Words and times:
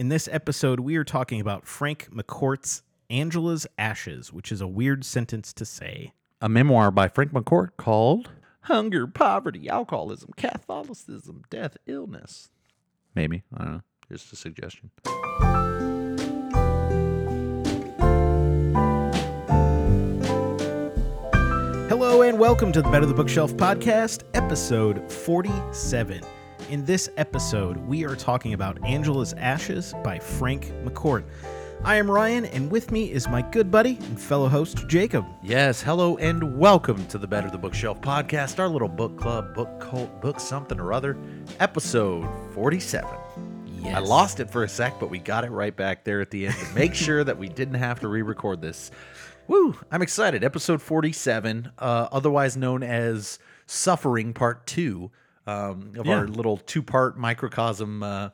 In 0.00 0.08
this 0.08 0.30
episode, 0.32 0.80
we 0.80 0.96
are 0.96 1.04
talking 1.04 1.42
about 1.42 1.66
Frank 1.66 2.08
McCourt's 2.10 2.82
Angela's 3.10 3.66
Ashes, 3.76 4.32
which 4.32 4.50
is 4.50 4.62
a 4.62 4.66
weird 4.66 5.04
sentence 5.04 5.52
to 5.52 5.66
say. 5.66 6.14
A 6.40 6.48
memoir 6.48 6.90
by 6.90 7.06
Frank 7.06 7.32
McCourt 7.32 7.76
called 7.76 8.30
Hunger, 8.62 9.06
Poverty, 9.06 9.68
Alcoholism, 9.68 10.30
Catholicism, 10.38 11.42
Death, 11.50 11.76
Illness. 11.86 12.48
Maybe. 13.14 13.42
I 13.54 13.62
don't 13.62 13.72
know. 13.74 13.82
Just 14.10 14.32
a 14.32 14.36
suggestion. 14.36 14.90
Hello 21.90 22.22
and 22.22 22.38
welcome 22.38 22.72
to 22.72 22.80
the 22.80 22.88
Better 22.88 23.04
the 23.04 23.12
Bookshelf 23.12 23.52
podcast, 23.52 24.22
episode 24.32 25.12
47. 25.12 26.22
In 26.70 26.84
this 26.84 27.10
episode, 27.16 27.78
we 27.78 28.04
are 28.04 28.14
talking 28.14 28.54
about 28.54 28.78
Angela's 28.84 29.32
Ashes 29.32 29.92
by 30.04 30.20
Frank 30.20 30.72
McCourt. 30.84 31.24
I 31.82 31.96
am 31.96 32.08
Ryan, 32.08 32.44
and 32.44 32.70
with 32.70 32.92
me 32.92 33.10
is 33.10 33.26
my 33.26 33.42
good 33.42 33.72
buddy 33.72 33.98
and 34.02 34.20
fellow 34.20 34.46
host, 34.46 34.86
Jacob. 34.86 35.26
Yes, 35.42 35.82
hello 35.82 36.16
and 36.18 36.56
welcome 36.56 37.04
to 37.08 37.18
the 37.18 37.26
Better 37.26 37.50
the 37.50 37.58
Bookshelf 37.58 38.00
podcast, 38.00 38.60
our 38.60 38.68
little 38.68 38.86
book 38.86 39.18
club, 39.18 39.52
book 39.52 39.80
cult, 39.80 40.20
book 40.20 40.38
something 40.38 40.78
or 40.78 40.92
other, 40.92 41.18
episode 41.58 42.24
47. 42.54 43.10
Yes. 43.80 43.96
I 43.96 43.98
lost 43.98 44.38
it 44.38 44.48
for 44.48 44.62
a 44.62 44.68
sec, 44.68 45.00
but 45.00 45.10
we 45.10 45.18
got 45.18 45.42
it 45.42 45.50
right 45.50 45.76
back 45.76 46.04
there 46.04 46.20
at 46.20 46.30
the 46.30 46.46
end 46.46 46.54
to 46.54 46.72
make 46.76 46.94
sure 46.94 47.24
that 47.24 47.36
we 47.36 47.48
didn't 47.48 47.74
have 47.74 47.98
to 47.98 48.06
re 48.06 48.22
record 48.22 48.62
this. 48.62 48.92
Woo! 49.48 49.76
I'm 49.90 50.02
excited. 50.02 50.44
Episode 50.44 50.80
47, 50.80 51.72
uh, 51.80 52.06
otherwise 52.12 52.56
known 52.56 52.84
as 52.84 53.40
Suffering 53.66 54.32
Part 54.32 54.68
2 54.68 55.10
um, 55.46 55.92
of 55.96 56.06
Yeah. 56.06 56.18
our 56.20 56.28
little 56.28 56.56
two 56.58 56.82
part 56.82 57.18
microcosm 57.18 58.02
uh, 58.02 58.30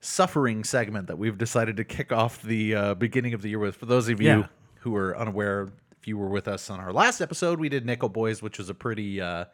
suffering 0.00 0.64
segment 0.64 1.06
that 1.08 1.18
we've 1.18 1.38
decided 1.38 1.76
to 1.76 1.84
kick 1.84 2.12
off 2.12 2.42
the 2.42 2.74
uh, 2.74 2.94
beginning 2.94 3.34
of 3.34 3.42
the 3.42 3.48
year 3.48 3.58
with. 3.58 3.76
For 3.76 3.86
those 3.86 4.08
of 4.08 4.20
you 4.20 4.28
Yeah. 4.28 4.46
who 4.80 4.94
are 4.96 5.16
unaware, 5.16 5.68
if 6.00 6.06
you 6.06 6.16
were 6.18 6.28
with 6.28 6.46
us 6.48 6.70
on 6.70 6.78
our 6.80 6.92
last 6.92 7.20
episode, 7.20 7.58
we 7.58 7.68
did 7.68 7.84
Nickel 7.84 8.08
Boys, 8.08 8.40
which 8.42 8.58
was 8.58 8.68
a 8.70 8.74
pretty 8.74 9.20
uh, 9.20 9.46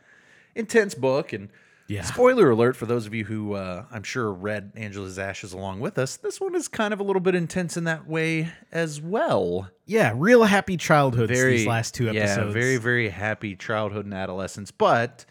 intense 0.55 0.95
book. 0.95 1.33
And 1.33 1.49
Yeah. 1.87 2.03
spoiler 2.03 2.51
alert 2.51 2.77
for 2.77 2.87
those 2.87 3.07
of 3.07 3.15
you 3.15 3.25
who 3.25 3.55
uh, 3.55 3.85
I'm 3.91 4.03
sure 4.03 4.31
read 4.33 4.73
Angela's 4.75 5.19
Ashes 5.19 5.53
along 5.53 5.81
with 5.81 5.99
us, 5.99 6.17
this 6.17 6.41
one 6.41 6.55
is 6.55 6.69
kind 6.69 6.93
of 6.95 7.01
a 7.01 7.03
little 7.03 7.21
bit 7.21 7.35
intense 7.35 7.77
in 7.77 7.85
that 7.85 8.07
way 8.07 8.51
as 8.73 9.01
well. 9.01 9.71
Yeah, 9.87 10.13
real 10.17 10.45
happy 10.45 10.77
childhoods 10.77 11.31
Very 11.33 11.59
these 11.59 11.67
last 11.67 11.95
two 11.95 12.09
episodes. 12.09 12.49
Yeah, 12.49 12.53
very 12.53 12.77
very 12.79 13.09
happy 13.11 13.55
childhood 13.57 14.05
and 14.05 14.15
adolescence. 14.15 14.71
But 14.71 15.25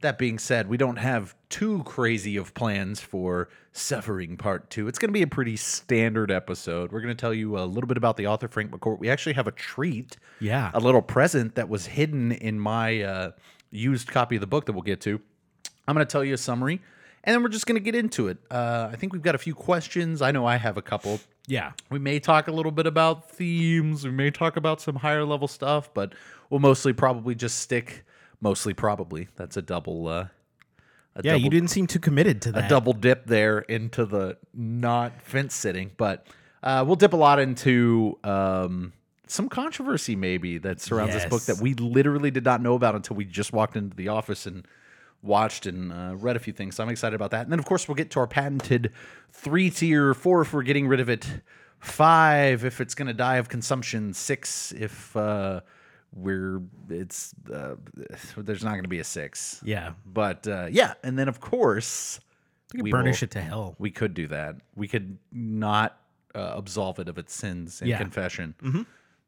that 0.00 0.18
being 0.18 0.38
said, 0.38 0.68
we 0.68 0.76
don't 0.76 0.96
have 0.96 1.34
too 1.48 1.82
crazy 1.84 2.36
of 2.36 2.54
plans 2.54 3.00
for 3.00 3.48
Suffering 3.72 4.36
Part 4.36 4.70
2. 4.70 4.88
It's 4.88 4.98
going 4.98 5.08
to 5.08 5.12
be 5.12 5.22
a 5.22 5.26
pretty 5.26 5.56
standard 5.56 6.30
episode. 6.30 6.92
We're 6.92 7.00
going 7.00 7.16
to 7.16 7.20
tell 7.20 7.34
you 7.34 7.58
a 7.58 7.64
little 7.64 7.88
bit 7.88 7.96
about 7.96 8.16
the 8.16 8.26
author 8.26 8.48
Frank 8.48 8.70
McCourt. 8.70 8.98
We 8.98 9.10
actually 9.10 9.32
have 9.34 9.46
a 9.46 9.52
treat. 9.52 10.16
Yeah. 10.40 10.70
A 10.74 10.80
little 10.80 11.02
present 11.02 11.56
that 11.56 11.68
was 11.68 11.86
hidden 11.86 12.32
in 12.32 12.60
my 12.60 13.02
uh, 13.02 13.30
used 13.70 14.08
copy 14.08 14.36
of 14.36 14.40
the 14.40 14.46
book 14.46 14.66
that 14.66 14.72
we'll 14.72 14.82
get 14.82 15.00
to. 15.02 15.20
I'm 15.86 15.94
going 15.94 16.06
to 16.06 16.10
tell 16.10 16.24
you 16.24 16.34
a 16.34 16.38
summary 16.38 16.80
and 17.24 17.34
then 17.34 17.42
we're 17.42 17.48
just 17.48 17.66
going 17.66 17.74
to 17.76 17.84
get 17.84 17.94
into 17.94 18.28
it. 18.28 18.38
Uh, 18.50 18.88
I 18.92 18.96
think 18.96 19.12
we've 19.12 19.22
got 19.22 19.34
a 19.34 19.38
few 19.38 19.54
questions. 19.54 20.22
I 20.22 20.30
know 20.30 20.46
I 20.46 20.56
have 20.56 20.76
a 20.76 20.82
couple. 20.82 21.20
Yeah. 21.46 21.72
We 21.90 21.98
may 21.98 22.20
talk 22.20 22.48
a 22.48 22.52
little 22.52 22.72
bit 22.72 22.86
about 22.86 23.30
themes. 23.30 24.04
We 24.04 24.10
may 24.10 24.30
talk 24.30 24.56
about 24.56 24.80
some 24.80 24.96
higher 24.96 25.24
level 25.24 25.48
stuff, 25.48 25.92
but 25.92 26.14
we'll 26.48 26.60
mostly 26.60 26.92
probably 26.92 27.34
just 27.34 27.58
stick. 27.58 28.04
Mostly 28.40 28.74
probably. 28.74 29.28
That's 29.36 29.56
a 29.56 29.62
double. 29.62 30.08
Uh, 30.08 30.26
a 31.16 31.22
Yeah, 31.22 31.32
double, 31.32 31.44
you 31.44 31.50
didn't 31.50 31.70
seem 31.70 31.86
too 31.86 31.98
committed 31.98 32.42
to 32.42 32.52
that. 32.52 32.66
a 32.66 32.68
double 32.68 32.92
dip 32.92 33.26
there 33.26 33.60
into 33.60 34.04
the 34.06 34.36
not 34.54 35.20
fence 35.22 35.54
sitting, 35.54 35.90
but 35.96 36.26
uh, 36.62 36.84
we'll 36.86 36.96
dip 36.96 37.12
a 37.12 37.16
lot 37.16 37.38
into 37.40 38.18
um, 38.24 38.92
some 39.26 39.48
controversy 39.48 40.16
maybe 40.16 40.58
that 40.58 40.80
surrounds 40.80 41.14
this 41.14 41.24
book 41.26 41.42
that 41.42 41.60
we 41.62 41.74
literally 41.74 42.30
did 42.30 42.44
not 42.44 42.62
know 42.62 42.74
about 42.74 42.94
until 42.94 43.16
we 43.16 43.24
just 43.24 43.52
walked 43.52 43.76
into 43.76 43.96
the 43.96 44.08
office 44.08 44.46
and 44.46 44.66
watched 45.22 45.66
and 45.66 45.92
uh, 45.92 46.14
read 46.16 46.36
a 46.36 46.38
few 46.38 46.52
things. 46.52 46.76
So 46.76 46.84
I'm 46.84 46.88
excited 46.90 47.14
about 47.14 47.32
that. 47.32 47.42
And 47.42 47.52
then 47.52 47.58
of 47.58 47.64
course 47.64 47.88
we'll 47.88 47.96
get 47.96 48.10
to 48.12 48.20
our 48.20 48.26
patented 48.26 48.92
three 49.32 49.70
tier, 49.70 50.14
four 50.14 50.42
if 50.42 50.52
we're 50.52 50.62
getting 50.62 50.86
rid 50.86 51.00
of 51.00 51.08
it, 51.08 51.26
five 51.80 52.64
if 52.64 52.80
it's 52.80 52.94
going 52.94 53.08
to 53.08 53.14
die 53.14 53.36
of 53.36 53.48
consumption, 53.48 54.14
six 54.14 54.72
if 54.72 55.16
uh, 55.16 55.60
we're 56.14 56.60
it's 56.88 57.34
uh, 57.52 57.74
there's 58.36 58.64
not 58.64 58.70
going 58.72 58.82
to 58.84 58.88
be 58.88 58.98
a 59.00 59.04
six. 59.04 59.60
Yeah. 59.64 59.92
But 60.06 60.46
uh, 60.48 60.68
yeah, 60.70 60.94
and 61.02 61.18
then 61.18 61.28
of 61.28 61.40
course 61.40 62.20
could 62.70 62.82
we 62.82 62.90
burnish 62.90 63.20
will- 63.20 63.26
it 63.26 63.30
to 63.32 63.40
hell. 63.40 63.74
we 63.78 63.90
could 63.90 64.14
do 64.14 64.26
that. 64.28 64.56
We 64.76 64.88
could 64.88 65.18
not 65.32 65.98
uh, 66.34 66.52
absolve 66.56 66.98
it 66.98 67.08
of 67.08 67.18
its 67.18 67.34
sins 67.34 67.80
in 67.82 67.88
Yeah. 67.88 67.98
confession. 67.98 68.54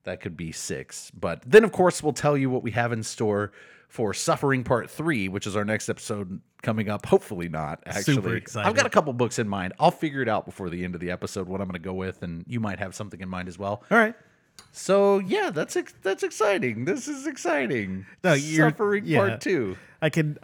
That 0.04 0.20
could 0.22 0.36
be 0.36 0.50
six. 0.52 1.10
But 1.10 1.42
then, 1.46 1.62
of 1.62 1.72
course, 1.72 2.02
we'll 2.02 2.14
tell 2.14 2.36
you 2.36 2.48
what 2.48 2.62
we 2.62 2.70
have 2.70 2.90
in 2.90 3.02
store 3.02 3.52
for 3.88 4.14
Suffering 4.14 4.64
Part 4.64 4.88
Three, 4.90 5.28
which 5.28 5.46
is 5.46 5.54
our 5.56 5.64
next 5.64 5.90
episode 5.90 6.40
coming 6.62 6.88
up. 6.88 7.04
Hopefully, 7.04 7.50
not 7.50 7.82
actually. 7.84 8.14
Super 8.14 8.40
I've 8.60 8.74
got 8.74 8.86
a 8.86 8.90
couple 8.90 9.12
books 9.12 9.38
in 9.38 9.46
mind. 9.48 9.74
I'll 9.78 9.90
figure 9.90 10.22
it 10.22 10.28
out 10.28 10.46
before 10.46 10.70
the 10.70 10.84
end 10.84 10.94
of 10.94 11.02
the 11.02 11.10
episode 11.10 11.48
what 11.48 11.60
I'm 11.60 11.66
going 11.66 11.74
to 11.74 11.86
go 11.86 11.92
with, 11.92 12.22
and 12.22 12.44
you 12.48 12.60
might 12.60 12.78
have 12.78 12.94
something 12.94 13.20
in 13.20 13.28
mind 13.28 13.48
as 13.48 13.58
well. 13.58 13.82
All 13.90 13.98
right. 13.98 14.14
So 14.72 15.18
yeah, 15.18 15.50
that's 15.50 15.76
ex- 15.76 15.94
that's 16.02 16.22
exciting. 16.22 16.84
This 16.84 17.08
is 17.08 17.26
exciting. 17.26 18.06
No, 18.24 18.32
you're- 18.34 18.70
Suffering 18.70 19.04
yeah. 19.06 19.18
Part 19.18 19.40
Two. 19.40 19.76
I 20.02 20.10
can. 20.10 20.38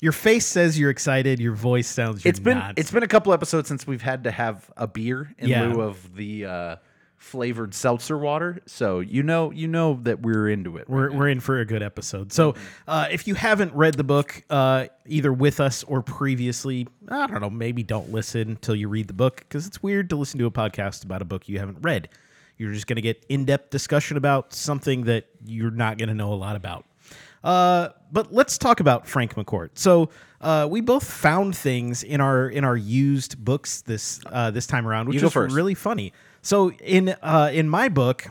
Your 0.00 0.12
face 0.12 0.46
says 0.46 0.78
you're 0.78 0.90
excited. 0.90 1.40
Your 1.40 1.54
voice 1.54 1.88
sounds 1.88 2.24
you're 2.24 2.30
It's 2.30 2.40
been 2.40 2.58
not. 2.58 2.78
it's 2.78 2.90
been 2.90 3.02
a 3.02 3.08
couple 3.08 3.32
episodes 3.32 3.68
since 3.68 3.86
we've 3.86 4.02
had 4.02 4.24
to 4.24 4.30
have 4.30 4.70
a 4.76 4.86
beer 4.86 5.32
in 5.38 5.48
Yeah. 5.48 5.66
lieu 5.72 5.80
of 5.82 6.14
the 6.14 6.44
uh, 6.44 6.76
flavored 7.16 7.72
seltzer 7.72 8.18
water. 8.18 8.60
So 8.66 9.00
you 9.00 9.22
know 9.22 9.50
you 9.50 9.68
know 9.68 9.98
that 10.02 10.20
we're 10.20 10.48
into 10.50 10.76
it. 10.76 10.88
we're, 10.90 11.10
we're 11.12 11.28
in 11.28 11.40
for 11.40 11.58
a 11.60 11.64
good 11.64 11.82
episode. 11.82 12.32
So, 12.32 12.54
uh, 12.88 13.08
if 13.10 13.26
you 13.26 13.34
haven't 13.34 13.72
read 13.74 13.94
the 13.94 14.04
book, 14.04 14.42
uh, 14.50 14.86
either 15.06 15.32
with 15.32 15.60
us 15.60 15.84
or 15.84 16.02
previously, 16.02 16.86
I 17.08 17.26
don't 17.28 17.40
know, 17.40 17.50
maybe 17.50 17.82
don't 17.82 18.10
listen 18.12 18.50
until 18.50 18.74
you 18.74 18.88
read 18.88 19.06
the 19.08 19.14
book 19.14 19.36
because 19.38 19.66
it's 19.66 19.82
weird 19.82 20.10
to 20.10 20.16
listen 20.16 20.38
to 20.40 20.46
a 20.46 20.50
podcast 20.50 21.04
about 21.04 21.22
a 21.22 21.24
book 21.26 21.48
you 21.48 21.58
haven't 21.58 21.78
read. 21.80 22.08
You're 22.62 22.72
just 22.72 22.86
going 22.86 22.96
to 22.96 23.02
get 23.02 23.26
in 23.28 23.44
depth 23.44 23.70
discussion 23.70 24.16
about 24.16 24.52
something 24.54 25.02
that 25.04 25.26
you're 25.44 25.70
not 25.72 25.98
going 25.98 26.08
to 26.08 26.14
know 26.14 26.32
a 26.32 26.34
lot 26.34 26.54
about. 26.54 26.84
Uh, 27.42 27.88
but 28.12 28.32
let's 28.32 28.56
talk 28.56 28.78
about 28.78 29.06
Frank 29.06 29.34
McCourt. 29.34 29.70
So 29.74 30.10
uh, 30.40 30.68
we 30.70 30.80
both 30.80 31.04
found 31.04 31.56
things 31.56 32.04
in 32.04 32.20
our 32.20 32.48
in 32.48 32.64
our 32.64 32.76
used 32.76 33.44
books 33.44 33.82
this 33.82 34.20
uh, 34.26 34.52
this 34.52 34.66
time 34.66 34.86
around, 34.86 35.08
which 35.08 35.16
is 35.16 35.34
really 35.54 35.74
funny. 35.74 36.12
So 36.40 36.70
in 36.70 37.08
uh, 37.20 37.50
in 37.52 37.68
my 37.68 37.88
book, 37.88 38.26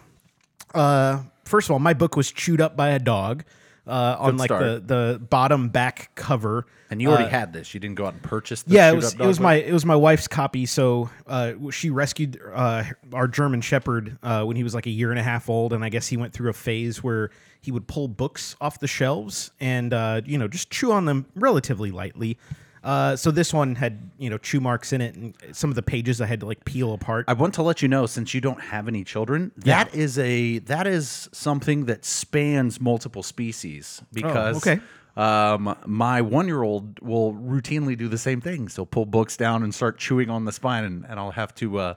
uh, 0.74 1.24
first 1.44 1.68
of 1.68 1.72
all, 1.72 1.80
my 1.80 1.94
book 1.94 2.16
was 2.16 2.32
chewed 2.32 2.62
up 2.62 2.78
by 2.78 2.92
a 2.92 3.00
dog 3.00 3.44
uh, 3.88 4.16
on 4.20 4.32
Good 4.32 4.40
like 4.40 4.50
the, 4.50 4.56
start. 4.56 4.88
the 4.88 5.22
bottom 5.30 5.70
back 5.70 6.12
cover. 6.16 6.66
and 6.90 7.02
you 7.02 7.10
already 7.10 7.30
had 7.30 7.54
this. 7.54 7.74
You 7.74 7.80
didn't 7.80 7.96
go 7.96 8.06
out 8.06 8.14
and 8.14 8.22
purchase. 8.22 8.64
The 8.64 8.74
uh, 8.74 8.76
Yeah, 8.76 8.92
it 8.92 8.96
was 8.96 9.14
it 9.14 9.20
was 9.26 9.40
my 9.40 9.56
it 9.56 9.74
was 9.74 9.86
my 9.86 9.96
wife's 9.96 10.28
copy. 10.28 10.66
So 10.66 11.10
uh, 11.26 11.54
she 11.72 11.90
rescued 11.90 12.40
uh, 12.54 12.84
our 13.14 13.28
German 13.28 13.62
Shepherd 13.62 14.18
uh, 14.22 14.44
when 14.44 14.56
he 14.56 14.64
was 14.64 14.76
like 14.76 14.86
a 14.86 14.92
year 14.92 15.10
and 15.10 15.20
a 15.20 15.24
half 15.24 15.50
old, 15.50 15.74
and 15.74 15.84
I 15.84 15.90
guess 15.90 16.08
he 16.08 16.18
went 16.18 16.34
through 16.34 16.50
a 16.50 16.54
phase 16.54 17.04
where 17.04 17.32
he 17.62 17.72
would 17.72 17.88
pull 17.88 18.08
books 18.08 18.56
off 18.62 18.80
the 18.80 18.88
shelves 18.88 19.52
and 19.60 19.94
uh, 19.94 20.22
you 20.26 20.38
know 20.38 20.48
just 20.48 20.70
chew 20.70 20.92
on 20.92 21.06
them 21.06 21.26
relatively 21.36 21.92
lightly. 21.92 22.38
Uh, 22.84 23.16
so 23.16 23.30
this 23.30 23.54
one 23.54 23.76
had 23.76 24.10
you 24.18 24.30
know 24.30 24.38
chew 24.40 24.60
marks 24.60 24.92
in 24.92 25.02
it, 25.02 25.16
and 25.16 25.36
some 25.52 25.70
of 25.70 25.76
the 25.76 25.84
pages 25.84 26.20
I 26.20 26.26
had 26.26 26.40
to 26.40 26.46
like 26.48 26.66
peel 26.66 26.94
apart. 26.94 27.26
I 27.28 27.34
want 27.34 27.54
to 27.56 27.62
let 27.64 27.82
you 27.82 27.88
know, 27.88 28.08
since 28.08 28.34
you 28.34 28.42
don't 28.42 28.60
have 28.62 28.88
any 28.88 29.04
children, 29.04 29.52
that 29.58 29.94
is 29.94 30.18
a 30.18 30.60
that 30.60 30.88
is 30.88 31.30
something 31.32 31.86
that 31.86 32.04
spans 32.06 32.82
multiple 32.82 33.22
species. 33.24 34.02
Because 34.12 34.56
Oh, 34.68 34.72
okay. 34.72 34.82
um, 35.16 35.76
my 35.86 36.22
one 36.22 36.48
year 36.48 36.64
old 36.64 37.00
will 37.02 37.34
routinely 37.34 37.96
do 37.96 38.08
the 38.08 38.18
same 38.18 38.42
thing. 38.42 38.68
So 38.68 38.84
pull 38.86 39.06
books 39.06 39.38
down 39.38 39.62
and 39.62 39.76
start 39.76 40.00
chewing 40.00 40.30
on 40.32 40.46
the 40.46 40.52
spine, 40.52 40.84
and, 40.84 41.06
and 41.08 41.20
I'll 41.20 41.32
have 41.32 41.54
to 41.56 41.78
uh, 41.78 41.94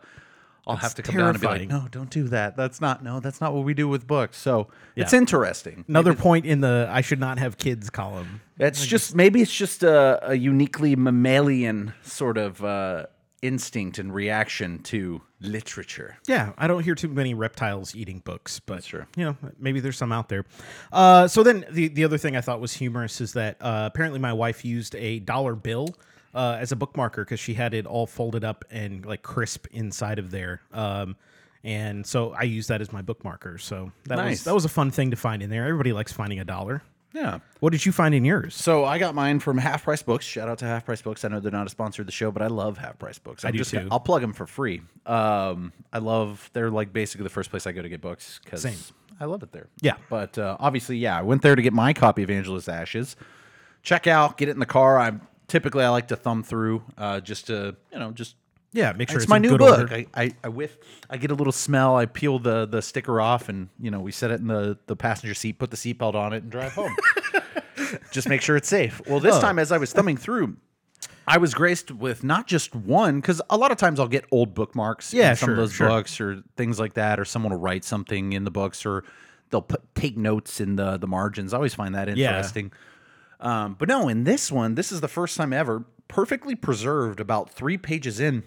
I'll 0.66 0.76
have 0.76 0.94
to 0.94 1.02
come 1.02 1.16
down 1.16 1.30
and 1.30 1.40
be 1.40 1.46
like, 1.46 1.68
no, 1.68 1.86
don't 1.90 2.10
do 2.10 2.24
that. 2.28 2.56
That's 2.56 2.80
not 2.80 3.02
no, 3.02 3.20
that's 3.20 3.40
not 3.40 3.52
what 3.52 3.64
we 3.64 3.74
do 3.74 3.88
with 3.88 4.06
books. 4.06 4.38
So 4.38 4.68
it's 4.96 5.12
interesting. 5.12 5.84
Another 5.88 6.14
point 6.14 6.46
in 6.46 6.60
the 6.60 6.88
I 6.90 7.00
should 7.00 7.20
not 7.20 7.38
have 7.38 7.58
kids 7.58 7.90
column. 7.90 8.40
It's 8.58 8.86
just 8.86 9.14
maybe 9.14 9.42
it's 9.42 9.54
just 9.54 9.82
a, 9.82 10.30
a 10.30 10.34
uniquely 10.34 10.96
mammalian 10.96 11.92
sort 12.02 12.38
of 12.38 12.64
uh, 12.64 13.06
instinct 13.42 13.98
and 13.98 14.14
reaction 14.14 14.78
to 14.84 15.20
literature. 15.40 16.16
Yeah, 16.26 16.52
I 16.56 16.66
don't 16.66 16.82
hear 16.82 16.94
too 16.94 17.08
many 17.08 17.34
reptiles 17.34 17.94
eating 17.94 18.20
books, 18.20 18.58
but 18.60 18.84
true. 18.84 19.04
you 19.16 19.24
know, 19.24 19.36
maybe 19.58 19.80
there's 19.80 19.98
some 19.98 20.12
out 20.12 20.30
there. 20.30 20.46
Uh, 20.92 21.28
so 21.28 21.42
then 21.42 21.66
the 21.70 21.88
the 21.88 22.04
other 22.04 22.16
thing 22.16 22.36
I 22.36 22.40
thought 22.40 22.60
was 22.60 22.72
humorous 22.72 23.20
is 23.20 23.34
that 23.34 23.58
uh, 23.60 23.90
apparently 23.92 24.18
my 24.18 24.32
wife 24.32 24.64
used 24.64 24.94
a 24.94 25.18
dollar 25.20 25.54
bill 25.54 25.94
uh, 26.34 26.56
as 26.60 26.72
a 26.72 26.76
bookmarker 26.76 27.16
because 27.18 27.40
she 27.40 27.54
had 27.54 27.74
it 27.74 27.86
all 27.86 28.06
folded 28.06 28.44
up 28.44 28.64
and 28.70 29.04
like 29.06 29.22
crisp 29.22 29.66
inside 29.70 30.18
of 30.18 30.30
there. 30.30 30.60
Um, 30.72 31.16
and 31.62 32.06
so 32.06 32.32
I 32.32 32.42
use 32.42 32.66
that 32.66 32.80
as 32.80 32.92
my 32.92 33.00
bookmarker. 33.02 33.60
So 33.60 33.92
that 34.04 34.16
was 34.18 34.24
Nice. 34.26 34.42
that 34.44 34.54
was 34.54 34.64
a 34.64 34.68
fun 34.68 34.90
thing 34.90 35.10
to 35.12 35.16
find 35.16 35.42
in 35.42 35.48
there. 35.50 35.64
Everybody 35.64 35.92
likes 35.92 36.12
finding 36.12 36.38
a 36.40 36.44
dollar. 36.44 36.82
Yeah. 37.14 37.38
What 37.60 37.70
did 37.70 37.86
you 37.86 37.92
find 37.92 38.12
in 38.12 38.24
yours? 38.24 38.56
So 38.56 38.84
I 38.84 38.98
got 38.98 39.14
mine 39.14 39.38
from 39.38 39.56
Half 39.56 39.84
Price 39.84 40.02
Books. 40.02 40.24
Shout 40.26 40.48
out 40.48 40.58
to 40.58 40.64
Half 40.64 40.84
Price 40.84 41.00
Books. 41.00 41.24
I 41.24 41.28
know 41.28 41.38
they're 41.38 41.52
not 41.52 41.66
a 41.66 41.70
sponsor 41.70 42.02
of 42.02 42.06
the 42.06 42.12
show, 42.12 42.32
but 42.32 42.42
I 42.42 42.48
love 42.48 42.76
Half 42.76 42.98
Price 42.98 43.20
Books. 43.20 43.44
I'm 43.44 43.52
do 43.52 43.58
just 43.58 43.70
too. 43.70 43.86
I'll 43.90 44.00
plug 44.00 44.20
them 44.20 44.32
for 44.32 44.46
free. 44.46 44.82
Um, 45.06 45.72
I 45.92 45.98
love. 45.98 46.50
They're 46.54 46.70
like 46.72 46.92
basically 46.92 47.22
the 47.22 47.30
first 47.30 47.50
place 47.50 47.68
I 47.68 47.72
go 47.72 47.82
to 47.82 47.88
get 47.88 48.00
books 48.00 48.40
because 48.44 48.92
I 49.20 49.26
love 49.26 49.44
it 49.44 49.52
there. 49.52 49.68
Yeah. 49.80 49.94
But 50.10 50.36
uh, 50.38 50.56
obviously, 50.58 50.98
yeah, 50.98 51.16
I 51.16 51.22
went 51.22 51.42
there 51.42 51.54
to 51.54 51.62
get 51.62 51.72
my 51.72 51.92
copy 51.92 52.24
of 52.24 52.30
Angela's 52.30 52.68
Ashes. 52.68 53.14
Check 53.84 54.08
out, 54.08 54.36
get 54.36 54.48
it 54.48 54.52
in 54.52 54.58
the 54.58 54.66
car. 54.66 54.98
I 54.98 55.12
typically 55.48 55.84
I 55.84 55.88
like 55.90 56.08
to 56.08 56.16
thumb 56.16 56.42
through 56.42 56.82
uh, 56.98 57.20
just 57.20 57.46
to 57.48 57.76
you 57.92 57.98
know 57.98 58.10
just 58.12 58.36
Yeah, 58.72 58.92
make 58.92 59.08
sure 59.08 59.16
it's, 59.18 59.24
it's, 59.24 59.30
my 59.30 59.36
in 59.36 59.42
new 59.42 59.48
good 59.50 59.58
book. 59.60 59.78
order. 59.80 59.94
I, 59.94 60.06
I, 60.14 60.32
I 60.44 60.48
whiff. 60.48 60.76
I 61.10 61.16
get 61.16 61.30
a 61.30 61.34
little 61.34 61.52
smell. 61.52 61.96
I 61.96 62.06
peel 62.06 62.38
the 62.38 62.66
the 62.66 62.82
sticker 62.82 63.20
off, 63.20 63.48
and 63.48 63.68
you 63.80 63.90
know 63.90 64.00
we 64.00 64.12
set 64.12 64.30
it 64.30 64.40
in 64.40 64.46
the 64.48 64.78
the 64.86 64.96
passenger 64.96 65.34
seat, 65.34 65.58
put 65.58 65.70
the 65.70 65.76
seatbelt 65.76 66.14
on 66.14 66.32
it, 66.32 66.42
and 66.42 66.50
drive 66.52 66.72
home. 66.72 66.94
just 68.10 68.28
make 68.28 68.40
sure 68.42 68.56
it's 68.56 68.68
safe. 68.68 69.00
Well, 69.06 69.20
this 69.20 69.38
time 69.38 69.58
as 69.58 69.72
I 69.72 69.78
was 69.78 69.92
thumbing 69.92 70.16
through. 70.16 70.56
I 71.26 71.38
was 71.38 71.54
graced 71.54 71.90
with 71.90 72.22
not 72.22 72.46
just 72.46 72.74
one, 72.74 73.18
because 73.18 73.40
a 73.48 73.56
lot 73.56 73.70
of 73.72 73.78
times 73.78 73.98
I'll 73.98 74.08
get 74.08 74.26
old 74.30 74.52
bookmarks 74.52 75.14
Yeah, 75.14 75.30
in 75.30 75.36
some 75.36 75.46
sure, 75.46 75.54
of 75.54 75.56
those 75.58 75.72
sure. 75.72 75.88
books 75.88 76.20
or 76.20 76.42
things 76.58 76.78
like 76.78 76.94
that, 76.94 77.18
or 77.18 77.24
someone 77.24 77.50
will 77.52 77.60
write 77.60 77.82
something 77.82 78.34
in 78.34 78.44
the 78.44 78.50
books, 78.50 78.84
or 78.84 79.04
they'll 79.48 79.62
put 79.62 79.82
take 79.94 80.18
notes 80.18 80.60
in 80.60 80.76
the 80.76 80.98
the 80.98 81.06
margins. 81.06 81.54
I 81.54 81.56
always 81.56 81.72
find 81.74 81.94
that 81.94 82.08
Yeah. 82.08 82.28
interesting. 82.28 82.72
Um, 83.40 83.76
but 83.78 83.88
no, 83.88 84.08
in 84.08 84.24
this 84.24 84.50
one, 84.52 84.74
this 84.74 84.90
is 84.92 85.00
the 85.00 85.08
first 85.08 85.36
time 85.36 85.52
ever, 85.52 85.84
perfectly 86.08 86.54
preserved, 86.54 87.20
about 87.20 87.50
three 87.50 87.76
pages 87.78 88.20
in, 88.20 88.44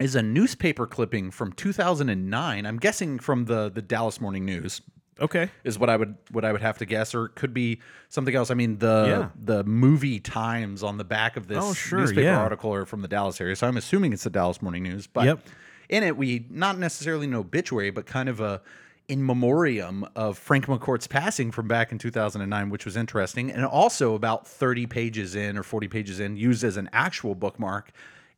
is 0.00 0.14
a 0.14 0.22
newspaper 0.22 0.86
clipping 0.86 1.30
from 1.30 1.52
2009. 1.52 2.66
I'm 2.66 2.78
guessing 2.78 3.18
from 3.18 3.44
the 3.46 3.70
the 3.70 3.82
Dallas 3.82 4.20
Morning 4.20 4.44
News 4.44 4.80
Okay. 5.20 5.48
is 5.62 5.78
what 5.78 5.88
I 5.88 5.96
would 5.96 6.16
what 6.32 6.44
I 6.44 6.50
would 6.50 6.62
have 6.62 6.78
to 6.78 6.84
guess, 6.86 7.14
or 7.14 7.26
it 7.26 7.36
could 7.36 7.54
be 7.54 7.80
something 8.08 8.34
else. 8.34 8.50
I 8.50 8.54
mean, 8.54 8.78
the 8.78 9.04
Yeah. 9.06 9.28
the 9.40 9.62
movie 9.64 10.18
times 10.18 10.82
on 10.82 10.98
the 10.98 11.04
back 11.04 11.36
of 11.36 11.46
this 11.46 11.58
Oh, 11.62 11.72
sure, 11.74 12.00
newspaper 12.00 12.22
yeah. 12.22 12.38
article 12.40 12.74
are 12.74 12.84
from 12.86 13.02
the 13.02 13.08
Dallas 13.08 13.40
area, 13.40 13.54
so 13.54 13.68
I'm 13.68 13.76
assuming 13.76 14.12
it's 14.12 14.24
the 14.24 14.30
Dallas 14.30 14.60
Morning 14.60 14.82
News. 14.82 15.06
But 15.06 15.26
Yep. 15.26 15.46
in 15.90 16.02
it, 16.02 16.16
we 16.16 16.46
not 16.50 16.78
necessarily 16.78 17.26
an 17.26 17.34
obituary, 17.34 17.90
but 17.90 18.06
kind 18.06 18.28
of 18.28 18.40
a 18.40 18.62
in 19.08 19.24
memoriam 19.24 20.06
of 20.16 20.38
Frank 20.38 20.66
McCourt's 20.66 21.06
passing 21.06 21.50
from 21.50 21.68
back 21.68 21.92
in 21.92 21.98
2009, 21.98 22.70
which 22.70 22.84
was 22.84 22.96
interesting, 22.96 23.50
and 23.50 23.64
also 23.64 24.14
about 24.14 24.46
30 24.46 24.86
pages 24.86 25.34
in 25.34 25.58
or 25.58 25.62
40 25.62 25.88
pages 25.88 26.20
in, 26.20 26.36
used 26.36 26.64
as 26.64 26.76
an 26.76 26.88
actual 26.92 27.34
bookmark, 27.34 27.90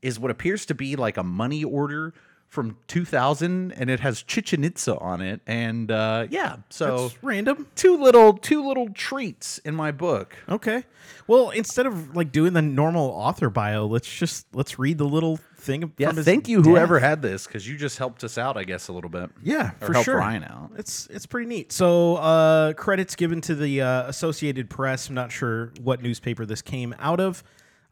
is 0.03 0.19
what 0.19 0.31
appears 0.31 0.67
to 0.67 0.75
be 0.75 0.97
like 0.97 1.17
a 1.17 1.23
money 1.23 1.63
order 1.63 2.13
from 2.49 2.77
2000, 2.87 3.73
and 3.73 3.91
it 3.91 4.01
has 4.01 4.23
Chichen 4.23 4.63
Itza 4.65 4.97
on 4.99 5.21
it, 5.21 5.41
and 5.47 5.91
uh, 5.91 6.27
yeah, 6.31 6.57
so 6.71 7.07
It's 7.07 7.23
random. 7.23 7.67
two 7.75 7.97
little 8.01 8.35
two 8.35 8.67
little 8.67 8.89
treats 8.91 9.59
in 9.59 9.75
my 9.75 9.91
book. 9.91 10.37
Okay. 10.49 10.85
Well, 11.27 11.51
instead 11.51 11.87
of 11.87 12.15
like 12.15 12.31
doing 12.31 12.53
the 12.53 12.63
normal 12.63 13.11
author 13.11 13.51
bio, 13.51 13.87
let's 13.87 14.09
just 14.09 14.47
let's 14.55 14.79
read 14.79 14.99
the 14.99 15.05
little 15.07 15.41
thing. 15.67 15.93
Yeah, 15.99 16.13
thank 16.13 16.49
you 16.49 16.59
death. 16.59 16.67
whoever 16.67 16.99
had 16.99 17.21
this 17.21 17.47
because 17.47 17.69
you 17.69 17.77
just 17.77 17.99
helped 17.99 18.25
us 18.25 18.39
out, 18.39 18.57
I 18.57 18.65
guess, 18.65 18.89
a 18.89 18.93
little 18.93 19.11
bit. 19.11 19.31
Yeah, 19.43 19.73
or 19.81 19.87
for 19.89 19.93
helped 19.93 20.05
sure. 20.07 20.17
Ryan 20.17 20.45
out. 20.45 20.71
It's 20.79 21.07
it's 21.09 21.27
pretty 21.27 21.47
neat. 21.49 21.73
So 21.73 22.17
uh, 22.17 22.73
credits 22.73 23.17
given 23.17 23.41
to 23.43 23.55
the 23.55 23.83
uh, 23.83 24.09
Associated 24.09 24.71
Press. 24.71 25.09
I'm 25.09 25.15
not 25.15 25.31
sure 25.33 25.73
what 25.83 26.01
newspaper 26.03 26.47
this 26.47 26.63
came 26.63 26.95
out 26.99 27.21
of, 27.21 27.43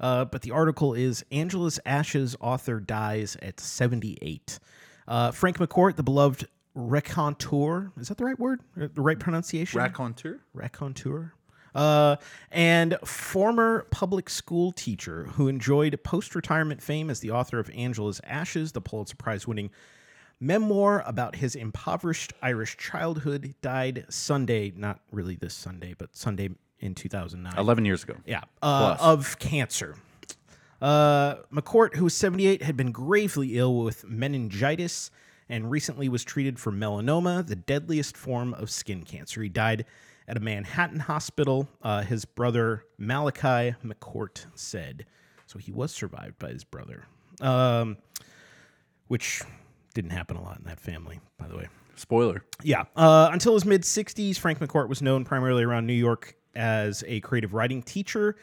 uh, 0.00 0.24
but 0.24 0.42
the 0.42 0.52
article 0.52 0.94
is 0.94 1.24
Angela's 1.30 1.78
Ashes 1.84 2.36
author 2.40 2.80
dies 2.80 3.36
at 3.42 3.60
78. 3.60 4.58
Uh, 5.06 5.30
Frank 5.32 5.58
McCourt, 5.58 5.96
the 5.96 6.02
beloved 6.02 6.46
raconteur, 6.74 7.92
is 8.00 8.08
that 8.08 8.16
the 8.16 8.24
right 8.24 8.38
word? 8.38 8.60
Uh, 8.80 8.88
The 8.92 9.00
right 9.02 9.18
pronunciation? 9.18 9.78
Raconteur. 9.78 10.40
raconteur. 10.54 11.34
Uh, 11.74 12.16
and 12.52 12.96
former 13.04 13.86
public 13.90 14.30
school 14.30 14.70
teacher 14.70 15.24
who 15.32 15.48
enjoyed 15.48 16.00
post 16.04 16.34
retirement 16.34 16.80
fame 16.80 17.10
as 17.10 17.20
the 17.20 17.30
author 17.30 17.58
of 17.58 17.68
Angela's 17.74 18.20
Ashes, 18.24 18.72
the 18.72 18.80
Pulitzer 18.80 19.16
Prize 19.16 19.46
winning 19.46 19.70
memoir 20.40 21.02
about 21.06 21.36
his 21.36 21.54
impoverished 21.54 22.32
Irish 22.42 22.76
childhood, 22.76 23.54
died 23.62 24.04
Sunday, 24.08 24.72
not 24.76 25.00
really 25.10 25.36
this 25.36 25.54
Sunday, 25.54 25.94
but 25.96 26.14
Sunday 26.16 26.50
in 26.80 26.94
2009. 26.94 27.58
11 27.58 27.84
years 27.84 28.04
ago. 28.04 28.14
Yeah, 28.26 28.42
uh, 28.62 28.96
of 29.00 29.38
cancer. 29.38 29.96
Uh, 30.80 31.36
McCourt, 31.52 31.94
who 31.96 32.04
was 32.04 32.14
78, 32.14 32.62
had 32.62 32.76
been 32.76 32.92
gravely 32.92 33.56
ill 33.56 33.78
with 33.78 34.04
meningitis 34.04 35.10
and 35.48 35.70
recently 35.70 36.08
was 36.08 36.24
treated 36.24 36.58
for 36.58 36.72
melanoma, 36.72 37.46
the 37.46 37.56
deadliest 37.56 38.16
form 38.16 38.54
of 38.54 38.70
skin 38.70 39.02
cancer. 39.02 39.42
He 39.42 39.48
died 39.48 39.86
at 40.28 40.36
a 40.36 40.40
Manhattan 40.40 41.00
hospital. 41.00 41.68
Uh, 41.82 42.02
his 42.02 42.24
brother 42.24 42.84
Malachi 42.98 43.74
McCourt 43.84 44.46
said. 44.54 45.06
So 45.46 45.58
he 45.58 45.72
was 45.72 45.92
survived 45.92 46.38
by 46.38 46.48
his 46.50 46.64
brother, 46.64 47.04
um, 47.40 47.98
which 49.08 49.42
didn't 49.94 50.10
happen 50.10 50.36
a 50.36 50.42
lot 50.42 50.58
in 50.58 50.64
that 50.64 50.80
family, 50.80 51.20
by 51.38 51.46
the 51.48 51.56
way. 51.56 51.68
Spoiler. 51.96 52.42
Yeah. 52.62 52.84
Uh, 52.96 53.28
until 53.32 53.54
his 53.54 53.64
mid 53.64 53.82
60s, 53.82 54.36
Frank 54.38 54.58
McCourt 54.58 54.88
was 54.88 55.00
known 55.02 55.24
primarily 55.24 55.62
around 55.62 55.86
New 55.86 55.92
York 55.92 56.34
as 56.56 57.04
a 57.06 57.20
creative 57.20 57.52
writing 57.54 57.82
teacher 57.82 58.36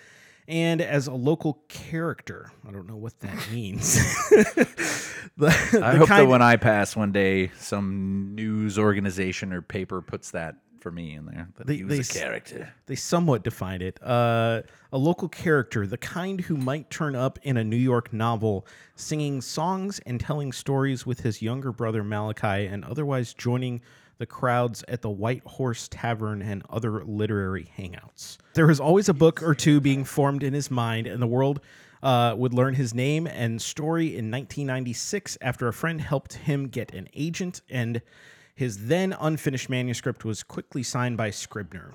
and 0.48 0.82
as 0.82 1.08
a 1.08 1.14
local 1.14 1.64
character. 1.68 2.52
I 2.68 2.72
don't 2.72 2.88
know 2.88 2.96
what 2.98 3.20
that 3.22 3.38
means. 3.52 4.00
The- 5.38 5.80
I 5.82 5.96
hope 5.96 6.10
that 6.10 6.28
when 6.28 6.42
I 6.42 6.58
pass 6.58 6.96
one 6.96 7.12
day, 7.14 7.52
some 7.58 8.34
news 8.36 8.78
organization 8.78 9.54
or 9.54 9.62
paper 9.62 10.02
puts 10.02 10.32
that 10.32 10.56
for 10.82 10.92
me 10.92 11.14
in 11.14 11.26
there. 11.26 11.48
That 11.58 11.68
They- 11.68 11.78
he 11.78 11.84
was 11.84 12.10
they 12.10 12.20
a 12.20 12.24
character. 12.24 12.74
they 12.88 12.96
somewhat 12.96 13.44
define 13.44 13.82
it. 13.82 14.02
Uh, 14.04 14.64
a 14.92 14.98
local 14.98 15.30
character, 15.30 15.86
the 15.88 15.98
kind 15.98 16.42
who 16.42 16.58
might 16.58 16.90
turn 16.90 17.16
up 17.16 17.40
in 17.44 17.56
a 17.58 17.64
New 17.64 17.78
York 17.78 18.12
novel, 18.12 18.66
singing 18.96 19.42
songs 19.42 20.00
and 20.06 20.20
telling 20.20 20.52
stories 20.52 21.06
with 21.06 21.22
his 21.22 21.42
younger 21.42 21.72
brother 21.72 22.04
Malachi, 22.04 22.66
and 22.66 22.84
otherwise 22.84 23.34
joining 23.34 23.82
the 24.18 24.26
crowds 24.26 24.84
at 24.88 25.02
the 25.02 25.10
White 25.10 25.44
Horse 25.46 25.88
Tavern 25.90 26.42
and 26.42 26.64
other 26.70 27.04
literary 27.04 27.72
hangouts. 27.78 28.38
There 28.54 28.68
was 28.68 28.80
always 28.80 29.10
a 29.10 29.14
book 29.16 29.42
or 29.42 29.56
two 29.56 29.80
being 29.82 30.04
formed 30.04 30.44
in 30.44 30.54
his 30.54 30.70
mind, 30.70 31.08
and 31.08 31.22
the 31.22 31.28
world 31.28 31.60
uh, 32.04 32.34
would 32.38 32.54
learn 32.54 32.74
his 32.76 32.94
name 32.96 33.28
and 33.28 33.62
story 33.62 34.08
in 34.08 34.30
1996 34.32 35.38
after 35.42 35.68
a 35.68 35.74
friend 35.74 36.02
helped 36.02 36.34
him 36.34 36.68
get 36.68 36.94
an 36.94 37.08
agent, 37.14 37.62
and 37.70 38.02
his 38.56 38.88
then 38.88 39.16
unfinished 39.20 39.70
manuscript 39.70 40.26
was 40.26 40.44
quickly 40.44 40.84
signed 40.84 41.18
by 41.18 41.30
Scribner. 41.30 41.92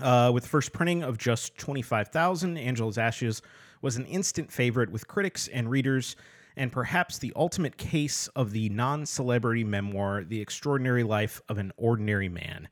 Uh, 0.00 0.30
with 0.32 0.46
first 0.46 0.72
printing 0.72 1.02
of 1.02 1.18
just 1.18 1.56
25,000, 1.58 2.56
Angela's 2.56 2.98
Ashes 2.98 3.42
was 3.82 3.96
an 3.96 4.06
instant 4.06 4.52
favorite 4.52 4.90
with 4.90 5.08
critics 5.08 5.48
and 5.48 5.70
readers, 5.70 6.16
and 6.56 6.72
perhaps 6.72 7.18
the 7.18 7.32
ultimate 7.36 7.76
case 7.76 8.28
of 8.28 8.52
the 8.52 8.68
non 8.68 9.06
celebrity 9.06 9.64
memoir, 9.64 10.24
The 10.24 10.40
Extraordinary 10.40 11.02
Life 11.02 11.40
of 11.48 11.58
an 11.58 11.72
Ordinary 11.76 12.28
Man. 12.28 12.68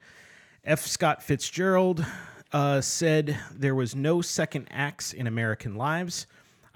F. 0.64 0.86
Scott 0.86 1.22
Fitzgerald 1.22 2.04
uh, 2.52 2.80
said 2.80 3.38
there 3.54 3.74
was 3.74 3.94
no 3.94 4.20
second 4.20 4.68
acts 4.70 5.12
in 5.12 5.26
American 5.26 5.74
lives. 5.74 6.26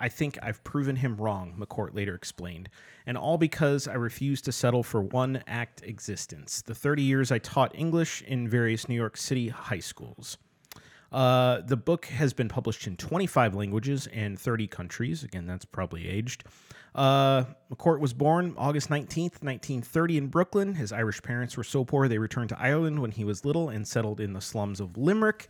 I 0.02 0.09
think 0.09 0.37
I've 0.42 0.62
proven 0.64 0.97
him 0.97 1.16
wrong, 1.16 1.54
McCourt 1.56 1.94
later 1.94 2.16
explained. 2.16 2.68
And 3.06 3.16
all 3.16 3.38
because 3.38 3.87
I 3.87 3.94
refused 3.94 4.44
to 4.47 4.52
settle 4.52 4.82
for 4.82 5.00
one 5.00 5.44
act 5.47 5.80
existence. 5.85 6.61
The 6.61 6.75
30 6.75 7.02
years 7.02 7.30
I 7.30 7.38
taught 7.38 7.73
English 7.76 8.21
in 8.23 8.49
various 8.49 8.88
New 8.88 8.97
York 8.97 9.16
City 9.16 9.49
high 9.49 9.78
schools. 9.78 10.38
Uh, 11.12 11.61
the 11.61 11.76
book 11.76 12.06
has 12.06 12.32
been 12.32 12.49
published 12.49 12.87
in 12.88 12.97
25 12.97 13.54
languages 13.54 14.09
and 14.09 14.37
30 14.40 14.66
countries. 14.66 15.23
Again, 15.23 15.47
that's 15.47 15.64
probably 15.64 16.09
aged. 16.09 16.44
Uh, 16.97 17.44
McCourt 17.73 18.00
was 18.00 18.12
born 18.12 18.54
August 18.56 18.88
19th, 18.88 19.40
1930, 19.42 20.18
in 20.18 20.26
Brooklyn. 20.26 20.75
His 20.75 20.92
Irish 20.92 21.23
parents 21.23 21.56
were 21.56 21.64
so 21.64 21.85
poor 21.85 22.09
they 22.09 22.18
returned 22.18 22.49
to 22.49 22.61
Ireland 22.61 23.00
when 23.00 23.12
he 23.12 23.25
was 23.25 23.44
little 23.44 23.68
and 23.68 23.87
settled 23.87 24.21
in 24.21 24.32
the 24.32 24.40
slums 24.40 24.80
of 24.80 24.99
Limerick. 24.99 25.49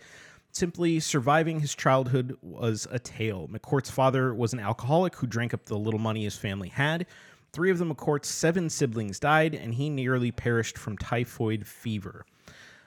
Simply 0.55 1.01
surviving 1.01 1.61
his 1.61 1.75
childhood 1.75 2.37
was 2.43 2.87
a 2.91 2.99
tale. 2.99 3.49
McCourt's 3.49 3.91
father 3.91 4.35
was 4.35 4.53
an 4.53 4.61
alcoholic 4.61 5.17
who 5.17 5.27
drank 5.27 5.55
up 5.55 5.65
the 5.65 5.79
little 5.79 5.99
money 5.99 6.25
his 6.25 6.37
family 6.37 6.69
had. 6.69 7.07
Three 7.55 7.71
of 7.71 7.79
the 7.79 7.87
McCourt's 7.87 8.29
seven 8.29 8.69
siblings 8.69 9.19
died, 9.19 9.55
and 9.55 9.73
he 9.73 9.89
nearly 9.89 10.31
perished 10.31 10.77
from 10.77 10.99
typhoid 10.99 11.67
fever. 11.67 12.27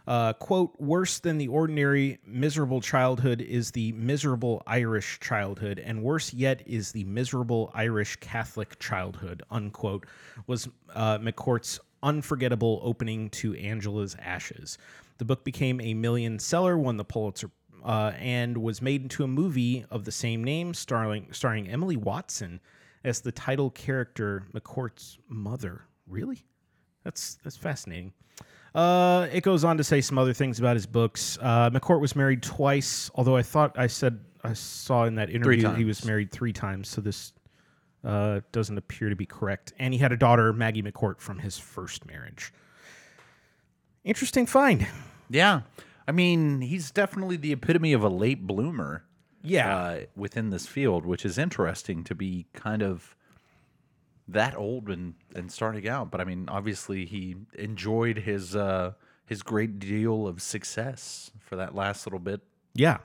Uh, 0.07 0.33
quote, 0.33 0.79
worse 0.79 1.17
than 1.17 1.39
the 1.39 1.47
ordinary 1.47 2.19
miserable 2.23 2.81
childhood 2.81 3.41
is 3.41 3.71
the 3.71 3.91
miserable 3.93 4.61
Irish 4.67 5.19
childhood, 5.19 5.79
and 5.79 6.03
worse 6.03 6.31
yet 6.35 6.61
is 6.67 6.91
the 6.91 7.03
miserable 7.05 7.71
Irish 7.73 8.15
Catholic 8.17 8.77
childhood, 8.77 9.41
unquote, 9.49 10.05
was 10.45 10.69
uh, 10.93 11.17
McCourt's 11.17 11.79
unforgettable 12.03 12.79
opening 12.83 13.31
to 13.31 13.55
Angela's 13.55 14.15
Ashes. 14.21 14.77
The 15.17 15.25
book 15.25 15.43
became 15.43 15.79
a 15.81 15.93
million 15.93 16.39
seller, 16.39 16.77
won 16.77 16.97
the 16.97 17.05
Pulitzer, 17.05 17.49
uh, 17.83 18.13
and 18.17 18.57
was 18.57 18.81
made 18.81 19.03
into 19.03 19.23
a 19.23 19.27
movie 19.27 19.85
of 19.89 20.05
the 20.05 20.11
same 20.11 20.43
name, 20.43 20.73
starring, 20.73 21.27
starring 21.31 21.69
Emily 21.69 21.95
Watson 21.95 22.59
as 23.03 23.21
the 23.21 23.31
title 23.31 23.69
character, 23.69 24.47
McCourt's 24.53 25.17
mother. 25.29 25.83
Really? 26.07 26.45
That's 27.03 27.37
that's 27.43 27.55
fascinating. 27.55 28.13
Uh, 28.73 29.27
it 29.31 29.41
goes 29.41 29.63
on 29.63 29.77
to 29.77 29.83
say 29.83 30.01
some 30.01 30.17
other 30.17 30.33
things 30.33 30.59
about 30.59 30.75
his 30.75 30.85
books. 30.85 31.37
Uh, 31.41 31.69
McCourt 31.69 32.01
was 32.01 32.15
married 32.15 32.43
twice, 32.43 33.09
although 33.15 33.37
I 33.37 33.41
thought 33.41 33.77
I 33.79 33.87
said 33.87 34.19
I 34.43 34.53
saw 34.53 35.05
in 35.05 35.15
that 35.15 35.29
interview 35.29 35.71
he 35.75 35.85
was 35.85 36.03
married 36.03 36.31
three 36.31 36.51
times. 36.51 36.89
So 36.89 36.99
this 36.99 37.31
uh, 38.03 38.41
doesn't 38.51 38.77
appear 38.77 39.09
to 39.09 39.15
be 39.15 39.25
correct. 39.25 39.73
And 39.79 39.93
he 39.93 39.99
had 39.99 40.11
a 40.11 40.17
daughter, 40.17 40.51
Maggie 40.51 40.83
McCourt, 40.83 41.19
from 41.21 41.39
his 41.39 41.57
first 41.57 42.05
marriage. 42.05 42.51
Interesting 44.05 44.45
find. 44.45 44.87
Yeah. 45.29 45.61
I 46.07 46.13
mean, 46.13 46.61
he's 46.61 46.91
definitely 46.91 47.35
the 47.35 47.51
epitome 47.51 47.91
of 47.91 48.03
a 48.03 48.09
late 48.09 48.47
bloomer. 48.47 49.03
Yeah. 49.41 49.75
Uh, 49.77 49.99
within 50.15 50.51
this 50.51 50.65
field, 50.67 51.05
which 51.05 51.25
is 51.25 51.37
interesting 51.37 52.03
to 52.05 52.15
be 52.15 52.45
kind 52.53 52.81
of 52.81 53.15
that 54.27 54.55
old 54.55 54.89
and, 54.89 55.15
and 55.35 55.51
starting 55.51 55.87
out. 55.87 56.09
But 56.11 56.21
I 56.21 56.23
mean, 56.23 56.47
obviously, 56.49 57.05
he 57.05 57.35
enjoyed 57.53 58.17
his 58.19 58.55
uh, 58.55 58.93
his 59.25 59.43
great 59.43 59.79
deal 59.79 60.27
of 60.27 60.41
success 60.41 61.31
for 61.39 61.55
that 61.57 61.75
last 61.75 62.05
little 62.05 62.19
bit. 62.19 62.41
Yeah. 62.73 62.99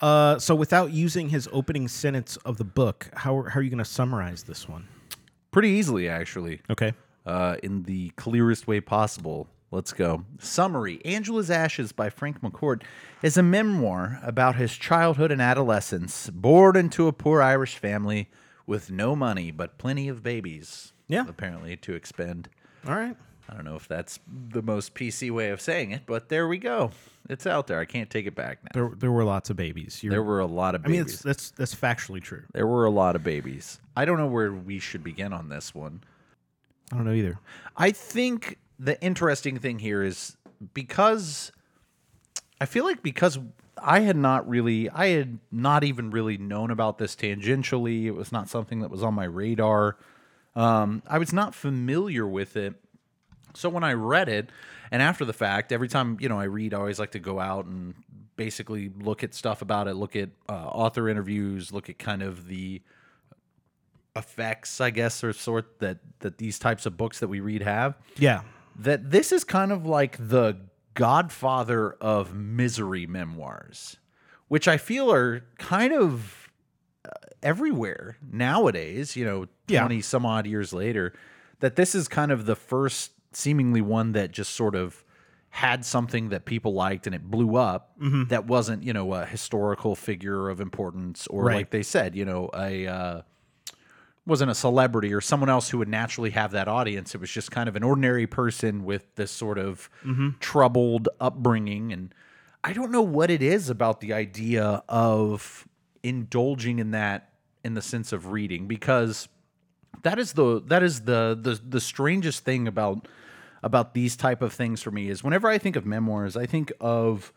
Uh, 0.00 0.38
so 0.38 0.54
without 0.54 0.92
using 0.92 1.30
his 1.30 1.48
opening 1.52 1.88
sentence 1.88 2.36
of 2.44 2.58
the 2.58 2.64
book, 2.64 3.10
how, 3.14 3.42
how 3.42 3.60
are 3.60 3.62
you 3.62 3.70
going 3.70 3.78
to 3.78 3.84
summarize 3.84 4.42
this 4.44 4.68
one? 4.68 4.86
Pretty 5.50 5.70
easily, 5.70 6.08
actually. 6.08 6.60
Okay. 6.70 6.92
uh, 7.26 7.56
in 7.62 7.82
the 7.82 8.10
clearest 8.10 8.66
way 8.66 8.80
possible. 8.80 9.48
Let's 9.70 9.92
go. 9.92 10.24
Summary 10.38 11.00
Angela's 11.04 11.50
Ashes 11.50 11.92
by 11.92 12.08
Frank 12.08 12.40
McCourt 12.40 12.82
is 13.22 13.36
a 13.36 13.42
memoir 13.42 14.20
about 14.22 14.56
his 14.56 14.72
childhood 14.76 15.32
and 15.32 15.42
adolescence, 15.42 16.30
born 16.30 16.76
into 16.76 17.08
a 17.08 17.12
poor 17.12 17.42
Irish 17.42 17.76
family 17.76 18.28
with 18.66 18.90
no 18.90 19.16
money 19.16 19.50
but 19.50 19.76
plenty 19.78 20.08
of 20.08 20.22
babies. 20.22 20.92
Yeah. 21.08 21.24
Apparently 21.28 21.76
to 21.78 21.94
expend. 21.94 22.48
All 22.86 22.94
right. 22.94 23.16
I 23.48 23.54
don't 23.54 23.64
know 23.64 23.76
if 23.76 23.86
that's 23.86 24.18
the 24.50 24.62
most 24.62 24.94
PC 24.94 25.30
way 25.30 25.50
of 25.50 25.60
saying 25.60 25.92
it, 25.92 26.02
but 26.06 26.28
there 26.28 26.48
we 26.48 26.58
go. 26.58 26.90
It's 27.28 27.46
out 27.46 27.66
there. 27.68 27.78
I 27.78 27.84
can't 27.84 28.10
take 28.10 28.26
it 28.26 28.34
back 28.34 28.58
now. 28.62 28.70
There, 28.72 28.92
there 28.96 29.12
were 29.12 29.24
lots 29.24 29.50
of 29.50 29.56
babies. 29.56 30.02
You're, 30.02 30.10
There 30.12 30.22
were 30.22 30.40
a 30.40 30.46
lot 30.46 30.74
of 30.74 30.82
babies. 30.82 30.98
I 30.98 31.02
mean, 31.04 31.16
that's 31.24 31.50
that's 31.52 31.74
factually 31.74 32.20
true. 32.20 32.42
there 32.52 32.66
were 32.66 32.84
a 32.86 32.90
lot 32.90 33.14
of 33.14 33.22
babies. 33.22 33.80
I 33.96 34.04
don't 34.04 34.18
know 34.18 34.26
where 34.26 34.52
we 34.52 34.78
should 34.78 35.02
begin 35.04 35.32
on 35.32 35.48
this 35.48 35.74
one. 35.74 36.02
I 36.92 36.96
don't 36.96 37.04
know 37.04 37.12
either. 37.12 37.38
I 37.76 37.90
think 37.90 38.58
the 38.78 39.00
interesting 39.02 39.58
thing 39.58 39.78
here 39.78 40.02
is 40.02 40.36
because 40.74 41.52
I 42.60 42.66
feel 42.66 42.84
like 42.84 43.02
because 43.02 43.38
I 43.82 44.00
had 44.00 44.16
not 44.16 44.48
really, 44.48 44.88
I 44.90 45.08
had 45.08 45.38
not 45.52 45.84
even 45.84 46.10
really 46.10 46.38
known 46.38 46.70
about 46.70 46.98
this 46.98 47.14
tangentially. 47.14 48.04
It 48.04 48.12
was 48.12 48.32
not 48.32 48.48
something 48.48 48.80
that 48.80 48.90
was 48.90 49.02
on 49.02 49.14
my 49.14 49.24
radar. 49.24 49.96
Um, 50.54 51.02
I 51.06 51.18
was 51.18 51.32
not 51.32 51.54
familiar 51.54 52.26
with 52.26 52.56
it. 52.56 52.74
So 53.54 53.68
when 53.68 53.84
I 53.84 53.92
read 53.92 54.28
it, 54.28 54.50
and 54.90 55.02
after 55.02 55.24
the 55.24 55.32
fact, 55.32 55.72
every 55.72 55.88
time 55.88 56.16
you 56.20 56.28
know 56.28 56.38
I 56.38 56.44
read, 56.44 56.72
I 56.72 56.78
always 56.78 56.98
like 56.98 57.12
to 57.12 57.18
go 57.18 57.40
out 57.40 57.66
and 57.66 57.94
basically 58.36 58.90
look 59.00 59.22
at 59.22 59.34
stuff 59.34 59.62
about 59.62 59.88
it, 59.88 59.94
look 59.94 60.14
at 60.16 60.30
uh, 60.48 60.52
author 60.52 61.08
interviews, 61.08 61.72
look 61.72 61.88
at 61.88 61.98
kind 61.98 62.22
of 62.22 62.48
the 62.48 62.82
effects, 64.14 64.80
I 64.80 64.90
guess, 64.90 65.22
or 65.22 65.32
sort 65.32 65.78
that 65.80 65.98
that 66.20 66.38
these 66.38 66.58
types 66.58 66.86
of 66.86 66.96
books 66.96 67.20
that 67.20 67.28
we 67.28 67.40
read 67.40 67.62
have 67.62 67.96
Yeah. 68.18 68.42
That 68.78 69.10
this 69.10 69.32
is 69.32 69.44
kind 69.44 69.72
of 69.72 69.86
like 69.86 70.16
the 70.18 70.58
godfather 70.94 71.92
of 72.00 72.34
misery 72.34 73.06
memoirs, 73.06 73.96
which 74.48 74.68
I 74.68 74.76
feel 74.76 75.12
are 75.12 75.44
kind 75.58 75.92
of 75.92 76.50
uh, 77.04 77.10
everywhere 77.42 78.16
nowadays, 78.30 79.16
you 79.16 79.24
know, 79.24 79.46
Yeah. 79.68 79.80
20 79.80 80.00
some 80.02 80.24
odd 80.26 80.46
years 80.46 80.72
later, 80.72 81.12
that 81.60 81.76
this 81.76 81.94
is 81.94 82.08
kind 82.08 82.30
of 82.32 82.46
the 82.46 82.56
first 82.56 83.12
seemingly 83.32 83.80
one 83.80 84.12
that 84.12 84.30
just 84.30 84.52
sort 84.54 84.74
of 84.74 85.04
had 85.50 85.84
something 85.84 86.28
that 86.28 86.44
people 86.44 86.74
liked 86.74 87.06
and 87.06 87.14
it 87.14 87.30
blew 87.30 87.56
up 87.56 87.92
that 88.28 88.46
wasn't, 88.46 88.82
you 88.82 88.92
know, 88.92 89.14
a 89.14 89.24
historical 89.24 89.94
figure 89.94 90.50
of 90.50 90.60
importance 90.60 91.26
or 91.28 91.44
Right. 91.44 91.56
like 91.56 91.70
they 91.70 91.82
said, 91.82 92.14
you 92.14 92.24
know, 92.26 92.50
a 92.54 92.86
uh, 92.86 93.22
wasn't 94.26 94.50
a 94.50 94.54
celebrity 94.54 95.14
or 95.14 95.20
someone 95.20 95.48
else 95.48 95.70
who 95.70 95.78
would 95.78 95.88
naturally 95.88 96.30
have 96.30 96.50
that 96.52 96.68
audience. 96.68 97.14
It 97.14 97.20
was 97.20 97.30
just 97.30 97.50
kind 97.50 97.68
of 97.68 97.76
an 97.76 97.82
ordinary 97.82 98.26
person 98.26 98.84
with 98.84 99.14
this 99.14 99.30
sort 99.30 99.58
of 99.58 99.88
troubled 100.40 101.08
upbringing. 101.20 101.92
And 101.92 102.14
I 102.64 102.72
don't 102.72 102.90
know 102.90 103.02
what 103.02 103.30
it 103.30 103.42
is 103.42 103.70
about 103.70 104.00
the 104.00 104.12
idea 104.12 104.82
of 104.88 105.66
indulging 106.02 106.78
in 106.78 106.90
that 106.92 107.30
in 107.64 107.74
the 107.74 107.82
sense 107.82 108.12
of 108.12 108.30
reading 108.30 108.66
because 108.66 109.28
that 110.02 110.18
is 110.18 110.34
the 110.34 110.62
that 110.66 110.82
is 110.82 111.02
the 111.02 111.36
the 111.40 111.60
the 111.68 111.80
strangest 111.80 112.44
thing 112.44 112.68
about 112.68 113.08
about 113.62 113.94
these 113.94 114.16
type 114.16 114.42
of 114.42 114.52
things 114.52 114.82
for 114.82 114.92
me 114.92 115.08
is 115.08 115.24
whenever 115.24 115.48
I 115.48 115.58
think 115.58 115.74
of 115.74 115.84
memoirs, 115.84 116.36
I 116.36 116.46
think 116.46 116.72
of 116.80 117.32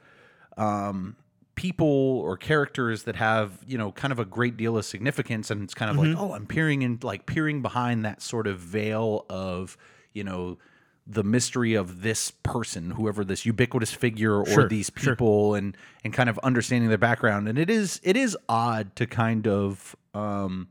um, 0.58 1.16
people 1.60 2.22
or 2.22 2.38
characters 2.38 3.04
that 3.04 3.18
have 3.18 3.60
you 3.68 3.78
know 3.78 3.92
kind 3.92 4.14
of 4.14 4.20
a 4.20 4.24
great 4.24 4.56
deal 4.56 4.78
of 4.78 4.86
significance, 4.86 5.52
and 5.52 5.62
it's 5.62 5.74
kind 5.74 5.92
of 5.92 5.98
like 5.98 6.16
oh, 6.18 6.32
I'm 6.34 6.46
peering 6.46 6.84
in 6.84 7.00
like 7.04 7.26
peering 7.26 7.62
behind 7.62 8.06
that 8.06 8.22
sort 8.22 8.48
of 8.48 8.60
veil 8.60 9.26
of 9.30 9.76
you 10.14 10.24
know 10.24 10.58
the 11.06 11.24
mystery 11.24 11.74
of 11.74 12.02
this 12.02 12.32
person, 12.32 12.92
whoever 12.92 13.26
this 13.26 13.46
ubiquitous 13.46 13.92
figure 13.92 14.36
or 14.36 14.46
Sure, 14.46 14.70
these 14.70 14.90
sure. 14.96 15.16
people, 15.16 15.54
and 15.54 15.76
and 16.06 16.14
kind 16.14 16.30
of 16.30 16.40
understanding 16.44 16.88
their 16.88 16.98
background. 16.98 17.50
And 17.50 17.60
it 17.60 17.70
is 17.70 18.00
it 18.04 18.16
is 18.16 18.38
odd 18.48 18.96
to 18.96 19.06
kind 19.06 19.46
of 19.46 19.98
um, 20.14 20.70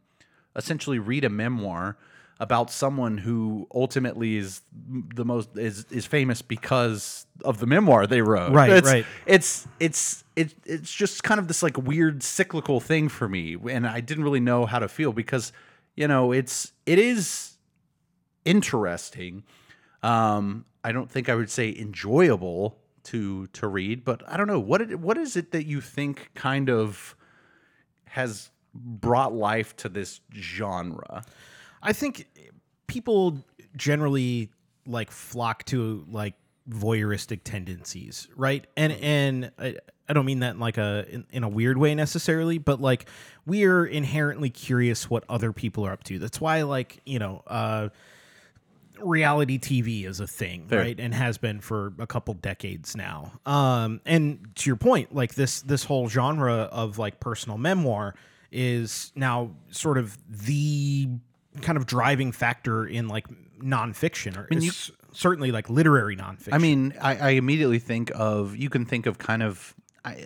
essentially 0.56 0.98
read 0.98 1.22
a 1.22 1.28
memoir 1.28 1.98
about 2.40 2.70
someone 2.70 3.18
who 3.18 3.66
ultimately 3.74 4.36
is 4.36 4.62
the 5.14 5.24
most 5.24 5.56
is 5.56 5.84
is 5.90 6.06
famous 6.06 6.40
because 6.40 7.26
of 7.44 7.58
the 7.58 7.66
memoir 7.66 8.06
they 8.06 8.22
wrote. 8.22 8.52
Right, 8.52 8.70
it's, 8.70 8.88
right. 8.88 9.06
It's 9.26 9.66
it's 9.80 10.24
it, 10.36 10.54
it's 10.64 10.92
just 10.92 11.24
kind 11.24 11.40
of 11.40 11.48
this 11.48 11.62
like 11.62 11.76
weird 11.76 12.22
cyclical 12.22 12.80
thing 12.80 13.08
for 13.08 13.28
me, 13.28 13.56
and 13.70 13.86
I 13.86 14.00
didn't 14.00 14.24
really 14.24 14.40
know 14.40 14.66
how 14.66 14.78
to 14.78 14.88
feel 14.88 15.12
because 15.12 15.52
you 15.96 16.06
know 16.06 16.32
it's 16.32 16.72
it 16.86 16.98
is 16.98 17.56
interesting. 18.44 19.42
Um, 20.02 20.64
I 20.84 20.92
don't 20.92 21.10
think 21.10 21.28
I 21.28 21.34
would 21.34 21.50
say 21.50 21.74
enjoyable 21.76 22.78
to 23.04 23.48
to 23.48 23.66
read, 23.66 24.04
but 24.04 24.22
I 24.28 24.36
don't 24.36 24.46
know 24.46 24.60
what 24.60 24.80
it, 24.80 25.00
what 25.00 25.18
is 25.18 25.36
it 25.36 25.50
that 25.50 25.66
you 25.66 25.80
think 25.80 26.30
kind 26.34 26.70
of 26.70 27.16
has 28.04 28.50
brought 28.74 29.34
life 29.34 29.74
to 29.76 29.88
this 29.88 30.20
genre. 30.34 31.24
I 31.82 31.92
think 31.92 32.26
people 32.86 33.44
generally 33.76 34.50
like 34.86 35.10
flock 35.10 35.64
to 35.66 36.04
like 36.10 36.34
voyeuristic 36.68 37.40
tendencies, 37.44 38.28
right? 38.36 38.66
And 38.76 38.92
and 38.92 39.52
I, 39.58 39.76
I 40.08 40.12
don't 40.12 40.26
mean 40.26 40.40
that 40.40 40.54
in 40.54 40.60
like 40.60 40.78
a 40.78 41.06
in, 41.08 41.26
in 41.30 41.44
a 41.44 41.48
weird 41.48 41.78
way 41.78 41.94
necessarily, 41.94 42.58
but 42.58 42.80
like 42.80 43.08
we 43.46 43.64
are 43.64 43.84
inherently 43.84 44.50
curious 44.50 45.08
what 45.08 45.24
other 45.28 45.52
people 45.52 45.86
are 45.86 45.92
up 45.92 46.04
to. 46.04 46.18
That's 46.18 46.40
why 46.40 46.62
like, 46.62 47.00
you 47.04 47.18
know, 47.18 47.42
uh 47.46 47.88
reality 49.00 49.58
TV 49.58 50.06
is 50.06 50.20
a 50.20 50.26
thing, 50.26 50.66
Fair. 50.68 50.80
right? 50.80 50.98
And 50.98 51.14
has 51.14 51.38
been 51.38 51.60
for 51.60 51.92
a 51.98 52.06
couple 52.06 52.34
decades 52.34 52.96
now. 52.96 53.32
Um, 53.46 54.00
and 54.04 54.48
to 54.56 54.70
your 54.70 54.76
point, 54.76 55.14
like 55.14 55.34
this 55.34 55.62
this 55.62 55.84
whole 55.84 56.08
genre 56.08 56.68
of 56.72 56.98
like 56.98 57.20
personal 57.20 57.58
memoir 57.58 58.14
is 58.50 59.12
now 59.14 59.52
sort 59.70 59.98
of 59.98 60.16
the 60.28 61.08
kind 61.62 61.76
of 61.78 61.86
driving 61.86 62.32
factor 62.32 62.86
in 62.86 63.08
like 63.08 63.26
nonfiction, 63.60 64.36
or 64.36 64.46
you- 64.50 64.68
it's 64.68 64.90
certainly 65.12 65.50
like 65.52 65.68
literary 65.70 66.16
nonfiction. 66.16 66.52
I 66.52 66.58
mean, 66.58 66.94
I, 67.00 67.16
I 67.16 67.28
immediately 67.30 67.78
think 67.78 68.10
of 68.14 68.56
you 68.56 68.70
can 68.70 68.84
think 68.84 69.06
of 69.06 69.18
kind 69.18 69.42
of 69.42 69.74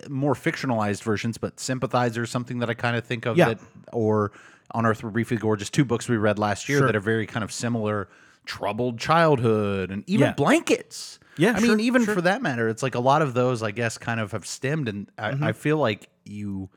more 0.09 0.35
fictionalized 0.35 1.03
versions, 1.03 1.39
but 1.39 1.59
Sympathizer, 1.59 2.23
is 2.25 2.31
something 2.31 2.59
that 2.61 2.71
I 2.71 2.75
kind 2.75 2.97
of 2.97 3.05
think 3.05 3.27
of 3.27 3.37
Yeah. 3.37 3.49
that, 3.49 3.59
or 3.93 4.31
On 4.73 4.87
Earth 4.87 5.03
We're 5.03 5.11
Briefly 5.11 5.37
Gorgeous, 5.39 5.71
two 5.71 5.85
books 5.85 6.09
we 6.09 6.17
read 6.17 6.39
last 6.39 6.69
year 6.69 6.79
Sure. 6.79 6.87
that 6.87 6.95
are 6.97 7.01
very 7.01 7.27
kind 7.27 7.43
of 7.43 7.51
similar. 7.53 8.09
Troubled 8.45 8.99
childhood 8.99 9.91
and 9.91 10.05
even 10.07 10.27
Yeah. 10.29 10.33
blankets. 10.35 11.19
Yeah, 11.37 11.55
I 11.57 11.61
sure, 11.61 11.69
mean, 11.77 11.81
even 11.81 12.05
sure. 12.05 12.15
for 12.15 12.21
that 12.23 12.43
matter, 12.43 12.69
it's 12.69 12.83
like 12.83 12.95
a 12.95 13.01
lot 13.01 13.23
of 13.23 13.35
those, 13.35 13.62
I 13.62 13.71
guess, 13.71 13.99
kind 13.99 14.21
of 14.21 14.33
have 14.33 14.47
stemmed, 14.47 14.89
and 14.89 15.11
I, 15.19 15.31
Mm-hmm. 15.33 15.45
I 15.45 15.53
feel 15.53 15.79
like 15.79 16.09
you, 16.25 16.69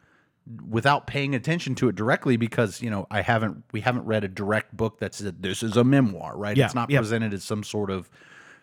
without 0.69 1.07
paying 1.07 1.33
attention 1.35 1.75
to 1.75 1.89
it 1.89 1.95
directly, 1.95 2.37
because 2.37 2.81
you 2.81 2.89
know, 2.89 3.07
I 3.09 3.21
haven't, 3.21 3.63
we 3.71 3.81
haven't 3.81 4.05
read 4.05 4.23
a 4.23 4.27
direct 4.27 4.75
book 4.75 4.99
that 4.99 5.13
said 5.15 5.41
this 5.41 5.63
is 5.63 5.75
a 5.77 5.83
memoir, 5.83 6.37
right? 6.37 6.55
Yeah, 6.55 6.65
It's 6.65 6.75
not 6.75 6.89
yeah. 6.89 6.99
presented 6.99 7.33
as 7.33 7.43
some 7.43 7.63
sort 7.63 7.89
of 7.89 8.09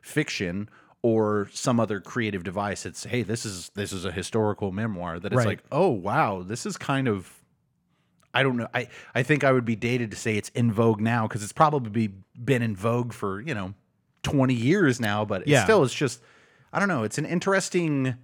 fiction 0.00 0.68
or 1.02 1.48
some 1.52 1.80
other 1.80 2.00
creative 2.00 2.44
device. 2.44 2.86
It's 2.86 3.04
hey, 3.04 3.22
this 3.22 3.44
is 3.44 3.70
this 3.74 3.92
is 3.92 4.04
a 4.04 4.12
historical 4.12 4.70
memoir 4.70 5.18
that 5.18 5.32
it's 5.32 5.38
Right. 5.38 5.46
like, 5.46 5.64
oh 5.72 5.88
wow, 5.88 6.42
this 6.42 6.64
is 6.66 6.76
kind 6.76 7.08
of 7.08 7.38
I 8.34 8.42
don't 8.42 8.56
know. 8.56 8.68
I, 8.72 8.88
I 9.14 9.22
think 9.22 9.44
I 9.44 9.52
would 9.52 9.64
be 9.66 9.76
dated 9.76 10.10
to 10.12 10.16
say 10.16 10.36
it's 10.36 10.48
in 10.50 10.72
vogue 10.72 11.00
now 11.00 11.26
because 11.26 11.42
it's 11.42 11.52
probably 11.52 12.06
been 12.42 12.62
in 12.62 12.74
vogue 12.74 13.12
for, 13.12 13.40
you 13.42 13.54
know, 13.54 13.74
20 14.22 14.54
years 14.54 15.00
now, 15.00 15.24
but 15.24 15.42
it 15.46 15.50
still 15.64 15.82
it's 15.84 15.92
just 15.92 16.20
I 16.72 16.78
don't 16.78 16.88
know, 16.88 17.02
it's 17.02 17.18
an 17.18 17.26
interesting 17.26 18.14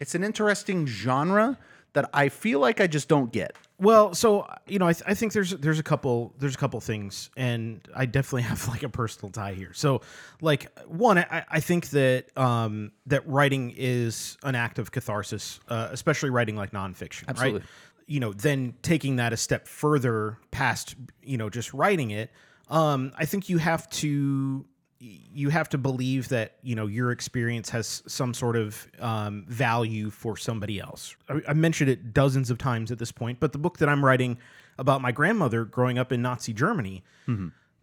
it's 0.00 0.14
an 0.14 0.22
interesting 0.22 0.86
genre 0.86 1.58
that 1.94 2.08
I 2.12 2.28
feel 2.28 2.60
like 2.60 2.80
I 2.80 2.86
just 2.86 3.08
don't 3.08 3.32
get. 3.32 3.56
Well, 3.80 4.14
so 4.14 4.46
you 4.66 4.78
know, 4.78 4.88
I, 4.88 4.92
th- 4.92 5.04
I 5.06 5.14
think 5.14 5.32
there's 5.32 5.50
there's 5.50 5.78
a 5.78 5.82
couple 5.82 6.34
there's 6.38 6.54
a 6.54 6.58
couple 6.58 6.80
things, 6.80 7.30
and 7.36 7.80
I 7.94 8.06
definitely 8.06 8.42
have 8.50 8.66
like 8.68 8.82
a 8.82 8.88
personal 8.88 9.30
tie 9.30 9.54
here. 9.54 9.72
So, 9.72 10.02
like 10.40 10.76
one, 10.88 11.18
I, 11.18 11.44
I 11.48 11.60
think 11.60 11.90
that 11.90 12.36
um, 12.36 12.92
that 13.06 13.26
writing 13.28 13.72
is 13.76 14.36
an 14.42 14.54
act 14.54 14.78
of 14.78 14.90
catharsis, 14.90 15.60
uh, 15.68 15.88
especially 15.92 16.30
writing 16.30 16.56
like 16.56 16.72
nonfiction, 16.72 17.28
Absolutely. 17.28 17.60
right? 17.60 17.68
You 18.06 18.20
know, 18.20 18.32
then 18.32 18.74
taking 18.82 19.16
that 19.16 19.32
a 19.32 19.36
step 19.36 19.68
further 19.68 20.38
past 20.50 20.96
you 21.22 21.36
know 21.36 21.48
just 21.48 21.72
writing 21.72 22.10
it, 22.10 22.30
um, 22.68 23.12
I 23.16 23.26
think 23.26 23.48
you 23.48 23.58
have 23.58 23.88
to 23.90 24.66
you 25.00 25.50
have 25.50 25.68
to 25.68 25.78
believe 25.78 26.28
that 26.28 26.56
you 26.62 26.74
know 26.74 26.86
your 26.86 27.12
experience 27.12 27.70
has 27.70 28.02
some 28.06 28.34
sort 28.34 28.56
of 28.56 28.86
um, 28.98 29.44
value 29.48 30.10
for 30.10 30.36
somebody 30.36 30.80
else. 30.80 31.14
I, 31.28 31.40
I 31.48 31.52
mentioned 31.52 31.90
it 31.90 32.12
dozens 32.12 32.50
of 32.50 32.58
times 32.58 32.90
at 32.90 32.98
this 32.98 33.12
point, 33.12 33.38
but 33.40 33.52
the 33.52 33.58
book 33.58 33.78
that 33.78 33.88
I'm 33.88 34.04
writing 34.04 34.38
about 34.78 35.00
my 35.00 35.12
grandmother 35.12 35.64
growing 35.64 35.98
up 35.98 36.12
in 36.12 36.22
Nazi 36.22 36.52
Germany, 36.52 37.04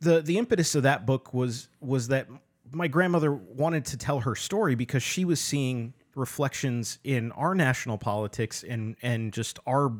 the 0.01 0.21
the 0.21 0.37
impetus 0.37 0.75
of 0.75 0.83
that 0.83 1.05
book 1.05 1.33
was 1.33 1.69
was 1.79 2.09
that 2.09 2.27
my 2.71 2.87
grandmother 2.87 3.31
wanted 3.31 3.85
to 3.85 3.97
tell 3.97 4.19
her 4.21 4.35
story 4.35 4.75
because 4.75 5.03
she 5.03 5.23
was 5.23 5.39
seeing 5.39 5.93
reflections 6.15 6.99
in 7.03 7.31
our 7.33 7.55
national 7.55 7.97
politics 7.97 8.63
and 8.63 8.95
and 9.01 9.31
just 9.31 9.59
our 9.65 9.93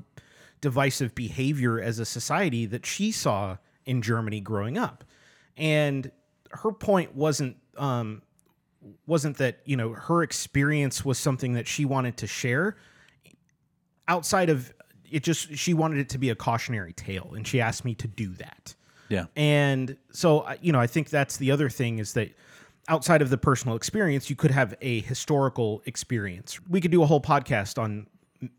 divisive 0.62 1.14
behavior 1.16 1.80
as 1.80 2.00
a 2.00 2.06
society 2.06 2.66
that 2.66 2.86
she 2.86 3.12
saw 3.12 3.58
in 3.86 4.02
Germany 4.02 4.42
growing 4.42 4.78
up. 4.78 5.04
And 5.58 6.12
her 6.52 6.72
point 6.72 7.16
wasn't 7.16 7.58
um, 7.78 8.22
wasn't 9.08 9.38
that 9.38 9.60
you 9.66 9.76
know 9.76 9.94
her 9.94 10.24
experience 10.24 11.04
was 11.04 11.18
something 11.18 11.54
that 11.54 11.68
she 11.68 11.86
wanted 11.86 12.18
to 12.18 12.28
share. 12.28 12.78
Outside 14.08 14.50
of 14.50 14.72
it, 15.10 15.24
just 15.24 15.56
she 15.58 15.74
wanted 15.74 15.98
it 16.00 16.10
to 16.10 16.18
be 16.18 16.30
a 16.30 16.36
cautionary 16.36 16.94
tale, 16.94 17.34
and 17.36 17.48
she 17.48 17.60
asked 17.60 17.84
me 17.86 17.96
to 17.96 18.08
do 18.08 18.30
that. 18.36 18.76
Yeah. 19.10 19.26
And 19.36 19.98
so, 20.12 20.42
I- 20.42 20.58
you 20.62 20.72
know, 20.72 20.80
I 20.80 20.88
think 20.88 21.10
that's 21.10 21.38
the 21.38 21.52
other 21.52 21.70
thing 21.70 22.00
is 22.00 22.14
that 22.14 22.32
outside 22.88 23.22
of 23.22 23.30
the 23.30 23.38
personal 23.38 23.76
experience, 23.76 24.30
you 24.30 24.36
could 24.36 24.52
have 24.52 24.76
a 24.82 25.02
historical 25.02 25.82
experience. 25.86 26.60
We 26.70 26.82
could 26.82 26.92
do 26.92 27.02
a 27.04 27.06
whole 27.06 27.22
podcast 27.22 27.82
on, 27.82 28.08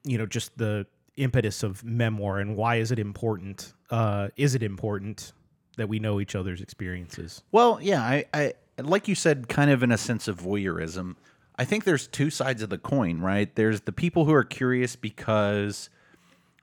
you 0.05 0.19
know, 0.19 0.27
just 0.27 0.57
the 0.59 0.87
impetus 1.17 1.63
of 1.63 1.83
memoir 1.85 2.39
and 2.41 2.57
why 2.57 2.77
is 2.77 2.91
it 2.91 2.99
important? 2.99 3.73
Uh, 3.91 4.29
is 4.37 4.55
it 4.55 4.63
important 4.63 5.33
that 5.77 5.89
we 5.89 5.99
know 5.99 6.21
each 6.21 6.35
other's 6.35 6.61
experiences? 6.61 7.43
Well, 7.53 7.79
yeah, 7.81 8.03
I, 8.03 8.25
I 8.33 8.55
like 8.79 9.09
you 9.09 9.15
said, 9.15 9.49
kind 9.49 9.71
of 9.71 9.83
in 9.83 9.93
a 9.93 9.99
sense 9.99 10.29
of 10.29 10.41
voyeurism. 10.41 11.17
I 11.59 11.65
think 11.65 11.85
there's 11.85 12.07
two 12.07 12.31
sides 12.31 12.63
of 12.63 12.69
the 12.69 12.79
coin, 12.79 13.21
right? 13.21 13.55
There's 13.55 13.83
the 13.83 13.93
people 13.93 14.27
who 14.27 14.35
are 14.35 14.45
curious 14.45 14.95
because 14.97 15.89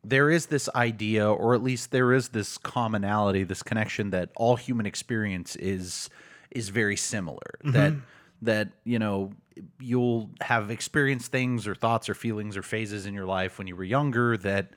there 0.04 0.30
is 0.30 0.48
this 0.48 0.70
idea, 0.76 1.30
or 1.30 1.56
at 1.56 1.64
least 1.64 1.92
there 1.92 2.14
is 2.14 2.30
this 2.30 2.58
commonality, 2.58 3.44
this 3.44 3.64
connection 3.64 4.12
that 4.12 4.30
all 4.36 4.56
human 4.56 4.86
experience 4.86 5.56
is 5.56 6.10
is 6.52 6.70
very 6.70 6.96
similar. 6.96 7.60
Mm-hmm. 7.64 7.72
That 7.72 7.94
that 8.44 8.70
you 8.84 9.00
know 9.00 9.32
you'll 9.80 10.30
have 10.42 10.72
experienced 10.72 11.32
things 11.32 11.68
or 11.68 11.76
thoughts 11.76 12.10
or 12.10 12.14
feelings 12.14 12.58
or 12.58 12.64
phases 12.64 13.06
in 13.06 13.14
your 13.14 13.26
life 13.26 13.58
when 13.58 13.68
you 13.68 13.76
were 13.76 13.84
younger 13.84 14.36
that 14.38 14.72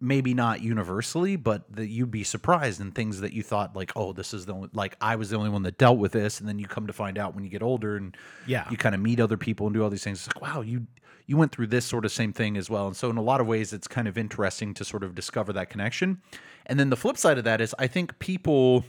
maybe 0.00 0.32
not 0.34 0.62
universally, 0.62 1.36
but 1.36 1.62
that 1.74 1.88
you'd 1.88 2.10
be 2.10 2.24
surprised 2.24 2.80
in 2.80 2.90
things 2.90 3.20
that 3.20 3.32
you 3.32 3.42
thought 3.42 3.76
like, 3.76 3.92
oh, 3.96 4.12
this 4.12 4.32
is 4.32 4.46
the 4.46 4.54
only, 4.54 4.68
like 4.72 4.96
I 5.00 5.16
was 5.16 5.28
the 5.30 5.36
only 5.36 5.50
one 5.50 5.62
that 5.64 5.76
dealt 5.78 5.98
with 5.98 6.12
this, 6.12 6.40
and 6.40 6.48
then 6.48 6.58
you 6.58 6.66
come 6.66 6.86
to 6.86 6.92
find 6.92 7.18
out 7.18 7.34
when 7.34 7.44
you 7.44 7.50
get 7.50 7.62
older 7.62 7.96
and 7.96 8.16
Yeah. 8.46 8.66
you 8.70 8.76
kind 8.76 8.94
of 8.94 9.00
meet 9.00 9.20
other 9.20 9.36
people 9.36 9.66
and 9.66 9.74
do 9.74 9.82
all 9.82 9.90
these 9.90 10.02
things. 10.04 10.26
It's 10.26 10.34
like, 10.36 10.42
wow, 10.42 10.60
you 10.62 10.86
you 11.26 11.36
went 11.36 11.52
through 11.52 11.68
this 11.68 11.84
sort 11.84 12.04
of 12.04 12.10
same 12.10 12.32
thing 12.32 12.56
as 12.56 12.68
well. 12.68 12.88
And 12.88 12.96
so 12.96 13.08
in 13.08 13.16
a 13.16 13.22
lot 13.22 13.40
of 13.40 13.46
ways, 13.46 13.72
it's 13.72 13.86
kind 13.86 14.08
of 14.08 14.18
interesting 14.18 14.74
to 14.74 14.84
sort 14.84 15.04
of 15.04 15.14
discover 15.14 15.52
that 15.52 15.70
connection. 15.70 16.20
And 16.66 16.80
then 16.80 16.90
the 16.90 16.96
flip 16.96 17.16
side 17.16 17.38
of 17.38 17.44
that 17.44 17.60
is, 17.60 17.72
I 17.78 17.86
think 17.86 18.18
people 18.18 18.84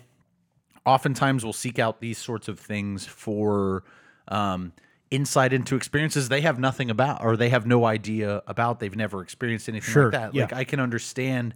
oftentimes 0.86 1.46
will 1.46 1.54
seek 1.54 1.78
out 1.78 2.02
these 2.02 2.18
sorts 2.18 2.48
of 2.48 2.60
things 2.60 3.06
for 3.06 3.84
um, 4.30 4.74
insight 5.12 5.52
into 5.54 5.76
experiences 5.76 6.30
they 6.30 6.42
have 6.42 6.58
nothing 6.58 6.90
about 6.90 7.24
or 7.24 7.36
they 7.38 7.50
have 7.50 7.66
no 7.68 7.86
idea 7.86 8.42
about. 8.48 8.80
They've 8.80 8.96
never 8.96 9.22
experienced 9.22 9.68
anything 9.70 9.92
Sure, 9.94 10.04
like 10.06 10.12
that. 10.14 10.34
yeah. 10.34 10.44
Like 10.44 10.54
I 10.54 10.64
can 10.64 10.80
understand, 10.80 11.54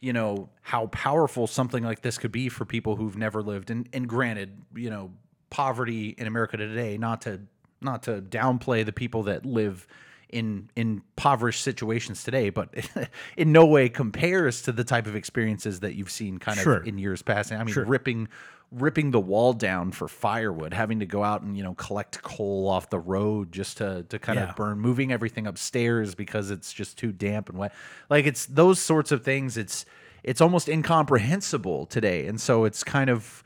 you 0.00 0.12
know, 0.12 0.48
how 0.62 0.86
powerful 0.86 1.46
something 1.46 1.82
like 1.82 2.02
this 2.02 2.18
could 2.18 2.32
be 2.32 2.48
for 2.48 2.64
people 2.64 2.96
who've 2.96 3.16
never 3.16 3.42
lived. 3.42 3.70
And 3.70 3.88
and 3.92 4.08
granted, 4.08 4.62
you 4.74 4.90
know, 4.90 5.10
poverty 5.50 6.14
in 6.16 6.26
America 6.26 6.56
today, 6.56 6.96
not 6.96 7.20
to 7.22 7.40
not 7.80 8.04
to 8.04 8.22
downplay 8.22 8.84
the 8.84 8.92
people 8.92 9.24
that 9.24 9.44
live 9.44 9.86
in 10.30 10.70
in 10.74 11.02
impoverished 11.16 11.62
situations 11.62 12.24
today, 12.24 12.50
but 12.50 12.72
in 13.36 13.52
no 13.52 13.66
way 13.66 13.88
compares 13.88 14.62
to 14.62 14.72
the 14.72 14.84
type 14.84 15.06
of 15.06 15.14
experiences 15.16 15.80
that 15.80 15.94
you've 15.94 16.10
seen 16.10 16.38
kind 16.38 16.58
Sure. 16.58 16.76
of 16.78 16.86
in 16.86 16.98
years 16.98 17.22
past. 17.22 17.52
I 17.52 17.62
mean, 17.62 17.74
ripping 17.74 18.28
ripping 18.74 19.10
the 19.12 19.20
wall 19.20 19.52
down 19.52 19.92
for 19.92 20.08
firewood, 20.08 20.74
having 20.74 21.00
to 21.00 21.06
go 21.06 21.22
out 21.22 21.42
and 21.42 21.56
you 21.56 21.62
know 21.62 21.74
collect 21.74 22.22
coal 22.22 22.68
off 22.68 22.90
the 22.90 22.98
road 22.98 23.52
just 23.52 23.76
to 23.78 24.02
to 24.08 24.18
kind 24.18 24.38
Yeah. 24.38 24.50
of 24.50 24.56
burn, 24.56 24.78
moving 24.80 25.12
everything 25.12 25.46
upstairs 25.46 26.14
because 26.14 26.50
it's 26.50 26.72
just 26.72 26.98
too 26.98 27.12
damp 27.12 27.48
and 27.48 27.58
wet. 27.58 27.72
Like 28.10 28.26
it's 28.26 28.46
those 28.46 28.78
sorts 28.80 29.12
of 29.12 29.22
things. 29.24 29.56
It's 29.56 29.84
it's 30.22 30.40
almost 30.40 30.68
incomprehensible 30.68 31.86
today, 31.86 32.26
and 32.26 32.40
so 32.40 32.64
it's 32.64 32.82
kind 32.84 33.10
of 33.10 33.42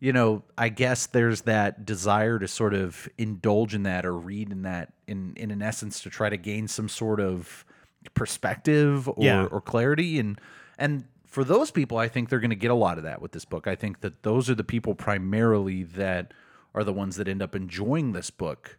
you 0.00 0.12
know, 0.12 0.42
I 0.58 0.68
guess 0.68 1.06
there's 1.06 1.42
that 1.42 1.86
desire 1.86 2.38
to 2.38 2.46
sort 2.48 2.74
of 2.74 3.08
indulge 3.16 3.74
in 3.74 3.84
that 3.84 4.04
or 4.04 4.12
read 4.14 4.50
in 4.50 4.62
that 4.62 4.92
in 5.06 5.32
in 5.36 5.50
an 5.50 5.62
essence 5.62 6.00
to 6.02 6.10
try 6.10 6.28
to 6.28 6.36
gain 6.36 6.68
some 6.68 6.88
sort 6.88 7.20
of 7.20 7.64
perspective 8.12 9.08
or, 9.08 9.14
Yeah. 9.18 9.44
or 9.44 9.60
clarity 9.60 10.18
and 10.18 10.38
and 10.78 11.04
for 11.34 11.42
those 11.42 11.72
people 11.72 11.98
I 11.98 12.06
think 12.06 12.28
they're 12.28 12.38
going 12.38 12.50
to 12.50 12.56
get 12.56 12.70
a 12.70 12.76
lot 12.76 12.96
of 12.96 13.02
that 13.02 13.20
with 13.20 13.32
this 13.32 13.44
book. 13.44 13.66
I 13.66 13.74
think 13.74 14.00
that 14.02 14.22
those 14.22 14.48
are 14.48 14.54
the 14.54 14.62
people 14.62 14.94
primarily 14.94 15.82
that 15.82 16.32
are 16.76 16.84
the 16.84 16.92
ones 16.92 17.16
that 17.16 17.26
end 17.26 17.42
up 17.42 17.56
enjoying 17.56 18.12
this 18.12 18.30
book 18.30 18.78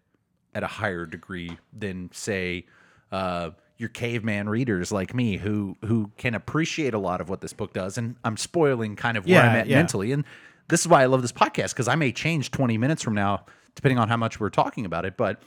at 0.54 0.64
a 0.64 0.68
higher 0.68 1.06
degree 1.06 1.58
than 1.78 2.10
say 2.14 2.66
uh, 3.12 3.50
your 3.78 3.90
caveman 3.90 4.48
readers 4.48 4.90
like 4.90 5.14
me 5.14 5.36
who 5.36 5.76
who 5.84 6.12
can 6.16 6.34
appreciate 6.34 6.94
a 6.94 6.98
lot 6.98 7.20
of 7.20 7.28
what 7.28 7.42
this 7.42 7.52
book 7.52 7.74
does 7.74 7.98
and 7.98 8.16
I'm 8.24 8.38
spoiling 8.38 8.96
kind 8.96 9.18
of 9.18 9.26
where 9.26 9.36
Yeah, 9.36 9.50
I'm 9.50 9.56
at 9.58 9.68
yeah. 9.68 9.76
mentally 9.76 10.14
and 10.14 10.24
this 10.70 10.80
is 10.80 10.88
why 10.88 11.04
I 11.04 11.08
love 11.08 11.22
this 11.22 11.34
podcast 11.34 11.72
because 11.72 11.90
I 11.90 11.96
may 11.96 12.14
change 12.14 12.52
20 12.52 12.78
minutes 12.78 13.04
from 13.04 13.16
now 13.16 13.46
depending 13.76 14.00
on 14.00 14.08
how 14.08 14.16
much 14.16 14.40
we're 14.40 14.50
talking 14.50 14.86
about 14.86 15.04
it 15.04 15.18
but 15.18 15.42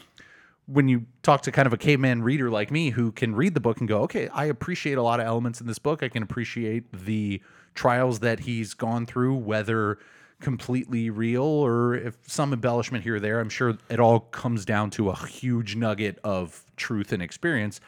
when 0.71 0.87
you 0.87 1.07
talk 1.23 1.41
to 1.43 1.51
kind 1.51 1.67
of 1.67 1.73
a 1.73 1.79
caveman 1.79 2.23
reader 2.23 2.51
like 2.51 2.71
me 2.71 2.91
who 2.91 3.11
can 3.11 3.35
read 3.35 3.55
the 3.55 3.61
book 3.61 3.79
and 3.81 3.89
go, 3.89 4.03
okay, 4.03 4.29
I 4.29 4.45
appreciate 4.45 4.99
a 4.99 5.03
lot 5.03 5.19
of 5.19 5.27
elements 5.27 5.63
in 5.63 5.67
this 5.67 5.79
book. 5.79 6.03
I 6.03 6.09
can 6.11 6.23
appreciate 6.23 6.85
the 6.93 7.41
trials 7.75 8.21
that 8.21 8.41
he's 8.41 8.75
gone 8.75 9.07
through, 9.07 9.35
whether 9.37 9.99
completely 10.41 11.09
real 11.11 11.43
or 11.43 11.95
if 11.95 12.17
some 12.27 12.53
embellishment 12.53 13.03
here 13.03 13.17
or 13.17 13.21
there. 13.21 13.41
I'm 13.41 13.49
sure 13.49 13.79
it 13.89 13.99
all 13.99 14.21
comes 14.21 14.65
down 14.67 14.91
to 14.91 15.09
a 15.09 15.17
huge 15.27 15.75
nugget 15.75 16.19
of 16.23 16.63
truth 16.77 17.13
and 17.13 17.23
experience. 17.23 17.81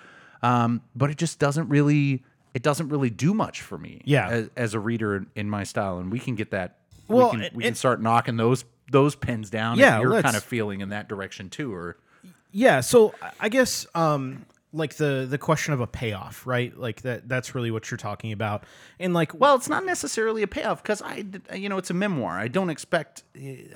Um, 0.43 0.81
but 0.97 1.11
it 1.11 1.19
just 1.19 1.39
doesn't 1.39 1.69
really, 1.69 2.25
it 2.55 2.63
doesn't 2.63 2.89
really 2.89 3.11
do 3.11 3.35
much 3.35 3.61
for 3.61 3.77
me. 3.77 4.01
Yeah. 4.07 4.29
as, 4.31 4.51
as 4.57 4.75
a 4.75 4.81
reader 4.81 5.27
in, 5.37 5.51
my 5.51 5.65
style, 5.65 5.99
and 5.99 6.11
we 6.11 6.19
can 6.19 6.35
get 6.35 6.51
that. 6.53 6.79
Well, 7.09 7.27
we 7.27 7.31
can, 7.33 7.43
and- 7.43 7.57
we 7.57 7.63
can 7.65 7.69
and- 7.69 7.77
start 7.77 8.01
knocking 8.01 8.37
those 8.39 8.65
those 8.91 9.15
pins 9.15 9.51
down. 9.51 9.79
Yeah, 9.79 9.99
if 9.99 10.03
you're 10.03 10.21
kind 10.23 10.35
of 10.35 10.43
feeling 10.43 10.81
in 10.81 10.89
that 10.89 11.09
direction 11.09 11.49
too, 11.49 11.73
or 11.73 11.97
Yeah, 12.53 12.81
so 12.81 13.15
I- 13.39 13.49
guess 13.49 13.87
um 13.95 14.47
like 14.73 14.95
the 14.95 15.27
the 15.29 15.39
question 15.39 15.75
of 15.75 15.81
a 15.81 15.87
payoff, 15.87 16.47
right? 16.47 16.77
Like 16.77 17.03
that 17.03 17.29
that's 17.29 17.55
really 17.55 17.71
what 17.71 17.91
you're 17.91 17.99
talking 17.99 18.33
about. 18.33 18.65
And 19.01 19.13
like 19.15 19.35
Well, 19.35 19.57
it's 19.57 19.69
not 19.69 19.85
necessarily 19.85 20.43
a 20.43 20.47
payoff 20.49 20.83
because 20.83 21.03
I, 21.03 21.25
you 21.55 21.69
know, 21.69 21.77
it's 21.79 21.91
a 21.91 21.95
memoir. 21.95 22.39
I 22.39 22.47
don't 22.49 22.71
expect, 22.71 23.25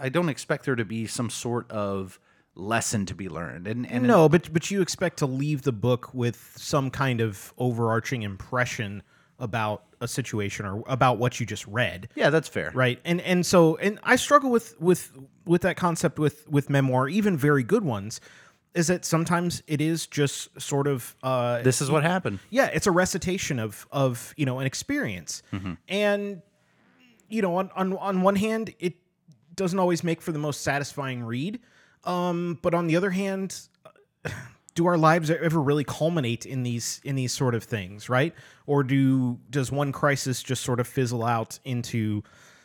I 0.00 0.08
don't 0.08 0.28
expect 0.28 0.64
there 0.66 0.76
to 0.76 0.84
be 0.84 1.06
some 1.06 1.30
sort 1.30 1.68
of 1.70 2.20
lesson 2.54 3.06
to 3.06 3.14
be 3.16 3.28
learned. 3.28 3.66
And 3.66 3.84
and 3.90 4.06
no, 4.06 4.28
but 4.28 4.52
but 4.52 4.70
you 4.70 4.80
expect 4.82 5.18
to 5.18 5.26
leave 5.26 5.62
the 5.62 5.72
book 5.72 6.14
with 6.14 6.52
some 6.56 6.90
kind 6.90 7.20
of 7.20 7.52
overarching 7.58 8.22
impression 8.22 9.02
about 9.40 9.82
a 10.00 10.06
situation 10.06 10.64
or 10.64 10.84
about 10.86 11.18
what 11.18 11.40
you 11.40 11.46
just 11.46 11.66
read. 11.66 12.08
yeah, 12.14 12.30
that's 12.30 12.46
fair. 12.46 12.70
right 12.72 13.00
and 13.04 13.20
and 13.22 13.44
so 13.44 13.74
and 13.78 13.98
i 14.04 14.14
struggle 14.14 14.48
with 14.50 14.80
with 14.80 15.10
with 15.44 15.62
that 15.62 15.76
concept 15.76 16.18
with 16.20 16.48
with 16.48 16.70
memoir 16.70 17.08
even 17.08 17.36
very 17.36 17.64
good 17.64 17.84
ones 17.84 18.20
is 18.74 18.88
that 18.88 19.04
sometimes 19.04 19.62
it 19.66 19.80
is 19.80 20.06
just 20.06 20.60
sort 20.60 20.86
of 20.86 21.14
uh 21.22 21.62
This 21.62 21.80
is 21.80 21.90
what 21.90 22.02
happened. 22.02 22.38
yeah 22.50 22.66
it's 22.66 22.86
a 22.86 22.90
recitation 22.92 23.58
of 23.58 23.86
of 23.92 24.34
you 24.36 24.46
know 24.46 24.58
an 24.58 24.66
experience. 24.66 25.42
And 25.88 26.42
you 27.28 27.42
know 27.42 27.56
on, 27.56 27.70
on 27.76 27.96
on 27.96 28.22
one 28.22 28.36
hand 28.36 28.74
it 28.78 28.94
doesn't 29.54 29.78
always 29.78 30.02
make 30.02 30.20
for 30.20 30.32
the 30.32 30.38
most 30.38 30.62
satisfying 30.62 31.22
read. 31.24 31.60
Um 32.04 32.58
but 32.62 32.74
on 32.74 32.86
the 32.86 32.96
other 32.96 33.10
hand 33.10 33.60
do 34.74 34.86
our 34.86 34.98
lives 34.98 35.30
ever 35.30 35.60
really 35.62 35.84
culminate 35.84 36.44
in 36.46 36.64
these 36.64 37.00
in 37.04 37.14
these 37.14 37.32
sort 37.32 37.54
of 37.54 37.62
things 37.62 38.08
right? 38.08 38.34
Or 38.66 38.82
do 38.82 39.38
does 39.50 39.70
one 39.70 39.92
crisis 39.92 40.42
just 40.42 40.62
sort 40.62 40.80
of 40.80 40.88
fizzle 40.88 41.22
out 41.24 41.58
into 41.64 42.22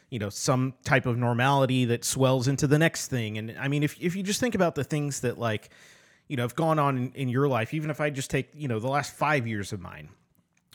you 0.10 0.18
know 0.18 0.30
some 0.30 0.74
type 0.84 1.06
of 1.06 1.18
normality 1.18 1.86
that 1.86 2.04
swells 2.04 2.48
into 2.48 2.66
the 2.66 2.80
next 2.80 3.08
thing? 3.10 3.38
And 3.38 3.56
i 3.60 3.68
mean 3.68 3.84
if, 3.84 3.96
if 4.02 4.16
you 4.16 4.24
just 4.24 4.40
think 4.40 4.56
about 4.56 4.74
the 4.76 4.84
things 4.84 5.20
that 5.22 5.38
like 5.38 5.70
you 6.30 6.38
know 6.38 6.44
have 6.44 6.56
gone 6.56 6.80
on 6.80 6.98
in, 6.98 7.12
in 7.14 7.28
your 7.30 7.48
life 7.50 7.74
even 7.74 7.90
if 7.90 8.00
i 8.00 8.10
just 8.10 8.30
take 8.30 8.50
you 8.54 8.68
know 8.70 8.80
the 8.80 8.88
last 8.88 9.14
five 9.14 9.46
years 9.46 9.74
of 9.74 9.82
mine 9.82 10.08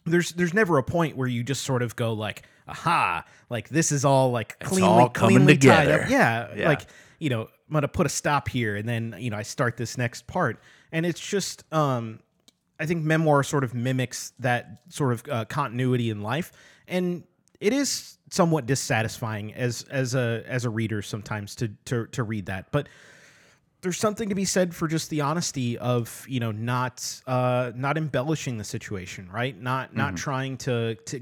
there's 0.05 0.33
there's 0.33 0.53
never 0.53 0.77
a 0.77 0.83
point 0.83 1.17
where 1.17 1.27
you 1.29 1.43
just 1.43 1.63
sort 1.63 1.81
of 1.81 1.97
go 1.97 2.13
like 2.13 2.43
aha 2.69 3.25
like 3.49 3.69
this 3.71 3.91
is 3.91 4.05
all 4.05 4.31
like 4.31 4.59
cleanly 4.61 4.89
all 4.89 5.09
coming 5.09 5.37
cleanly 5.37 5.57
tied 5.57 5.89
up. 5.91 6.11
yeah, 6.11 6.49
Yeah. 6.55 6.69
like 6.69 6.83
you 7.19 7.31
know 7.31 7.43
i'm 7.43 7.73
gonna 7.73 7.89
put 7.89 8.05
a 8.05 8.11
stop 8.11 8.49
here 8.49 8.77
and 8.77 8.87
then 8.87 9.15
you 9.19 9.31
know 9.31 9.37
i 9.39 9.43
start 9.43 9.77
this 9.79 9.97
next 9.97 10.27
part. 10.27 10.61
And 10.93 11.05
it's 11.07 11.21
just 11.21 11.65
um 11.73 12.21
i 12.79 12.87
think 12.87 13.03
memoir 13.05 13.43
sort 13.43 13.65
of 13.65 13.73
mimics 13.75 14.33
that 14.41 14.83
sort 14.91 15.13
of 15.15 15.23
uh, 15.31 15.45
continuity 15.47 16.11
in 16.11 16.21
life. 16.23 16.53
And 16.87 17.25
it 17.61 17.73
is 17.73 18.19
somewhat 18.31 18.67
dissatisfying 18.67 19.55
as 19.55 19.85
as 19.91 20.15
a 20.15 20.43
as 20.47 20.65
a 20.67 20.71
reader 20.71 21.01
sometimes 21.03 21.55
to 21.57 21.69
to 21.87 22.07
to 22.09 22.23
read 22.23 22.47
that. 22.47 22.71
But 22.73 22.89
there's 23.85 23.99
something 23.99 24.31
to 24.31 24.35
be 24.35 24.45
said 24.45 24.75
for 24.75 24.89
just 24.89 25.11
the 25.11 25.21
honesty 25.21 25.79
of 25.79 26.27
you 26.29 26.41
know 26.41 26.51
not 26.51 27.23
uh 27.27 27.71
not 27.77 27.97
embellishing 27.97 28.59
the 28.59 28.65
situation 28.65 29.31
right? 29.31 29.61
Not 29.61 29.95
not 29.95 30.17
trying 30.17 30.57
to 30.59 30.97
to 30.97 31.21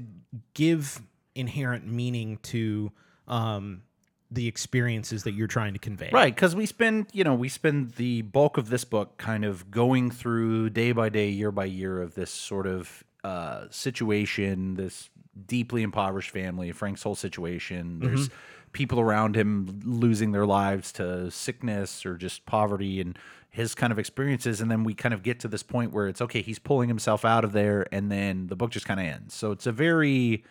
give 0.55 0.99
inherent 1.35 1.85
meaning 1.85 2.37
to 2.43 2.91
um 3.27 3.83
the 4.31 4.47
experiences 4.47 5.23
that 5.23 5.33
you're 5.33 5.47
trying 5.47 5.73
to 5.73 5.79
convey. 5.79 6.09
Right, 6.11 6.33
because 6.33 6.55
we 6.55 6.65
spend, 6.65 7.07
you 7.13 7.23
know, 7.23 7.35
we 7.35 7.49
spend 7.49 7.91
the 7.91 8.23
bulk 8.23 8.57
of 8.57 8.69
this 8.69 8.83
book 8.83 9.17
kind 9.17 9.45
of 9.45 9.69
going 9.69 10.09
through 10.09 10.71
day 10.71 10.91
by 10.91 11.09
day, 11.09 11.29
year 11.29 11.51
by 11.51 11.65
year 11.65 12.01
of 12.01 12.15
this 12.15 12.31
sort 12.31 12.65
of 12.65 13.03
uh, 13.23 13.65
situation, 13.69 14.73
this 14.73 15.09
deeply 15.45 15.83
impoverished 15.83 16.31
family, 16.31 16.71
Frank's 16.71 17.03
whole 17.03 17.15
situation. 17.15 17.99
There's 17.99 18.29
people 18.73 18.99
around 18.99 19.35
him 19.35 19.79
losing 19.83 20.31
their 20.31 20.45
lives 20.45 20.91
to 20.93 21.31
sickness 21.31 22.05
or 22.05 22.17
just 22.17 22.45
poverty 22.45 22.99
and 22.99 23.17
his 23.49 23.75
kind 23.75 23.93
of 23.93 23.99
experiences. 23.99 24.59
And 24.61 24.69
then 24.69 24.83
we 24.83 24.93
kind 24.95 25.13
of 25.13 25.23
get 25.23 25.39
to 25.41 25.47
this 25.47 25.63
point 25.63 25.93
where 25.93 26.07
it's 26.07 26.21
okay, 26.21 26.41
he's 26.41 26.59
pulling 26.59 26.89
himself 26.89 27.23
out 27.23 27.45
of 27.45 27.51
there, 27.51 27.85
and 27.91 28.11
then 28.11 28.47
the 28.47 28.55
book 28.55 28.71
just 28.71 28.85
kind 28.85 28.99
of 28.99 29.05
ends. 29.05 29.35
So 29.35 29.51
it's 29.51 29.67
a 29.67 29.71
very, 29.71 30.43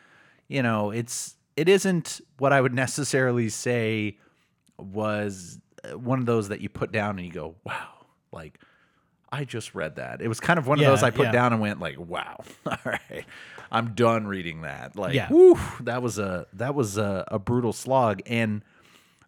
you 0.49 0.63
know, 0.63 0.91
it's, 0.93 1.35
it 1.57 1.69
isn't 1.69 2.21
what 2.39 2.53
I 2.53 2.61
would 2.61 2.75
necessarily 2.75 3.49
say 3.49 4.19
was 4.79 5.59
uh, 5.85 5.99
one 5.99 6.21
of 6.21 6.27
those 6.27 6.49
that 6.49 6.61
you 6.61 6.69
put 6.69 6.93
down 6.93 7.19
and 7.19 7.27
you 7.27 7.33
go, 7.33 7.57
wow, 7.65 8.07
like 8.31 8.59
I 9.33 9.45
just 9.45 9.75
read 9.75 9.97
that. 9.97 10.21
It 10.21 10.29
was 10.29 10.41
kind 10.41 10.59
of 10.59 10.67
one 10.67 10.79
of 10.79 10.85
those 10.85 11.03
I 11.03 11.11
put 11.11 11.27
yeah. 11.27 11.33
down 11.33 11.53
and 11.53 11.61
went 11.61 11.81
like, 11.81 11.99
wow, 11.99 12.45
all 12.67 12.77
right, 12.85 13.25
I'm 13.73 13.95
done 13.95 14.27
reading 14.29 14.61
that. 14.63 14.95
Like, 14.97 15.15
Yeah. 15.15 15.29
whew, 15.29 15.59
that 15.81 16.03
was 16.03 16.19
a 16.19 16.47
that 16.53 16.75
was 16.75 16.99
a, 16.99 17.25
a 17.29 17.39
brutal 17.39 17.73
slog, 17.73 18.21
and 18.27 18.63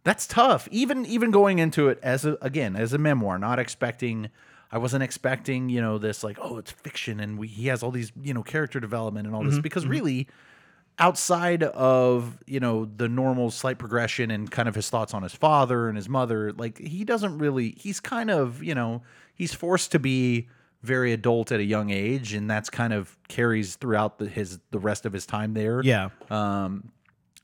that's 0.05 0.27
tough. 0.27 0.69
Even 0.71 1.05
even 1.07 1.31
going 1.31 1.59
into 1.59 1.89
it 1.89 1.99
as 2.03 2.25
a 2.25 2.37
again 2.43 2.77
as 2.77 2.93
a 2.93 2.99
memoir, 2.99 3.39
not 3.39 3.59
expecting. 3.59 4.29
I 4.73 4.79
wasn't 4.79 5.05
expecting, 5.05 5.69
you 5.69 5.81
know, 5.81 5.99
this 5.99 6.25
like, 6.25 6.37
oh, 6.41 6.59
it's 6.59 6.73
fiction, 6.73 7.21
and 7.21 7.39
we, 7.39 7.47
he 7.47 7.69
has 7.69 7.85
all 7.85 7.93
these, 7.93 8.11
you 8.21 8.35
know, 8.35 8.43
character 8.43 8.81
development 8.81 9.27
and 9.27 9.35
all 9.35 9.43
Mm-hmm, 9.43 9.51
this. 9.51 9.61
Because 9.61 9.87
really, 9.87 10.27
outside 10.99 11.63
of 11.63 12.39
you 12.47 12.61
know 12.61 12.85
the 12.97 13.09
normal 13.09 13.51
slight 13.51 13.79
progression 13.79 14.31
and 14.31 14.51
kind 14.51 14.69
of 14.69 14.75
his 14.75 14.89
thoughts 14.91 15.13
on 15.15 15.23
his 15.23 15.35
father 15.35 15.89
and 15.89 15.97
his 15.97 16.09
mother 16.09 16.53
like 16.53 16.79
he 16.79 17.03
doesn't 17.05 17.39
really 17.39 17.75
he's 17.79 17.99
kind 17.99 18.31
of 18.31 18.63
you 18.63 18.75
know 18.77 19.03
he's 19.35 19.53
forced 19.53 19.91
to 19.91 19.99
be 19.99 20.47
very 20.85 21.13
adult 21.13 21.51
at 21.53 21.61
a 21.61 21.65
young 21.65 21.91
age 21.91 22.35
and 22.35 22.49
that's 22.51 22.71
kind 22.71 22.93
of 22.93 23.17
carries 23.29 23.77
throughout 23.77 24.19
the, 24.19 24.29
his 24.29 24.59
the 24.71 24.79
rest 24.79 25.07
of 25.07 25.13
his 25.13 25.27
time 25.27 25.55
there. 25.55 25.81
Yeah. 25.83 26.11
Um 26.31 26.93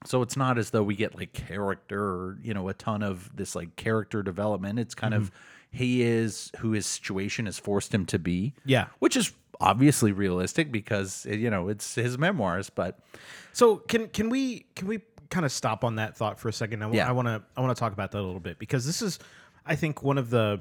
so 0.07 0.23
it's 0.23 0.37
not 0.37 0.57
as 0.59 0.71
though 0.71 0.83
we 0.83 0.95
get 0.97 1.15
like 1.17 1.33
character 1.33 2.03
or 2.03 2.39
you 2.43 2.55
know 2.55 2.69
a 2.69 2.75
ton 2.75 3.03
of 3.03 3.35
this 3.37 3.55
like 3.55 3.77
character 3.77 4.23
development. 4.23 4.79
It's 4.79 4.95
kind 4.95 5.15
of 5.15 5.31
he 5.71 6.03
is 6.03 6.51
who 6.59 6.73
his 6.73 6.87
situation 6.87 7.47
has 7.47 7.59
forced 7.59 7.95
him 7.95 8.05
to 8.07 8.19
be. 8.19 8.55
Yeah. 8.65 8.87
Which 8.99 9.17
is 9.17 9.33
obviously 9.61 10.11
realistic 10.13 10.73
because 10.73 11.27
you 11.27 11.51
know 11.51 11.69
it's 11.69 11.95
his 11.95 12.17
memoirs 12.17 12.71
but 12.71 12.99
So 13.53 13.77
can 13.77 14.09
can 14.09 14.31
we 14.31 14.67
can 14.75 14.89
we 14.89 15.01
kind 15.29 15.45
of 15.47 15.53
stop 15.53 15.85
on 15.85 15.97
that 15.97 16.17
thought 16.17 16.41
for 16.41 16.49
a 16.49 16.53
second? 16.53 16.83
I, 16.83 16.91
Yeah. 16.93 17.11
want 17.13 17.29
to 17.29 17.43
I 17.57 17.61
want 17.61 17.77
to 17.77 17.79
talk 17.79 17.93
about 17.93 18.11
that 18.13 18.19
a 18.21 18.23
little 18.25 18.41
bit 18.41 18.59
because 18.59 18.87
this 18.87 19.01
is 19.03 19.19
I 19.67 19.77
think 19.77 20.03
one 20.03 20.17
of 20.19 20.31
the 20.31 20.61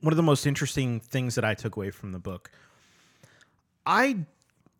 one 0.00 0.12
of 0.12 0.16
the 0.16 0.22
most 0.22 0.46
interesting 0.46 1.00
things 1.00 1.34
that 1.34 1.44
I 1.44 1.54
took 1.54 1.76
away 1.76 1.90
from 1.90 2.12
the 2.12 2.18
book. 2.18 2.50
I 3.86 4.26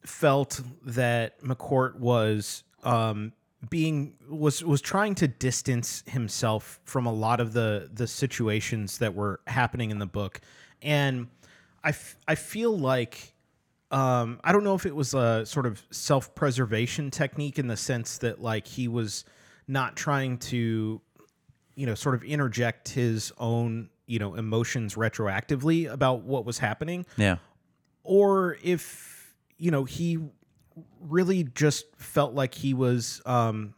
felt 0.05 0.61
that 0.85 1.41
McCourt 1.43 1.97
was 1.97 2.65
um, 2.83 3.33
being 3.71 4.15
was 4.29 4.65
was 4.65 4.81
trying 4.81 5.15
to 5.17 5.29
distance 5.29 6.03
himself 6.07 6.81
from 6.85 7.07
a 7.07 7.13
lot 7.13 7.41
of 7.41 7.53
the 7.53 7.91
the 7.93 8.07
situations 8.07 8.99
that 8.99 9.15
were 9.15 9.41
happening 9.47 9.91
in 9.91 9.99
the 9.99 10.07
book, 10.07 10.41
and 10.83 11.29
I, 11.85 11.91
f- 11.91 12.17
I 12.27 12.35
feel 12.35 12.77
like 12.77 13.35
um, 13.91 14.41
I 14.43 14.53
don't 14.53 14.65
know 14.65 14.75
if 14.75 14.87
it 14.87 14.95
was 14.95 15.15
a 15.15 15.45
sort 15.47 15.67
of 15.67 15.83
self 15.91 16.35
preservation 16.35 17.11
technique 17.11 17.59
in 17.59 17.67
the 17.67 17.77
sense 17.77 18.19
that 18.19 18.41
like 18.41 18.67
he 18.67 18.89
was 18.89 19.25
not 19.69 19.97
trying 19.97 20.39
to 20.39 21.01
you 21.75 21.87
know 21.87 21.95
sort 21.95 22.15
of 22.15 22.25
interject 22.25 22.89
his 22.89 23.33
own 23.39 23.91
you 24.13 24.19
know 24.19 24.35
emotions 24.35 24.95
retroactively 24.95 25.91
about 25.91 26.23
what 26.23 26.45
was 26.45 26.59
happening. 26.59 27.07
Yeah. 27.17 27.37
Or 28.05 28.59
if 28.63 29.35
you 29.57 29.71
know 29.71 29.85
he 29.85 30.19
really 31.01 31.45
just 31.45 31.87
felt 31.97 32.35
like 32.35 32.55
he 32.55 32.75
was 32.75 33.23
um 33.25 33.75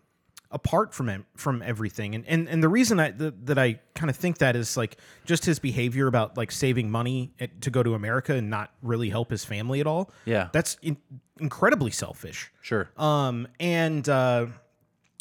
apart 0.50 0.94
from 0.94 1.08
him 1.08 1.26
from 1.36 1.62
everything. 1.62 2.14
And 2.16 2.24
and, 2.26 2.48
and 2.48 2.62
the 2.62 2.68
reason 2.68 2.98
I, 2.98 3.10
that, 3.12 3.46
that 3.46 3.58
i 3.58 3.78
kind 3.94 4.10
of 4.10 4.16
think 4.16 4.38
that 4.38 4.56
is 4.56 4.76
like 4.76 4.96
just 5.24 5.44
his 5.44 5.58
behavior 5.58 6.06
about 6.08 6.36
like 6.36 6.50
saving 6.52 6.90
money 6.90 7.32
at- 7.40 7.60
to 7.62 7.70
go 7.70 7.82
to 7.82 7.94
america 7.94 8.34
and 8.34 8.50
not 8.50 8.72
really 8.82 9.10
help 9.10 9.30
his 9.30 9.44
family 9.44 9.80
at 9.80 9.86
all. 9.86 10.10
Yeah. 10.24 10.48
that's 10.52 10.76
in, 10.82 10.96
incredibly 11.38 11.90
selfish. 11.90 12.52
Sure. 12.60 12.90
um, 12.96 13.46
and 13.60 14.08
uh, 14.08 14.46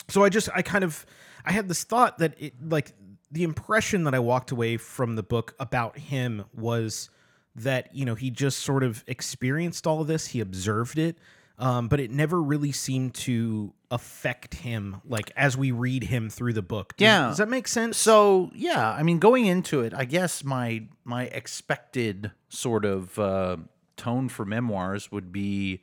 so 0.09 0.23
I 0.23 0.29
just 0.29 0.49
I 0.55 0.61
kind 0.63 0.83
of 0.83 1.05
I 1.45 1.51
had 1.51 1.67
this 1.67 1.83
thought 1.83 2.19
that 2.19 2.35
it 2.39 2.53
like 2.67 2.93
the 3.33 3.43
impression 3.43 4.03
that 4.03 4.13
I 4.15 4.19
walked 4.19 4.51
away 4.51 4.77
from 4.77 5.15
the 5.15 5.23
book 5.23 5.55
about 5.59 5.97
him 5.97 6.45
was 6.53 7.09
that 7.55 7.93
you 7.95 8.05
know 8.05 8.15
he 8.15 8.29
just 8.29 8.59
sort 8.59 8.83
of 8.83 9.03
experienced 9.07 9.85
all 9.87 10.01
of 10.01 10.07
this, 10.07 10.27
he 10.27 10.39
observed 10.39 10.97
it, 10.99 11.17
um, 11.59 11.87
but 11.87 11.99
it 11.99 12.09
never 12.11 12.41
really 12.41 12.71
seemed 12.71 13.13
to 13.15 13.73
affect 13.91 14.55
him 14.55 15.01
like 15.05 15.31
as 15.35 15.55
we 15.57 15.71
read 15.71 16.03
him 16.05 16.29
through 16.29 16.53
the 16.53 16.61
book. 16.63 16.95
Does, 16.97 17.03
Yeah. 17.05 17.27
does 17.27 17.37
that 17.37 17.49
make 17.49 17.67
sense? 17.67 17.97
So 17.97 18.51
yeah, 18.55 18.91
I 18.91 19.03
mean, 19.03 19.19
going 19.19 19.45
into 19.45 19.81
it, 19.81 19.93
I 19.95 20.05
guess 20.05 20.43
my 20.43 20.83
my 21.03 21.23
expected 21.25 22.31
sort 22.49 22.85
of 22.85 23.17
uh, 23.19 23.57
tone 23.97 24.29
for 24.29 24.45
memoirs 24.45 25.11
would 25.11 25.31
be 25.31 25.81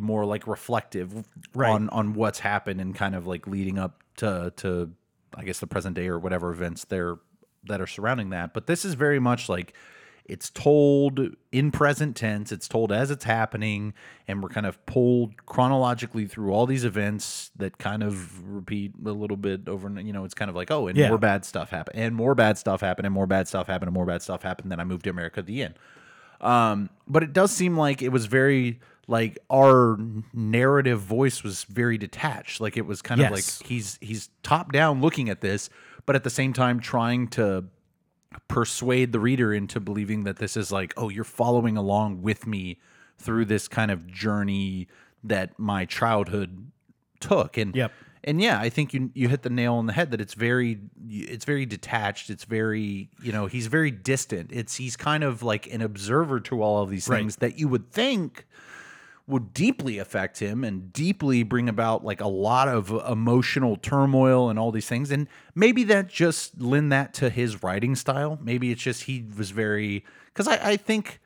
more 0.00 0.24
like 0.24 0.46
reflective 0.46 1.24
Right. 1.54 1.70
on 1.72 1.88
on 1.90 2.12
what's 2.14 2.38
happened 2.40 2.80
and 2.80 2.94
kind 2.94 3.14
of 3.14 3.26
like 3.26 3.46
leading 3.46 3.78
up 3.78 4.02
to 4.18 4.52
to 4.56 4.90
I 5.34 5.44
guess 5.44 5.58
the 5.60 5.66
present 5.66 5.96
day 5.96 6.08
or 6.08 6.18
whatever 6.18 6.50
events 6.52 6.84
there 6.84 7.16
that 7.64 7.80
are 7.80 7.86
surrounding 7.86 8.30
that. 8.30 8.54
But 8.54 8.66
this 8.66 8.84
is 8.84 8.94
very 8.94 9.18
much 9.18 9.48
like 9.48 9.74
it's 10.24 10.48
told 10.50 11.20
in 11.50 11.72
present 11.72 12.14
tense. 12.16 12.52
It's 12.52 12.68
told 12.68 12.92
as 12.92 13.10
it's 13.10 13.24
happening, 13.24 13.94
and 14.28 14.42
we're 14.42 14.48
kind 14.48 14.66
of 14.66 14.84
pulled 14.86 15.44
chronologically 15.46 16.26
through 16.26 16.52
all 16.52 16.66
these 16.66 16.84
events 16.84 17.50
that 17.56 17.78
kind 17.78 18.02
of 18.02 18.48
repeat 18.48 18.92
a 19.04 19.10
little 19.10 19.36
bit 19.36 19.68
over. 19.68 19.88
You 20.00 20.12
know, 20.12 20.24
it's 20.24 20.34
kind 20.34 20.48
of 20.48 20.54
like, 20.54 20.70
oh, 20.70 20.86
and 20.86 20.96
Yeah. 20.96 21.08
more 21.08 21.18
bad 21.18 21.44
stuff 21.44 21.70
happened, 21.70 21.98
and 21.98 22.14
more 22.14 22.34
bad 22.36 22.58
stuff 22.58 22.80
happened, 22.80 23.06
and 23.06 23.14
more 23.14 23.26
bad 23.26 23.48
stuff 23.48 23.66
happened, 23.66 23.88
and 23.88 23.94
more 23.94 24.06
bad 24.06 24.22
stuff 24.22 24.42
happened. 24.42 24.70
Then 24.70 24.78
I 24.78 24.84
moved 24.84 25.04
to 25.04 25.10
America 25.10 25.40
at 25.40 25.46
the 25.46 25.62
end. 25.64 25.74
Um, 26.40 26.90
but 27.08 27.22
it 27.22 27.32
does 27.32 27.50
seem 27.50 27.76
like 27.76 28.00
it 28.00 28.10
was 28.10 28.26
very 28.26 28.78
like 29.10 29.38
our 29.50 29.98
narrative 30.32 31.00
voice 31.00 31.42
was 31.42 31.64
very 31.64 31.98
detached. 31.98 32.60
Like 32.60 32.76
it 32.76 32.86
was 32.86 33.02
kind 33.02 33.20
of 33.20 33.30
like 33.32 33.44
he's 33.66 33.98
he's 34.00 34.30
top 34.42 34.72
down 34.72 35.00
looking 35.02 35.28
at 35.28 35.40
this, 35.40 35.68
but 36.06 36.14
at 36.16 36.24
the 36.24 36.30
same 36.30 36.52
time 36.52 36.80
trying 36.80 37.28
to 37.28 37.64
persuade 38.48 39.12
the 39.12 39.20
reader 39.20 39.52
into 39.52 39.80
believing 39.80 40.24
that 40.24 40.36
this 40.36 40.56
is 40.56 40.70
like, 40.70 40.94
oh, 40.96 41.08
you're 41.08 41.24
following 41.24 41.76
along 41.76 42.22
with 42.22 42.46
me 42.46 42.78
through 43.18 43.44
this 43.44 43.68
kind 43.68 43.90
of 43.90 44.06
journey 44.06 44.86
that 45.24 45.58
my 45.58 45.84
childhood 45.84 46.70
took. 47.18 47.56
And 47.58 47.74
Yep. 47.74 47.92
and 48.24 48.40
yeah, 48.40 48.60
I 48.60 48.68
think 48.70 48.94
you 48.94 49.10
you 49.14 49.28
hit 49.28 49.42
the 49.42 49.50
nail 49.50 49.74
on 49.74 49.86
the 49.86 49.92
head 49.92 50.12
that 50.12 50.20
it's 50.20 50.34
very 50.34 50.78
it's 51.08 51.44
very 51.44 51.66
detached. 51.66 52.30
It's 52.30 52.44
very 52.44 53.10
you 53.22 53.32
know 53.32 53.46
he's 53.46 53.66
very 53.66 53.90
distant. 53.90 54.50
It's 54.52 54.76
he's 54.76 54.96
kind 54.96 55.24
of 55.24 55.42
like 55.42 55.66
an 55.72 55.82
observer 55.82 56.38
to 56.40 56.62
all 56.62 56.82
of 56.82 56.90
these 56.90 57.08
Right. 57.08 57.18
things 57.18 57.36
that 57.36 57.58
you 57.58 57.66
would 57.68 57.90
think 57.90 58.46
would 59.30 59.54
deeply 59.54 59.98
affect 59.98 60.38
him 60.38 60.64
and 60.64 60.92
deeply 60.92 61.42
bring 61.42 61.68
about 61.68 62.04
like 62.04 62.20
a 62.20 62.28
lot 62.28 62.68
of 62.68 62.90
emotional 63.08 63.76
turmoil 63.76 64.50
and 64.50 64.58
all 64.58 64.70
these 64.70 64.88
things. 64.88 65.10
And 65.10 65.28
maybe 65.54 65.84
that 65.84 66.08
just 66.08 66.60
lend 66.60 66.92
that 66.92 67.14
to 67.14 67.30
his 67.30 67.62
writing 67.62 67.94
style. 67.94 68.38
Maybe 68.42 68.70
it's 68.70 68.82
just 68.82 69.04
he 69.04 69.24
was 69.36 69.50
very 69.50 70.04
because 70.26 70.48
I, 70.48 70.70
I 70.72 70.76
think 70.76 71.20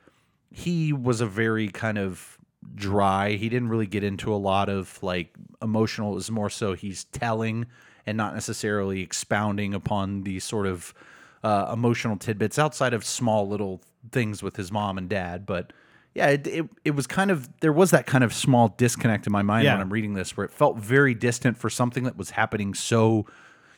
he 0.50 0.92
was 0.92 1.20
a 1.20 1.26
very 1.26 1.68
kind 1.68 1.98
of 1.98 2.38
dry. 2.74 3.32
He 3.32 3.48
didn't 3.48 3.68
really 3.68 3.86
get 3.86 4.04
into 4.04 4.32
a 4.32 4.36
lot 4.36 4.68
of 4.68 5.02
like 5.02 5.34
emotional. 5.60 6.12
It 6.12 6.16
was 6.16 6.30
more 6.30 6.50
so 6.50 6.74
he's 6.74 7.04
telling 7.04 7.66
and 8.06 8.16
not 8.16 8.34
necessarily 8.34 9.00
expounding 9.00 9.74
upon 9.74 10.22
these 10.22 10.44
sort 10.44 10.66
of 10.66 10.94
uh, 11.42 11.70
emotional 11.72 12.16
tidbits 12.16 12.58
outside 12.58 12.94
of 12.94 13.04
small 13.04 13.48
little 13.48 13.80
things 14.12 14.42
with 14.42 14.56
his 14.56 14.70
mom 14.70 14.98
and 14.98 15.08
dad. 15.08 15.46
But 15.46 15.72
yeah, 16.14 16.28
it, 16.28 16.46
it 16.46 16.68
it 16.84 16.90
was 16.92 17.06
kind 17.06 17.30
of 17.30 17.48
there 17.60 17.72
was 17.72 17.90
that 17.90 18.06
kind 18.06 18.22
of 18.24 18.32
small 18.32 18.68
disconnect 18.76 19.26
in 19.26 19.32
my 19.32 19.42
mind 19.42 19.64
Yeah. 19.64 19.74
when 19.74 19.80
I'm 19.82 19.92
reading 19.92 20.14
this, 20.14 20.36
where 20.36 20.44
it 20.46 20.52
felt 20.52 20.76
very 20.78 21.14
distant 21.14 21.56
for 21.58 21.68
something 21.70 22.04
that 22.04 22.16
was 22.16 22.30
happening 22.30 22.72
so, 22.74 23.26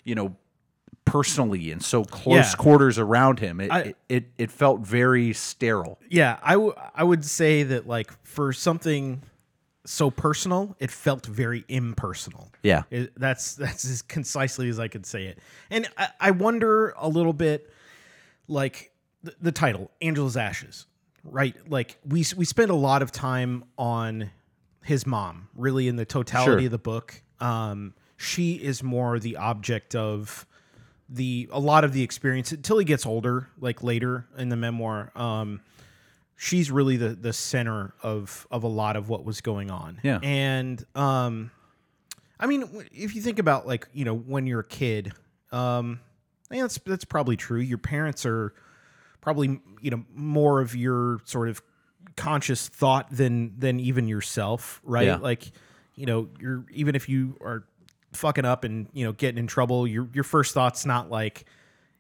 you 0.04 0.14
know, 0.14 0.36
personally 1.04 1.70
and 1.70 1.82
so 1.82 2.04
close 2.04 2.50
Yeah. 2.50 2.56
quarters 2.56 2.98
around 2.98 3.38
him. 3.38 3.60
It, 3.60 3.70
I- 3.70 3.80
it 3.80 3.96
it 4.08 4.24
it 4.38 4.50
felt 4.50 4.80
very 4.80 5.32
sterile. 5.32 5.98
Yeah, 6.10 6.38
I, 6.42 6.52
w- 6.52 6.74
I 6.94 7.04
would 7.04 7.24
say 7.24 7.62
that 7.62 7.86
like 7.86 8.10
for 8.24 8.52
something 8.52 9.22
so 9.84 10.10
personal, 10.10 10.74
it 10.80 10.90
felt 10.90 11.24
very 11.26 11.64
impersonal. 11.68 12.50
Yeah. 12.62 12.82
It- 12.90 13.12
that's 13.18 13.54
that's 13.54 13.84
as 13.84 14.02
concisely 14.02 14.68
as 14.68 14.78
I 14.80 14.88
could 14.88 15.06
say 15.06 15.26
it. 15.26 15.38
And 15.70 15.88
I, 15.96 16.08
I 16.20 16.30
wonder 16.32 16.92
a 16.98 17.08
little 17.08 17.32
bit, 17.32 17.70
like 18.48 18.90
the, 19.22 19.34
the 19.40 19.52
title, 19.52 19.90
Angela's 20.02 20.36
Ashes, 20.36 20.86
right? 21.30 21.54
Like 21.68 21.98
we 22.06 22.24
we 22.36 22.44
spend 22.44 22.70
a 22.70 22.74
lot 22.74 23.02
of 23.02 23.12
time 23.12 23.64
on 23.78 24.30
his 24.82 25.06
mom, 25.06 25.48
really 25.54 25.88
in 25.88 25.96
the 25.96 26.04
totality 26.04 26.50
Sure. 26.62 26.66
of 26.66 26.70
the 26.70 26.78
book. 26.78 27.22
Um, 27.40 27.94
she 28.16 28.54
is 28.54 28.82
more 28.82 29.18
the 29.18 29.36
object 29.36 29.94
of 29.94 30.46
the 31.08 31.48
a 31.52 31.60
lot 31.60 31.84
of 31.84 31.92
the 31.92 32.02
experience 32.02 32.52
until 32.52 32.78
he 32.78 32.84
gets 32.84 33.04
older, 33.06 33.48
like 33.60 33.82
later 33.82 34.26
in 34.38 34.48
the 34.48 34.56
memoir. 34.56 35.12
Um, 35.14 35.60
she's 36.36 36.70
really 36.70 36.96
the 36.96 37.10
the 37.10 37.32
center 37.32 37.94
of 38.02 38.46
of 38.50 38.62
a 38.64 38.68
lot 38.68 38.96
of 38.96 39.08
what 39.08 39.24
was 39.24 39.40
going 39.40 39.70
on. 39.70 40.00
Yeah. 40.02 40.18
and 40.22 40.84
um, 40.94 41.50
I 42.40 42.46
mean, 42.46 42.64
if 42.92 43.14
you 43.14 43.22
think 43.22 43.38
about 43.38 43.66
like 43.66 43.88
you 43.92 44.04
know 44.04 44.14
when 44.16 44.46
you're 44.46 44.60
a 44.60 44.64
kid, 44.64 45.12
um, 45.52 46.00
yeah, 46.50 46.62
that's 46.62 46.78
that's 46.78 47.04
probably 47.04 47.36
true. 47.36 47.60
Your 47.60 47.78
parents 47.78 48.24
are 48.26 48.52
probably 49.26 49.60
you 49.80 49.90
know 49.90 50.04
more 50.14 50.60
of 50.60 50.76
your 50.76 51.18
sort 51.24 51.48
of 51.48 51.60
conscious 52.16 52.68
thought 52.68 53.08
than 53.10 53.58
than 53.58 53.80
even 53.80 54.06
yourself, 54.06 54.80
right? 54.84 55.06
Yeah. 55.06 55.16
Like 55.16 55.50
you 55.96 56.06
know, 56.06 56.28
you're 56.40 56.64
even 56.70 56.94
if 56.94 57.08
you 57.08 57.36
are 57.40 57.64
fucking 58.12 58.44
up 58.44 58.62
and 58.62 58.86
you 58.92 59.04
know 59.04 59.10
getting 59.10 59.38
in 59.38 59.48
trouble, 59.48 59.84
your 59.84 60.08
your 60.12 60.22
first 60.22 60.54
thought's 60.54 60.86
not 60.86 61.10
like 61.10 61.44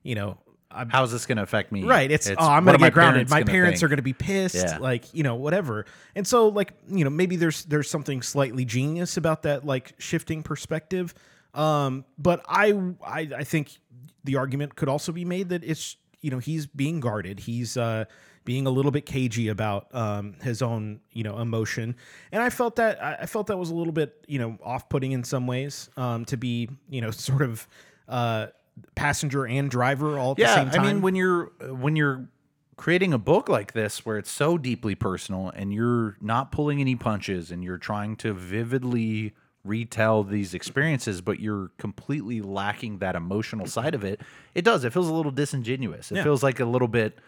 you 0.04 0.14
know. 0.14 0.38
I'm, 0.68 0.90
How's 0.90 1.10
this 1.10 1.26
going 1.26 1.36
to 1.36 1.42
affect 1.42 1.72
me? 1.72 1.84
Right. 1.84 2.10
It's, 2.10 2.28
oh, 2.28 2.34
I'm 2.38 2.64
gonna 2.64 2.74
are 2.74 2.78
get 2.78 2.92
grounded. 2.92 3.30
My 3.30 3.40
gonna 3.40 3.50
parents 3.50 3.80
think? 3.80 3.86
are 3.86 3.88
gonna 3.88 4.02
be 4.02 4.12
pissed. 4.12 4.56
Yeah. 4.56 4.78
Like 4.78 5.12
you 5.14 5.22
know 5.22 5.34
whatever. 5.34 5.86
And 6.14 6.26
so 6.26 6.48
like 6.48 6.74
you 6.88 7.02
know 7.02 7.10
maybe 7.10 7.36
there's 7.36 7.64
there's 7.64 7.90
something 7.90 8.22
slightly 8.22 8.64
genius 8.64 9.16
about 9.16 9.42
that 9.42 9.64
like 9.64 9.94
shifting 9.98 10.42
perspective. 10.42 11.14
Um, 11.54 12.04
but 12.18 12.44
I 12.48 12.72
I 13.04 13.28
I 13.36 13.44
think 13.44 13.78
the 14.24 14.36
argument 14.36 14.76
could 14.76 14.88
also 14.88 15.12
be 15.12 15.24
made 15.24 15.48
that 15.48 15.64
it's 15.64 15.96
you 16.26 16.32
know 16.32 16.40
he's 16.40 16.66
being 16.66 16.98
guarded. 16.98 17.38
He's 17.38 17.76
uh 17.76 18.06
being 18.44 18.66
a 18.66 18.70
little 18.70 18.90
bit 18.90 19.06
cagey 19.06 19.46
about 19.46 19.94
um 19.94 20.34
his 20.42 20.60
own 20.60 20.98
you 21.12 21.22
know 21.22 21.38
emotion. 21.38 21.94
And 22.32 22.42
I 22.42 22.50
felt 22.50 22.74
that 22.76 23.00
I 23.00 23.26
felt 23.26 23.46
that 23.46 23.56
was 23.56 23.70
a 23.70 23.74
little 23.76 23.92
bit 23.92 24.24
you 24.26 24.40
know 24.40 24.58
off 24.60 24.88
putting 24.88 25.12
in 25.12 25.22
some 25.22 25.46
ways. 25.46 25.88
Um, 25.96 26.24
to 26.24 26.36
be 26.36 26.68
you 26.90 27.00
know 27.00 27.10
sort 27.12 27.42
of 27.42 27.68
uh 28.08 28.48
passenger 28.96 29.46
and 29.46 29.70
driver 29.70 30.18
all 30.18 30.32
at 30.32 30.38
the 30.38 30.46
same 30.48 30.70
time. 30.70 30.80
I 30.80 30.92
mean, 30.92 31.00
when 31.00 31.14
you're 31.14 31.52
when 31.60 31.94
you're 31.94 32.28
creating 32.76 33.12
a 33.12 33.18
book 33.18 33.48
like 33.48 33.72
this 33.72 34.04
where 34.04 34.18
it's 34.18 34.30
so 34.30 34.58
deeply 34.58 34.96
personal 34.96 35.50
and 35.54 35.72
you're 35.72 36.16
not 36.20 36.50
pulling 36.50 36.80
any 36.80 36.96
punches 36.96 37.52
and 37.52 37.62
you're 37.62 37.78
trying 37.78 38.16
to 38.16 38.32
vividly 38.34 39.32
retell 39.66 40.22
these 40.22 40.54
experiences 40.54 41.20
but 41.20 41.40
you're 41.40 41.70
completely 41.78 42.40
lacking 42.40 42.98
that 42.98 43.14
emotional 43.16 43.66
side 43.66 43.94
of 43.94 44.04
it 44.04 44.20
it 44.54 44.64
does 44.64 44.84
it 44.84 44.92
feels 44.92 45.08
a 45.08 45.12
little 45.14 45.32
disingenuous 45.32 46.10
it 46.12 46.16
Yeah. 46.16 46.22
feels 46.22 46.42
like 46.42 46.60
a 46.60 46.64
little 46.64 46.88
bit 46.88 47.18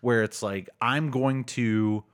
where 0.00 0.22
it's 0.22 0.42
like 0.42 0.68
i'm 0.80 1.10
going 1.10 1.44
to 1.44 2.04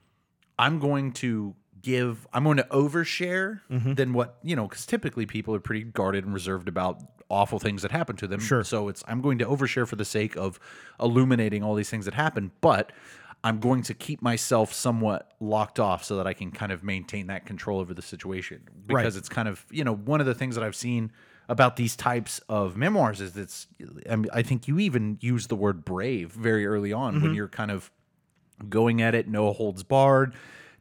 i'm 0.59 0.79
going 0.79 1.13
to 1.13 1.55
give 1.83 2.27
i'm 2.33 2.45
going 2.45 2.59
to 2.59 2.65
overshare 2.71 3.61
Mm-hmm. 3.71 3.95
than 3.95 4.13
what 4.13 4.37
you 4.43 4.55
know 4.57 4.67
because 4.69 4.85
typically 4.87 5.27
people 5.27 5.55
are 5.55 5.61
pretty 5.61 5.83
guarded 5.85 6.25
and 6.25 6.35
reserved 6.35 6.69
about 6.69 7.01
awful 7.31 7.59
things 7.61 7.83
that 7.83 7.93
happen 7.93 8.17
to 8.17 8.27
them 8.27 8.41
Sure. 8.41 8.65
so 8.65 8.89
it's 8.89 9.03
i'm 9.09 9.21
going 9.21 9.39
to 9.39 9.47
overshare 9.47 9.87
for 9.87 9.97
the 9.97 10.05
sake 10.05 10.37
of 10.37 10.59
illuminating 11.01 11.63
all 11.63 11.75
these 11.75 11.89
things 11.89 12.05
that 12.05 12.15
happen 12.15 12.51
but 12.61 12.93
i'm 13.45 13.59
going 13.61 13.83
to 13.83 13.95
keep 13.95 14.21
myself 14.23 14.73
somewhat 14.73 15.33
locked 15.41 15.79
off 15.81 16.05
so 16.05 16.17
that 16.17 16.27
i 16.27 16.33
can 16.33 16.51
kind 16.51 16.73
of 16.73 16.83
maintain 16.85 17.27
that 17.29 17.47
control 17.47 17.81
over 17.81 17.95
the 17.95 18.03
situation. 18.03 18.61
Because 18.87 19.15
Right. 19.15 19.19
it's 19.19 19.29
kind 19.29 19.49
of 19.49 19.65
you 19.71 19.85
know 19.85 19.95
one 19.95 20.21
of 20.21 20.27
the 20.27 20.35
things 20.35 20.55
that 20.57 20.65
i've 20.65 20.77
seen 20.77 21.11
about 21.49 21.77
these 21.77 21.97
types 21.97 22.41
of 22.49 22.77
memoirs 22.77 23.21
is 23.21 23.37
it's 23.37 23.67
I, 24.09 24.17
mean, 24.17 24.29
I 24.33 24.43
think 24.43 24.69
you 24.69 24.79
even 24.79 25.19
use 25.21 25.47
the 25.49 25.57
word 25.57 25.85
brave 25.85 26.31
very 26.33 26.67
early 26.67 26.93
on 26.93 27.15
Mm-hmm. 27.15 27.25
when 27.25 27.35
you're 27.35 27.49
kind 27.49 27.71
of 27.71 27.91
going 28.69 29.01
at 29.03 29.15
it 29.15 29.27
no 29.29 29.53
holds 29.53 29.83
barred 29.83 30.35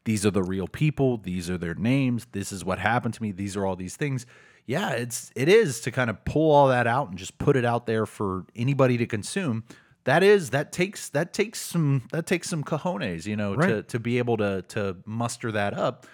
these 0.06 0.26
are 0.26 0.32
the 0.32 0.42
real 0.42 0.68
people. 0.68 1.18
These 1.18 1.50
are 1.52 1.58
their 1.58 1.76
names. 1.76 2.26
This 2.32 2.52
is 2.54 2.64
what 2.66 2.80
happened 2.80 3.14
to 3.16 3.22
me. 3.22 3.32
These 3.32 3.56
are 3.58 3.66
all 3.66 3.76
these 3.76 3.96
things. 3.98 4.26
Yeah 4.66 4.92
it's 4.92 5.30
it 5.36 5.48
is 5.50 5.82
to 5.82 5.92
kind 5.92 6.10
of 6.10 6.24
pull 6.26 6.52
all 6.52 6.70
that 6.70 6.88
out 6.88 7.10
and 7.10 7.18
just 7.18 7.38
put 7.38 7.56
it 7.56 7.66
out 7.66 7.86
there 7.86 8.06
for 8.06 8.46
anybody 8.56 8.98
to 8.98 9.06
consume 9.06 9.66
that 10.10 10.24
is 10.24 10.50
that 10.50 10.72
takes 10.72 11.10
that 11.10 11.34
takes 11.34 11.62
some 11.62 12.02
that 12.12 12.26
takes 12.26 12.50
some 12.50 12.64
cojones 12.64 13.28
you 13.28 13.36
know 13.36 13.56
to 13.56 13.84
to 13.84 14.00
be 14.00 14.18
able 14.18 14.38
to 14.38 14.64
to 14.64 14.98
muster 15.06 15.52
that 15.52 15.76
up. 15.76 16.08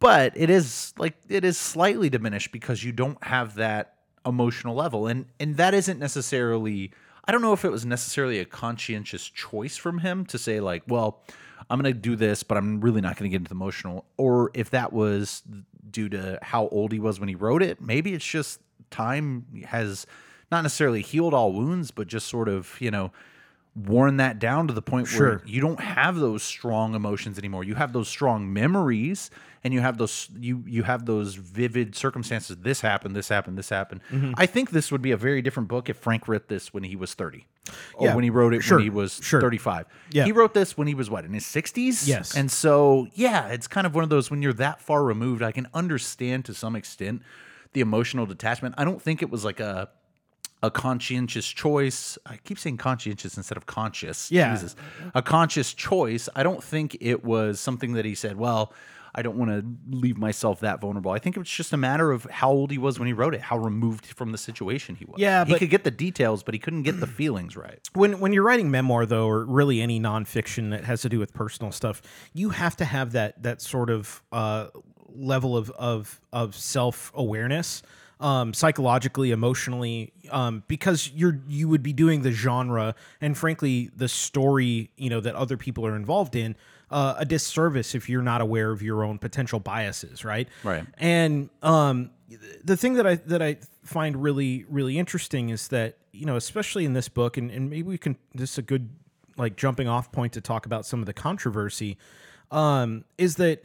But 0.00 0.32
it 0.34 0.50
is 0.50 0.94
like 0.98 1.14
it 1.28 1.44
is 1.44 1.56
slightly 1.56 2.10
diminished 2.10 2.50
because 2.50 2.82
you 2.82 2.90
don't 2.90 3.22
have 3.22 3.54
that 3.54 3.94
emotional 4.26 4.74
level. 4.74 5.06
And 5.06 5.26
and 5.38 5.56
that 5.58 5.74
isn't 5.74 6.00
necessarily 6.00 6.90
I 7.24 7.30
don't 7.30 7.40
know 7.40 7.52
if 7.52 7.64
it 7.64 7.70
was 7.70 7.86
necessarily 7.86 8.40
a 8.40 8.44
conscientious 8.44 9.28
choice 9.28 9.76
from 9.76 9.98
him 9.98 10.26
to 10.26 10.38
say 10.38 10.58
like 10.58 10.82
well 10.88 11.22
I'm 11.70 11.80
going 11.80 11.94
to 11.94 12.00
do 12.00 12.16
this 12.16 12.42
but 12.42 12.58
I'm 12.58 12.80
really 12.80 13.00
not 13.00 13.16
going 13.16 13.30
to 13.30 13.32
get 13.32 13.42
into 13.42 13.50
the 13.50 13.54
emotional 13.54 14.06
or 14.16 14.50
if 14.54 14.70
that 14.70 14.92
was 14.92 15.44
due 15.88 16.08
to 16.08 16.40
how 16.42 16.66
old 16.68 16.90
he 16.90 16.98
was 16.98 17.20
when 17.20 17.28
he 17.28 17.36
wrote 17.36 17.62
it. 17.62 17.80
Maybe 17.80 18.12
it's 18.12 18.26
just 18.26 18.60
time 18.90 19.46
has 19.66 20.04
not 20.50 20.62
necessarily 20.62 21.02
healed 21.02 21.34
all 21.34 21.52
wounds 21.52 21.90
but 21.90 22.06
just 22.08 22.26
sort 22.26 22.48
of 22.48 22.76
you 22.80 22.90
know 22.90 23.10
worn 23.86 24.16
that 24.16 24.38
down 24.40 24.66
to 24.66 24.74
the 24.74 24.82
point 24.82 25.06
Sure. 25.06 25.28
where 25.28 25.42
you 25.46 25.60
don't 25.60 25.78
have 25.80 26.16
those 26.16 26.42
strong 26.42 26.94
emotions 26.96 27.38
anymore. 27.38 27.62
You 27.62 27.76
have 27.76 27.92
those 27.92 28.08
strong 28.08 28.52
memories 28.52 29.30
and 29.62 29.72
you 29.72 29.80
have 29.80 29.98
those 29.98 30.28
you 30.36 30.64
you 30.66 30.82
have 30.82 31.06
those 31.06 31.34
vivid 31.36 31.94
circumstances. 31.94 32.56
This 32.56 32.80
happened, 32.80 33.14
this 33.14 33.28
happened, 33.28 33.56
this 33.56 33.68
happened. 33.68 34.00
Mm-hmm. 34.10 34.32
I 34.36 34.46
think 34.46 34.70
this 34.70 34.90
would 34.90 35.02
be 35.02 35.12
a 35.12 35.16
very 35.16 35.42
different 35.42 35.68
book 35.68 35.88
if 35.88 35.96
Frank 35.96 36.26
wrote 36.26 36.48
this 36.48 36.74
when 36.74 36.82
he 36.82 36.96
was 36.96 37.14
30. 37.14 37.46
Or 37.94 38.06
Yeah, 38.08 38.14
when 38.16 38.24
he 38.24 38.30
wrote 38.30 38.52
it 38.52 38.62
sure, 38.62 38.78
when 38.78 38.84
he 38.84 38.90
was 38.90 39.20
sure. 39.22 39.40
35. 39.40 39.86
Yeah. 40.10 40.24
He 40.24 40.32
wrote 40.32 40.54
this 40.54 40.76
when 40.76 40.88
he 40.88 40.94
was 40.94 41.08
what, 41.08 41.24
in 41.24 41.32
his 41.32 41.44
60s? 41.44 42.08
Yes. 42.08 42.34
And 42.36 42.50
so, 42.50 43.06
yeah, 43.14 43.48
it's 43.48 43.68
kind 43.68 43.86
of 43.86 43.94
one 43.94 44.02
of 44.02 44.10
those 44.10 44.28
when 44.30 44.42
you're 44.42 44.54
that 44.54 44.80
far 44.80 45.04
removed, 45.04 45.42
I 45.42 45.52
can 45.52 45.68
understand 45.72 46.46
to 46.46 46.54
some 46.54 46.74
extent 46.74 47.22
the 47.74 47.80
emotional 47.80 48.26
detachment. 48.26 48.74
I 48.78 48.84
don't 48.84 49.00
think 49.00 49.22
it 49.22 49.30
was 49.30 49.44
like 49.44 49.60
a 49.60 49.90
a 50.62 50.70
conscientious 50.70 51.46
choice. 51.46 52.18
I 52.26 52.36
keep 52.38 52.58
saying 52.58 52.78
conscientious 52.78 53.36
instead 53.36 53.56
of 53.56 53.66
conscious. 53.66 54.30
Yeah. 54.30 54.54
Jesus. 54.54 54.76
A 55.14 55.22
conscious 55.22 55.72
choice. 55.72 56.28
I 56.34 56.42
don't 56.42 56.62
think 56.62 56.96
it 57.00 57.24
was 57.24 57.60
something 57.60 57.92
that 57.92 58.04
he 58.04 58.14
said, 58.14 58.36
well, 58.36 58.72
I 59.14 59.22
don't 59.22 59.36
want 59.36 59.50
to 59.50 59.96
leave 59.96 60.18
myself 60.18 60.60
that 60.60 60.80
vulnerable. 60.80 61.10
I 61.10 61.18
think 61.18 61.36
it 61.36 61.40
was 61.40 61.48
just 61.48 61.72
a 61.72 61.76
matter 61.76 62.12
of 62.12 62.24
how 62.24 62.50
old 62.50 62.70
he 62.70 62.78
was 62.78 62.98
when 62.98 63.06
he 63.06 63.12
wrote 63.12 63.34
it, 63.34 63.40
how 63.40 63.58
removed 63.58 64.06
from 64.06 64.32
the 64.32 64.38
situation 64.38 64.96
he 64.96 65.04
was. 65.04 65.16
Yeah, 65.18 65.44
he 65.44 65.58
could 65.58 65.70
get 65.70 65.84
the 65.84 65.90
details, 65.90 66.42
but 66.42 66.54
he 66.54 66.60
couldn't 66.60 66.82
get 66.82 67.00
the 67.00 67.06
feelings 67.18 67.56
right. 67.56 67.80
when 67.94 68.20
when 68.20 68.32
you're 68.32 68.44
writing 68.44 68.70
memoir 68.70 69.06
though 69.06 69.26
or 69.26 69.44
really 69.44 69.80
any 69.80 69.98
nonfiction 69.98 70.70
that 70.70 70.84
has 70.84 71.02
to 71.02 71.08
do 71.08 71.18
with 71.18 71.32
personal 71.32 71.72
stuff 71.72 72.00
you 72.32 72.50
have 72.50 72.76
to 72.76 72.84
have 72.84 73.12
that 73.12 73.42
that 73.42 73.60
sort 73.60 73.90
of 73.90 74.22
uh, 74.30 74.68
level 75.08 75.56
of 75.56 75.70
of 75.70 76.20
of 76.32 76.54
self-awareness 76.54 77.82
um, 78.20 78.52
psychologically 78.52 79.30
emotionally 79.30 80.12
um, 80.30 80.62
because 80.66 81.10
you're 81.14 81.38
you 81.48 81.68
would 81.68 81.82
be 81.82 81.92
doing 81.92 82.22
the 82.22 82.32
genre 82.32 82.94
and 83.20 83.38
frankly 83.38 83.90
the 83.96 84.08
story 84.08 84.90
you 84.96 85.08
know 85.08 85.20
that 85.20 85.34
other 85.34 85.56
people 85.56 85.86
are 85.86 85.94
involved 85.94 86.34
in 86.34 86.56
uh, 86.90 87.14
a 87.18 87.24
disservice 87.24 87.94
if 87.94 88.08
you're 88.08 88.22
not 88.22 88.40
aware 88.40 88.70
of 88.72 88.82
your 88.82 89.04
own 89.04 89.18
potential 89.18 89.60
biases 89.60 90.24
right 90.24 90.48
Right. 90.64 90.84
and 90.98 91.48
um, 91.62 92.10
the 92.64 92.76
thing 92.76 92.94
that 92.94 93.06
I 93.06 93.14
that 93.16 93.40
I 93.42 93.58
find 93.84 94.20
really 94.20 94.64
really 94.68 94.98
interesting 94.98 95.50
is 95.50 95.68
that 95.68 95.96
you 96.12 96.26
know 96.26 96.36
especially 96.36 96.84
in 96.84 96.94
this 96.94 97.08
book 97.08 97.36
and, 97.36 97.50
and 97.50 97.70
maybe 97.70 97.84
we 97.84 97.98
can 97.98 98.16
this 98.34 98.52
is 98.52 98.58
a 98.58 98.62
good 98.62 98.88
like 99.36 99.54
jumping 99.56 99.86
off 99.86 100.10
point 100.10 100.32
to 100.32 100.40
talk 100.40 100.66
about 100.66 100.84
some 100.84 100.98
of 101.00 101.06
the 101.06 101.12
controversy 101.12 101.96
um, 102.50 103.04
is 103.18 103.36
that 103.36 103.64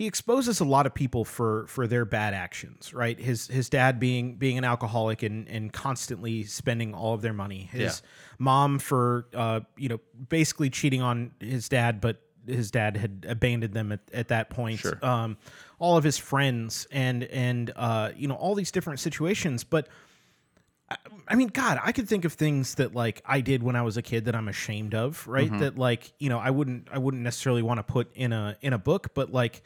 he 0.00 0.06
exposes 0.06 0.60
a 0.60 0.64
lot 0.64 0.86
of 0.86 0.94
people 0.94 1.26
for 1.26 1.66
for 1.66 1.86
their 1.86 2.06
bad 2.06 2.32
actions 2.32 2.94
right 2.94 3.20
his 3.20 3.48
his 3.48 3.68
dad 3.68 4.00
being 4.00 4.36
being 4.36 4.56
an 4.56 4.64
alcoholic 4.64 5.22
and 5.22 5.46
and 5.46 5.74
constantly 5.74 6.42
spending 6.44 6.94
all 6.94 7.12
of 7.12 7.20
their 7.20 7.34
money 7.34 7.68
his 7.70 7.80
Yeah. 8.02 8.08
mom 8.38 8.78
for 8.78 9.26
uh 9.34 9.60
you 9.76 9.90
know 9.90 10.00
basically 10.30 10.70
cheating 10.70 11.02
on 11.02 11.32
his 11.38 11.68
dad 11.68 12.00
but 12.00 12.16
his 12.46 12.70
dad 12.70 12.96
had 12.96 13.26
abandoned 13.28 13.74
them 13.74 13.92
at, 13.92 14.00
at 14.14 14.28
that 14.28 14.48
point 14.48 14.78
Sure. 14.80 14.98
um 15.04 15.36
all 15.78 15.98
of 15.98 16.04
his 16.04 16.16
friends 16.16 16.86
and 16.90 17.24
and 17.24 17.70
uh 17.76 18.08
you 18.16 18.26
know 18.26 18.36
all 18.36 18.54
these 18.54 18.70
different 18.70 19.00
situations 19.00 19.64
but 19.64 19.86
I 21.28 21.36
mean, 21.36 21.48
God, 21.48 21.78
I 21.84 21.92
could 21.92 22.08
think 22.08 22.24
of 22.24 22.32
things 22.32 22.74
that 22.74 22.96
like 22.96 23.22
I 23.24 23.42
did 23.42 23.62
when 23.62 23.76
I 23.76 23.82
was 23.82 23.96
a 23.96 24.02
kid 24.02 24.24
that 24.24 24.34
I'm 24.34 24.48
ashamed 24.48 24.92
of, 24.92 25.24
right? 25.28 25.56
That 25.60 25.78
like 25.78 26.12
you 26.18 26.28
know 26.28 26.40
I 26.40 26.50
wouldn't 26.50 26.88
I 26.90 26.98
wouldn't 26.98 27.22
necessarily 27.22 27.62
want 27.62 27.78
to 27.78 27.84
put 27.84 28.10
in 28.16 28.32
a 28.32 28.56
in 28.60 28.72
a 28.72 28.78
book, 28.78 29.14
but 29.14 29.30
like 29.30 29.62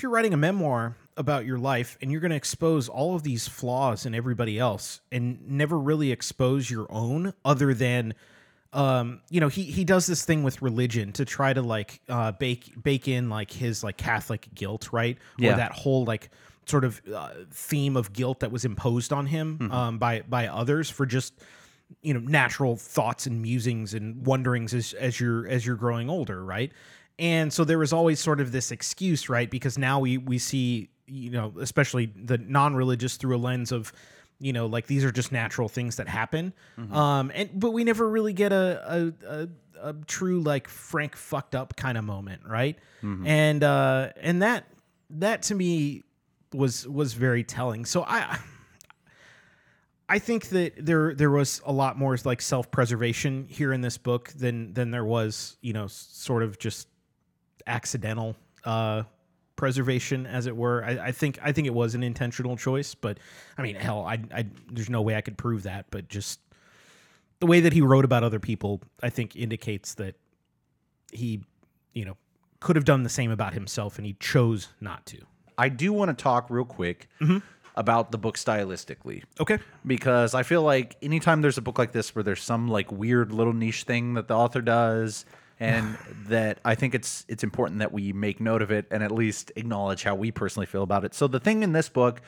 if 0.00 0.02
you're 0.02 0.12
writing 0.12 0.32
a 0.32 0.38
memoir 0.38 0.96
about 1.18 1.44
your 1.44 1.58
life 1.58 1.98
and 2.00 2.10
you're 2.10 2.22
going 2.22 2.30
to 2.30 2.36
expose 2.36 2.88
all 2.88 3.14
of 3.14 3.22
these 3.22 3.46
flaws 3.46 4.06
in 4.06 4.14
everybody 4.14 4.58
else 4.58 5.02
and 5.12 5.46
never 5.46 5.78
really 5.78 6.10
expose 6.10 6.70
your 6.70 6.86
own, 6.88 7.34
other 7.44 7.74
than 7.74 8.14
um 8.72 9.20
you 9.28 9.40
know 9.40 9.48
he 9.48 9.64
he 9.64 9.84
does 9.84 10.06
this 10.06 10.24
thing 10.24 10.42
with 10.42 10.62
religion 10.62 11.12
to 11.12 11.24
try 11.26 11.52
to 11.52 11.60
like 11.60 12.00
uh 12.08 12.32
bake 12.32 12.72
bake 12.82 13.08
in 13.08 13.28
like 13.28 13.50
his 13.50 13.84
like 13.84 13.98
catholic 13.98 14.48
guilt 14.54 14.88
right? 14.90 15.18
Yeah. 15.36 15.52
or 15.52 15.56
that 15.56 15.72
whole 15.72 16.04
like 16.04 16.30
sort 16.64 16.84
of 16.84 17.02
uh, 17.12 17.30
theme 17.50 17.96
of 17.96 18.14
guilt 18.14 18.40
that 18.40 18.52
was 18.52 18.64
imposed 18.64 19.12
on 19.12 19.26
him 19.26 19.70
um 19.72 19.98
by 19.98 20.22
by 20.22 20.46
others 20.46 20.88
for 20.88 21.04
just 21.04 21.34
you 22.00 22.14
know 22.14 22.20
natural 22.20 22.76
thoughts 22.76 23.26
and 23.26 23.42
musings 23.42 23.92
and 23.92 24.24
wonderings 24.24 24.72
as 24.72 24.92
as 24.94 25.20
you're 25.20 25.46
as 25.48 25.66
you're 25.66 25.76
growing 25.76 26.08
older 26.08 26.42
right 26.44 26.72
and 27.20 27.52
so 27.52 27.64
there 27.64 27.78
was 27.78 27.92
always 27.92 28.18
sort 28.18 28.40
of 28.40 28.50
this 28.50 28.72
excuse 28.72 29.28
right? 29.28 29.48
Because 29.50 29.78
now 29.78 30.00
we 30.00 30.18
we 30.18 30.38
see 30.38 30.88
you 31.06 31.30
know 31.30 31.52
especially 31.60 32.06
the 32.16 32.38
non-religious 32.38 33.16
through 33.16 33.36
a 33.36 33.38
lens 33.38 33.70
of 33.72 33.92
you 34.38 34.52
know 34.52 34.66
like 34.66 34.86
these 34.86 35.04
are 35.04 35.12
just 35.12 35.30
natural 35.30 35.68
things 35.68 35.96
that 35.96 36.08
happen. 36.08 36.52
Um 36.92 37.30
and 37.34 37.50
but 37.54 37.72
we 37.72 37.84
never 37.84 38.08
really 38.08 38.32
get 38.32 38.52
a 38.52 39.12
a, 39.22 39.26
a, 39.28 39.48
a 39.90 39.94
true 40.06 40.40
like 40.40 40.66
frank 40.66 41.14
fucked 41.14 41.54
up 41.54 41.76
kind 41.76 41.98
of 41.98 42.04
moment 42.04 42.42
right? 42.46 42.78
And 43.26 43.62
uh 43.62 44.10
and 44.20 44.42
that 44.42 44.64
that 45.10 45.42
to 45.42 45.54
me 45.54 46.02
was 46.54 46.88
was 46.88 47.12
very 47.14 47.44
telling. 47.44 47.84
So 47.84 48.04
i 48.08 48.38
I 50.08 50.18
think 50.18 50.48
that 50.48 50.72
there 50.76 51.14
there 51.14 51.30
was 51.30 51.60
a 51.64 51.72
lot 51.72 51.96
more 51.96 52.16
like 52.24 52.42
self 52.42 52.70
preservation 52.70 53.46
here 53.48 53.72
in 53.72 53.80
this 53.80 53.96
book 53.96 54.30
than 54.30 54.72
than 54.74 54.90
there 54.90 55.04
was 55.04 55.56
you 55.60 55.72
know 55.72 55.86
sort 55.86 56.42
of 56.42 56.58
just 56.58 56.88
accidental 57.66 58.36
uh, 58.64 59.02
preservation 59.56 60.26
as 60.26 60.46
it 60.46 60.56
were. 60.56 60.84
I, 60.84 61.08
I 61.08 61.12
think 61.12 61.38
I 61.42 61.52
think 61.52 61.66
it 61.66 61.74
was 61.74 61.94
an 61.94 62.02
intentional 62.02 62.56
choice, 62.56 62.94
but 62.94 63.18
I 63.58 63.62
mean 63.62 63.76
hell, 63.76 64.04
I, 64.06 64.18
I 64.34 64.46
there's 64.70 64.90
no 64.90 65.02
way 65.02 65.14
I 65.16 65.20
could 65.20 65.36
prove 65.36 65.64
that, 65.64 65.86
but 65.90 66.08
just 66.08 66.40
the 67.40 67.46
way 67.46 67.60
that 67.60 67.72
he 67.72 67.80
wrote 67.80 68.04
about 68.04 68.22
other 68.22 68.38
people, 68.40 68.80
I 69.02 69.10
think 69.10 69.36
indicates 69.36 69.94
that 69.94 70.14
he 71.12 71.42
you 71.92 72.04
know 72.04 72.16
could 72.60 72.76
have 72.76 72.84
done 72.84 73.02
the 73.02 73.08
same 73.08 73.30
about 73.30 73.54
himself 73.54 73.96
and 73.98 74.06
he 74.06 74.14
chose 74.20 74.68
not 74.80 75.06
to. 75.06 75.18
I 75.58 75.68
do 75.68 75.92
want 75.92 76.16
to 76.16 76.22
talk 76.22 76.48
real 76.50 76.64
quick 76.64 77.08
Mm-hmm. 77.20 77.38
about 77.76 78.12
the 78.12 78.18
book 78.18 78.36
stylistically. 78.36 79.22
Okay. 79.38 79.58
because 79.86 80.34
I 80.34 80.42
feel 80.42 80.62
like 80.62 80.96
anytime 81.02 81.40
there's 81.42 81.56
a 81.58 81.62
book 81.62 81.78
like 81.78 81.92
this 81.92 82.14
where 82.14 82.22
there's 82.22 82.42
some 82.42 82.68
like 82.68 82.90
weird 82.92 83.32
little 83.32 83.52
niche 83.54 83.84
thing 83.84 84.14
that 84.14 84.28
the 84.28 84.34
author 84.36 84.60
does 84.60 85.24
and 85.60 85.96
that 86.28 86.58
I 86.64 86.74
think 86.74 86.94
it's 86.94 87.24
it's 87.28 87.44
important 87.44 87.78
that 87.80 87.92
we 87.92 88.12
make 88.12 88.40
note 88.40 88.62
of 88.62 88.70
it 88.72 88.86
and 88.90 89.02
at 89.04 89.12
least 89.12 89.52
acknowledge 89.56 90.02
how 90.02 90.14
we 90.16 90.32
personally 90.32 90.66
feel 90.66 90.82
about 90.82 91.04
it. 91.04 91.14
So 91.14 91.28
the 91.28 91.38
thing 91.40 91.62
in 91.62 91.72
this 91.72 91.88
book 91.88 92.20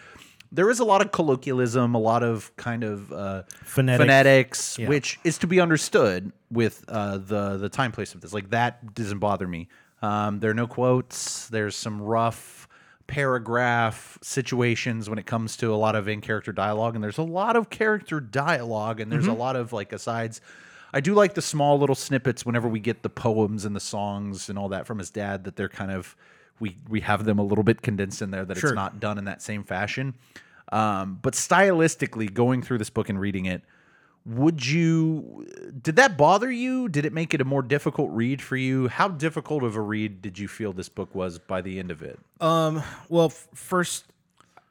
there 0.55 0.68
is 0.68 0.81
a 0.81 0.85
lot 0.85 1.01
of 1.01 1.11
colloquialism, 1.12 1.95
a 1.95 1.99
lot 1.99 2.23
of 2.23 2.55
kind 2.57 2.85
of 2.85 3.11
uh, 3.11 3.42
Phonetic. 3.64 4.01
phonetics, 4.03 4.79
Yeah. 4.79 4.87
which 4.87 5.18
is 5.25 5.38
to 5.38 5.47
be 5.47 5.61
understood 5.61 6.31
with 6.51 6.85
uh, 6.88 7.16
the 7.16 7.57
the 7.57 7.71
time 7.71 7.90
place 7.90 8.14
of 8.14 8.21
this. 8.21 8.35
Like 8.35 8.51
that 8.51 8.95
doesn't 8.95 9.18
bother 9.18 9.49
me. 9.49 9.68
Um, 10.03 10.40
there 10.40 10.51
are 10.51 10.55
no 10.55 10.66
quotes. 10.66 11.49
There's 11.49 11.75
some 11.75 12.03
rough 12.03 12.68
paragraph 13.07 14.18
situations 14.21 15.09
when 15.09 15.18
it 15.18 15.25
comes 15.27 15.57
to 15.57 15.73
a 15.73 15.77
lot 15.77 15.95
of 15.97 16.09
in 16.09 16.21
character 16.21 16.53
dialogue, 16.53 16.95
and 16.97 17.03
there's 17.03 17.18
a 17.18 17.23
lot 17.23 17.57
of 17.57 17.71
character 17.71 18.21
dialogue, 18.21 19.01
and 19.01 19.11
there's 19.11 19.27
a 19.29 19.33
lot 19.33 19.57
of 19.57 19.73
like 19.73 19.92
asides. 19.92 20.40
I 20.92 21.00
do 21.00 21.14
like 21.14 21.35
the 21.35 21.42
small 21.42 21.78
little 21.78 21.94
snippets 21.94 22.44
whenever 22.44 22.68
we 22.68 22.81
get 22.81 23.02
the 23.02 23.09
poems 23.09 23.64
and 23.64 23.74
the 23.74 23.81
songs 23.81 24.48
and 24.48 24.59
all 24.59 24.68
that 24.70 24.87
from 24.87 24.98
his 24.98 25.11
dad. 25.11 25.44
That 25.44 25.57
they're 25.57 25.68
kind 25.68 25.90
of 25.90 26.16
we 26.61 26.76
we 26.88 27.00
have 27.00 27.24
them 27.24 27.38
a 27.38 27.42
little 27.44 27.64
bit 27.64 27.83
condensed 27.83 28.20
in 28.22 28.31
there. 28.31 28.44
That 28.44 28.59
Sure. 28.59 28.70
it's 28.70 28.74
not 28.76 29.00
done 29.00 29.18
in 29.18 29.24
that 29.24 29.42
same 29.42 29.64
fashion. 29.64 30.14
Um, 30.70 31.18
but 31.20 31.35
stylistically, 31.35 32.33
going 32.33 32.62
through 32.62 32.78
this 32.78 32.90
book 32.90 33.09
and 33.09 33.20
reading 33.20 33.44
it, 33.46 33.62
would 34.24 34.64
you 34.64 35.46
did 35.83 35.96
that 35.96 36.16
bother 36.16 36.50
you 36.50 36.88
did 36.88 37.05
it 37.05 37.12
make 37.12 37.35
it 37.35 37.40
a 37.40 37.44
more 37.44 37.61
difficult 37.62 38.09
read 38.12 38.40
for 38.40 38.57
you 38.57 38.87
how 38.87 39.09
difficult 39.09 39.64
of 39.64 39.74
a 39.74 39.81
read 39.81 40.22
did 40.22 40.38
you 40.38 40.46
feel 40.46 40.72
this 40.72 40.88
book 40.88 41.12
was 41.12 41.40
by 41.40 41.61
the 41.61 41.78
end 41.81 41.90
of 41.90 42.02
it 42.02 42.20
Um. 42.40 42.83
Well, 43.09 43.26
f- 43.26 43.48
first, 43.52 44.05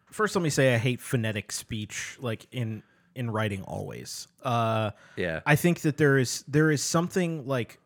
first, 0.09 0.35
let 0.37 0.41
me 0.41 0.49
say 0.49 0.73
I 0.73 0.77
hate 0.77 1.01
phonetic 1.01 1.51
speech, 1.51 2.17
like 2.21 2.47
in 2.53 2.81
in 3.15 3.29
writing. 3.31 3.63
Always. 3.63 4.27
Uh. 4.43 4.91
yeah 5.15 5.41
I 5.45 5.55
think 5.55 5.81
that 5.81 5.97
there 5.97 6.17
is 6.17 6.43
there 6.47 6.71
is 6.71 6.81
something 6.83 7.45
like 7.47 7.79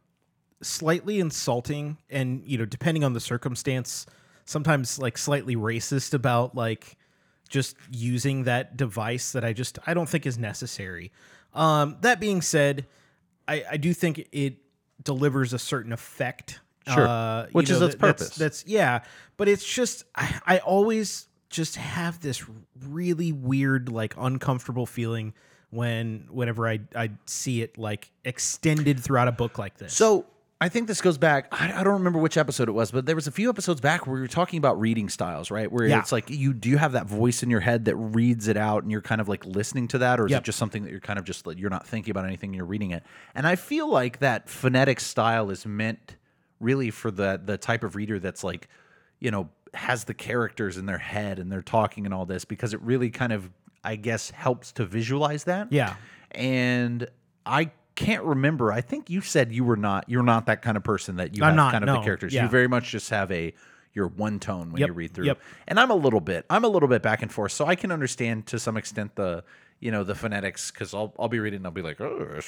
slightly 0.62 1.20
insulting, 1.20 1.98
and 2.10 2.42
you 2.46 2.58
know, 2.58 2.66
depending 2.66 3.04
on 3.04 3.14
the 3.14 3.20
circumstance, 3.20 4.06
sometimes 4.46 4.98
like 5.00 5.18
slightly 5.18 5.56
racist 5.56 6.14
about 6.14 6.56
like 6.56 6.98
just 7.50 7.76
using 7.92 8.44
that 8.46 8.76
device 8.78 9.34
that 9.34 9.44
I 9.46 9.54
just 9.54 9.78
I 9.86 9.94
don't 9.94 10.10
think 10.10 10.26
is 10.26 10.38
necessary. 10.38 11.12
Um. 11.54 11.98
That 12.02 12.20
being 12.20 12.42
said, 12.42 12.86
I 13.48 13.64
I 13.72 13.78
do 13.78 13.94
think 13.94 14.28
it 14.32 14.58
delivers 15.04 15.54
a 15.54 15.60
certain 15.60 15.94
effect. 15.94 16.60
Sure. 16.88 17.08
Uh, 17.08 17.44
you 17.44 17.50
Which 17.52 17.70
is 17.70 17.82
its 17.82 17.96
that- 17.96 18.02
that's- 18.02 18.22
purpose. 18.24 18.36
That's 18.38 18.66
yeah, 18.68 19.02
but 19.38 19.48
it's 19.48 19.66
just 19.66 20.04
I, 20.16 20.40
I 20.46 20.58
always 20.60 21.28
just 21.50 21.76
have 21.76 22.20
this 22.22 22.44
really 22.86 23.32
weird, 23.32 23.90
like 23.90 24.14
uncomfortable 24.18 24.86
feeling 24.86 25.34
when 25.72 26.28
whenever 26.30 26.68
I 26.68 26.80
I 26.96 27.12
see 27.26 27.62
it 27.62 27.78
like 27.78 28.12
extended 28.24 29.00
throughout 29.00 29.28
a 29.28 29.32
book 29.32 29.58
like 29.58 29.78
this. 29.78 29.94
so 29.94 30.26
i 30.62 30.70
think 30.70 30.88
this 30.88 31.02
goes 31.02 31.18
back 31.18 31.48
I, 31.52 31.82
I 31.82 31.84
don't 31.84 31.96
remember 31.96 32.18
which 32.20 32.38
episode 32.38 32.70
it 32.70 32.72
was 32.72 32.90
but 32.90 33.06
there 33.06 33.16
was 33.16 33.28
a 33.28 33.32
few 33.32 33.50
episodes 33.50 33.82
back 33.82 34.08
where 34.08 34.14
we 34.14 34.22
were 34.22 34.28
talking 34.28 34.58
about 34.58 34.80
reading 34.80 35.10
styles 35.10 35.52
right 35.52 35.70
where 35.70 35.86
Yeah. 35.86 36.00
it's 36.00 36.14
like 36.14 36.30
you 36.30 36.54
do 36.54 36.70
you 36.70 36.78
have 36.78 36.94
that 36.94 37.08
voice 37.08 37.44
in 37.44 37.50
your 37.50 37.60
head 37.60 37.86
that 37.86 37.96
reads 37.98 38.48
it 38.48 38.56
out 38.56 38.84
and 38.84 38.92
you're 38.92 39.02
kind 39.02 39.20
of 39.20 39.28
like 39.28 39.46
listening 39.46 39.90
to 39.90 39.98
that 39.98 40.18
or 40.20 40.28
is 40.28 40.32
Yep. 40.32 40.42
it 40.44 40.46
just 40.46 40.58
something 40.58 40.84
that 40.84 40.92
you're 40.92 41.02
kind 41.02 41.20
of 41.20 41.26
just 41.26 41.46
like 41.46 41.60
you're 41.60 41.70
not 41.70 41.86
thinking 41.86 42.12
about 42.12 42.24
anything 42.26 42.52
and 42.52 42.56
you're 42.56 42.66
reading 42.66 42.92
it 42.92 43.04
and 43.34 43.46
i 43.46 43.58
feel 43.58 43.90
like 43.90 44.20
that 44.20 44.50
phonetic 44.50 45.02
style 45.02 45.50
is 45.50 45.66
meant 45.66 46.16
really 46.62 46.90
for 46.90 47.12
the 47.12 47.42
the 47.44 47.58
type 47.58 47.84
of 47.84 47.98
reader 47.98 48.18
that's 48.18 48.44
like 48.44 48.70
you 49.20 49.32
know 49.32 49.50
has 49.76 50.06
the 50.06 50.14
characters 50.14 50.78
in 50.78 50.86
their 50.86 50.98
head 50.98 51.40
and 51.40 51.52
they're 51.52 51.62
talking 51.62 52.06
and 52.06 52.14
all 52.14 52.26
this 52.26 52.46
because 52.46 52.74
it 52.74 52.82
really 52.82 53.10
kind 53.10 53.32
of 53.34 53.50
i 53.84 53.96
guess 53.96 54.32
helps 54.32 54.72
to 54.72 54.86
visualize 54.86 55.44
that 55.46 55.72
Yeah. 55.72 55.96
and 56.32 57.08
i 57.46 57.72
can't 57.96 58.24
remember 58.24 58.72
i 58.72 58.82
think 58.82 59.10
you 59.10 59.22
said 59.22 59.52
you 59.54 59.64
were 59.64 59.78
not 59.78 60.06
you're 60.10 60.24
not 60.24 60.48
that 60.48 60.62
kind 60.62 60.76
of 60.78 60.84
person 60.84 61.16
that 61.18 61.36
you 61.38 61.44
I'm 61.44 61.50
have 61.50 61.56
not, 61.56 61.72
kind 61.74 61.90
of 61.90 61.96
the 61.96 62.02
characters 62.02 62.34
yeah. 62.34 62.44
you 62.44 62.50
very 62.50 62.68
much 62.68 62.90
just 62.92 63.10
have 63.10 63.32
a 63.32 63.54
your 63.94 64.08
one 64.08 64.40
tone 64.40 64.72
when 64.74 64.82
Yep, 64.82 64.88
you 64.88 64.94
read 64.94 65.14
through 65.14 65.26
yep. 65.28 65.40
and 65.68 65.80
i'm 65.80 65.92
a 65.92 65.96
little 65.96 66.20
bit 66.20 66.46
i'm 66.50 66.66
a 66.66 66.68
little 66.68 66.90
bit 66.90 67.02
back 67.02 67.22
and 67.22 67.32
forth 67.32 67.54
so 67.54 67.66
i 67.66 67.76
can 67.76 67.92
understand 67.92 68.46
to 68.48 68.60
some 68.60 68.76
extent 68.76 69.16
the 69.16 69.44
you 69.86 69.92
know 69.92 70.04
the 70.04 70.16
phonetics 70.16 70.72
because 70.72 70.96
I'll, 70.96 71.14
I'll 71.20 71.28
be 71.30 71.38
reading 71.40 71.58
and 71.58 71.66
i'll 71.68 71.72
be 71.72 71.84
like 71.84 72.02
oh, 72.02 72.40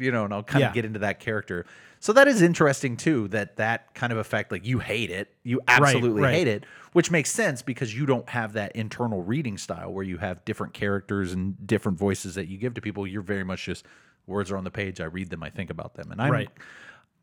you 0.00 0.10
know 0.10 0.24
and 0.24 0.34
i'll 0.34 0.42
kind 0.42 0.62
Yeah. 0.62 0.68
of 0.70 0.74
get 0.74 0.84
into 0.84 0.98
that 0.98 1.20
character. 1.20 1.64
So 2.00 2.12
that 2.12 2.26
is 2.26 2.42
interesting 2.42 2.96
too 2.96 3.28
that 3.28 3.56
that 3.56 3.94
kind 3.94 4.12
of 4.12 4.18
effect 4.18 4.50
like 4.50 4.66
you 4.66 4.80
hate 4.80 5.10
it. 5.10 5.28
You 5.44 5.60
absolutely 5.68 6.22
right. 6.22 6.34
hate 6.34 6.48
it 6.48 6.64
which 6.92 7.10
makes 7.10 7.30
sense 7.30 7.62
because 7.62 7.94
you 7.96 8.04
don't 8.06 8.28
have 8.30 8.54
that 8.54 8.74
internal 8.74 9.22
reading 9.22 9.58
style 9.58 9.92
where 9.92 10.04
you 10.04 10.18
have 10.18 10.44
different 10.44 10.72
characters 10.74 11.32
and 11.32 11.54
different 11.66 11.98
voices 11.98 12.34
that 12.34 12.48
you 12.48 12.56
give 12.58 12.74
to 12.74 12.80
people. 12.80 13.06
You're 13.06 13.22
very 13.22 13.44
much 13.44 13.64
just 13.64 13.84
words 14.26 14.50
are 14.50 14.56
on 14.56 14.64
the 14.64 14.70
page. 14.72 15.00
I 15.00 15.04
read 15.04 15.30
them 15.30 15.42
i 15.44 15.50
think 15.50 15.70
about 15.70 15.94
them. 15.94 16.10
And 16.10 16.20
i'm 16.20 16.32
Right. 16.32 16.48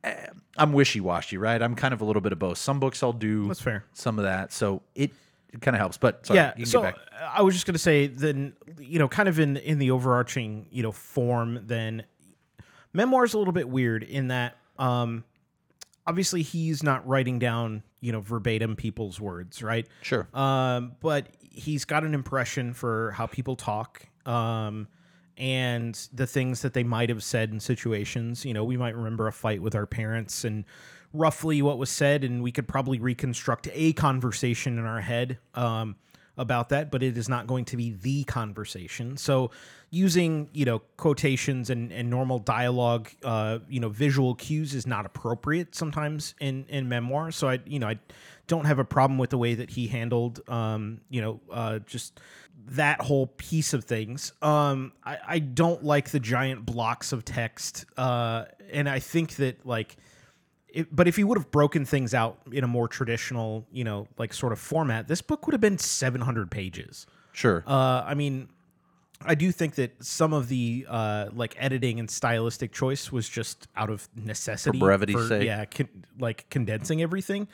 Eh, 0.06 0.28
i'm 0.58 0.72
wishy-washy 0.74 1.38
right? 1.38 1.62
I'm 1.62 1.76
kind 1.76 1.94
of 1.94 2.02
a 2.02 2.06
little 2.06 2.22
bit 2.22 2.32
of 2.32 2.40
both. 2.40 2.58
Some 2.60 2.80
books 2.80 3.04
i'll 3.04 3.14
do 3.14 3.48
That's 3.50 3.60
fair. 3.62 3.84
some 3.94 4.18
of 4.20 4.24
that. 4.26 4.54
So 4.54 4.82
it, 4.96 5.12
it 5.54 5.62
kind 5.62 5.76
of 5.76 5.80
helps 5.80 5.98
but 5.98 6.26
sorry, 6.26 6.40
yeah. 6.40 6.54
you 6.58 6.64
can 6.64 6.66
So 6.66 6.82
back. 6.82 6.96
I 7.22 7.42
was 7.42 7.54
just 7.54 7.66
gonna 7.66 7.78
say 7.78 8.08
then 8.08 8.54
you 8.80 9.00
know 9.00 9.08
kind 9.08 9.30
of 9.30 9.40
in 9.40 9.58
in 9.58 9.80
the 9.80 9.92
overarching 9.92 10.68
you 10.72 10.84
know 10.84 10.92
form 10.92 11.62
then 11.66 12.04
memoir 12.92 13.24
is 13.24 13.34
a 13.34 13.38
little 13.38 13.54
bit 13.54 13.70
weird 13.70 14.04
in 14.04 14.28
that 14.28 14.58
um 14.78 15.24
obviously 16.06 16.42
he's 16.42 16.84
not 16.84 17.08
writing 17.08 17.40
down 17.40 17.84
you 18.02 18.12
know 18.12 18.20
verbatim 18.20 18.76
people's 18.76 19.20
words 19.20 19.64
right 19.64 19.88
sure 20.02 20.28
um, 20.34 20.94
but 21.00 21.28
he's 21.54 21.86
got 21.86 22.04
an 22.04 22.14
impression 22.14 22.74
for 22.74 23.12
how 23.12 23.28
people 23.28 23.56
talk 23.56 24.08
um, 24.26 24.88
and 25.38 26.08
the 26.14 26.28
things 26.28 26.62
that 26.62 26.74
they 26.74 26.84
might 26.84 27.10
have 27.10 27.24
said 27.24 27.52
in 27.52 27.60
situations. 27.60 28.46
You 28.46 28.54
know, 28.54 28.64
we 28.64 28.78
might 28.78 28.96
remember 28.96 29.28
a 29.28 29.32
fight 29.32 29.62
with 29.62 29.76
our 29.76 29.86
parents 29.86 30.44
and 30.44 30.66
roughly 31.14 31.62
what 31.62 31.78
was 31.78 31.90
said, 31.90 32.24
and 32.24 32.44
we 32.44 32.52
could 32.52 32.68
probably 32.68 33.00
reconstruct 33.00 33.70
a 33.72 33.94
conversation 33.94 34.78
in 34.78 34.86
our 34.86 35.02
head. 35.02 35.38
Um, 35.54 35.96
about 36.38 36.70
that, 36.70 36.90
but 36.90 37.04
it 37.04 37.18
is 37.18 37.30
not 37.30 37.46
going 37.46 37.66
to 37.66 37.78
be 37.78 37.92
the 37.92 38.24
conversation. 38.24 39.18
So 39.18 39.52
using, 39.92 40.50
you 40.52 40.66
know, 40.66 40.80
quotations 40.98 41.70
and, 41.70 41.92
and 41.92 42.10
normal 42.10 42.40
dialogue, 42.40 43.10
uh, 43.24 43.60
you 43.70 43.80
know, 43.80 43.90
visual 43.90 44.34
cues 44.34 44.74
is 44.74 44.88
not 44.88 45.06
appropriate 45.06 45.76
sometimes 45.76 46.34
in, 46.40 46.66
in 46.70 46.90
memoir. 46.90 47.30
So 47.32 47.50
I, 47.50 47.60
you 47.66 47.78
know, 47.78 47.88
I 47.88 48.00
don't 48.48 48.66
have 48.66 48.80
a 48.80 48.84
problem 48.84 49.20
with 49.20 49.30
the 49.30 49.38
way 49.38 49.54
that 49.54 49.70
he 49.70 49.88
handled, 49.88 50.42
um, 50.50 51.02
you 51.10 51.22
know, 51.22 51.40
uh, 51.52 51.80
just 51.80 52.20
that 52.66 53.02
whole 53.02 53.28
piece 53.28 53.74
of 53.74 53.84
things. 53.84 54.34
Um, 54.42 54.94
I, 55.04 55.18
I 55.28 55.40
don't 55.40 55.84
like 55.84 56.10
the 56.10 56.20
giant 56.20 56.66
blocks 56.66 57.12
of 57.12 57.26
text. 57.26 57.86
Uh, 57.96 58.46
and 58.72 58.90
I 58.90 58.98
think 58.98 59.36
that 59.36 59.66
like, 59.68 59.98
it, 60.74 60.94
but 60.94 61.08
if 61.08 61.16
he 61.16 61.24
would 61.24 61.38
have 61.38 61.50
broken 61.52 61.86
things 61.86 62.14
out 62.14 62.40
in 62.52 62.64
a 62.64 62.68
more 62.68 62.88
traditional, 62.90 63.66
you 63.72 63.84
know, 63.86 64.08
like 64.18 64.34
sort 64.34 64.52
of 64.52 64.60
format, 64.60 65.08
this 65.08 65.22
book 65.22 65.46
would 65.48 65.54
have 65.54 65.62
been 65.62 65.78
700 65.78 66.52
pages. 66.52 67.06
Sure. 67.32 67.64
Uh, 67.66 68.04
I 68.06 68.14
mean, 68.16 68.50
I 69.26 69.36
do 69.36 69.52
think 69.54 69.76
that 69.76 70.04
some 70.04 70.34
of 70.34 70.50
the 70.50 70.86
uh, 70.90 71.30
like 71.34 71.56
editing 71.58 72.00
and 72.00 72.10
stylistic 72.12 72.74
choice 72.74 73.12
was 73.12 73.30
just 73.30 73.68
out 73.76 73.90
of 73.90 74.10
necessity, 74.16 74.80
For 74.80 74.86
brevity's 74.86 75.28
sake. 75.30 75.44
Yeah, 75.46 75.64
con- 75.66 75.88
like 76.20 76.50
condensing 76.50 77.02
everything. 77.02 77.48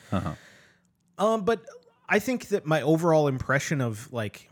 Um, 1.18 1.44
but 1.44 1.64
I 2.08 2.20
think 2.20 2.48
that 2.48 2.66
my 2.66 2.82
overall 2.82 3.28
impression 3.28 3.82
of 3.82 4.12
like 4.12 4.50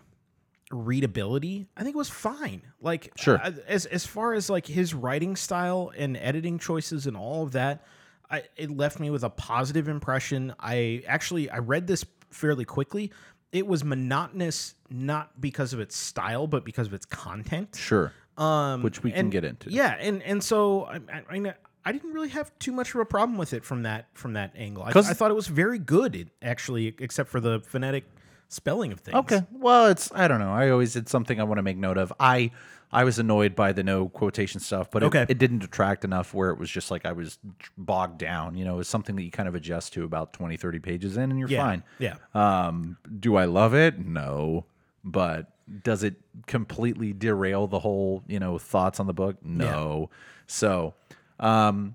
readability, 0.72 1.68
I 1.78 1.84
think 1.84 1.96
it 1.96 1.98
was 1.98 2.10
fine. 2.10 2.62
Like, 2.82 3.12
Sure. 3.16 3.40
I- 3.42 3.54
as 3.68 3.86
as 3.86 4.06
far 4.06 4.34
as 4.34 4.50
like 4.50 4.68
his 4.68 4.94
writing 4.94 5.36
style 5.36 5.92
and 5.98 6.18
editing 6.18 6.60
choices 6.60 7.08
and 7.08 7.16
all 7.16 7.44
of 7.44 7.54
that, 7.54 7.86
I 8.30 8.44
it 8.56 8.72
left 8.72 9.00
me 9.00 9.10
with 9.10 9.24
a 9.24 9.30
positive 9.30 9.88
impression. 9.88 10.54
I 10.60 11.04
actually 11.08 11.50
I 11.50 11.60
read 11.60 11.88
this 11.88 12.06
fairly 12.30 12.66
quickly. 12.66 13.12
It 13.52 13.66
was 13.66 13.84
monotonous 13.84 14.76
not 14.90 15.40
because 15.40 15.74
of 15.74 15.80
its 15.80 15.96
style, 15.96 16.48
but 16.48 16.66
because 16.66 16.88
of 16.88 16.94
its 16.94 17.06
content. 17.06 17.76
sure. 17.76 18.14
Um, 18.38 18.84
Which 18.84 19.02
we 19.02 19.12
can 19.12 19.32
get 19.32 19.44
into. 19.44 19.72
Yeah, 19.72 19.96
and 20.00 20.22
and 20.22 20.44
so 20.44 20.84
I, 20.84 20.98
I, 21.12 21.24
I 21.28 21.40
mean, 21.40 21.54
I 21.84 21.92
didn't 21.92 22.12
really 22.12 22.30
have 22.30 22.52
too 22.60 22.72
much 22.72 22.94
of 22.94 23.00
a 23.00 23.06
problem 23.06 23.38
with 23.38 23.54
it 23.54 23.64
from 23.64 23.84
that 23.84 24.10
from 24.14 24.34
that 24.34 24.52
angle. 24.56 24.84
I, 24.84 24.90
I 24.90 25.14
thought 25.14 25.32
it 25.32 25.36
was 25.36 25.48
very 25.48 25.80
good, 25.80 26.16
it, 26.16 26.28
actually, 26.42 26.94
except 27.00 27.30
for 27.30 27.40
the 27.40 27.62
phonetic 27.62 28.04
spelling 28.50 28.92
of 28.92 29.00
things. 29.00 29.16
Okay. 29.16 29.42
Well, 29.52 29.88
it's 29.88 30.12
I 30.14 30.28
don't 30.28 30.40
know. 30.40 30.52
I 30.52 30.70
always 30.70 30.96
it's 30.96 31.10
something 31.10 31.40
I 31.40 31.44
want 31.46 31.60
to 31.60 31.64
make 31.64 31.78
note 31.78 31.98
of. 31.98 32.14
I 32.20 32.52
I 32.92 33.04
was 33.04 33.20
annoyed 33.20 33.54
by 33.56 33.74
the 33.74 33.84
no 33.84 34.08
quotation 34.08 34.60
stuff, 34.62 34.90
but 34.90 35.04
it, 35.04 35.08
Okay. 35.08 35.26
it 35.28 35.38
didn't 35.38 35.60
detract 35.60 36.06
enough 36.06 36.34
where 36.34 36.50
it 36.52 36.58
was 36.58 36.70
just 36.70 36.90
like 36.90 37.06
I 37.06 37.12
was 37.12 37.38
bogged 37.78 38.18
down. 38.18 38.56
You 38.56 38.64
know, 38.66 38.80
it's 38.80 38.88
something 38.90 39.16
that 39.18 39.24
you 39.24 39.32
kind 39.32 39.50
of 39.50 39.56
adjust 39.56 39.92
to 39.94 40.04
about 40.06 40.32
20, 40.34 40.56
30 40.56 40.80
pages 40.80 41.18
in, 41.18 41.30
and 41.30 41.38
you're 41.40 41.50
Yeah. 41.50 41.64
fine. 41.64 41.84
Yeah. 42.00 42.16
Um, 42.34 42.98
do 43.20 43.36
I 43.36 43.46
love 43.46 43.74
it? 43.74 44.00
No. 44.00 44.66
But 45.04 45.52
does 45.84 46.02
it 46.04 46.16
completely 46.48 47.12
derail 47.12 47.68
the 47.68 47.80
whole, 47.80 48.24
you 48.26 48.40
know, 48.40 48.58
thoughts 48.58 49.00
on 49.02 49.08
the 49.08 49.14
book? 49.14 49.36
No. 49.44 50.10
So, 50.48 50.94
um, 51.42 51.94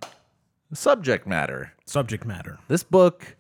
subject 0.74 1.26
matter. 1.26 1.72
Subject 1.86 2.26
matter. 2.26 2.58
This 2.68 2.82
book 2.82 3.36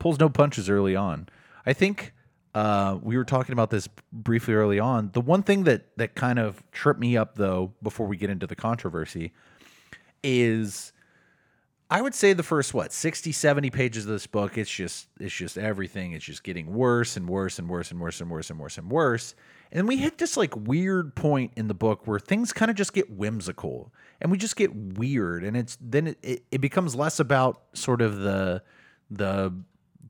pulls 0.00 0.18
no 0.18 0.28
punches 0.28 0.68
early 0.68 0.96
on. 0.96 1.28
I 1.64 1.72
think 1.72 2.12
uh, 2.54 2.98
we 3.02 3.16
were 3.16 3.24
talking 3.24 3.52
about 3.52 3.70
this 3.70 3.88
briefly 4.12 4.54
early 4.54 4.78
on. 4.78 5.10
The 5.12 5.20
one 5.20 5.42
thing 5.42 5.64
that 5.64 5.96
that 5.96 6.14
kind 6.14 6.38
of 6.38 6.62
tripped 6.72 7.00
me 7.00 7.16
up 7.16 7.36
though, 7.36 7.72
before 7.82 8.06
we 8.06 8.16
get 8.16 8.30
into 8.30 8.46
the 8.46 8.56
controversy, 8.56 9.32
is 10.22 10.92
I 11.90 12.02
would 12.02 12.14
say 12.14 12.32
the 12.34 12.42
first 12.42 12.74
what 12.74 12.92
60 12.92 13.32
70 13.32 13.70
pages 13.70 14.04
of 14.04 14.10
this 14.10 14.26
book 14.26 14.58
it's 14.58 14.70
just 14.70 15.08
it's 15.20 15.34
just 15.34 15.56
everything. 15.56 16.12
It's 16.12 16.24
just 16.24 16.42
getting 16.42 16.74
worse 16.74 17.16
and 17.16 17.28
worse 17.28 17.58
and 17.58 17.68
worse 17.68 17.90
and 17.90 18.00
worse 18.00 18.20
and 18.20 18.30
worse 18.30 18.50
and 18.50 18.58
worse 18.58 18.78
and 18.78 18.90
worse. 18.90 19.34
And 19.70 19.86
we 19.86 19.98
hit 19.98 20.18
this 20.18 20.36
like 20.36 20.54
weird 20.56 21.14
point 21.14 21.52
in 21.56 21.68
the 21.68 21.74
book 21.74 22.06
where 22.06 22.18
things 22.18 22.52
kind 22.52 22.70
of 22.70 22.76
just 22.76 22.92
get 22.92 23.10
whimsical 23.10 23.92
and 24.20 24.30
we 24.30 24.38
just 24.38 24.56
get 24.56 24.74
weird. 24.74 25.44
And 25.44 25.56
it's 25.56 25.76
then 25.80 26.08
it, 26.08 26.18
it, 26.22 26.44
it 26.50 26.60
becomes 26.60 26.94
less 26.94 27.20
about 27.20 27.62
sort 27.74 28.02
of 28.02 28.18
the 28.18 28.62
the 29.10 29.54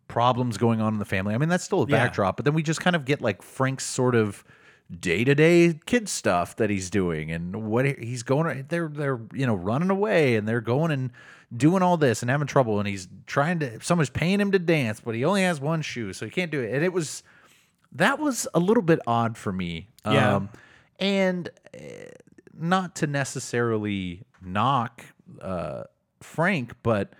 problems 0.09 0.57
going 0.59 0.81
on 0.81 0.95
in 0.95 0.99
the 0.99 1.05
family 1.05 1.35
i 1.35 1.39
mean 1.39 1.49
that's 1.49 1.65
still 1.65 1.83
a 1.83 1.87
Yeah. 1.87 2.05
backdrop 2.07 2.37
but 2.37 2.45
then 2.45 2.55
we 2.55 2.63
just 2.63 2.81
kind 2.81 2.97
of 2.97 3.05
get 3.05 3.21
like 3.21 3.43
frank's 3.43 3.85
sort 3.85 4.15
of 4.15 4.43
day-to-day 4.99 5.79
kid 5.87 6.09
stuff 6.09 6.57
that 6.57 6.71
he's 6.71 6.89
doing 6.89 7.31
and 7.31 7.55
what 7.71 7.85
he's 7.85 8.23
going 8.23 8.65
they're 8.69 8.89
they're 8.89 9.21
you 9.35 9.47
know 9.47 9.55
running 9.55 9.91
away 9.91 10.35
and 10.37 10.49
they're 10.49 10.63
going 10.63 10.91
and 10.91 11.11
doing 11.55 11.83
all 11.83 11.97
this 11.99 12.23
and 12.23 12.31
having 12.31 12.47
trouble 12.47 12.79
and 12.79 12.89
he's 12.89 13.07
trying 13.27 13.59
to 13.59 13.79
someone's 13.83 14.09
paying 14.11 14.41
him 14.41 14.51
to 14.51 14.59
dance 14.59 15.01
but 15.01 15.15
he 15.15 15.25
only 15.27 15.43
has 15.43 15.61
one 15.61 15.83
shoe 15.83 16.13
so 16.15 16.25
he 16.25 16.31
can't 16.31 16.51
do 16.51 16.61
it 16.61 16.73
and 16.75 16.83
it 16.83 16.93
was 16.93 17.23
that 17.93 18.19
was 18.19 18.49
a 18.55 18.59
little 18.61 18.83
bit 18.83 18.99
odd 19.07 19.37
for 19.37 19.53
me 19.53 19.89
Yeah. 20.07 20.37
um, 20.37 20.49
and 20.99 21.51
uh, 21.75 21.79
not 22.59 22.95
to 22.97 23.07
necessarily 23.07 24.23
knock 24.43 25.05
uh, 25.43 25.85
frank 26.21 26.73
but 26.83 27.13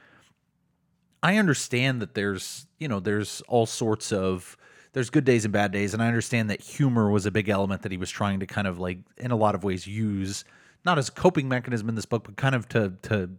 I 1.23 1.37
understand 1.37 2.01
that 2.03 2.15
there's, 2.15 2.67
you 2.79 2.89
know, 2.89 3.01
there's 3.01 3.43
all 3.49 3.67
sorts 3.67 4.13
of 4.13 4.57
there's 4.93 5.11
good 5.11 5.25
days 5.25 5.45
and 5.45 5.53
bad 5.53 5.71
days 5.73 5.95
and 5.95 6.03
I 6.03 6.07
understand 6.07 6.51
that 6.51 6.61
humor 6.61 7.11
was 7.11 7.27
a 7.27 7.31
big 7.31 7.49
element 7.49 7.83
that 7.83 7.93
he 7.93 7.99
was 7.99 8.11
trying 8.11 8.41
to 8.41 8.47
kind 8.47 8.67
of 8.67 8.79
like 8.79 8.99
in 9.17 9.31
a 9.31 9.37
lot 9.37 9.55
of 9.55 9.63
ways 9.63 9.87
use 9.87 10.45
not 10.85 10.99
as 10.99 11.09
a 11.09 11.13
coping 11.13 11.49
mechanism 11.49 11.89
in 11.89 11.95
this 11.95 12.07
book 12.07 12.25
but 12.25 12.37
kind 12.37 12.55
of 12.55 12.69
to 12.71 12.95
to 13.03 13.31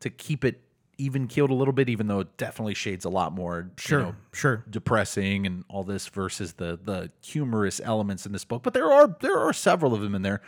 to 0.00 0.10
keep 0.10 0.44
it 0.44 0.60
even 0.96 1.28
keeled 1.28 1.50
a 1.50 1.54
little 1.54 1.74
bit 1.74 1.88
even 1.88 2.08
though 2.08 2.20
it 2.20 2.36
definitely 2.36 2.74
shades 2.74 3.04
a 3.04 3.08
lot 3.08 3.32
more 3.32 3.70
Sure. 3.76 3.98
you 3.98 4.06
know, 4.06 4.14
sure. 4.32 4.64
depressing 4.68 5.46
and 5.46 5.64
all 5.68 5.84
this 5.84 6.08
versus 6.08 6.54
the 6.54 6.78
the 6.82 7.10
humorous 7.22 7.80
elements 7.84 8.26
in 8.26 8.32
this 8.32 8.44
book 8.44 8.62
but 8.62 8.74
there 8.74 8.90
are 8.90 9.14
there 9.20 9.38
are 9.38 9.52
several 9.52 9.94
of 9.94 10.00
them 10.00 10.14
in 10.14 10.22
there 10.22 10.40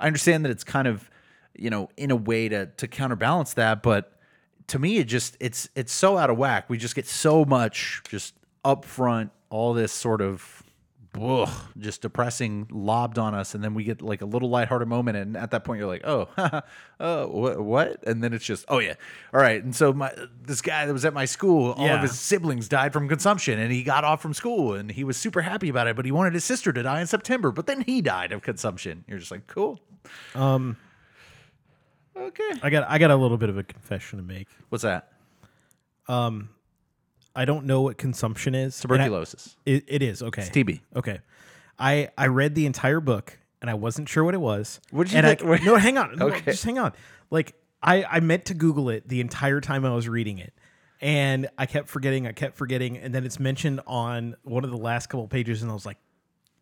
i 0.00 0.06
understand 0.06 0.44
that 0.44 0.50
it's 0.50 0.64
kind 0.64 0.88
of 0.88 1.08
you 1.54 1.70
know 1.70 1.88
in 1.96 2.10
a 2.10 2.16
way 2.16 2.48
to 2.48 2.66
to 2.66 2.88
counterbalance 2.88 3.54
that 3.54 3.82
but 3.82 4.15
to 4.68 4.78
me 4.78 4.98
it 4.98 5.04
just 5.04 5.36
it's 5.40 5.68
it's 5.74 5.92
so 5.92 6.16
out 6.18 6.30
of 6.30 6.36
whack. 6.38 6.68
We 6.68 6.78
just 6.78 6.94
get 6.94 7.06
so 7.06 7.44
much 7.44 8.02
just 8.08 8.34
upfront 8.64 9.30
all 9.50 9.74
this 9.74 9.92
sort 9.92 10.20
of 10.20 10.62
ugh, 11.18 11.48
just 11.78 12.02
depressing 12.02 12.66
lobbed 12.70 13.18
on 13.18 13.34
us. 13.34 13.54
And 13.54 13.64
then 13.64 13.72
we 13.72 13.84
get 13.84 14.02
like 14.02 14.20
a 14.20 14.26
little 14.26 14.50
lighthearted 14.50 14.86
moment. 14.88 15.16
And 15.16 15.34
at 15.36 15.50
that 15.52 15.64
point 15.64 15.78
you're 15.78 15.88
like 15.88 16.04
oh 16.04 16.28
oh 17.00 17.26
what, 17.30 17.60
what? 17.64 18.04
And 18.06 18.22
then 18.22 18.32
it's 18.32 18.44
just 18.44 18.64
oh 18.68 18.78
yeah. 18.80 18.94
All 19.32 19.40
right. 19.40 19.62
And 19.62 19.74
so 19.74 19.92
my 19.92 20.12
this 20.42 20.60
guy 20.60 20.84
that 20.84 20.92
was 20.92 21.04
at 21.04 21.14
my 21.14 21.24
school 21.24 21.72
all 21.72 21.86
Yeah. 21.86 21.96
of 21.96 22.02
his 22.02 22.18
siblings 22.18 22.68
died 22.68 22.92
from 22.92 23.08
consumption. 23.08 23.58
And 23.58 23.72
he 23.72 23.82
got 23.82 24.04
off 24.04 24.20
from 24.20 24.34
school 24.34 24.74
and 24.74 24.90
he 24.90 25.04
was 25.04 25.16
super 25.16 25.42
happy 25.42 25.68
about 25.68 25.86
it 25.86 25.96
but 25.96 26.04
he 26.04 26.12
wanted 26.12 26.34
his 26.34 26.44
sister 26.44 26.72
to 26.72 26.82
die 26.82 27.00
in 27.00 27.06
september. 27.06 27.50
But 27.52 27.66
then 27.66 27.82
he 27.82 28.02
died 28.02 28.32
of 28.32 28.42
consumption. 28.42 29.04
You're 29.08 29.18
just 29.18 29.30
like 29.30 29.46
cool. 29.46 29.80
Um, 30.34 30.76
okay 32.16 32.50
I 32.62 32.70
got 32.70 32.88
I 32.90 32.98
got 32.98 33.10
a 33.10 33.16
little 33.16 33.36
bit 33.36 33.48
of 33.48 33.58
a 33.58 33.62
confession 33.62 34.18
to 34.18 34.24
make. 34.24 34.48
what's 34.68 34.82
that 34.82 35.12
Um, 36.08 36.50
I 37.34 37.44
don't 37.44 37.66
know 37.66 37.82
what 37.82 37.98
consumption 37.98 38.54
is. 38.54 38.82
and 38.84 38.92
I- 38.92 38.96
tuberculosis 38.96 39.56
It, 39.66 39.84
it 39.88 40.02
is 40.02 40.22
okay. 40.22 40.42
it's 40.42 40.50
tb 40.50 40.80
Okay. 40.94 41.20
I 41.78 42.08
I 42.16 42.28
read 42.28 42.54
the 42.54 42.66
entire 42.66 43.00
book 43.00 43.38
and 43.60 43.70
I 43.70 43.74
wasn't 43.74 44.08
sure 44.08 44.22
what 44.24 44.34
it 44.34 44.40
was. 44.40 44.80
What'd 44.90 45.12
you 45.12 45.18
and 45.18 45.26
think- 45.26 45.42
I, 45.42 45.46
what- 45.48 45.62
no, 45.62 45.76
hang 45.76 45.98
on. 45.98 46.16
No, 46.16 46.28
Okay. 46.28 46.42
just 46.52 46.64
hang 46.64 46.78
on. 46.78 46.92
Like 47.30 47.54
I 47.82 48.04
I 48.04 48.20
meant 48.20 48.46
to 48.46 48.54
Google 48.54 48.88
it 48.90 49.08
the 49.08 49.20
entire 49.20 49.60
time 49.60 49.84
I 49.84 49.94
was 49.94 50.08
reading 50.08 50.38
it. 50.38 50.52
And 51.02 51.48
I 51.58 51.66
kept 51.66 51.88
forgetting, 51.90 52.26
I 52.26 52.32
kept 52.32 52.56
forgetting, 52.56 52.96
and 52.96 53.14
then 53.14 53.26
it's 53.26 53.38
mentioned 53.38 53.82
on 53.86 54.34
one 54.44 54.64
of 54.64 54.70
the 54.70 54.78
last 54.78 55.08
couple 55.08 55.28
pages, 55.28 55.60
and 55.60 55.70
I 55.70 55.74
was 55.74 55.84
like, 55.84 55.98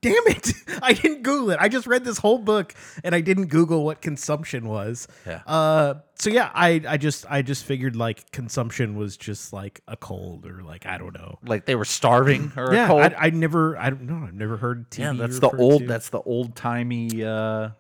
damn 0.05 0.27
it. 0.37 0.53
I 0.83 0.93
didn't 0.93 1.23
Google 1.23 1.51
it. 1.51 1.59
I 1.61 1.69
just 1.69 1.87
read 1.87 2.05
this 2.05 2.19
whole 2.19 2.39
book 2.39 2.75
and 3.03 3.15
I 3.15 3.21
didn't 3.21 3.47
Google 3.47 3.85
what 3.85 4.01
consumption 4.03 4.69
was. 4.69 5.09
Yeah. 5.27 5.41
Uh 5.47 5.95
so 6.17 6.31
yeah, 6.31 6.51
I 6.55 6.81
I 6.89 6.97
just 6.97 7.27
I 7.29 7.43
just 7.43 7.65
figured 7.65 7.97
like 7.97 8.31
consumption 8.31 8.97
was 8.97 9.17
just 9.17 9.53
like 9.53 9.81
a 9.89 9.97
cold 9.97 10.47
or 10.47 10.63
like 10.63 10.87
I 10.87 10.99
don't 10.99 11.15
know. 11.15 11.39
like 11.45 11.67
they 11.67 11.75
were 11.75 11.85
starving 11.85 12.53
or 12.57 12.67
a 12.67 12.75
Yeah, 12.75 12.87
cold 12.87 13.03
I, 13.03 13.15
I 13.19 13.31
never, 13.31 13.77
I 13.77 13.91
don't 13.91 14.03
know, 14.03 14.25
I've 14.27 14.35
never 14.35 14.57
heard 14.57 14.91
TV. 14.91 14.99
Yeah, 15.01 15.13
that's 15.15 15.39
the 15.41 15.51
old. 15.51 15.83
to. 15.83 15.87
That's 15.89 16.09
the 16.11 16.21
old 16.23 16.55
timey. 16.57 17.25
Uh, 17.25 17.71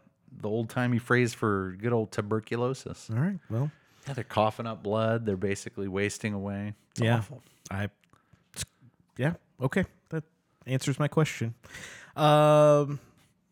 the 0.41 0.49
old 0.49 0.68
timey 0.68 0.99
phrase 0.99 1.33
for 1.33 1.77
good 1.81 1.93
old 1.93 2.11
tuberculosis. 2.12 3.09
all 3.11 3.18
right. 3.20 3.39
Well, 3.49 3.70
Yeah, 4.07 4.14
they're 4.14 4.25
coughing 4.25 4.66
up 4.66 4.83
blood. 4.83 5.25
They're 5.25 5.37
basically 5.37 5.89
wasting 5.89 6.35
away. 6.35 6.75
It's 6.91 7.01
yeah, 7.01 7.18
awful. 7.18 7.43
I, 7.70 7.89
yeah, 9.16 9.35
okay, 9.61 9.85
that 10.11 10.25
answers 10.66 10.99
my 10.99 11.09
question. 11.09 11.55
Um, 12.17 13.01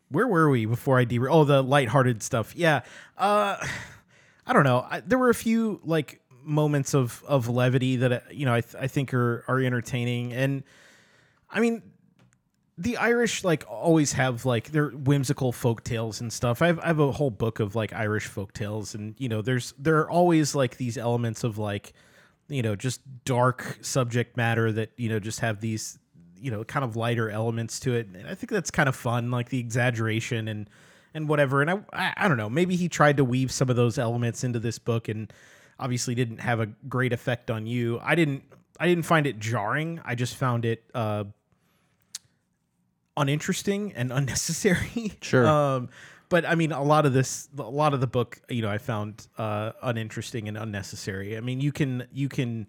where 0.09 0.27
were 0.27 0.49
we 0.49 0.65
before 0.65 0.99
I 0.99 1.05
derail? 1.05 1.33
Oh, 1.33 1.43
the 1.43 1.61
lighthearted 1.61 2.21
stuff. 2.23 2.55
Yeah. 2.55 2.81
Uh, 3.17 3.57
I 4.45 4.53
don't 4.53 4.63
know. 4.63 4.85
I, 4.89 4.99
there 5.01 5.17
were 5.17 5.29
a 5.29 5.35
few 5.35 5.81
like 5.83 6.21
moments 6.43 6.93
of 6.93 7.23
of 7.27 7.47
levity 7.47 7.97
that 7.97 8.11
uh, 8.11 8.19
you 8.31 8.45
know 8.45 8.53
I 8.53 8.61
th- 8.61 8.75
I 8.77 8.87
think 8.87 9.13
are 9.13 9.45
are 9.47 9.59
entertaining, 9.59 10.33
and 10.33 10.63
I 11.49 11.59
mean 11.59 11.81
the 12.77 12.97
Irish 12.97 13.43
like 13.43 13.65
always 13.69 14.13
have 14.13 14.45
like 14.45 14.71
their 14.71 14.89
whimsical 14.89 15.51
folk 15.51 15.83
tales 15.83 16.21
and 16.21 16.33
stuff. 16.33 16.61
I 16.61 16.67
have, 16.67 16.79
I 16.79 16.87
have 16.87 16.99
a 16.99 17.11
whole 17.11 17.29
book 17.29 17.59
of 17.59 17.75
like 17.75 17.93
Irish 17.93 18.25
folk 18.25 18.53
tales, 18.53 18.95
and 18.95 19.15
you 19.17 19.29
know, 19.29 19.41
there's 19.41 19.73
there 19.77 19.99
are 19.99 20.09
always 20.09 20.55
like 20.55 20.77
these 20.77 20.97
elements 20.97 21.43
of 21.43 21.57
like, 21.57 21.93
you 22.47 22.61
know, 22.61 22.75
just 22.75 23.01
dark 23.25 23.77
subject 23.81 24.37
matter 24.37 24.71
that 24.71 24.91
you 24.97 25.09
know 25.09 25.19
just 25.19 25.41
have 25.41 25.61
these 25.61 25.99
you 26.43 26.51
know 26.51 26.63
kind 26.63 26.83
of 26.83 26.95
lighter 26.95 27.29
elements 27.29 27.79
to 27.81 27.95
it. 27.95 28.07
And 28.07 28.27
I 28.27 28.35
think 28.35 28.51
that's 28.51 28.69
kind 28.69 28.89
of 28.89 28.95
fun, 28.95 29.31
like 29.31 29.49
the 29.49 29.59
exaggeration 29.59 30.47
and 30.47 30.69
and 31.13 31.29
whatever. 31.29 31.61
And 31.61 31.71
I, 31.71 31.79
I 31.93 32.13
I 32.17 32.27
don't 32.27 32.37
know, 32.37 32.49
maybe 32.49 32.75
he 32.75 32.89
tried 32.89 33.17
to 33.17 33.23
weave 33.23 33.51
some 33.51 33.69
of 33.69 33.75
those 33.75 33.97
elements 33.97 34.43
into 34.43 34.59
this 34.59 34.77
book, 34.77 35.07
and 35.07 35.31
obviously 35.79 36.15
didn't 36.15 36.39
have 36.39 36.59
a 36.59 36.67
great 36.87 37.13
effect 37.13 37.49
on 37.49 37.65
you. 37.65 37.99
I 38.03 38.15
didn't 38.15 38.43
I 38.79 38.87
didn't 38.87 39.05
find 39.05 39.25
it 39.25 39.39
jarring. 39.39 40.01
I 40.03 40.15
just 40.15 40.35
found 40.35 40.65
it 40.65 40.83
uh, 40.93 41.23
uninteresting 43.15 43.93
and 43.93 44.11
unnecessary. 44.11 45.13
Sure. 45.21 45.47
Um, 45.47 45.89
but 46.29 46.45
I 46.45 46.55
mean, 46.55 46.71
a 46.71 46.81
lot 46.81 47.05
of 47.05 47.13
this, 47.13 47.47
a 47.57 47.61
lot 47.61 47.93
of 47.93 48.01
the 48.01 48.07
book, 48.07 48.41
you 48.49 48.63
know, 48.63 48.69
I 48.69 48.79
found 48.79 49.27
uh, 49.37 49.73
uninteresting 49.83 50.47
and 50.47 50.57
unnecessary. 50.57 51.37
I 51.37 51.41
mean, 51.41 51.61
you 51.61 51.71
can 51.71 52.07
you 52.11 52.27
can 52.27 52.67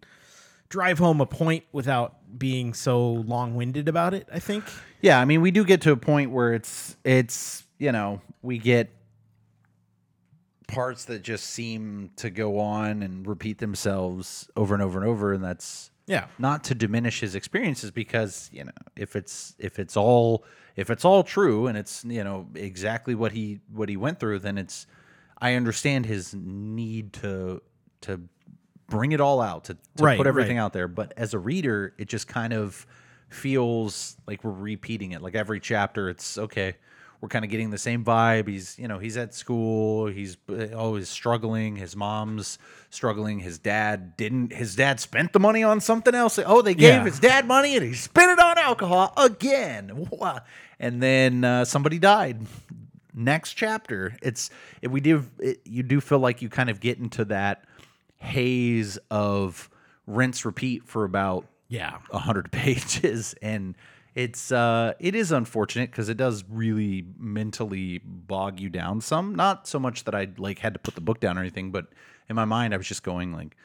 drive 0.74 0.98
home 0.98 1.20
a 1.20 1.26
point 1.26 1.62
without 1.70 2.16
being 2.36 2.74
so 2.74 3.12
long-winded 3.12 3.88
about 3.88 4.12
it. 4.12 4.26
I 4.32 4.40
think. 4.40 4.64
Yeah, 5.00 5.20
I 5.20 5.24
mean, 5.24 5.40
we 5.40 5.52
do 5.52 5.64
get 5.64 5.82
to 5.82 5.92
a 5.92 5.96
point 5.96 6.32
where 6.32 6.52
it's 6.52 6.96
it's 7.04 7.62
you 7.78 7.92
know 7.92 8.20
we 8.42 8.58
get 8.58 8.90
parts 10.66 11.04
that 11.04 11.22
just 11.22 11.46
seem 11.50 12.10
to 12.16 12.28
go 12.28 12.58
on 12.58 13.04
and 13.04 13.24
repeat 13.24 13.58
themselves 13.58 14.50
over 14.56 14.74
and 14.74 14.82
over 14.82 14.98
and 14.98 15.08
over, 15.08 15.32
and 15.32 15.44
that's 15.44 15.92
Yeah. 16.06 16.26
not 16.38 16.64
to 16.64 16.74
diminish 16.74 17.20
his 17.20 17.36
experiences 17.36 17.92
because 17.92 18.50
you 18.52 18.64
know 18.64 18.72
if 18.96 19.14
it's 19.14 19.54
if 19.60 19.78
it's 19.78 19.96
all 19.96 20.44
if 20.74 20.90
it's 20.90 21.04
all 21.04 21.22
true 21.22 21.68
and 21.68 21.78
it's 21.78 22.04
you 22.04 22.24
know 22.24 22.48
exactly 22.56 23.14
what 23.14 23.30
he 23.30 23.60
what 23.72 23.88
he 23.88 23.96
went 23.96 24.18
through, 24.18 24.40
then 24.40 24.58
it's 24.58 24.88
I 25.38 25.54
understand 25.54 26.06
his 26.06 26.34
need 26.34 27.12
to 27.22 27.62
to 28.00 28.22
bring 28.88 29.12
it 29.12 29.20
all 29.20 29.40
out 29.40 29.64
to, 29.64 29.74
to 29.74 30.04
Right, 30.04 30.16
put 30.16 30.26
everything 30.26 30.56
right. 30.58 30.62
out 30.62 30.72
there. 30.72 30.88
But 30.88 31.14
as 31.16 31.34
a 31.34 31.38
reader, 31.38 31.94
it 31.98 32.08
just 32.08 32.28
kind 32.28 32.52
of 32.52 32.86
feels 33.28 34.16
like 34.26 34.44
we're 34.44 34.50
repeating 34.52 35.12
it. 35.12 35.22
Like 35.22 35.34
every 35.34 35.60
chapter, 35.60 36.08
it's 36.08 36.38
okay. 36.38 36.76
We're 37.20 37.28
kind 37.28 37.44
of 37.44 37.50
getting 37.50 37.70
the 37.70 37.78
same 37.78 38.04
vibe. 38.04 38.48
He's, 38.48 38.78
you 38.78 38.86
know, 38.86 38.98
he's 38.98 39.16
at 39.16 39.32
school. 39.34 40.06
He's 40.08 40.36
always 40.76 41.08
struggling. 41.08 41.76
His 41.76 41.96
mom's 41.96 42.58
struggling. 42.90 43.38
His 43.40 43.58
dad 43.58 44.16
didn't. 44.18 44.52
His 44.52 44.76
dad 44.76 45.00
spent 45.00 45.32
the 45.32 45.40
money 45.40 45.62
on 45.62 45.80
something 45.80 46.14
else. 46.14 46.38
Oh, 46.44 46.60
they 46.60 46.74
gave 46.74 46.94
Yeah. 46.96 47.04
his 47.04 47.18
dad 47.18 47.46
money 47.46 47.76
and 47.76 47.84
he 47.86 47.94
spent 47.94 48.30
it 48.32 48.38
on 48.38 48.58
alcohol 48.58 49.14
again. 49.16 50.06
And 50.78 51.02
then 51.02 51.44
uh, 51.44 51.64
somebody 51.64 51.98
died. 51.98 52.44
Next 53.14 53.54
chapter, 53.54 54.16
it's 54.20 54.50
it, 54.82 54.88
we 54.90 55.00
do. 55.00 55.24
It, 55.38 55.60
you 55.64 55.82
do 55.84 56.00
feel 56.00 56.18
like 56.18 56.42
you 56.42 56.48
kind 56.50 56.68
of 56.68 56.80
get 56.80 56.98
into 56.98 57.24
that 57.26 57.64
haze 58.24 58.98
of 59.10 59.70
rinse 60.06 60.44
repeat 60.44 60.84
for 60.86 61.04
about 61.04 61.46
Yeah. 61.68 61.98
a 62.10 62.18
hundred 62.18 62.50
pages, 62.52 63.34
and 63.42 63.76
it's 64.14 64.52
uh, 64.52 64.94
it 65.00 65.14
is 65.14 65.32
unfortunate 65.32 65.90
because 65.90 66.08
it 66.08 66.16
does 66.16 66.44
really 66.48 67.04
mentally 67.18 67.98
bog 68.04 68.60
you 68.60 68.68
down 68.70 69.00
some. 69.00 69.34
Not 69.34 69.66
so 69.66 69.78
much 69.78 70.04
that 70.04 70.14
I 70.14 70.28
like 70.38 70.58
had 70.60 70.74
to 70.74 70.78
put 70.80 70.94
the 70.94 71.00
book 71.00 71.20
down 71.20 71.36
or 71.36 71.40
anything, 71.40 71.70
but 71.72 71.86
in 72.28 72.36
my 72.36 72.44
mind 72.44 72.74
I 72.74 72.76
was 72.76 72.86
just 72.86 73.02
going 73.02 73.32
like, 73.32 73.56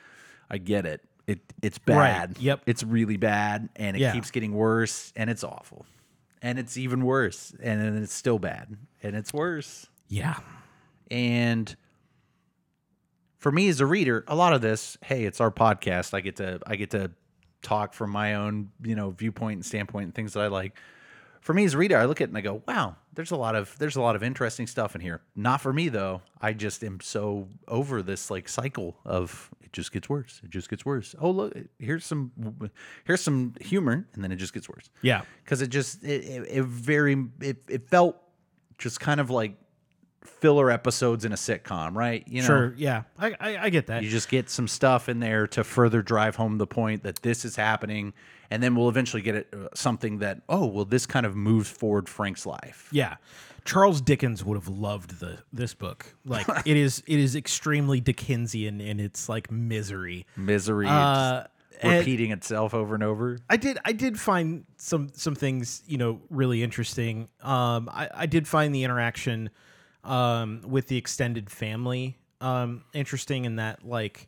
I 0.49 0.57
get 0.57 0.85
it. 0.85 1.01
It 1.27 1.39
it's 1.61 1.77
bad. 1.77 2.37
Yep. 2.39 2.63
It's 2.65 2.83
really 2.83 3.17
bad, 3.17 3.69
and 3.75 3.95
it 3.95 3.99
Yeah. 3.99 4.13
keeps 4.13 4.31
getting 4.31 4.53
worse, 4.53 5.13
and 5.15 5.29
it's 5.29 5.43
awful, 5.43 5.85
and 6.41 6.57
it's 6.57 6.75
even 6.77 7.05
worse, 7.05 7.53
and 7.61 7.79
then 7.79 8.01
it's 8.01 8.13
still 8.13 8.39
bad, 8.39 8.75
and 9.03 9.15
it's 9.15 9.31
worse. 9.31 9.85
Yeah. 10.07 10.39
And 11.11 11.75
for 13.39 13.51
me 13.51 13.67
as 13.69 13.79
a 13.81 13.85
reader, 13.85 14.23
a 14.27 14.35
lot 14.35 14.53
of 14.53 14.61
this, 14.61 14.97
hey, 15.03 15.23
it's 15.25 15.41
our 15.41 15.49
podcast. 15.51 16.13
I 16.13 16.21
get 16.21 16.35
to 16.37 16.59
I 16.67 16.75
get 16.75 16.91
to 16.91 17.11
talk 17.61 17.93
from 17.93 18.11
my 18.11 18.35
own, 18.35 18.69
you 18.83 18.95
know, 18.95 19.09
viewpoint 19.09 19.55
and 19.57 19.65
standpoint 19.65 20.05
and 20.05 20.13
things 20.15 20.33
that 20.33 20.41
I 20.41 20.47
like. 20.47 20.77
For 21.41 21.53
me 21.53 21.63
as 21.63 21.73
a 21.73 21.77
reader, 21.77 21.97
I 21.97 22.03
look 22.05 22.19
at 22.19 22.25
it 22.25 22.29
and 22.31 22.37
I 22.37 22.41
go, 22.41 22.61
"Wow, 22.67 22.97
there's 23.13 23.31
a 23.31 23.37
lot 23.37 23.55
of 23.55 23.73
there's 23.79 23.95
a 23.95 24.01
lot 24.01 24.17
of 24.17 24.23
interesting 24.23 24.67
stuff 24.67 24.93
in 24.93 24.99
here." 25.01 25.21
Not 25.37 25.61
for 25.61 25.71
me 25.71 25.87
though. 25.87 26.21
I 26.41 26.51
just 26.51 26.83
am 26.83 26.99
so 26.99 27.47
over 27.67 28.01
this 28.01 28.29
like 28.29 28.49
cycle 28.49 28.97
of 29.05 29.49
it 29.63 29.71
just 29.71 29.93
gets 29.93 30.09
worse. 30.09 30.41
It 30.43 30.49
just 30.49 30.69
gets 30.69 30.85
worse. 30.85 31.15
Oh, 31.17 31.31
look, 31.31 31.53
here's 31.79 32.03
some 32.05 32.31
here's 33.05 33.21
some 33.21 33.55
humor 33.61 34.05
and 34.13 34.21
then 34.23 34.33
it 34.33 34.35
just 34.35 34.53
gets 34.53 34.67
worse 34.67 34.89
Yeah. 35.01 35.21
because 35.45 35.61
it 35.61 35.69
just 35.69 36.03
it, 36.03 36.25
it, 36.25 36.47
it 36.49 36.63
very 36.63 37.15
it, 37.39 37.57
it 37.69 37.87
felt 37.89 38.17
just 38.77 38.99
kind 38.99 39.21
of 39.21 39.29
like 39.29 39.55
filler 40.23 40.69
episodes 40.69 41.25
in 41.25 41.31
a 41.31 41.35
sitcom 41.35 41.95
right 41.95 42.27
you 42.27 42.41
know 42.41 42.47
Sure. 42.47 42.73
Yeah. 42.77 43.03
I, 43.17 43.35
I 43.39 43.57
I 43.65 43.69
get 43.69 43.87
that. 43.87 44.03
you 44.03 44.09
just 44.09 44.29
get 44.29 44.49
some 44.49 44.67
stuff 44.67 45.09
in 45.09 45.19
there 45.19 45.47
to 45.47 45.63
further 45.63 46.01
drive 46.01 46.35
home 46.35 46.57
the 46.57 46.67
point 46.67 47.03
that 47.03 47.21
this 47.21 47.45
is 47.45 47.55
happening 47.55 48.13
and 48.51 48.61
then 48.63 48.75
we'll 48.75 48.89
eventually 48.89 49.21
get 49.21 49.35
it 49.35 49.47
uh, 49.53 49.67
something 49.73 50.19
that 50.19 50.41
oh 50.49 50.65
well 50.65 50.85
this 50.85 51.05
kind 51.05 51.25
of 51.25 51.35
moves 51.35 51.69
forward 51.69 52.07
frank's 52.09 52.45
life 52.45 52.87
Yeah. 52.91 53.15
Charles 53.65 54.01
Dickens 54.01 54.43
would 54.43 54.55
have 54.55 54.67
loved 54.69 55.19
the 55.19 55.39
this 55.53 55.73
book. 55.75 56.15
Like 56.25 56.47
it 56.65 56.77
is 56.77 57.03
it 57.05 57.19
is 57.19 57.35
extremely 57.35 57.99
Dickensian 58.01 58.81
in 58.81 58.99
its 58.99 59.29
like 59.29 59.51
misery. 59.51 60.25
misery 60.37 60.87
Uh, 60.87 61.43
and- 61.81 61.99
repeating 61.99 62.31
itself 62.31 62.73
over 62.73 62.95
and 62.95 63.03
over 63.03 63.37
I 63.49 63.57
did 63.57 63.77
I 63.85 63.91
did 63.91 64.19
find 64.19 64.63
some 64.77 65.09
some 65.13 65.35
things, 65.35 65.83
you 65.85 65.97
know, 65.97 66.21
really 66.29 66.63
interesting. 66.63 67.27
Um 67.41 67.89
I, 67.91 68.09
I 68.13 68.25
did 68.25 68.47
find 68.47 68.73
the 68.73 68.83
interaction 68.83 69.49
um 70.03 70.61
with 70.67 70.87
the 70.87 70.97
extended 70.97 71.49
family 71.49 72.17
um 72.41 72.83
interesting 72.93 73.45
in 73.45 73.57
that 73.57 73.85
like 73.85 74.27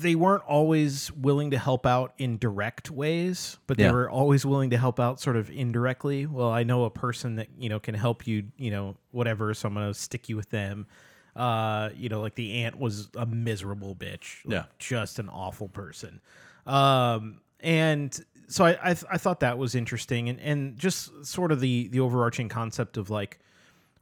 they 0.00 0.14
weren't 0.14 0.42
always 0.44 1.12
willing 1.12 1.50
to 1.52 1.58
help 1.58 1.86
out 1.86 2.12
in 2.18 2.38
direct 2.38 2.90
ways, 2.90 3.56
but 3.68 3.76
they 3.76 3.84
Yeah. 3.84 3.92
were 3.92 4.10
always 4.10 4.44
willing 4.44 4.70
to 4.70 4.76
help 4.78 4.98
out 4.98 5.20
sort 5.20 5.36
of 5.36 5.48
indirectly. 5.50 6.26
Well, 6.26 6.50
I 6.50 6.64
know 6.64 6.84
a 6.84 6.90
person 6.90 7.36
that, 7.36 7.48
you 7.56 7.68
know, 7.68 7.78
can 7.78 7.94
help 7.94 8.26
you, 8.26 8.46
you 8.56 8.70
know, 8.72 8.96
whatever, 9.12 9.52
so 9.54 9.68
I'm 9.68 9.74
gonna 9.74 9.94
stick 9.94 10.28
you 10.28 10.34
with 10.36 10.50
them. 10.50 10.86
Uh, 11.36 11.90
you 11.94 12.08
know, 12.08 12.20
like 12.20 12.34
the 12.34 12.64
aunt 12.64 12.80
was 12.80 13.10
a 13.16 13.26
miserable 13.26 13.94
bitch. 13.94 14.44
like, 14.44 14.52
Yeah. 14.54 14.64
Just 14.80 15.18
an 15.20 15.28
awful 15.28 15.68
person. 15.68 16.20
Um, 16.66 17.40
and 17.60 18.18
so 18.48 18.64
I, 18.64 18.70
I, 18.82 18.94
th- 18.94 19.04
I 19.12 19.18
thought 19.18 19.40
that 19.40 19.56
was 19.58 19.74
interesting 19.76 20.28
and, 20.28 20.40
and 20.40 20.76
just 20.76 21.24
sort 21.26 21.52
of 21.52 21.60
the, 21.60 21.86
the 21.88 22.00
overarching 22.00 22.48
concept 22.48 22.96
of 22.96 23.08
like 23.10 23.38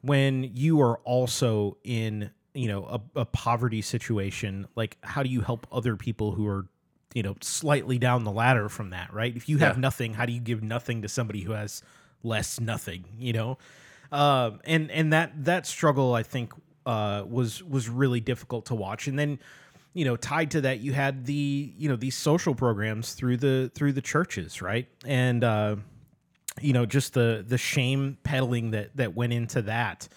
when 0.03 0.45
you 0.55 0.81
are 0.81 0.99
also 0.99 1.77
in, 1.85 2.31
you 2.55 2.69
know, 2.69 2.85
a, 2.85 3.21
a 3.21 3.25
poverty 3.25 3.83
situation, 3.83 4.67
like 4.77 4.97
how 5.03 5.23
do 5.23 5.29
you 5.29 5.41
help 5.41 5.67
other 5.73 5.97
people 5.97 6.33
who 6.33 6.47
are, 6.47 6.67
you 7.15 7.23
know, 7.23 7.35
slightly 7.41 7.99
down 7.99 8.25
the 8.25 8.31
ladder 8.33 8.69
from 8.69 8.91
that, 8.91 9.13
right? 9.13 9.35
If 9.37 9.49
you 9.49 9.59
have 9.59 9.77
Yeah. 9.77 9.81
nothing, 9.81 10.15
how 10.15 10.27
do 10.27 10.33
you 10.33 10.41
give 10.41 10.63
nothing 10.63 11.03
to 11.03 11.09
somebody 11.09 11.41
who 11.43 11.53
has 11.53 11.83
less 12.23 12.61
nothing, 12.61 13.05
you 13.19 13.33
know? 13.33 13.59
Um, 14.13 14.61
and, 14.65 14.91
and 14.91 15.13
that, 15.13 15.45
that 15.45 15.67
struggle, 15.67 16.15
I 16.15 16.23
think, 16.23 16.53
uh, 16.87 17.25
was, 17.29 17.63
was 17.63 17.89
really 17.89 18.21
difficult 18.21 18.67
to 18.67 18.75
watch. 18.75 19.09
And 19.09 19.19
then, 19.19 19.39
you 19.95 20.05
know 20.05 20.17
tied 20.17 20.51
to 20.53 20.61
that 20.61 20.79
you 20.81 20.93
had 20.93 21.25
the 21.25 21.73
you 21.77 21.89
know 21.89 21.97
these 21.97 22.15
social 22.15 22.55
programs 22.55 23.15
through 23.15 23.39
the 23.39 23.71
through 23.75 23.93
the 23.93 24.03
churches 24.03 24.61
right 24.63 24.87
and 25.07 25.43
uh 25.43 25.75
you 26.61 26.73
know 26.73 26.87
just 26.87 27.15
the 27.15 27.45
the 27.47 27.59
shame 27.59 28.19
peddling 28.23 28.73
that 28.73 28.97
that 28.97 29.15
went 29.15 29.33
into 29.33 29.63
that. 29.63 30.09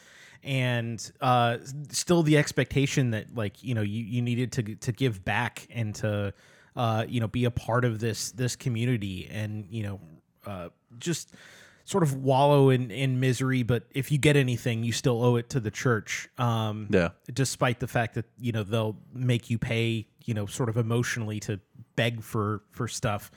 And 0.43 1.11
uh 1.21 1.57
still 1.89 2.23
the 2.23 2.37
expectation 2.37 3.11
that 3.11 3.35
like 3.35 3.63
you 3.63 3.75
know 3.75 3.81
you 3.81 4.03
you 4.03 4.21
needed 4.21 4.51
to 4.53 4.75
to 4.75 4.91
give 4.91 5.23
back 5.23 5.67
and 5.69 5.93
to 5.95 6.33
uh 6.75 7.05
you 7.07 7.19
know 7.19 7.27
be 7.27 7.45
a 7.45 7.51
part 7.51 7.85
of 7.85 7.99
this 7.99 8.31
this 8.31 8.55
community 8.55 9.29
and 9.31 9.67
you 9.69 9.83
know 9.83 9.99
uh 10.47 10.69
just 10.97 11.35
sort 11.83 12.03
of 12.03 12.15
wallow 12.15 12.69
in 12.69 12.89
in 12.89 13.19
misery. 13.19 13.63
But 13.63 13.83
if 13.91 14.11
you 14.11 14.17
get 14.17 14.35
anything 14.35 14.83
you 14.83 14.91
still 14.93 15.23
owe 15.23 15.35
it 15.35 15.49
to 15.51 15.59
the 15.59 15.71
church 15.71 16.27
um 16.39 16.87
yeah. 16.89 17.09
despite 17.31 17.79
the 17.79 17.87
fact 17.87 18.15
that 18.15 18.25
you 18.39 18.51
know 18.51 18.63
they'll 18.63 18.97
make 19.13 19.49
you 19.51 19.59
pay 19.59 20.07
you 20.25 20.33
know 20.33 20.47
sort 20.47 20.69
of 20.69 20.77
emotionally 20.77 21.39
to 21.41 21.59
beg 21.95 22.23
for 22.23 22.63
for 22.71 22.87
stuff 22.87 23.29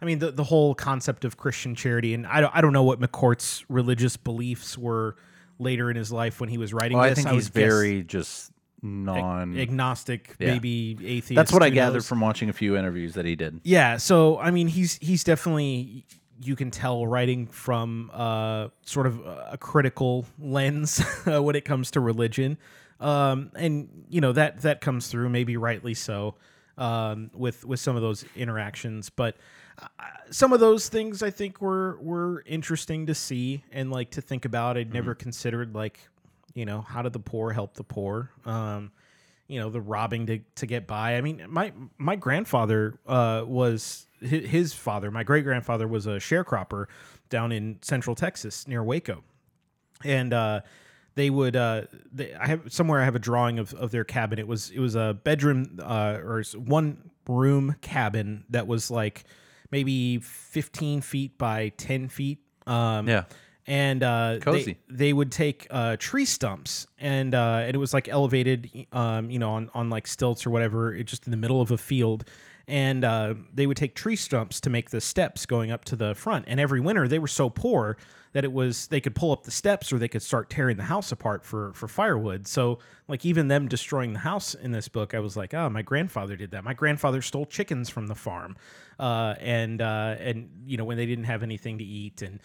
i 0.00 0.04
mean 0.04 0.18
the, 0.18 0.30
the 0.30 0.44
whole 0.44 0.74
concept 0.74 1.24
of 1.24 1.36
christian 1.36 1.74
charity 1.74 2.14
and 2.14 2.26
I 2.26 2.40
don't, 2.40 2.54
I 2.56 2.60
don't 2.60 2.72
know 2.72 2.82
what 2.84 3.00
mccourt's 3.00 3.64
religious 3.68 4.16
beliefs 4.16 4.76
were 4.78 5.16
later 5.58 5.90
in 5.90 5.96
his 5.96 6.10
life 6.10 6.40
when 6.40 6.48
he 6.48 6.58
was 6.58 6.72
writing 6.72 6.96
well, 6.98 7.08
this 7.08 7.18
i 7.18 7.22
think 7.22 7.28
would 7.28 7.34
he's 7.34 7.48
very 7.48 8.02
just 8.02 8.50
non 8.82 9.58
agnostic 9.58 10.36
Yeah. 10.38 10.52
maybe 10.52 10.96
atheist 11.04 11.34
that's 11.34 11.52
what 11.52 11.62
i 11.62 11.68
gathered 11.70 11.94
knows? 11.94 12.08
from 12.08 12.20
watching 12.20 12.48
a 12.48 12.52
few 12.52 12.76
interviews 12.76 13.14
that 13.14 13.26
he 13.26 13.36
did 13.36 13.60
Yeah, 13.62 13.98
so 13.98 14.38
I 14.38 14.50
mean, 14.50 14.68
he's 14.68 14.96
he's 15.02 15.22
definitely 15.22 16.06
you 16.42 16.56
can 16.56 16.70
tell 16.70 17.06
writing 17.06 17.46
from 17.46 18.10
uh, 18.14 18.68
sort 18.80 19.06
of 19.06 19.20
a 19.26 19.58
critical 19.60 20.24
lens 20.38 21.02
when 21.26 21.54
it 21.54 21.66
comes 21.66 21.90
to 21.90 22.00
religion, 22.00 22.56
um, 22.98 23.50
and 23.54 24.06
you 24.08 24.22
know 24.22 24.32
that 24.32 24.62
that 24.62 24.80
comes 24.80 25.08
through 25.08 25.28
maybe 25.28 25.58
rightly 25.58 25.92
so 25.92 26.36
um, 26.78 27.30
with 27.34 27.66
with 27.66 27.78
some 27.80 27.96
of 27.96 28.02
those 28.02 28.24
interactions, 28.34 29.10
but. 29.10 29.36
Some 30.30 30.52
of 30.52 30.60
those 30.60 30.88
things 30.88 31.22
I 31.22 31.30
think 31.30 31.60
were 31.60 31.98
were 32.00 32.42
interesting 32.46 33.06
to 33.06 33.14
see 33.14 33.64
and 33.72 33.90
like 33.90 34.10
to 34.12 34.20
think 34.20 34.44
about. 34.44 34.76
I'd 34.76 34.92
never 34.92 35.14
considered 35.14 35.74
like, 35.74 35.98
you 36.54 36.64
know, 36.64 36.82
how 36.82 37.02
did 37.02 37.12
the 37.12 37.20
poor 37.20 37.52
help 37.52 37.74
the 37.74 37.84
poor? 37.84 38.30
Um, 38.44 38.92
you 39.50 39.58
know 39.58 39.68
the 39.68 39.80
robbing 39.80 40.26
to 40.26 40.38
to 40.54 40.66
get 40.66 40.86
by. 40.86 41.16
I 41.16 41.20
mean, 41.22 41.44
my 41.48 41.72
my 41.98 42.14
grandfather 42.14 42.94
uh, 43.04 43.42
was 43.44 44.06
hi- 44.20 44.28
his 44.36 44.72
father. 44.72 45.10
My 45.10 45.24
great 45.24 45.42
grandfather 45.42 45.88
was 45.88 46.06
a 46.06 46.18
sharecropper 46.20 46.86
down 47.30 47.50
in 47.50 47.78
Central 47.82 48.14
Texas 48.14 48.68
near 48.68 48.84
Waco, 48.84 49.24
and 50.04 50.32
uh, 50.32 50.60
they 51.16 51.30
would. 51.30 51.56
Uh, 51.56 51.82
they, 52.12 52.32
I 52.32 52.46
have 52.46 52.72
somewhere 52.72 53.00
I 53.00 53.04
have 53.04 53.16
a 53.16 53.20
drawing 53.20 53.58
of, 53.58 53.74
of 53.74 53.90
their 53.90 54.04
cabin. 54.04 54.38
It 54.38 54.46
was 54.46 54.70
it 54.70 54.78
was 54.78 54.94
a 54.94 55.18
bedroom 55.24 55.80
uh, 55.82 56.18
or 56.22 56.44
one 56.54 57.10
room 57.26 57.74
cabin 57.80 58.44
that 58.50 58.68
was 58.68 58.88
like 58.88 59.24
maybe 59.70 60.18
fifteen 60.18 61.00
feet 61.00 61.38
by 61.38 61.70
ten 61.76 62.08
feet. 62.08 62.38
Um, 62.66 63.08
Yeah. 63.08 63.24
and 63.66 64.02
uh, 64.02 64.38
Cozy. 64.40 64.78
They, 64.88 64.96
they 65.06 65.12
would 65.12 65.32
take 65.32 65.66
uh, 65.70 65.96
tree 65.98 66.24
stumps 66.24 66.86
and 66.98 67.34
uh, 67.34 67.62
and 67.64 67.74
it 67.74 67.78
was 67.78 67.94
like 67.94 68.08
elevated, 68.08 68.70
um, 68.92 69.30
you 69.30 69.38
know, 69.38 69.50
on 69.52 69.70
on 69.74 69.90
like 69.90 70.06
stilts 70.06 70.46
or 70.46 70.50
whatever, 70.50 70.94
it 70.94 71.04
just 71.04 71.26
in 71.26 71.30
the 71.30 71.36
middle 71.36 71.60
of 71.60 71.70
a 71.70 71.78
field. 71.78 72.24
And 72.68 73.04
uh, 73.04 73.34
they 73.52 73.66
would 73.66 73.76
take 73.76 73.96
tree 73.96 74.14
stumps 74.14 74.60
to 74.60 74.70
make 74.70 74.90
the 74.90 75.00
steps 75.00 75.44
going 75.44 75.72
up 75.72 75.84
to 75.86 75.96
the 75.96 76.14
front. 76.14 76.44
And 76.46 76.60
every 76.60 76.80
winter, 76.80 77.08
they 77.08 77.18
were 77.18 77.26
so 77.26 77.50
poor 77.50 77.96
that 78.32 78.44
it 78.44 78.52
was 78.52 78.86
they 78.88 79.00
could 79.00 79.14
pull 79.14 79.32
up 79.32 79.44
the 79.44 79.50
steps 79.50 79.92
or 79.92 79.98
they 79.98 80.08
could 80.08 80.22
start 80.22 80.50
tearing 80.50 80.76
the 80.76 80.84
house 80.84 81.12
apart 81.12 81.44
for 81.44 81.72
for 81.74 81.88
firewood. 81.88 82.46
So 82.46 82.78
like 83.08 83.24
even 83.24 83.48
them 83.48 83.68
destroying 83.68 84.12
the 84.12 84.20
house 84.20 84.54
in 84.54 84.72
this 84.72 84.88
book, 84.88 85.14
I 85.14 85.20
was 85.20 85.36
like, 85.36 85.54
oh, 85.54 85.68
my 85.68 85.82
grandfather 85.82 86.36
did 86.36 86.52
that. 86.52 86.64
My 86.64 86.74
grandfather 86.74 87.22
stole 87.22 87.46
chickens 87.46 87.88
from 87.88 88.06
the 88.06 88.14
farm, 88.14 88.56
uh, 88.98 89.34
and 89.40 89.80
uh, 89.80 90.16
and 90.18 90.50
you 90.66 90.76
know 90.76 90.84
when 90.84 90.96
they 90.96 91.06
didn't 91.06 91.24
have 91.24 91.42
anything 91.42 91.78
to 91.78 91.84
eat 91.84 92.22
and 92.22 92.40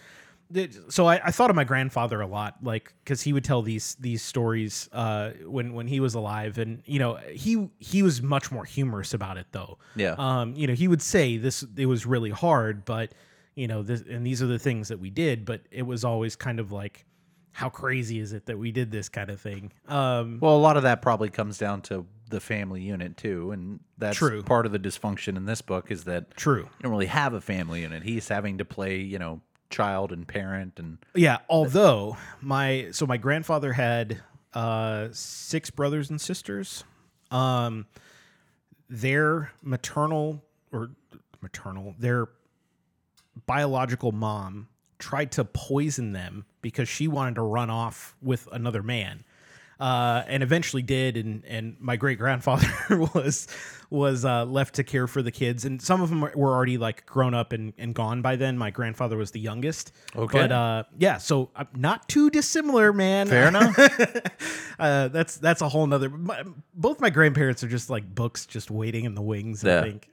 so 0.90 1.08
I, 1.08 1.20
I 1.26 1.32
thought 1.32 1.50
of 1.50 1.56
my 1.56 1.64
grandfather 1.64 2.22
a 2.22 2.28
lot, 2.28 2.58
like 2.62 2.94
because 3.04 3.22
he 3.22 3.34
would 3.34 3.44
tell 3.44 3.62
these 3.62 3.96
these 3.96 4.22
stories 4.22 4.88
uh, 4.94 5.32
when 5.44 5.74
when 5.74 5.88
he 5.88 6.00
was 6.00 6.14
alive, 6.14 6.58
and 6.58 6.84
you 6.86 7.00
know 7.00 7.16
he 7.16 7.70
he 7.80 8.04
was 8.04 8.22
much 8.22 8.52
more 8.52 8.64
humorous 8.64 9.14
about 9.14 9.38
it 9.38 9.48
though. 9.52 9.80
Yeah. 9.96 10.16
Um, 10.18 10.54
you 10.56 10.68
know 10.68 10.74
he 10.74 10.88
would 10.88 11.02
say 11.02 11.38
this 11.38 11.66
it 11.76 11.88
was 11.88 12.06
really 12.06 12.30
hard, 12.30 12.86
but 12.86 13.14
you 13.56 13.68
know 13.68 13.82
this 13.84 14.02
and 14.02 14.26
these 14.26 14.42
are 14.42 14.48
the 14.48 14.60
things 14.60 14.90
that 14.90 15.00
we 15.00 15.10
did, 15.10 15.46
but 15.46 15.62
it 15.72 15.84
was 15.84 16.04
always 16.04 16.36
kind 16.36 16.60
of 16.60 16.72
like 16.72 17.06
how 17.52 17.70
crazy 17.70 18.20
is 18.20 18.34
it 18.34 18.46
that 18.48 18.58
we 18.58 18.72
did 18.72 18.92
this 18.92 19.08
kind 19.08 19.30
of 19.30 19.40
thing. 19.40 19.72
Um, 19.88 20.40
Well, 20.42 20.56
a 20.56 20.60
lot 20.60 20.76
of 20.76 20.84
that 20.84 21.02
probably 21.02 21.30
comes 21.30 21.58
down 21.58 21.82
to 21.84 22.06
the 22.30 22.42
family 22.42 22.82
unit 22.82 23.16
too, 23.16 23.52
and 23.52 23.80
that's 23.98 24.18
True. 24.18 24.44
part 24.44 24.66
of 24.66 24.72
the 24.74 24.80
dysfunction 24.80 25.38
in 25.38 25.46
this 25.46 25.62
book 25.62 25.90
is 25.90 26.04
that 26.04 26.36
true. 26.36 26.64
you 26.64 26.70
don't 26.84 26.92
really 26.92 27.06
have 27.06 27.34
a 27.34 27.40
family 27.40 27.82
unit. 27.82 28.04
He's 28.04 28.28
having 28.28 28.58
to 28.58 28.66
play, 28.66 28.98
you 28.98 29.20
know, 29.20 29.40
child 29.70 30.12
and 30.12 30.28
parent, 30.28 30.80
and 30.80 30.98
Yeah, 31.14 31.38
although 31.50 32.18
my 32.42 32.90
so 32.92 33.06
my 33.08 33.18
grandfather 33.18 33.72
had 33.74 34.22
uh 34.54 35.08
six 35.12 35.70
brothers 35.70 36.10
and 36.10 36.20
sisters. 36.20 36.84
Um 37.32 37.86
their 38.90 39.52
maternal 39.62 40.44
or 40.72 40.92
maternal, 41.42 41.96
their 41.98 42.28
biological 43.46 44.12
mom 44.12 44.68
tried 45.00 45.32
to 45.34 45.46
poison 45.46 46.14
them 46.14 46.46
because 46.62 46.90
she 46.90 47.08
wanted 47.08 47.36
to 47.36 47.42
run 47.42 47.70
off 47.70 48.16
with 48.22 48.48
another 48.52 48.82
man. 48.82 49.24
Uh, 49.78 50.24
and 50.28 50.42
eventually 50.42 50.82
did, 50.82 51.18
and 51.18 51.44
and 51.44 51.76
my 51.82 51.98
great 51.98 52.18
grandfather 52.18 52.66
was 53.14 53.46
was 53.90 54.24
uh, 54.24 54.46
left 54.46 54.76
to 54.76 54.86
care 54.86 55.06
for 55.06 55.22
the 55.22 55.32
kids, 55.32 55.66
and 55.66 55.82
some 55.82 56.02
of 56.02 56.10
them 56.10 56.22
were 56.22 56.54
already 56.54 56.78
like 56.78 57.06
grown 57.06 57.34
up 57.34 57.52
and, 57.52 57.74
and 57.78 57.94
gone 57.94 58.22
by 58.22 58.38
then. 58.38 58.58
My 58.58 58.72
grandfather 58.72 59.18
was 59.18 59.32
the 59.32 59.40
youngest. 59.42 59.92
Okay. 60.16 60.40
but 60.40 60.52
uh, 60.54 60.84
yeah, 60.98 61.18
so 61.18 61.50
uh, 61.58 61.66
not 61.76 62.08
too 62.08 62.30
dissimilar, 62.30 62.94
man. 62.94 63.28
fair 63.28 63.50
enough. 63.50 63.78
uh, 64.80 65.10
that's 65.10 65.36
that's 65.38 65.62
a 65.62 65.68
whole 65.68 65.86
nother. 65.86 66.08
My, 66.10 66.44
both 66.74 67.02
my 67.02 67.10
grandparents 67.10 67.62
are 67.62 67.68
just 67.68 67.90
like 67.90 68.16
books, 68.16 68.46
just 68.46 68.72
waiting 68.72 69.04
in 69.04 69.14
the 69.14 69.22
wings. 69.22 69.62
Yeah. 69.62 69.80
I 69.80 69.84
think. 69.84 70.10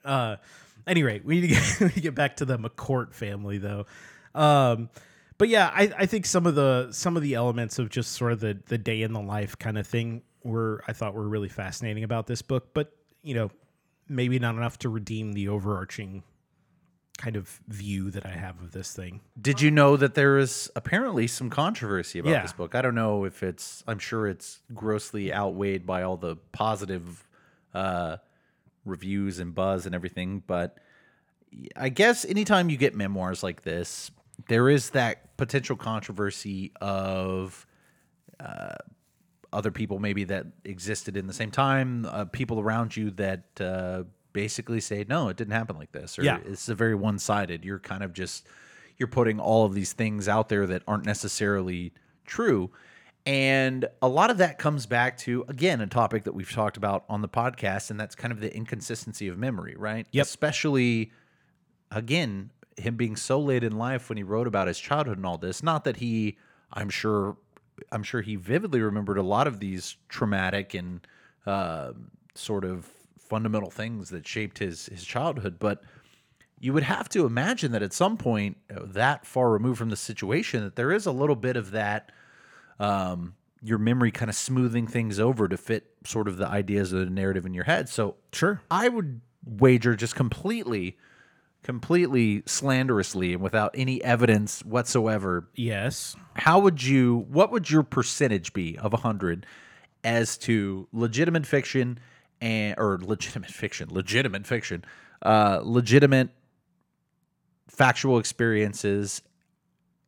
Uh, 0.89 0.95
rate, 1.03 1.24
we 1.24 1.41
need 1.41 1.49
to 1.49 1.55
get, 1.55 1.76
we 1.80 1.87
need 1.87 1.95
to 1.95 2.01
get 2.01 2.14
back 2.14 2.37
to 2.37 2.45
the 2.45 2.59
McCourt 2.59 3.14
family 3.14 3.59
though. 3.59 3.87
Um, 4.35 4.89
but 5.39 5.49
yeah, 5.49 5.70
I, 5.74 5.91
I 5.99 6.07
think 6.07 6.26
some 6.26 6.47
of 6.47 6.55
the 6.55 6.89
some 6.93 7.16
of 7.16 7.22
the 7.22 7.35
elements 7.35 7.78
of 7.78 7.89
just 7.91 8.12
sort 8.12 8.33
of 8.33 8.41
the 8.41 8.59
the 8.66 8.78
day 8.78 9.03
in 9.03 9.12
the 9.12 9.20
life 9.20 9.59
kind 9.59 9.76
of 9.78 9.87
thing 9.87 10.22
were 10.45 10.83
I 10.87 10.93
thought 10.93 11.14
were 11.14 11.28
really 11.28 11.49
fascinating 11.49 12.05
about 12.05 12.26
this 12.26 12.43
book. 12.43 12.68
But 12.74 12.95
you 13.22 13.35
know, 13.35 13.51
maybe 14.09 14.39
not 14.39 14.55
enough 14.57 14.78
to 14.80 14.89
redeem 14.89 15.33
the 15.33 15.49
overarching 15.49 16.22
kind 17.18 17.37
of 17.37 17.61
view 17.68 18.11
that 18.11 18.24
I 18.26 18.30
have 18.30 18.61
of 18.62 18.72
this 18.72 18.93
thing. 18.95 19.20
Did 19.41 19.61
you 19.61 19.70
know 19.70 19.97
that 19.97 20.14
there 20.14 20.39
is 20.39 20.70
apparently 20.74 21.26
some 21.26 21.51
controversy 21.51 22.18
about 22.18 22.30
Yeah. 22.30 22.43
this 22.43 22.53
book? 22.53 22.74
I 22.74 22.83
don't 22.83 22.95
know 22.95 23.24
if 23.24 23.43
it's. 23.43 23.85
I'm 23.87 23.99
sure 23.99 24.26
it's 24.26 24.61
grossly 24.74 25.33
outweighed 25.33 25.87
by 25.87 26.03
all 26.03 26.16
the 26.16 26.37
positive 26.53 27.28
uh, 27.74 28.16
reviews 28.85 29.39
and 29.39 29.55
buzz 29.55 29.87
and 29.87 29.95
everything. 29.95 30.43
But 30.47 30.78
I 31.76 31.89
guess 31.89 32.24
anytime 32.24 32.70
you 32.70 32.76
get 32.76 32.95
memoirs 32.95 33.43
like 33.43 33.62
this, 33.62 34.11
there 34.49 34.68
is 34.68 34.91
that 34.91 35.37
potential 35.37 35.76
controversy 35.76 36.72
of 36.80 37.66
uh, 38.41 38.74
other 39.53 39.70
people 39.70 39.99
maybe 39.99 40.24
that 40.24 40.47
existed 40.64 41.16
in 41.16 41.26
the 41.26 41.33
same 41.33 41.51
time, 41.51 42.07
uh, 42.07 42.24
people 42.24 42.59
around 42.59 42.97
you 42.97 43.11
that 43.12 43.45
uh, 43.61 44.03
basically 44.33 44.80
say, 44.80 45.05
no, 45.09 45.28
it 45.28 45.37
didn't 45.37 45.53
happen 45.53 45.76
like 45.76 45.93
this, 45.93 46.18
or 46.18 46.24
Yeah. 46.24 46.39
it's 46.47 46.68
a 46.68 46.74
very 46.74 46.95
one 46.95 47.18
sided. 47.18 47.64
You're 47.64 47.78
kind 47.78 48.03
of 48.03 48.12
just 48.12 48.47
you're 48.99 49.09
putting 49.09 49.41
all 49.41 49.64
of 49.66 49.74
these 49.74 49.93
things 49.93 50.28
out 50.28 50.49
there 50.49 50.66
that 50.66 50.83
aren't 50.87 51.05
necessarily 51.05 51.93
true. 52.24 52.70
And 53.25 53.87
a 54.01 54.09
lot 54.09 54.31
of 54.31 54.39
that 54.39 54.59
comes 54.59 54.87
back 54.87 55.16
to, 55.18 55.45
again, 55.47 55.81
a 55.81 55.87
topic 55.87 56.25
that 56.25 56.35
we've 56.35 56.51
talked 56.51 56.77
about 56.77 57.05
on 57.09 57.23
the 57.23 57.29
podcast, 57.29 57.91
and 57.91 58.01
that's 58.01 58.14
kind 58.14 58.33
of 58.33 58.41
the 58.41 58.55
inconsistency 58.55 59.29
of 59.29 59.39
memory, 59.39 59.77
right? 59.77 60.07
Yep. 60.11 60.27
Especially, 60.27 61.12
again, 61.91 62.51
him 62.77 62.97
being 62.97 63.14
so 63.14 63.39
late 63.39 63.62
in 63.62 63.79
life 63.79 64.09
when 64.09 64.16
he 64.16 64.25
wrote 64.25 64.49
about 64.49 64.66
his 64.66 64.79
childhood 64.79 65.18
and 65.18 65.27
all 65.27 65.39
this. 65.39 65.62
Not 65.62 65.85
that 65.85 65.99
he, 65.99 66.37
I'm 66.73 66.91
sure, 66.91 67.37
I'm 67.93 68.03
sure 68.03 68.23
he 68.23 68.35
vividly 68.37 68.81
remembered 68.81 69.18
a 69.18 69.23
lot 69.23 69.47
of 69.47 69.61
these 69.61 69.97
traumatic 70.09 70.75
and 70.75 71.07
uh, 71.47 71.93
sort 72.35 72.64
of 72.64 72.91
fundamental 73.18 73.70
things 73.70 74.11
that 74.11 74.27
shaped 74.27 74.59
his 74.59 74.87
his 74.87 75.05
childhood, 75.05 75.59
but 75.59 75.83
you 76.61 76.73
would 76.73 76.83
have 76.83 77.09
to 77.09 77.27
imagine 77.27 77.73
that 77.73 77.83
at 77.83 77.93
some 77.93 78.16
point, 78.16 78.57
uh, 78.70 78.81
that 78.85 79.27
far 79.27 79.51
removed 79.51 79.79
from 79.79 79.91
the 79.91 79.97
situation, 79.97 80.62
that 80.62 80.77
there 80.77 80.93
is 80.93 81.07
a 81.07 81.12
little 81.12 81.35
bit 81.35 81.57
of 81.57 81.73
that 81.73 82.12
um, 82.83 83.35
your 83.62 83.78
memory 83.78 84.11
kind 84.11 84.28
of 84.28 84.35
smoothing 84.35 84.87
things 84.89 85.20
over 85.20 85.47
to 85.47 85.57
fit 85.57 85.87
sort 86.05 86.26
of 86.26 86.37
the 86.37 86.47
ideas 86.49 86.93
of 86.93 86.99
the 87.01 87.07
narrative 87.07 87.47
in 87.47 87.55
your 87.55 87.64
head. 87.64 87.89
So 87.89 88.16
Sure. 88.33 88.61
I 88.70 88.89
would 88.89 89.20
wager 89.47 89.95
just 89.95 90.16
completely, 90.16 90.99
completely 91.62 92.43
slanderously 92.45 93.35
and 93.35 93.43
without 93.43 93.70
any 93.74 94.03
evidence 94.03 94.64
whatsoever. 94.64 95.49
Yes. 95.55 96.16
How 96.35 96.59
would 96.59 96.83
you? 96.83 97.26
What 97.28 97.53
would 97.53 97.70
your 97.70 97.85
percentage 97.85 98.53
be 98.53 98.76
of 98.78 98.93
a 98.93 98.99
hundred 98.99 99.47
as 100.03 100.37
to 100.39 100.89
legitimate 100.93 101.47
fiction 101.47 102.01
and 102.41 102.74
or 102.78 102.99
legitimate 103.01 103.51
fiction, 103.51 103.89
legitimate 103.93 104.45
fiction, 104.45 104.85
uh, 105.24 105.61
legitimate 105.62 106.30
factual 107.68 108.18
experiences 108.18 109.22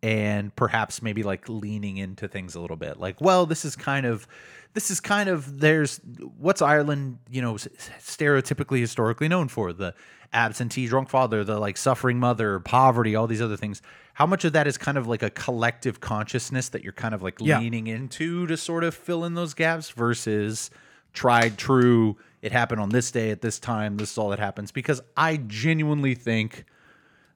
and 0.05 0.55
perhaps 0.55 1.01
maybe 1.01 1.23
like 1.23 1.49
leaning 1.49 1.97
into 1.97 2.29
things 2.29 2.55
a 2.55 2.61
little 2.61 2.77
bit. 2.77 3.01
Like 3.01 3.21
well 3.23 3.47
this 3.47 3.65
is 3.65 3.75
kind 3.75 4.05
of 4.05 4.29
this 4.75 4.91
is 4.91 5.01
kind 5.01 5.31
of 5.31 5.61
there's 5.61 5.99
what's 6.39 6.61
ireland 6.61 7.19
you 7.31 7.41
know 7.41 7.55
stereotypically 7.55 8.81
historically 8.81 9.29
known 9.29 9.49
for? 9.49 9.73
The 9.73 9.95
absentee 10.35 10.87
drunk 10.89 11.09
father 11.09 11.43
the 11.43 11.59
like 11.59 11.77
suffering 11.79 12.19
mother 12.21 12.61
poverty 12.61 13.17
all 13.17 13.27
these 13.27 13.41
other 13.41 13.57
things. 13.57 13.81
How 14.13 14.27
much 14.27 14.45
of 14.45 14.53
that 14.53 14.67
is 14.67 14.77
kind 14.77 14.99
of 14.99 15.07
like 15.07 15.23
a 15.23 15.31
collective 15.31 16.01
consciousness 16.01 16.69
that 16.69 16.85
you're 16.85 16.93
kind 16.93 17.15
of 17.15 17.23
like 17.23 17.37
Yeah. 17.41 17.59
leaning 17.61 17.87
into 17.87 18.47
to 18.47 18.57
sort 18.59 18.85
of 18.85 18.95
fill 18.95 19.25
in 19.25 19.33
those 19.35 19.55
gaps 19.55 19.89
versus 19.91 20.71
tried 21.15 21.57
true 21.57 22.17
it 22.43 22.53
happened 22.53 22.79
on 22.81 22.91
this 22.91 23.11
day 23.11 23.31
at 23.31 23.41
this 23.41 23.59
time 23.59 23.97
this 23.97 24.13
is 24.13 24.19
all 24.19 24.29
that 24.29 24.39
happens? 24.39 24.71
Because 24.71 25.01
i 25.17 25.39
genuinely 25.39 26.15
think 26.15 26.67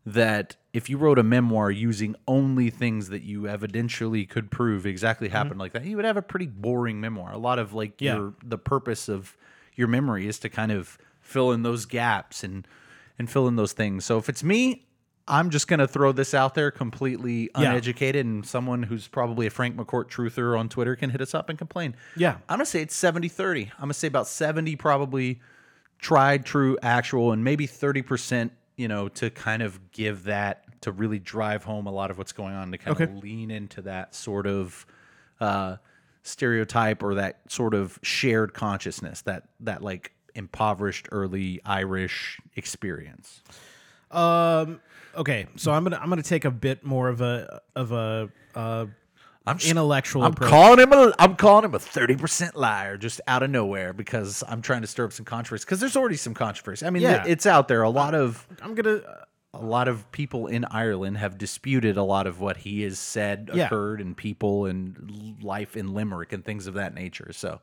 that 0.05 0.57
if 0.79 0.89
you 0.89 0.97
wrote 0.97 1.18
a 1.18 1.24
memoir 1.24 1.72
using 1.72 2.14
only 2.29 2.70
things 2.70 3.09
that 3.09 3.22
you 3.22 3.43
evidentially 3.43 4.26
could 4.29 4.49
prove 4.49 4.87
exactly 4.87 5.26
mm-hmm. 5.26 5.37
happened 5.37 5.59
like 5.59 5.72
that, 5.72 5.85
you 5.85 5.97
would 5.97 6.05
have 6.05 6.16
a 6.16 6.22
pretty 6.22 6.47
boring 6.47 7.01
memoir. 7.01 7.33
A 7.33 7.37
lot 7.39 7.59
of 7.59 7.74
like 7.74 8.01
Yeah. 8.01 8.14
your 8.14 8.35
the 8.45 8.59
purpose 8.59 9.09
of 9.09 9.37
your 9.74 9.89
memory 9.89 10.29
is 10.29 10.39
to 10.39 10.49
kind 10.49 10.70
of 10.70 10.97
fill 11.20 11.51
in 11.51 11.64
those 11.64 11.85
gaps 11.85 12.45
and 12.45 12.66
and 13.18 13.29
fill 13.29 13.49
in 13.49 13.57
those 13.57 13.72
things. 13.72 14.05
So 14.05 14.18
if 14.18 14.29
it's 14.29 14.45
me, 14.45 14.87
I'm 15.26 15.51
just 15.51 15.66
gonna 15.66 15.89
throw 15.89 16.12
this 16.12 16.33
out 16.33 16.55
there 16.55 16.70
completely 16.70 17.51
Yeah. 17.59 17.70
uneducated, 17.70 18.24
and 18.24 18.47
someone 18.47 18.85
who's 18.85 19.09
probably 19.09 19.49
a 19.49 19.51
Frank 19.51 19.76
McCourt 19.76 20.09
truther 20.09 20.57
on 20.57 20.68
Twitter 20.68 20.95
can 20.95 21.11
hit 21.11 21.20
us 21.20 21.35
up 21.35 21.49
and 21.49 21.59
complain. 21.59 21.97
Yeah. 22.16 22.35
I'm 22.49 22.59
gonna 22.59 22.66
say 22.66 22.83
it's 22.83 22.95
70 22.95 23.29
30. 23.29 23.72
I'm 23.74 23.81
gonna 23.81 23.95
say 23.95 24.07
about 24.07 24.29
70 24.29 24.76
probably 24.76 25.41
tried, 25.99 26.47
true, 26.47 26.79
actual, 26.83 27.33
and 27.33 27.43
maybe 27.43 27.66
30%, 27.66 28.53
you 28.76 28.87
know, 28.87 29.09
to 29.09 29.29
kind 29.29 29.61
of 29.61 29.91
give 29.91 30.22
that 30.22 30.64
to 30.83 30.93
really 30.93 31.18
drive 31.18 31.64
home 31.64 31.87
a 31.87 31.93
lot 31.93 32.11
of 32.11 32.18
what's 32.18 32.33
going 32.33 32.55
on, 32.55 32.70
to 32.72 32.79
kind 32.79 32.95
Okay. 33.01 33.05
of 33.05 33.22
lean 33.22 33.51
into 33.51 33.83
that 33.83 34.14
sort 34.14 34.47
of 34.47 34.87
uh 35.41 35.76
stereotype 36.22 37.03
or 37.03 37.14
that 37.14 37.41
sort 37.49 37.74
of 37.74 37.99
shared 38.03 38.53
consciousness 38.53 39.22
that 39.22 39.45
that 39.61 39.83
like 39.83 40.12
impoverished 40.35 41.09
early 41.11 41.61
Irish 41.64 42.39
experience. 42.57 43.43
Um. 44.11 44.81
Okay, 45.16 45.47
so 45.57 45.72
I'm 45.72 45.83
gonna 45.85 45.99
I'm 46.01 46.09
gonna 46.09 46.22
take 46.22 46.45
a 46.45 46.51
bit 46.51 46.85
more 46.85 47.09
of 47.09 47.20
a 47.20 47.61
of 47.74 47.93
a 47.93 48.29
uh, 48.55 48.87
I'm 49.47 49.59
just, 49.59 49.70
intellectual 49.70 50.22
I'm 50.22 50.33
approach. 50.33 50.51
calling 50.51 50.79
him 50.79 50.93
a 50.93 51.12
I'm 51.18 51.35
calling 51.35 51.64
him 51.64 51.74
a 51.74 51.79
30% 51.79 52.55
liar 52.55 52.97
just 52.97 53.20
out 53.26 53.43
of 53.43 53.51
nowhere 53.51 53.93
because 53.93 54.45
I'm 54.47 54.62
trying 54.62 54.83
to 54.83 54.87
stir 54.87 55.07
up 55.07 55.12
some 55.12 55.24
controversy 55.24 55.64
because 55.64 55.81
there's 55.81 55.97
already 55.97 56.16
some 56.16 56.35
controversy. 56.35 56.87
I 56.87 56.91
mean, 56.91 57.03
Yeah. 57.03 57.24
it's 57.26 57.47
out 57.47 57.66
there. 57.68 57.83
A 57.83 57.91
lot 57.91 58.14
of 58.14 58.47
I'm 58.62 58.74
gonna 58.74 59.01
a 59.55 59.64
lot 59.64 59.88
of 59.88 60.11
people 60.12 60.46
in 60.46 60.64
Ireland 60.66 61.16
have 61.18 61.38
disputed 61.38 61.96
a 61.96 62.03
lot 62.03 62.26
of 62.26 62.38
what 62.40 62.59
he 62.59 62.82
has 62.82 62.99
said 62.99 63.51
Yeah. 63.53 63.66
occurred 63.66 64.01
and 64.01 64.16
people 64.16 64.66
and 64.66 65.38
life 65.42 65.76
in 65.76 65.94
Limerick 65.94 66.32
and 66.32 66.44
things 66.44 66.66
of 66.66 66.74
that 66.74 66.94
nature. 66.94 67.32
So 67.32 67.61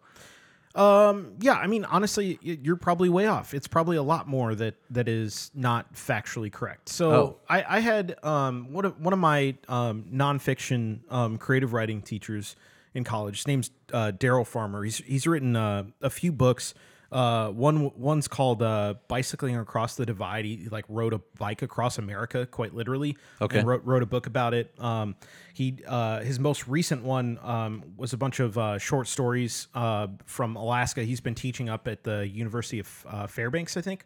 Um, 0.74 1.36
yeah, 1.40 1.54
I 1.54 1.68
mean, 1.68 1.86
honestly, 1.86 2.38
you're 2.42 2.76
probably 2.76 3.08
way 3.08 3.28
off. 3.28 3.54
It's 3.54 3.68
probably 3.68 3.96
a 3.96 4.04
lot 4.04 4.28
more 4.28 4.54
that 4.56 4.76
that 4.90 5.08
is 5.08 5.50
not 5.56 5.94
factually 5.94 6.52
correct. 6.52 6.90
So 6.90 7.12
Oh. 7.12 7.38
I, 7.48 7.78
I 7.78 7.80
had 7.80 8.16
um, 8.26 8.74
one 8.74 8.84
of 8.84 9.00
one 9.00 9.14
of 9.14 9.20
my 9.20 9.56
um, 9.70 10.04
nonfiction 10.12 11.00
um, 11.10 11.38
creative 11.38 11.72
writing 11.72 12.02
teachers 12.02 12.58
in 12.94 13.06
college. 13.06 13.38
His 13.38 13.48
name's 13.48 13.72
uh, 13.94 14.12
Daryl 14.18 14.46
Farmer. 14.46 14.84
He's 14.84 14.98
he's 14.98 15.26
written 15.26 15.56
uh, 15.56 15.84
a 16.02 16.10
few 16.10 16.34
books. 16.34 16.74
Uh, 17.16 17.50
one 17.50 17.92
one's 17.96 18.28
called 18.28 18.62
uh, 18.62 18.96
"Bicycling 19.08 19.56
Across 19.56 19.96
the 19.96 20.06
Divide." 20.06 20.44
He 20.44 20.68
like 20.70 20.84
rode 20.90 21.14
a 21.14 21.22
bike 21.40 21.62
across 21.62 21.98
America, 21.98 22.46
quite 22.46 22.76
literally. 22.76 23.16
Okay. 23.40 23.60
And 23.60 23.68
wrote, 23.68 23.86
wrote 23.86 24.04
a 24.04 24.06
book 24.06 24.28
about 24.28 24.54
it. 24.54 24.74
Um, 24.82 25.16
he 25.54 25.78
uh, 25.88 26.20
his 26.20 26.42
most 26.42 26.68
recent 26.68 27.04
one 27.04 27.40
um, 27.42 27.94
was 27.96 28.12
a 28.12 28.18
bunch 28.18 28.42
of 28.42 28.58
uh, 28.58 28.78
short 28.80 29.08
stories 29.08 29.70
uh, 29.74 30.08
from 30.26 30.58
Alaska. 30.58 31.04
He's 31.04 31.22
been 31.22 31.36
teaching 31.36 31.70
up 31.70 31.88
at 31.88 32.04
the 32.04 32.28
University 32.28 32.80
of 32.80 33.06
uh, 33.08 33.28
Fairbanks, 33.28 33.78
I 33.78 33.82
think. 33.82 34.04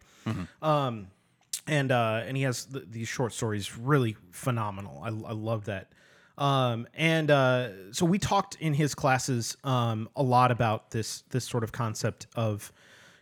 Um, 0.62 1.08
and 1.66 1.92
uh, 1.92 2.22
and 2.28 2.38
he 2.38 2.44
has 2.44 2.66
th- 2.66 2.86
these 2.92 3.08
short 3.08 3.34
stories 3.34 3.76
really 3.76 4.18
phenomenal. 4.30 5.02
I, 5.04 5.08
I 5.08 5.34
love 5.34 5.66
that. 5.66 5.92
Um, 6.38 6.88
and 6.94 7.32
uh, 7.32 7.92
so 7.92 8.06
we 8.06 8.20
talked 8.20 8.56
in 8.60 8.76
his 8.76 8.94
classes 8.94 9.58
um, 9.64 10.10
a 10.16 10.22
lot 10.22 10.52
about 10.52 10.92
this 10.92 11.24
this 11.32 11.44
sort 11.44 11.64
of 11.64 11.72
concept 11.72 12.28
of 12.36 12.72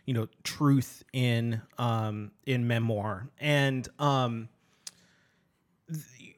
you 0.08 0.14
know 0.14 0.26
truth 0.42 1.04
in 1.12 1.60
um, 1.76 2.30
in 2.46 2.66
memoir. 2.66 3.28
And 3.38 3.86
um, 3.98 4.48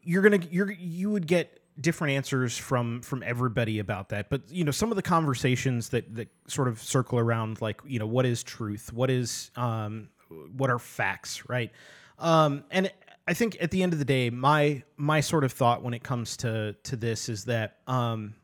you're 0.02 0.22
gonna 0.22 0.40
you're 0.50 0.72
you 0.72 1.08
would 1.10 1.28
get 1.28 1.60
different 1.80 2.14
answers 2.14 2.58
from 2.58 3.00
from 3.00 3.22
everybody 3.22 3.78
about 3.78 4.08
that. 4.08 4.28
But 4.28 4.50
you 4.50 4.64
know 4.64 4.72
some 4.72 4.90
of 4.90 4.96
the 4.96 5.02
conversations 5.02 5.90
that 5.90 6.12
that 6.16 6.26
sort 6.48 6.66
of 6.66 6.82
circle 6.82 7.20
around 7.20 7.60
like 7.62 7.80
you 7.86 8.00
know 8.00 8.08
what 8.08 8.26
is 8.26 8.42
truth? 8.42 8.92
What 8.92 9.08
is 9.08 9.52
um 9.54 10.08
what 10.56 10.68
are 10.68 10.80
facts 10.80 11.48
right? 11.48 11.70
Um 12.18 12.64
and 12.72 12.90
i 13.28 13.34
think 13.34 13.56
at 13.60 13.70
the 13.70 13.82
end 13.82 13.92
of 13.92 13.98
the 13.98 14.04
day 14.04 14.30
my 14.30 14.82
my 14.96 15.20
sort 15.20 15.44
of 15.44 15.52
thought 15.52 15.82
when 15.82 15.92
it 15.92 16.02
comes 16.02 16.38
to 16.38 16.74
to 16.84 16.96
this 16.96 17.28
is 17.28 17.44
that 17.44 17.76
um 17.86 18.34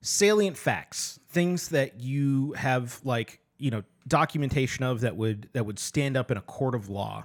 salient 0.00 0.56
facts 0.56 1.20
things 1.36 1.68
that 1.68 2.00
you 2.00 2.52
have 2.54 2.98
like 3.04 3.40
you 3.58 3.70
know 3.70 3.82
documentation 4.08 4.82
of 4.84 5.02
that 5.02 5.14
would 5.14 5.50
that 5.52 5.66
would 5.66 5.78
stand 5.78 6.16
up 6.16 6.30
in 6.30 6.38
a 6.38 6.40
court 6.40 6.74
of 6.74 6.88
law 6.88 7.22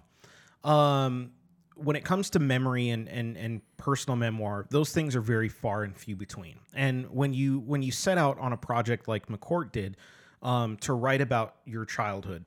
um 0.66 1.32
when 1.76 1.95
it 1.95 2.03
comes 2.03 2.30
to 2.30 2.38
memory 2.38 2.89
and, 2.89 3.07
and 3.07 3.38
and 3.38 3.62
personal 3.78 4.18
memoir 4.18 4.66
those 4.70 4.91
things 4.91 5.16
are 5.16 5.22
very 5.22 5.47
far 5.47 5.84
and 5.84 5.95
few 5.95 6.18
between 6.18 6.55
and 6.74 7.09
when 7.09 7.34
you 7.34 7.59
when 7.62 7.82
you 7.82 7.89
set 7.89 8.18
out 8.18 8.38
on 8.38 8.51
a 8.51 8.57
project 8.57 9.07
like 9.07 9.28
mccourt 9.28 9.72
did 9.72 9.95
um, 10.43 10.76
to 10.78 10.91
write 10.91 11.22
about 11.22 11.55
your 11.66 11.86
childhood 11.86 12.43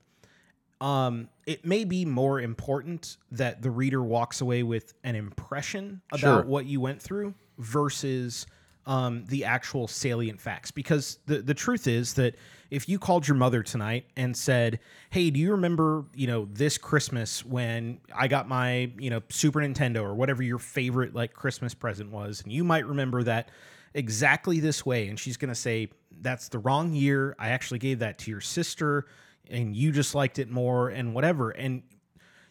um, 0.83 1.31
it 1.47 1.65
may 1.65 1.85
be 1.85 2.05
more 2.05 2.41
important 2.43 3.17
that 3.31 3.63
the 3.63 3.71
reader 3.71 4.03
walks 4.03 4.43
away 4.43 4.63
with 4.63 4.93
an 5.03 5.15
impression 5.15 6.03
about 6.13 6.21
Sure. 6.21 6.43
what 6.43 6.67
you 6.67 6.79
went 6.81 7.01
through 7.01 7.33
versus 7.57 8.47
um, 8.87 9.25
the 9.27 9.45
actual 9.45 9.89
salient 9.89 10.41
facts. 10.41 10.71
Because 10.71 11.19
the, 11.27 11.43
the 11.43 11.55
truth 11.55 11.87
is 11.87 12.15
that 12.15 12.37
if 12.71 12.89
you 12.89 12.99
called 12.99 13.27
your 13.27 13.37
mother 13.37 13.63
tonight 13.63 14.07
and 14.17 14.37
said, 14.37 14.81
Hey, 15.11 15.31
do 15.31 15.41
you 15.41 15.53
remember, 15.53 16.05
you 16.15 16.27
know, 16.27 16.49
this 16.53 16.79
Christmas 16.79 17.45
when 17.45 18.01
I 18.15 18.29
got 18.29 18.49
my, 18.49 18.91
you 18.99 19.11
know, 19.11 19.23
Super 19.29 19.61
Nintendo 19.61 20.03
or 20.03 20.15
whatever 20.15 20.43
your 20.43 20.59
favorite 20.59 21.15
like 21.15 21.33
Christmas 21.33 21.75
present 21.75 22.11
was? 22.11 22.43
And 22.43 22.53
you 22.53 22.65
might 22.65 22.87
remember 22.87 23.23
that 23.25 23.51
exactly 23.95 24.61
this 24.61 24.85
way. 24.85 25.09
And 25.09 25.19
she's 25.19 25.37
going 25.37 25.51
to 25.51 25.55
say, 25.55 25.89
That's 26.21 26.49
the 26.49 26.59
wrong 26.59 26.93
year. 26.93 27.35
I 27.39 27.51
actually 27.51 27.79
gave 27.79 28.01
that 28.01 28.19
to 28.21 28.31
your 28.31 28.41
sister 28.41 29.07
and 29.51 29.77
you 29.77 29.93
just 29.93 30.15
liked 30.15 30.39
it 30.39 30.51
more 30.51 30.89
and 30.89 31.15
whatever. 31.15 31.51
And 31.51 31.83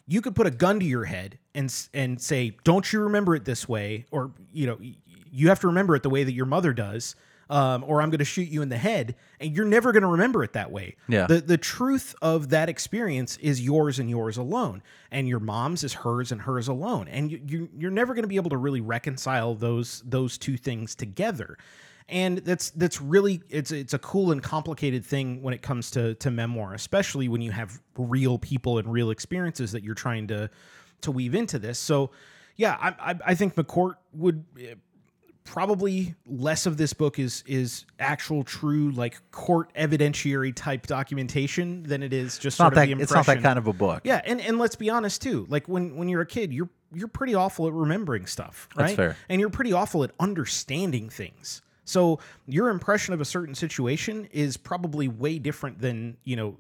you 0.08 0.22
could 0.22 0.36
put 0.36 0.48
a 0.48 0.52
gun 0.52 0.80
to 0.80 0.86
your 0.86 1.06
head 1.06 1.40
and 1.56 1.74
and 1.94 2.22
say, 2.22 2.58
"Don't 2.64 2.92
you 2.92 3.02
remember 3.02 3.36
it 3.36 3.46
this 3.46 3.70
way?" 3.70 4.06
Or 4.12 4.32
you 4.52 4.68
know, 4.68 4.78
you 5.34 5.50
have 5.50 5.60
to 5.62 5.68
remember 5.68 5.96
it 5.96 6.04
the 6.04 6.10
way 6.10 6.24
that 6.24 6.34
your 6.34 6.46
mother 6.46 6.74
does, 6.74 7.16
um, 7.50 7.84
or 7.86 8.02
I'm 8.02 8.10
going 8.10 8.20
to 8.20 8.26
shoot 8.26 8.48
you 8.48 8.62
in 8.62 8.70
the 8.70 8.78
head, 8.78 9.16
and 9.40 9.56
you're 9.56 9.66
never 9.66 9.92
going 9.92 10.04
to 10.04 10.08
remember 10.08 10.44
it 10.44 10.54
that 10.54 10.72
way. 10.72 10.96
Yeah. 11.08 11.28
The 11.28 11.42
the 11.42 11.58
truth 11.58 12.16
of 12.22 12.50
that 12.50 12.70
experience 12.70 13.38
is 13.38 13.62
yours 13.62 14.00
and 14.00 14.10
yours 14.10 14.38
alone, 14.38 14.82
and 15.12 15.28
your 15.28 15.40
mom's 15.40 15.84
is 15.84 15.94
hers 15.94 16.32
and 16.32 16.42
hers 16.42 16.68
alone, 16.68 17.08
and 17.08 17.32
you, 17.32 17.42
you 17.46 17.70
you're 17.76 17.92
never 17.92 18.14
going 18.14 18.24
to 18.24 18.30
be 18.30 18.38
able 18.38 18.50
to 18.52 18.58
really 18.58 18.82
reconcile 18.82 19.56
those 19.56 20.02
those 20.06 20.38
two 20.38 20.58
things 20.58 20.96
together. 20.96 21.58
And 22.10 22.40
that's 22.40 22.70
that's 22.72 23.02
really 23.02 23.42
it's 23.50 23.72
it's 23.72 23.94
a 23.94 24.00
cool 24.00 24.32
and 24.32 24.42
complicated 24.42 25.06
thing 25.06 25.42
when 25.42 25.54
it 25.54 25.62
comes 25.62 25.92
to 25.92 26.16
to 26.16 26.32
memoir, 26.32 26.74
especially 26.74 27.28
when 27.28 27.42
you 27.42 27.52
have 27.52 27.82
real 27.98 28.38
people 28.38 28.78
and 28.78 28.92
real 28.92 29.10
experiences 29.10 29.72
that 29.72 29.84
you're 29.84 29.96
trying 29.96 30.28
to 30.28 30.50
to 31.02 31.12
weave 31.12 31.36
into 31.36 31.60
this. 31.60 31.80
So, 31.80 32.12
yeah, 32.56 32.78
I 32.80 33.12
I, 33.12 33.16
I 33.28 33.36
think 33.36 33.56
McCourt 33.56 33.96
would 34.14 34.44
eh, 34.60 34.76
probably 35.44 36.16
less 36.26 36.66
of 36.66 36.78
this 36.78 36.94
book 36.94 37.20
is 37.20 37.44
is 37.46 37.86
actual 38.00 38.44
true 38.44 38.92
like 38.92 39.20
court 39.32 39.74
evidentiary 39.76 40.54
type 40.56 40.88
documentation 40.88 41.84
than 41.84 42.04
it 42.04 42.14
is 42.14 42.38
just 42.38 42.46
it's 42.46 42.56
sort 42.58 42.74
of 42.74 42.76
that 42.76 42.88
the 42.88 43.02
it's 43.02 43.12
not 43.12 43.26
that 43.26 43.42
kind 43.42 43.60
of 43.60 43.68
a 43.68 43.74
book. 43.74 44.02
Yeah, 44.04 44.22
and 44.26 44.42
and 44.42 44.58
let's 44.58 44.76
be 44.76 44.90
honest 44.90 45.22
too. 45.22 45.46
Like 45.50 45.68
when 45.68 45.96
when 45.96 46.10
you're 46.10 46.22
a 46.22 46.26
kid, 46.26 46.54
you're 46.54 46.70
you're 46.94 47.08
pretty 47.08 47.36
awful 47.36 47.68
at 47.68 47.74
remembering 47.74 48.26
stuff, 48.26 48.70
right? 48.76 48.86
That's 48.86 48.96
fair. 48.96 49.18
And 49.30 49.40
you're 49.40 49.50
pretty 49.50 49.74
awful 49.74 50.04
at 50.04 50.12
understanding 50.20 51.10
things. 51.10 51.62
So 51.86 52.20
your 52.48 52.70
impression 52.70 53.14
of 53.14 53.22
a 53.22 53.26
certain 53.26 53.56
situation 53.56 54.28
is 54.32 54.56
probably 54.56 55.08
way 55.08 55.40
different 55.40 55.80
than 55.80 56.18
you 56.24 56.36
know 56.36 56.58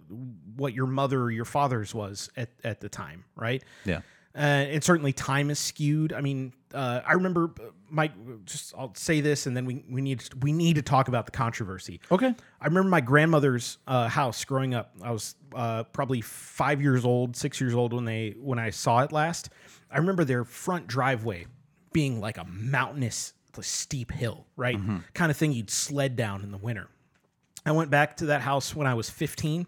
what 0.55 0.73
your 0.73 0.87
mother 0.87 1.21
or 1.21 1.31
your 1.31 1.45
father's 1.45 1.95
was 1.95 2.29
at 2.35 2.49
at 2.63 2.81
the 2.81 2.89
time, 2.89 3.23
right? 3.35 3.63
Yeah. 3.85 4.01
Uh, 4.35 4.39
and 4.39 4.83
certainly 4.83 5.13
time 5.13 5.51
is 5.51 5.59
skewed. 5.59 6.11
I 6.11 6.21
mean, 6.21 6.53
uh, 6.73 7.01
I 7.05 7.13
remember 7.13 7.51
uh, 7.59 7.65
Mike. 7.89 8.13
Just 8.45 8.73
I'll 8.75 8.95
say 8.95 9.21
this, 9.21 9.45
and 9.45 9.55
then 9.55 9.65
we 9.65 9.85
we 9.87 10.01
need 10.01 10.23
we 10.41 10.51
need 10.51 10.75
to 10.75 10.81
talk 10.81 11.07
about 11.07 11.25
the 11.25 11.31
controversy. 11.31 11.99
Okay. 12.11 12.33
I 12.59 12.65
remember 12.65 12.89
my 12.89 13.01
grandmother's 13.01 13.77
uh, 13.87 14.07
house 14.07 14.43
growing 14.43 14.73
up. 14.73 14.95
I 15.03 15.11
was 15.11 15.35
uh, 15.53 15.83
probably 15.83 16.21
five 16.21 16.81
years 16.81 17.05
old, 17.05 17.35
six 17.35 17.61
years 17.61 17.75
old 17.75 17.93
when 17.93 18.05
they 18.05 18.33
when 18.39 18.57
I 18.57 18.71
saw 18.71 19.03
it 19.03 19.11
last. 19.11 19.49
I 19.91 19.99
remember 19.99 20.23
their 20.23 20.43
front 20.43 20.87
driveway 20.87 21.45
being 21.91 22.19
like 22.19 22.39
a 22.39 22.45
mountainous, 22.45 23.33
steep 23.61 24.11
hill, 24.11 24.47
right? 24.57 24.79
Kind 25.13 25.29
of 25.29 25.37
thing 25.37 25.51
you'd 25.51 25.69
sled 25.69 26.15
down 26.15 26.41
in 26.41 26.49
the 26.49 26.57
winter. 26.57 26.89
I 27.67 27.71
went 27.71 27.91
back 27.91 28.17
to 28.17 28.25
that 28.27 28.41
house 28.41 28.75
when 28.75 28.87
I 28.87 28.95
was 28.95 29.11
15. 29.11 29.67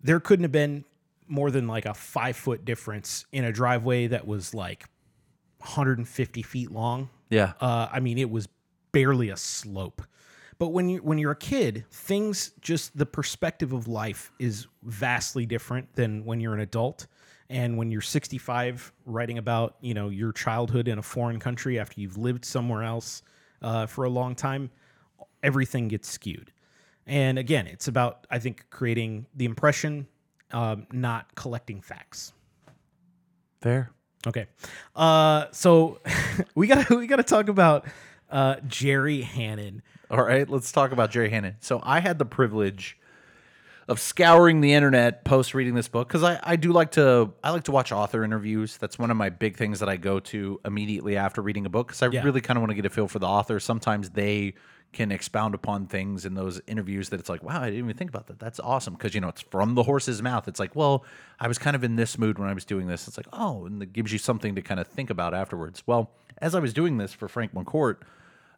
There 0.00 0.18
couldn't 0.18 0.44
have 0.44 0.52
been 0.52 0.86
more 1.34 1.50
than 1.50 1.66
like 1.66 1.84
a 1.84 1.94
five 1.94 2.36
foot 2.36 2.64
difference 2.64 3.26
in 3.32 3.44
a 3.44 3.52
driveway 3.52 4.06
that 4.06 4.26
was 4.26 4.54
like 4.54 4.84
150 5.58 6.42
feet 6.42 6.70
long. 6.70 7.10
Yeah. 7.28 7.54
Uh, 7.60 7.88
I 7.92 8.00
mean, 8.00 8.18
it 8.18 8.30
was 8.30 8.48
barely 8.92 9.30
a 9.30 9.36
slope. 9.36 10.02
But 10.58 10.68
when 10.68 10.88
you 10.88 10.98
when 10.98 11.18
you're 11.18 11.32
a 11.32 11.36
kid, 11.36 11.84
things 11.90 12.52
just 12.60 12.96
the 12.96 13.04
perspective 13.06 13.72
of 13.72 13.88
life 13.88 14.30
is 14.38 14.68
vastly 14.84 15.44
different 15.44 15.92
than 15.94 16.24
when 16.24 16.40
you're 16.40 16.54
an 16.54 16.60
adult. 16.60 17.08
And 17.50 17.76
when 17.76 17.90
you're 17.90 18.00
65, 18.00 18.92
writing 19.04 19.36
about 19.36 19.76
you 19.80 19.94
know 19.94 20.10
your 20.10 20.32
childhood 20.32 20.86
in 20.86 20.98
a 20.98 21.02
foreign 21.02 21.40
country 21.40 21.80
after 21.80 22.00
you've 22.00 22.16
lived 22.16 22.44
somewhere 22.44 22.84
else 22.84 23.22
uh, 23.62 23.86
for 23.86 24.04
a 24.04 24.08
long 24.08 24.36
time, 24.36 24.70
everything 25.42 25.88
gets 25.88 26.08
skewed. 26.08 26.52
And 27.04 27.36
again, 27.36 27.66
it's 27.66 27.88
about 27.88 28.26
I 28.30 28.38
think 28.38 28.66
creating 28.70 29.26
the 29.34 29.46
impression, 29.46 30.06
um, 30.54 30.86
not 30.92 31.34
collecting 31.34 31.80
facts. 31.82 32.32
Fair. 33.60 33.90
Okay. 34.26 34.46
Uh, 34.96 35.46
so 35.52 36.00
we 36.54 36.66
got 36.66 36.86
to 36.86 36.96
we 36.96 37.06
got 37.06 37.16
to 37.16 37.22
talk 37.22 37.48
about 37.48 37.86
uh, 38.30 38.56
Gerry 38.66 39.20
Hannan. 39.22 39.82
All 40.10 40.22
right, 40.22 40.48
let's 40.48 40.70
talk 40.72 40.92
about 40.92 41.10
Gerry 41.10 41.30
Hannan. 41.30 41.56
So 41.60 41.80
I 41.82 42.00
had 42.00 42.18
the 42.18 42.24
privilege 42.24 42.98
of 43.88 44.00
scouring 44.00 44.62
the 44.62 44.72
internet 44.72 45.24
post 45.26 45.52
reading 45.52 45.74
this 45.74 45.88
book 45.88 46.08
because 46.08 46.22
I, 46.22 46.40
I 46.42 46.56
do 46.56 46.72
like 46.72 46.92
to 46.92 47.32
I 47.42 47.50
like 47.50 47.64
to 47.64 47.72
watch 47.72 47.92
author 47.92 48.24
interviews. 48.24 48.76
That's 48.78 48.98
one 48.98 49.10
of 49.10 49.16
my 49.16 49.28
big 49.28 49.56
things 49.56 49.80
that 49.80 49.88
I 49.88 49.96
go 49.96 50.20
to 50.20 50.60
immediately 50.64 51.16
after 51.16 51.42
reading 51.42 51.66
a 51.66 51.70
book 51.70 51.88
because 51.88 52.02
I 52.02 52.08
Yeah. 52.08 52.22
really 52.22 52.40
kind 52.40 52.56
of 52.56 52.62
want 52.62 52.70
to 52.70 52.74
get 52.76 52.86
a 52.86 52.90
feel 52.90 53.08
for 53.08 53.18
the 53.18 53.26
author. 53.26 53.60
Sometimes 53.60 54.10
they 54.10 54.54
can 54.94 55.12
expound 55.12 55.54
upon 55.54 55.86
things 55.86 56.24
in 56.24 56.34
those 56.34 56.60
interviews 56.66 57.10
that 57.10 57.20
it's 57.20 57.28
like, 57.28 57.42
wow, 57.42 57.60
I 57.60 57.66
didn't 57.66 57.84
even 57.84 57.96
think 57.96 58.10
about 58.10 58.28
that. 58.28 58.38
That's 58.38 58.58
awesome 58.60 58.94
because 58.94 59.14
you 59.14 59.20
know 59.20 59.28
it's 59.28 59.42
from 59.42 59.74
the 59.74 59.82
horse's 59.82 60.22
mouth. 60.22 60.48
It's 60.48 60.60
like, 60.60 60.74
well, 60.74 61.04
I 61.38 61.48
was 61.48 61.58
kind 61.58 61.76
of 61.76 61.84
in 61.84 61.96
this 61.96 62.16
mood 62.16 62.38
when 62.38 62.48
I 62.48 62.54
was 62.54 62.64
doing 62.64 62.86
this. 62.86 63.06
It's 63.06 63.18
like, 63.18 63.26
oh, 63.32 63.66
and 63.66 63.82
it 63.82 63.92
gives 63.92 64.12
you 64.12 64.18
something 64.18 64.54
to 64.54 64.62
kind 64.62 64.80
of 64.80 64.86
think 64.86 65.10
about 65.10 65.34
afterwards. 65.34 65.82
Well, 65.86 66.10
as 66.38 66.54
I 66.54 66.60
was 66.60 66.72
doing 66.72 66.96
this 66.96 67.12
for 67.12 67.28
Frank 67.28 67.52
McCourt, 67.52 67.96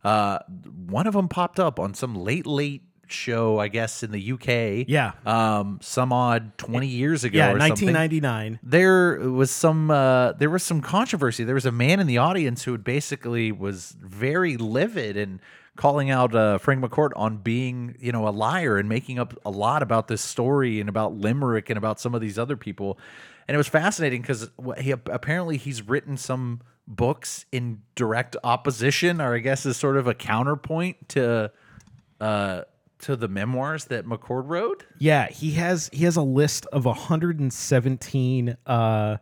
uh, 0.04 0.38
one 0.86 1.06
of 1.06 1.14
them 1.14 1.28
popped 1.28 1.58
up 1.58 1.80
on 1.80 1.94
some 1.94 2.14
late 2.14 2.46
late 2.46 2.82
show, 3.08 3.58
I 3.58 3.68
guess 3.68 4.02
in 4.02 4.10
the 4.10 4.32
UK. 4.32 4.86
Yeah. 4.88 5.12
um, 5.24 5.78
some 5.82 6.12
odd 6.12 6.56
twenty 6.58 6.88
years 6.88 7.24
ago. 7.24 7.38
Yeah, 7.38 7.52
or 7.52 7.60
something 7.60 7.92
1999. 7.92 8.60
there 8.62 9.30
was 9.30 9.50
some 9.50 9.90
uh, 9.90 10.32
there 10.32 10.50
was 10.50 10.62
some 10.62 10.80
controversy. 10.80 11.44
There 11.44 11.54
was 11.54 11.66
a 11.66 11.72
man 11.72 12.00
in 12.00 12.06
the 12.06 12.18
audience 12.18 12.64
who 12.64 12.76
basically 12.78 13.52
was 13.52 13.96
very 14.00 14.56
livid 14.56 15.16
and 15.16 15.40
calling 15.76 16.10
out 16.10 16.34
uh, 16.34 16.58
Frank 16.58 16.84
McCourt 16.84 17.10
on 17.16 17.38
being 17.38 17.96
you 18.00 18.12
know 18.12 18.26
a 18.26 18.30
liar 18.30 18.76
and 18.76 18.88
making 18.88 19.18
up 19.18 19.34
a 19.44 19.50
lot 19.50 19.82
about 19.82 20.08
this 20.08 20.22
story 20.22 20.80
and 20.80 20.88
about 20.88 21.14
Limerick 21.14 21.70
and 21.70 21.78
about 21.78 22.00
some 22.00 22.14
of 22.14 22.20
these 22.20 22.38
other 22.38 22.56
people. 22.56 22.98
And 23.46 23.54
it 23.54 23.58
was 23.58 23.68
fascinating 23.68 24.22
because 24.22 24.50
he 24.78 24.90
apparently 24.90 25.56
he's 25.56 25.82
written 25.82 26.16
some 26.16 26.62
books 26.88 27.46
in 27.52 27.82
direct 27.94 28.36
opposition, 28.42 29.20
or 29.20 29.34
I 29.34 29.38
guess 29.38 29.66
is 29.66 29.76
sort 29.76 29.96
of 29.96 30.06
a 30.06 30.14
counterpoint 30.14 31.08
to 31.10 31.52
uh, 32.20 32.62
to 33.00 33.16
the 33.16 33.28
memoirs 33.28 33.86
that 33.86 34.06
McCourt 34.06 34.44
wrote. 34.46 34.84
Yeah, 34.98 35.28
he 35.28 35.52
has 35.52 35.90
he 35.92 36.04
has 36.04 36.16
a 36.16 36.22
list 36.22 36.66
of 36.66 36.84
117 36.84 38.56
uh 38.66 39.16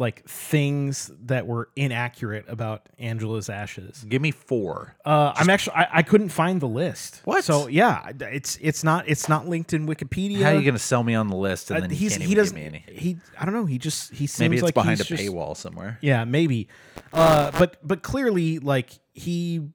like 0.00 0.26
things 0.28 1.10
that 1.26 1.46
were 1.46 1.68
inaccurate 1.76 2.46
about 2.48 2.88
Angela's 2.98 3.48
ashes. 3.48 4.04
Give 4.08 4.20
me 4.22 4.30
four. 4.32 4.96
Uh, 5.04 5.32
I'm 5.36 5.48
actually 5.50 5.76
I, 5.76 5.88
I 5.98 6.02
couldn't 6.02 6.30
find 6.30 6.60
the 6.60 6.66
list. 6.68 7.20
What? 7.24 7.44
So 7.44 7.68
yeah, 7.68 8.10
it's 8.20 8.58
it's 8.60 8.82
not 8.82 9.08
it's 9.08 9.28
not 9.28 9.46
linked 9.46 9.72
in 9.72 9.86
Wikipedia. 9.86 10.42
How 10.42 10.50
are 10.50 10.54
you 10.54 10.62
going 10.62 10.74
to 10.74 10.78
sell 10.80 11.04
me 11.04 11.14
on 11.14 11.28
the 11.28 11.36
list 11.36 11.70
and 11.70 11.76
Uh, 11.78 11.80
then 11.82 11.90
you 11.90 11.96
he's 11.96 12.12
can't 12.12 12.22
he 12.22 12.32
even 12.32 12.42
doesn't 12.42 12.56
give 12.58 12.72
me 12.72 12.80
any? 12.88 12.98
he 12.98 13.16
I 13.38 13.44
don't 13.44 13.54
know 13.54 13.66
he 13.66 13.78
just 13.78 14.10
he 14.12 14.26
seems 14.26 14.40
Maybe 14.40 14.56
it's 14.56 14.64
like 14.64 14.74
behind 14.74 14.98
a 15.00 15.04
he's 15.04 15.18
just- 15.18 15.22
paywall 15.22 15.56
somewhere. 15.56 15.98
Yeah, 16.00 16.24
maybe. 16.24 16.66
Uh, 17.12 17.50
but 17.58 17.76
but 17.86 18.02
clearly, 18.02 18.58
like 18.58 18.98
he 19.12 19.68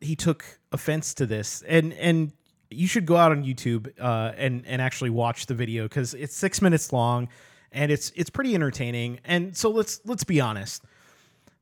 he 0.00 0.14
took 0.16 0.44
offense 0.72 1.14
to 1.14 1.26
this, 1.26 1.62
and 1.66 1.92
and 1.94 2.32
you 2.70 2.86
should 2.86 3.06
go 3.06 3.16
out 3.16 3.30
on 3.32 3.44
YouTube 3.44 3.90
uh, 4.00 4.32
and 4.36 4.64
and 4.66 4.80
actually 4.82 5.10
watch 5.10 5.46
the 5.46 5.54
video 5.54 5.84
because 5.84 6.14
it's 6.14 6.36
six 6.36 6.60
minutes 6.60 6.92
long, 6.92 7.28
and 7.74 7.92
it's 7.92 8.10
it's 8.16 8.30
pretty 8.30 8.54
entertaining. 8.54 9.20
And 9.24 9.56
so 9.56 9.68
let's 9.70 10.00
let's 10.04 10.24
be 10.24 10.40
honest, 10.40 10.82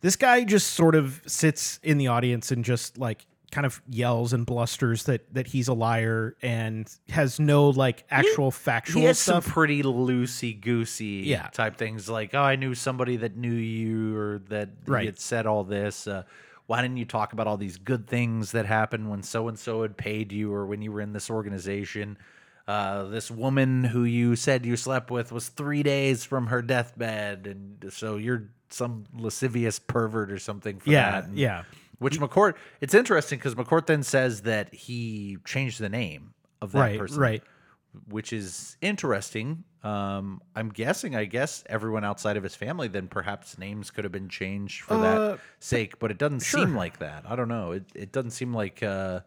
this 0.01 0.15
guy 0.17 0.45
just 0.45 0.69
sort 0.75 0.95
of 0.95 1.21
sits 1.27 1.81
in 1.83 1.99
the 1.99 2.07
audience 2.09 2.53
and 2.53 2.65
just 2.65 2.99
like 2.99 3.27
kind 3.51 3.67
of 3.67 3.83
yells 3.89 4.33
and 4.33 4.47
blusters 4.47 5.05
that 5.05 5.35
that 5.35 5.47
he's 5.49 5.69
a 5.69 5.75
liar 5.75 6.35
and 6.41 6.91
has 7.11 7.39
no 7.39 7.69
like 7.69 8.05
actual 8.11 8.51
factual 8.51 9.01
He 9.03 9.07
has 9.07 9.19
stuff. 9.19 9.45
some 9.45 9.53
pretty 9.53 9.83
loosey 9.83 10.59
goosey 10.59 11.25
Yeah. 11.27 11.49
type 11.49 11.77
things 11.77 12.09
like, 12.09 12.33
oh, 12.35 12.41
I 12.43 12.57
knew 12.57 12.75
somebody 12.75 13.17
that 13.19 13.37
knew 13.37 13.53
you 13.53 14.17
or 14.17 14.39
that 14.49 14.71
Right. 14.87 15.01
he 15.01 15.07
had 15.07 15.19
said 15.19 15.47
all 15.47 15.65
this. 15.65 16.07
Uh, 16.07 16.23
why 16.67 16.81
didn't 16.81 16.97
you 16.97 17.05
talk 17.05 17.35
about 17.35 17.47
all 17.47 17.59
these 17.59 17.77
good 17.77 18.07
things 18.07 18.53
that 18.53 18.65
happened 18.65 19.11
when 19.11 19.23
so 19.23 19.49
and 19.49 19.59
so 19.59 19.83
had 19.83 19.99
paid 19.99 20.33
you 20.33 20.51
or 20.55 20.65
when 20.65 20.81
you 20.81 20.91
were 20.91 21.03
in 21.03 21.13
this 21.13 21.29
organization? 21.29 22.17
Uh, 22.69 23.05
this 23.05 23.31
woman 23.31 23.85
who 23.85 24.05
you 24.05 24.37
said 24.37 24.65
you 24.65 24.77
slept 24.77 25.11
with 25.11 25.33
was 25.33 25.49
three 25.49 25.83
days 25.83 26.25
from 26.25 26.47
her 26.47 26.63
deathbed, 26.63 27.47
and 27.47 27.93
so 27.93 28.17
you're 28.17 28.51
some 28.71 29.05
lascivious 29.15 29.79
pervert 29.79 30.31
or 30.31 30.39
something. 30.39 30.79
For 30.79 30.91
yeah, 30.91 31.11
that. 31.11 31.25
And- 31.25 31.39
yeah. 31.39 31.65
Which 31.99 32.19
McCourt, 32.19 32.55
it's 32.81 32.95
interesting 32.95 33.39
because 33.39 33.55
McCourt 33.55 33.87
then 33.87 34.03
says 34.03 34.43
that 34.43 34.75
he 34.75 35.39
changed 35.45 35.79
the 35.81 35.89
name 35.89 36.35
of 36.61 36.73
that 36.73 36.79
Right, 36.81 36.99
person, 36.99 37.21
right. 37.21 37.43
Which 38.09 38.33
is 38.33 38.77
interesting. 38.81 39.63
Um, 39.85 40.41
I'm 40.57 40.71
guessing, 40.71 41.15
I 41.15 41.27
guess 41.27 41.63
everyone 41.69 42.03
outside 42.05 42.37
of 42.37 42.43
his 42.43 42.57
family, 42.57 42.89
then 42.89 43.07
perhaps 43.07 43.57
names 43.57 43.93
could 43.93 44.03
have 44.05 44.13
been 44.13 44.29
changed 44.29 44.83
for 44.83 44.95
Uh, 44.95 45.01
that 45.29 45.39
sake, 45.61 46.01
but 46.01 46.11
it 46.11 46.19
doesn't 46.19 46.41
seem 46.41 46.75
like 46.75 46.99
that. 46.99 47.25
I 47.29 47.37
don't 47.37 47.49
know. 47.49 47.71
It 47.73 47.85
it 47.95 48.11
doesn't 48.13 48.31
seem 48.33 48.53
like 48.53 48.83
uh, 48.83 49.21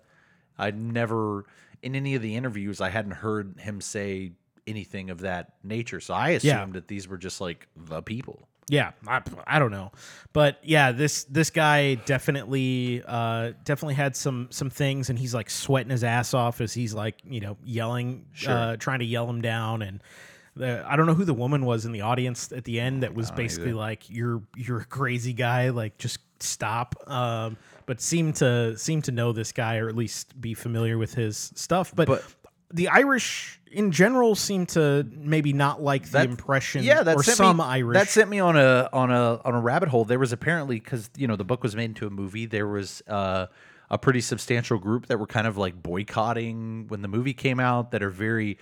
I'd 0.58 0.78
never 0.78 1.46
in 1.86 1.96
any 1.96 2.16
of 2.16 2.22
the 2.22 2.36
interviews 2.36 2.82
I 2.82 2.90
hadn't 2.90 3.12
heard 3.12 3.60
him 3.60 3.80
say 3.80 4.34
anything 4.68 5.10
of 5.10 5.20
that 5.22 5.54
nature. 5.64 6.00
So 6.00 6.14
I 6.14 6.30
assumed 6.30 6.74
that 6.74 6.88
these 6.88 7.08
were 7.08 7.18
just 7.18 7.40
like 7.40 7.68
the 7.78 8.02
people. 8.02 8.48
Yeah, 8.68 8.94
I, 9.08 9.22
I 9.46 9.60
don't 9.60 9.70
know, 9.70 9.92
but 10.34 10.58
yeah, 10.64 10.92
this 10.92 11.26
this 11.26 11.52
guy 11.52 11.94
definitely 11.94 13.04
uh, 13.06 13.52
definitely 13.64 13.94
had 13.94 14.16
some 14.16 14.48
some 14.50 14.72
things, 14.72 15.12
and 15.12 15.20
he's 15.20 15.36
like 15.36 15.52
sweating 15.52 15.92
his 15.92 16.04
ass 16.04 16.34
off 16.34 16.62
as 16.62 16.74
he's 16.74 16.92
like 16.92 17.20
you 17.30 17.42
know 17.42 17.58
yelling, 17.64 18.26
uh, 18.48 18.76
trying 18.78 19.00
to 19.00 19.06
yell 19.06 19.30
him 19.30 19.42
down, 19.42 19.84
and 19.84 20.02
the, 20.56 20.84
I 20.88 20.96
don't 20.96 21.06
know 21.06 21.14
who 21.14 21.26
the 21.26 21.34
woman 21.34 21.64
was 21.64 21.86
in 21.86 21.92
the 21.92 22.02
audience 22.02 22.52
at 22.52 22.64
the 22.64 22.80
end 22.80 23.04
that 23.04 23.14
was 23.14 23.30
basically 23.30 23.74
like 23.74 24.10
you're 24.10 24.42
you're 24.56 24.80
a 24.80 24.86
crazy 24.86 25.34
guy, 25.34 25.70
like 25.70 26.00
just 26.00 26.18
stop. 26.40 26.96
Um, 27.08 27.58
but 27.86 28.02
seemed 28.02 28.36
to 28.38 28.78
seem 28.78 29.02
to 29.04 29.12
know 29.12 29.32
this 29.32 29.52
guy 29.52 29.78
or 29.78 29.88
at 29.90 29.96
least 29.96 30.40
be 30.40 30.54
familiar 30.54 30.98
with 30.98 31.14
his 31.14 31.52
stuff, 31.56 31.94
but. 31.96 32.08
But- 32.08 32.24
the 32.74 32.90
Irish 32.90 33.62
in 33.72 33.92
general 33.92 34.36
seem 34.36 34.66
to 34.66 35.06
maybe 35.12 35.54
not 35.54 35.82
like 35.82 36.06
the 36.06 36.12
That- 36.14 36.30
impression, 36.30 36.84
yeah, 36.84 37.04
that 37.04 37.16
or 37.16 37.24
some 37.24 37.58
me, 37.58 37.64
Irish. 37.64 37.94
That 37.96 38.10
sent 38.10 38.30
me 38.30 38.40
on 38.40 38.58
a 38.58 38.90
on 38.92 39.12
a 39.12 39.40
on 39.46 39.54
a 39.54 39.62
rabbit 39.62 39.88
hole. 39.88 40.04
There 40.04 40.20
was 40.20 40.34
apparently 40.34 40.80
because 40.80 41.10
you 41.16 41.28
know 41.28 41.36
the 41.36 41.46
book 41.46 41.64
was 41.64 41.76
made 41.76 41.86
into 41.86 42.08
a 42.08 42.10
movie. 42.10 42.48
There 42.48 42.68
was 42.68 43.02
uh, 43.08 43.46
a 43.90 43.98
pretty 43.98 44.20
substantial 44.20 44.78
group 44.80 45.06
that 45.08 45.20
were 45.20 45.28
kind 45.28 45.46
of 45.48 45.58
like 45.58 45.82
boycotting 45.82 46.88
when 46.88 47.02
the 47.02 47.08
movie 47.08 47.36
came 47.36 47.60
out. 47.60 47.92
That 47.92 48.02
are 48.02 48.10
very 48.10 48.58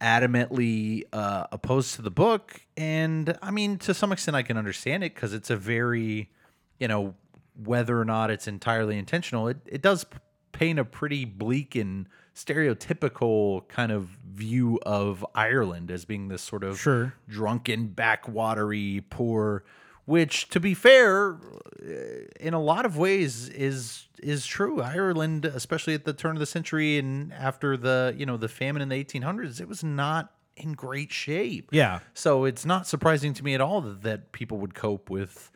adamantly 0.00 1.04
uh, 1.12 1.46
opposed 1.52 1.94
to 1.96 2.02
the 2.02 2.10
book. 2.10 2.60
And 2.76 3.36
I 3.42 3.50
mean, 3.50 3.78
to 3.78 3.94
some 3.94 4.12
extent, 4.12 4.36
I 4.36 4.42
can 4.42 4.56
understand 4.56 5.04
it 5.04 5.14
because 5.14 5.32
it's 5.34 5.50
a 5.50 5.56
very, 5.56 6.30
you 6.78 6.88
know, 6.88 7.14
whether 7.62 8.00
or 8.00 8.04
not 8.04 8.30
it's 8.30 8.46
entirely 8.48 8.96
intentional, 8.98 9.48
it, 9.48 9.58
it 9.66 9.82
does 9.82 10.06
paint 10.52 10.78
a 10.78 10.84
pretty 10.84 11.24
bleak 11.24 11.74
and 11.74 12.06
stereotypical 12.34 13.66
kind 13.68 13.92
of 13.92 14.16
view 14.32 14.78
of 14.82 15.24
Ireland 15.34 15.90
as 15.90 16.04
being 16.04 16.28
this 16.28 16.42
sort 16.42 16.64
of 16.64 16.78
Sure. 16.78 17.14
drunken, 17.28 17.88
backwatery, 17.88 19.02
poor. 19.10 19.64
Which, 20.04 20.48
to 20.50 20.60
be 20.60 20.72
fair, 20.72 21.34
uh, 21.34 21.92
in 22.40 22.54
a 22.54 22.60
lot 22.60 22.86
of 22.86 22.96
ways 22.96 23.50
is 23.50 24.08
is 24.22 24.46
true. 24.46 24.80
Ireland, 24.80 25.44
especially 25.44 25.92
at 25.92 26.04
the 26.06 26.14
turn 26.14 26.34
of 26.34 26.40
the 26.40 26.46
century 26.46 26.96
and 26.98 27.30
after 27.34 27.76
the 27.76 28.14
you 28.16 28.24
know 28.24 28.38
the 28.38 28.48
famine 28.48 28.80
in 28.80 28.88
the 28.88 29.04
1800s, 29.04 29.60
it 29.60 29.68
was 29.68 29.84
not 29.84 30.32
in 30.56 30.72
great 30.72 31.12
shape. 31.12 31.68
Yeah. 31.72 32.00
So 32.14 32.44
it's 32.46 32.64
not 32.64 32.86
surprising 32.86 33.34
to 33.34 33.44
me 33.44 33.54
at 33.54 33.60
all 33.60 33.82
that, 33.82 34.02
that 34.02 34.32
people 34.32 34.56
would 34.58 34.74
cope 34.74 35.10
with 35.10 35.50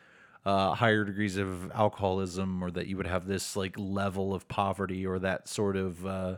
uh, 0.45 0.73
higher 0.73 1.03
degrees 1.03 1.37
of 1.37 1.71
alcoholism, 1.71 2.63
or 2.63 2.71
that 2.71 2.87
you 2.87 2.97
would 2.97 3.07
have 3.07 3.25
this 3.27 3.55
like 3.55 3.75
level 3.77 4.33
of 4.33 4.47
poverty, 4.47 5.05
or 5.05 5.19
that 5.19 5.47
sort 5.47 5.75
of 5.77 6.05
uh, 6.05 6.37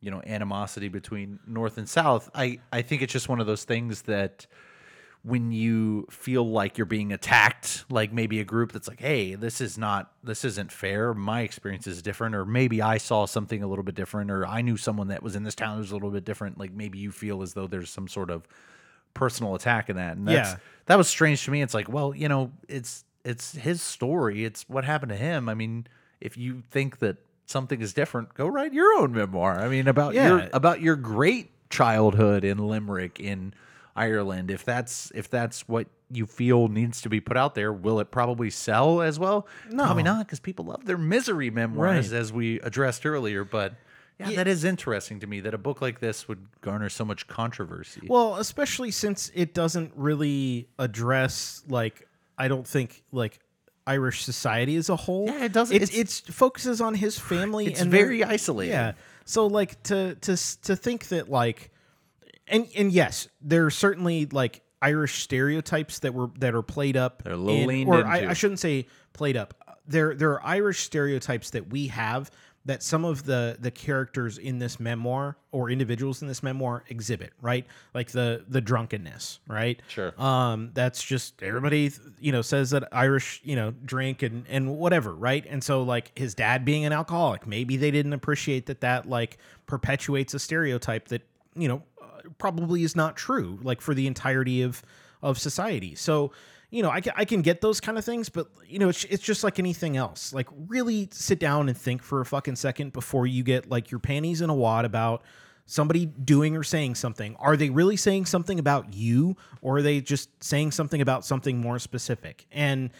you 0.00 0.10
know 0.10 0.22
animosity 0.26 0.88
between 0.88 1.38
North 1.46 1.78
and 1.78 1.88
South. 1.88 2.30
I 2.34 2.58
I 2.72 2.82
think 2.82 3.02
it's 3.02 3.12
just 3.12 3.28
one 3.28 3.40
of 3.40 3.46
those 3.46 3.64
things 3.64 4.02
that 4.02 4.46
when 5.22 5.50
you 5.50 6.06
feel 6.08 6.48
like 6.48 6.78
you're 6.78 6.84
being 6.84 7.12
attacked, 7.12 7.84
like 7.90 8.12
maybe 8.12 8.38
a 8.38 8.44
group 8.44 8.70
that's 8.70 8.86
like, 8.86 9.00
"Hey, 9.00 9.34
this 9.34 9.60
is 9.60 9.76
not, 9.76 10.12
this 10.22 10.44
isn't 10.44 10.70
fair. 10.70 11.14
My 11.14 11.40
experience 11.40 11.88
is 11.88 12.00
different," 12.00 12.34
or 12.36 12.44
maybe 12.44 12.80
I 12.80 12.98
saw 12.98 13.24
something 13.26 13.60
a 13.62 13.66
little 13.66 13.82
bit 13.82 13.96
different, 13.96 14.30
or 14.30 14.46
I 14.46 14.60
knew 14.62 14.76
someone 14.76 15.08
that 15.08 15.22
was 15.24 15.34
in 15.34 15.42
this 15.42 15.56
town 15.56 15.74
that 15.76 15.80
was 15.80 15.90
a 15.90 15.94
little 15.94 16.10
bit 16.12 16.24
different. 16.24 16.58
Like 16.58 16.72
maybe 16.72 16.98
you 16.98 17.10
feel 17.10 17.42
as 17.42 17.54
though 17.54 17.66
there's 17.66 17.90
some 17.90 18.06
sort 18.06 18.30
of 18.30 18.46
personal 19.14 19.54
attack 19.56 19.88
in 19.90 19.96
that, 19.96 20.16
and 20.16 20.28
that's 20.28 20.50
Yeah. 20.50 20.56
that 20.86 20.96
was 20.98 21.08
strange 21.08 21.44
to 21.46 21.50
me. 21.50 21.60
It's 21.62 21.74
like, 21.74 21.88
well, 21.88 22.14
you 22.14 22.28
know, 22.28 22.52
it's 22.68 23.02
it's 23.26 23.52
his 23.56 23.82
story. 23.82 24.44
It's 24.44 24.68
what 24.68 24.84
happened 24.84 25.10
to 25.10 25.16
him. 25.16 25.48
I 25.48 25.54
mean, 25.54 25.86
if 26.20 26.36
you 26.38 26.62
think 26.70 26.98
that 27.00 27.16
something 27.44 27.80
is 27.82 27.92
different, 27.92 28.32
go 28.34 28.46
write 28.46 28.72
your 28.72 28.98
own 28.98 29.12
memoir. 29.12 29.58
I 29.60 29.68
mean, 29.68 29.88
about 29.88 30.14
your 30.14 30.38
Yeah. 30.40 30.48
about 30.52 30.80
your 30.80 30.96
great 30.96 31.50
childhood 31.68 32.44
in 32.44 32.58
Limerick 32.58 33.20
in 33.20 33.52
Ireland. 33.94 34.50
If 34.50 34.64
that's 34.64 35.10
if 35.14 35.28
that's 35.28 35.68
what 35.68 35.88
you 36.10 36.24
feel 36.26 36.68
needs 36.68 37.00
to 37.02 37.08
be 37.08 37.20
put 37.20 37.36
out 37.36 37.54
there, 37.56 37.72
will 37.72 37.98
it 37.98 38.10
probably 38.12 38.48
sell 38.50 39.02
as 39.02 39.18
well? 39.18 39.46
Probably 39.70 40.04
not, 40.04 40.26
because 40.26 40.38
people 40.38 40.66
love 40.66 40.84
their 40.86 40.96
misery 40.98 41.50
memoirs, 41.50 42.12
Right. 42.12 42.18
as 42.20 42.32
we 42.32 42.60
addressed 42.60 43.04
earlier. 43.04 43.44
But 43.44 43.74
yeah, 44.20 44.30
that 44.32 44.46
is 44.46 44.62
interesting 44.64 45.18
to 45.20 45.26
me 45.26 45.40
that 45.40 45.52
a 45.52 45.58
book 45.58 45.82
like 45.82 45.98
this 45.98 46.28
would 46.28 46.46
garner 46.60 46.88
so 46.88 47.04
much 47.04 47.26
controversy. 47.26 48.06
Well, 48.08 48.36
especially 48.36 48.92
since 48.92 49.32
it 49.34 49.52
doesn't 49.52 49.92
really 49.96 50.68
address 50.78 51.64
like 51.68 52.06
I 52.38 52.48
don't 52.48 52.66
think 52.66 53.02
like 53.12 53.38
Irish 53.86 54.24
society 54.24 54.76
as 54.76 54.88
a 54.88 54.96
whole. 54.96 55.26
Yeah, 55.26 55.44
it 55.44 55.52
doesn't- 55.52 55.74
It's, 55.76 55.90
it's- 55.96 56.20
it's 56.20 56.34
focuses 56.36 56.80
on 56.80 56.94
his 56.94 57.18
family. 57.18 57.66
It's 57.66 57.80
and 57.80 57.90
very 57.90 58.24
isolated. 58.24 58.70
Yeah. 58.72 58.92
So 59.24 59.46
like 59.46 59.82
to 59.84 60.14
to 60.16 60.36
to 60.62 60.76
think 60.76 61.08
that 61.08 61.28
like, 61.30 61.70
and 62.48 62.66
and 62.76 62.92
yes, 62.92 63.28
there 63.40 63.66
are 63.66 63.70
certainly 63.70 64.26
like 64.26 64.62
Irish 64.82 65.22
stereotypes 65.22 66.00
that 66.00 66.14
were 66.14 66.28
that 66.38 66.54
are 66.54 66.62
played 66.62 66.96
up. 66.96 67.22
They're 67.24 67.36
little 67.36 67.70
in- 67.70 67.88
or 67.88 68.04
I. 68.06 68.26
I 68.30 68.32
shouldn't 68.34 68.60
say 68.60 68.86
played 69.12 69.36
up. 69.36 69.54
There 69.88 70.14
there 70.14 70.32
are 70.32 70.44
Irish 70.44 70.80
stereotypes 70.80 71.50
that 71.50 71.70
we 71.70 71.88
have 71.88 72.30
that 72.66 72.82
some 72.82 73.04
of 73.04 73.24
the 73.24 73.56
the 73.60 73.70
characters 73.70 74.38
in 74.38 74.58
this 74.58 74.78
memoir 74.78 75.36
or 75.52 75.70
individuals 75.70 76.20
in 76.20 76.28
this 76.28 76.42
memoir 76.42 76.84
exhibit, 76.88 77.32
right? 77.40 77.64
Like 77.94 78.10
the 78.10 78.44
the 78.48 78.60
drunkenness, 78.60 79.38
right? 79.46 79.80
Sure. 79.88 80.12
Um, 80.20 80.72
that's 80.74 81.02
just 81.02 81.42
everybody, 81.42 81.92
you 82.20 82.32
know, 82.32 82.42
says 82.42 82.70
that 82.70 82.88
Irish, 82.92 83.40
you 83.44 83.56
know, 83.56 83.72
drink 83.84 84.22
and 84.22 84.44
and 84.48 84.76
whatever, 84.76 85.14
right? 85.14 85.46
And 85.48 85.62
so 85.62 85.82
like 85.82 86.16
his 86.18 86.34
dad 86.34 86.64
being 86.64 86.84
an 86.84 86.92
alcoholic, 86.92 87.46
maybe 87.46 87.76
they 87.76 87.92
didn't 87.92 88.12
appreciate 88.12 88.66
that 88.66 88.80
that 88.80 89.08
like 89.08 89.38
perpetuates 89.66 90.34
a 90.34 90.38
stereotype 90.38 91.08
that 91.08 91.22
you 91.54 91.68
know 91.68 91.82
uh, 92.02 92.28
probably 92.38 92.82
is 92.82 92.96
not 92.96 93.16
true, 93.16 93.60
like 93.62 93.80
for 93.80 93.94
the 93.94 94.08
entirety 94.08 94.62
of 94.62 94.82
of 95.22 95.38
society. 95.38 95.94
So 95.94 96.32
you 96.70 96.82
know, 96.82 96.90
I 96.90 97.00
can, 97.00 97.12
I 97.16 97.24
can 97.24 97.42
get 97.42 97.60
those 97.60 97.80
kind 97.80 97.96
of 97.96 98.04
things, 98.04 98.28
but 98.28 98.48
you 98.66 98.78
know, 98.78 98.88
it's, 98.88 99.04
it's 99.04 99.22
just 99.22 99.44
like 99.44 99.58
anything 99.58 99.96
else. 99.96 100.32
Like, 100.32 100.48
really 100.68 101.08
sit 101.12 101.38
down 101.38 101.68
and 101.68 101.76
think 101.76 102.02
for 102.02 102.20
a 102.20 102.26
fucking 102.26 102.56
second 102.56 102.92
before 102.92 103.26
you 103.26 103.42
get 103.42 103.68
like 103.68 103.90
your 103.90 104.00
panties 104.00 104.40
in 104.40 104.50
a 104.50 104.54
wad 104.54 104.84
about 104.84 105.22
somebody 105.66 106.06
doing 106.06 106.56
or 106.56 106.62
saying 106.62 106.94
something. 106.94 107.36
Are 107.36 107.56
they 107.56 107.70
really 107.70 107.96
saying 107.96 108.26
something 108.26 108.58
about 108.58 108.94
you, 108.94 109.36
or 109.60 109.78
are 109.78 109.82
they 109.82 110.00
just 110.00 110.42
saying 110.42 110.72
something 110.72 111.00
about 111.00 111.24
something 111.24 111.58
more 111.58 111.78
specific? 111.78 112.46
And 112.50 112.90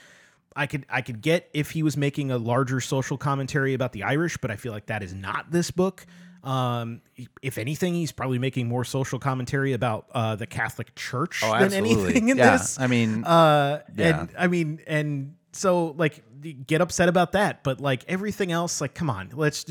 I 0.55 0.67
could 0.67 0.87
I 0.89 1.03
could 1.03 1.21
get 1.21 1.49
if 1.53 1.71
he 1.71 1.83
was 1.83 1.97
making 1.97 2.31
a 2.31 2.39
larger 2.39 2.81
social 2.81 3.19
commentary 3.19 3.75
about 3.75 3.93
the 3.93 4.03
Irish, 4.03 4.37
but 4.39 4.51
I 4.51 4.57
feel 4.57 4.73
like 4.73 4.87
that 4.87 5.03
is 5.03 5.15
not 5.15 5.51
this 5.51 5.71
book. 5.71 6.07
Um, 6.47 7.03
if 7.43 7.59
anything, 7.59 7.95
he's 7.95 8.13
probably 8.13 8.39
making 8.39 8.69
more 8.69 8.85
social 8.85 9.19
commentary 9.19 9.73
about 9.73 10.07
uh, 10.15 10.37
the 10.37 10.47
Catholic 10.47 10.95
Church 10.95 11.43
Oh, 11.45 11.59
than 11.59 11.73
anything 11.73 12.29
in 12.29 12.37
yeah. 12.39 12.53
this. 12.57 12.79
I 12.79 12.87
mean, 12.87 13.25
Uh, 13.25 13.81
Yeah. 13.97 14.21
and 14.21 14.29
I 14.39 14.47
mean, 14.47 14.81
and 14.87 15.35
so 15.53 15.95
like 15.99 16.23
get 16.67 16.81
upset 16.81 17.09
about 17.09 17.33
that, 17.33 17.65
but 17.65 17.81
like 17.81 18.05
everything 18.07 18.53
else, 18.53 18.81
like 18.81 18.95
come 18.95 19.11
on, 19.11 19.31
let's 19.35 19.65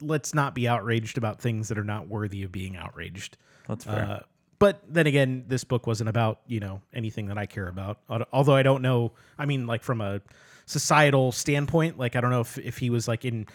let's 0.00 0.32
not 0.32 0.54
be 0.54 0.66
outraged 0.66 1.18
about 1.18 1.40
things 1.42 1.68
that 1.68 1.76
are 1.78 1.84
not 1.84 2.08
worthy 2.08 2.42
of 2.42 2.50
being 2.50 2.76
outraged. 2.76 3.36
that's 3.68 3.84
fair. 3.84 4.04
Uh, 4.04 4.20
but 4.58 4.80
then 4.88 5.06
again, 5.06 5.44
this 5.48 5.62
book 5.64 5.86
wasn't 5.86 6.08
about 6.08 6.40
you 6.46 6.60
know 6.60 6.80
anything 6.94 7.26
that 7.26 7.36
I 7.36 7.44
care 7.44 7.68
about. 7.68 7.98
Although 8.32 8.54
I 8.54 8.62
don't 8.62 8.80
know, 8.80 9.12
I 9.38 9.44
mean, 9.44 9.66
like 9.66 9.82
from 9.82 10.00
a 10.00 10.22
societal 10.64 11.32
standpoint, 11.32 11.98
like 11.98 12.16
I 12.16 12.20
don't 12.22 12.30
know 12.30 12.40
if 12.40 12.56
if 12.58 12.78
he 12.78 12.88
was 12.88 13.06
like 13.06 13.24
in 13.26 13.46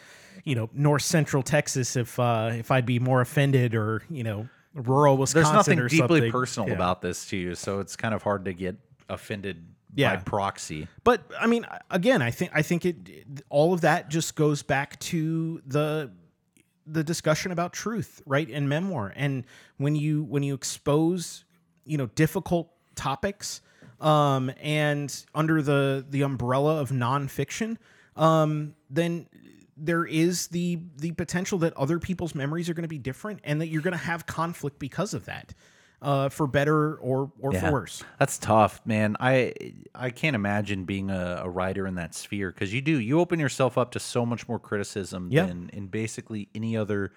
you 0.45 0.55
know 0.55 0.69
north 0.73 1.01
central 1.03 1.43
Texas, 1.43 1.95
if 1.95 2.19
uh 2.19 2.51
if 2.53 2.71
I'd 2.71 2.85
be 2.85 2.99
more 2.99 3.21
offended 3.21 3.75
or 3.75 4.03
you 4.09 4.23
know 4.23 4.47
rural 4.73 5.17
Wisconsin. 5.17 5.43
There's 5.43 5.53
nothing 5.55 5.79
or 5.79 5.87
deeply 5.89 6.19
something. 6.19 6.31
personal 6.31 6.69
Yeah. 6.69 6.75
about 6.75 7.01
this 7.01 7.25
to 7.29 7.37
you, 7.37 7.55
so 7.55 7.79
it's 7.79 7.95
kind 7.95 8.13
of 8.13 8.21
hard 8.23 8.45
to 8.45 8.53
get 8.53 8.75
offended 9.09 9.65
Yeah. 9.95 10.15
by 10.15 10.21
proxy. 10.21 10.87
But 11.03 11.23
I 11.39 11.47
mean, 11.47 11.65
again, 11.89 12.21
I 12.21 12.31
think 12.31 12.51
I 12.53 12.61
think 12.61 12.85
it 12.85 12.95
all 13.49 13.73
of 13.73 13.81
that 13.81 14.09
just 14.09 14.35
goes 14.35 14.61
back 14.63 14.99
to 15.01 15.61
the 15.65 16.11
the 16.85 17.03
discussion 17.03 17.51
about 17.51 17.71
truth, 17.73 18.21
right, 18.25 18.49
and 18.49 18.67
memoir. 18.69 19.13
And 19.15 19.43
when 19.77 19.95
you 19.95 20.23
when 20.23 20.43
you 20.43 20.53
expose, 20.55 21.45
you 21.85 21.97
know, 21.97 22.07
difficult 22.07 22.71
topics, 22.95 23.61
um, 24.01 24.51
and 24.61 25.13
under 25.35 25.61
the 25.61 26.05
the 26.09 26.21
umbrella 26.21 26.79
of 26.79 26.89
nonfiction, 26.91 27.77
um, 28.15 28.75
then 28.89 29.27
there 29.79 30.05
is 30.05 30.47
the 30.47 30.79
the 30.97 31.11
potential 31.13 31.57
that 31.59 31.73
other 31.77 31.99
people's 31.99 32.35
memories 32.35 32.69
are 32.69 32.73
going 32.73 32.83
to 32.83 32.87
be 32.89 32.97
different, 32.97 33.39
and 33.43 33.61
that 33.61 33.67
you're 33.67 33.81
going 33.81 33.91
to 33.93 33.97
have 33.97 34.25
conflict 34.25 34.79
because 34.79 35.13
of 35.13 35.25
that, 35.25 35.53
uh, 36.01 36.29
for 36.29 36.47
better 36.47 36.95
or 36.95 37.31
or 37.39 37.53
for 37.53 37.71
worse. 37.71 38.03
That's 38.19 38.37
tough, 38.37 38.81
man. 38.85 39.15
I 39.19 39.53
I 39.95 40.09
can't 40.09 40.35
imagine 40.35 40.83
being 40.85 41.09
a, 41.09 41.41
a 41.43 41.49
writer 41.49 41.87
in 41.87 41.95
that 41.95 42.13
sphere 42.15 42.51
because 42.51 42.73
you 42.73 42.81
do 42.81 42.99
you 42.99 43.19
open 43.19 43.39
yourself 43.39 43.77
up 43.77 43.91
to 43.91 43.99
so 43.99 44.25
much 44.25 44.47
more 44.47 44.59
criticism 44.59 45.29
Yeah. 45.31 45.45
than 45.45 45.69
in 45.73 45.87
basically 45.87 46.49
any 46.53 46.75
other. 46.77 47.11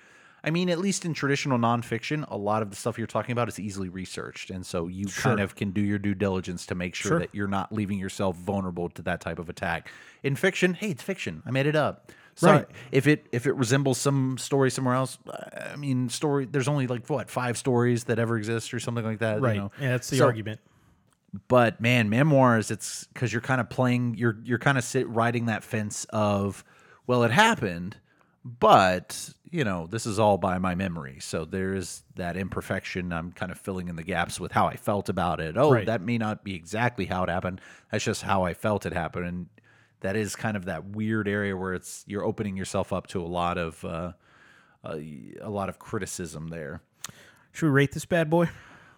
I 0.44 0.50
mean, 0.50 0.70
at 0.70 0.80
least 0.80 1.04
in 1.04 1.14
traditional 1.14 1.56
nonfiction, 1.56 2.24
a 2.28 2.36
lot 2.36 2.62
of 2.62 2.70
the 2.70 2.74
stuff 2.74 2.98
you're 2.98 3.06
talking 3.06 3.30
about 3.30 3.46
is 3.46 3.60
easily 3.60 3.88
researched, 3.88 4.50
and 4.50 4.66
so 4.66 4.88
you 4.88 5.06
kind 5.06 5.38
of 5.38 5.54
can 5.54 5.70
do 5.70 5.80
your 5.80 6.00
due 6.00 6.16
diligence 6.16 6.66
to 6.66 6.74
make 6.74 6.96
sure 6.96 7.10
Sure. 7.10 7.18
that 7.20 7.32
you're 7.32 7.46
not 7.46 7.72
leaving 7.72 7.96
yourself 7.96 8.36
vulnerable 8.38 8.88
to 8.88 9.02
that 9.02 9.20
type 9.20 9.38
of 9.38 9.48
attack. 9.48 9.88
In 10.24 10.34
fiction, 10.34 10.74
hey, 10.74 10.90
it's 10.90 11.02
fiction. 11.04 11.44
I 11.46 11.52
made 11.52 11.66
it 11.66 11.76
up. 11.76 12.10
So 12.34 12.50
Right. 12.50 12.66
if 12.92 13.06
it 13.06 13.26
if 13.32 13.46
it 13.46 13.52
resembles 13.56 13.98
some 13.98 14.38
story 14.38 14.70
somewhere 14.70 14.94
else, 14.94 15.18
uh, 15.28 15.70
I 15.72 15.76
mean, 15.76 16.08
story. 16.08 16.46
There's 16.46 16.68
only 16.68 16.86
like 16.86 17.06
what 17.08 17.28
five 17.28 17.58
stories 17.58 18.04
that 18.04 18.18
ever 18.18 18.36
exist 18.38 18.72
or 18.72 18.80
something 18.80 19.04
like 19.04 19.18
that. 19.18 19.36
you 19.36 19.42
Right. 19.42 19.56
know? 19.56 19.70
Yeah, 19.80 19.90
that's 19.90 20.08
the 20.10 20.16
So- 20.16 20.24
argument. 20.26 20.60
but 21.48 21.80
man 21.80 22.10
memoirs 22.10 22.70
it's 22.70 23.06
because 23.06 23.32
you're 23.32 23.40
kind 23.40 23.58
of 23.58 23.70
playing 23.70 24.14
you're 24.18 24.36
you're 24.44 24.58
kind 24.58 24.76
of 24.76 24.84
sit 24.84 25.08
riding 25.08 25.46
that 25.46 25.64
fence 25.64 26.04
of 26.10 26.62
well 27.06 27.22
it 27.24 27.30
happened 27.30 27.96
but 28.44 29.30
you 29.50 29.64
know 29.64 29.86
this 29.86 30.04
is 30.04 30.18
all 30.18 30.36
by 30.36 30.58
my 30.58 30.74
memory 30.74 31.16
so 31.20 31.46
there's 31.46 32.02
that 32.16 32.36
imperfection 32.36 33.14
i'm 33.14 33.32
kind 33.32 33.50
of 33.50 33.56
filling 33.58 33.88
in 33.88 33.96
the 33.96 34.02
gaps 34.02 34.38
with 34.38 34.52
how 34.52 34.66
i 34.66 34.76
felt 34.76 35.08
about 35.08 35.40
it 35.40 35.56
oh 35.56 35.72
Right. 35.72 35.86
that 35.86 36.02
may 36.02 36.18
not 36.18 36.44
be 36.44 36.54
exactly 36.54 37.06
how 37.06 37.22
it 37.22 37.30
happened 37.30 37.62
that's 37.90 38.04
just 38.04 38.22
how 38.22 38.42
i 38.44 38.52
felt 38.52 38.84
it 38.84 38.92
happened 38.92 39.26
and 39.26 39.46
that 40.02 40.14
is 40.16 40.36
kind 40.36 40.56
of 40.56 40.66
that 40.66 40.84
weird 40.84 41.26
area 41.26 41.56
where 41.56 41.74
it's 41.74 42.04
you're 42.06 42.24
opening 42.24 42.56
yourself 42.56 42.92
up 42.92 43.06
to 43.08 43.20
a 43.20 43.26
lot 43.26 43.58
of 43.58 43.84
uh, 43.84 44.12
a, 44.84 45.34
a 45.40 45.50
lot 45.50 45.68
of 45.68 45.78
criticism 45.78 46.48
there 46.48 46.80
Should 47.52 47.66
we 47.66 47.72
rate 47.72 47.92
this 47.92 48.04
bad 48.04 48.28
boy? 48.30 48.48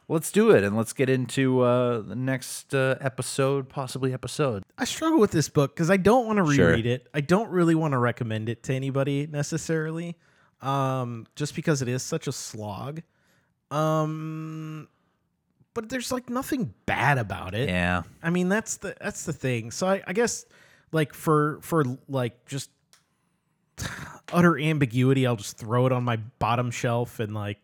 let's 0.07 0.31
do 0.31 0.51
it 0.51 0.63
and 0.63 0.77
let's 0.77 0.93
get 0.93 1.09
into 1.09 1.61
uh, 1.63 2.01
the 2.03 2.15
next 2.17 2.75
uh, 2.75 2.97
episode 3.01 3.69
possibly 3.71 4.13
episode 4.13 4.63
I 4.77 4.85
struggle 4.85 5.19
with 5.19 5.31
this 5.31 5.49
book 5.49 5.75
because 5.75 5.89
I 5.91 5.97
don't 5.97 6.27
want 6.27 6.39
to 6.47 6.55
Sure. 6.55 6.69
reread 6.69 6.85
it. 6.87 7.07
I 7.15 7.21
don't 7.23 7.49
really 7.51 7.75
want 7.75 7.93
to 7.93 7.99
recommend 7.99 8.49
it 8.51 8.63
to 8.65 8.75
anybody 8.75 9.27
necessarily, 9.27 10.17
um, 10.61 11.27
just 11.37 11.55
because 11.55 11.81
it 11.81 11.89
is 11.89 12.03
such 12.03 12.27
a 12.27 12.33
slog. 12.33 13.01
Um, 13.71 14.89
but 15.75 15.89
there's 15.89 16.13
like 16.13 16.29
nothing 16.31 16.73
bad 16.87 17.19
about 17.19 17.55
it. 17.55 17.69
yeah 17.69 18.03
I 18.23 18.31
mean, 18.31 18.49
that's 18.49 18.77
the 18.79 18.95
that's 19.01 19.25
the 19.25 19.33
thing. 19.33 19.71
So 19.71 19.87
I, 19.89 20.03
I 20.07 20.13
guess 20.13 20.45
like 20.95 21.13
for 21.13 21.59
for 21.61 21.85
like 22.09 22.47
just 22.47 22.71
utter 24.33 24.59
ambiguity, 24.59 25.27
I'll 25.27 25.37
just 25.37 25.59
throw 25.59 25.87
it 25.87 25.93
on 25.93 26.05
my 26.05 26.17
bottom 26.39 26.71
shelf 26.71 27.21
and 27.21 27.35
like 27.35 27.59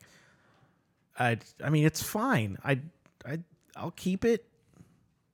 I 1.18 1.38
I 1.64 1.70
mean 1.70 1.86
it's 1.86 2.02
fine. 2.02 2.58
I 2.64 2.80
I 3.24 3.38
I'll 3.76 3.92
keep 3.92 4.24
it. 4.24 4.44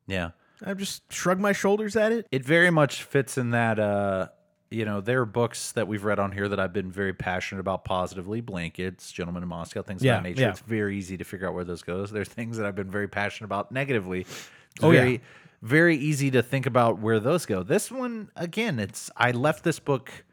yeah 0.07 0.31
I 0.65 0.75
just 0.75 1.13
shrug 1.13 1.39
my 1.41 1.53
shoulders 1.53 1.97
at 1.97 2.13
it. 2.13 2.27
it 2.31 2.45
very 2.45 2.71
much 2.71 3.03
fits 3.03 3.37
in 3.39 3.51
that 3.51 3.79
uh 3.79 4.29
you 4.71 4.85
know 4.85 5.01
there 5.01 5.21
are 5.21 5.27
books 5.27 5.73
that 5.73 5.87
we've 5.89 6.03
read 6.05 6.19
on 6.19 6.33
here 6.33 6.49
that 6.49 6.59
i've 6.59 6.73
been 6.73 6.91
very 6.91 7.13
passionate 7.13 7.61
about 7.61 7.85
positively 7.85 8.41
blankets 8.41 9.13
gentlemen 9.13 9.43
in 9.45 9.49
moscow 9.49 9.81
things 9.83 10.03
Yeah, 10.03 10.17
of 10.17 10.23
that 10.25 10.29
nature 10.29 10.41
yeah. 10.43 10.51
it's 10.51 10.61
very 10.61 10.97
easy 10.99 11.17
to 11.19 11.25
figure 11.25 11.47
out 11.47 11.55
where 11.55 11.63
those 11.65 11.83
goes 11.83 12.11
there's 12.11 12.29
things 12.29 12.57
that 12.57 12.67
i've 12.67 12.75
been 12.75 12.91
very 12.91 13.07
passionate 13.07 13.47
about 13.47 13.71
negatively 13.71 14.23
it's 14.23 14.49
Oh, 14.83 14.91
yeah. 14.91 15.19
Very 15.67 15.97
easy 15.97 16.31
to 16.31 16.43
think 16.43 16.67
about 16.67 16.99
where 16.99 17.19
those 17.21 17.47
go 17.47 17.63
this 17.63 17.91
one 17.91 18.31
again 18.37 18.79
it's 18.79 19.11
i 19.17 19.31
left 19.31 19.65
this 19.65 19.79
book 19.79 20.25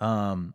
um 0.00 0.54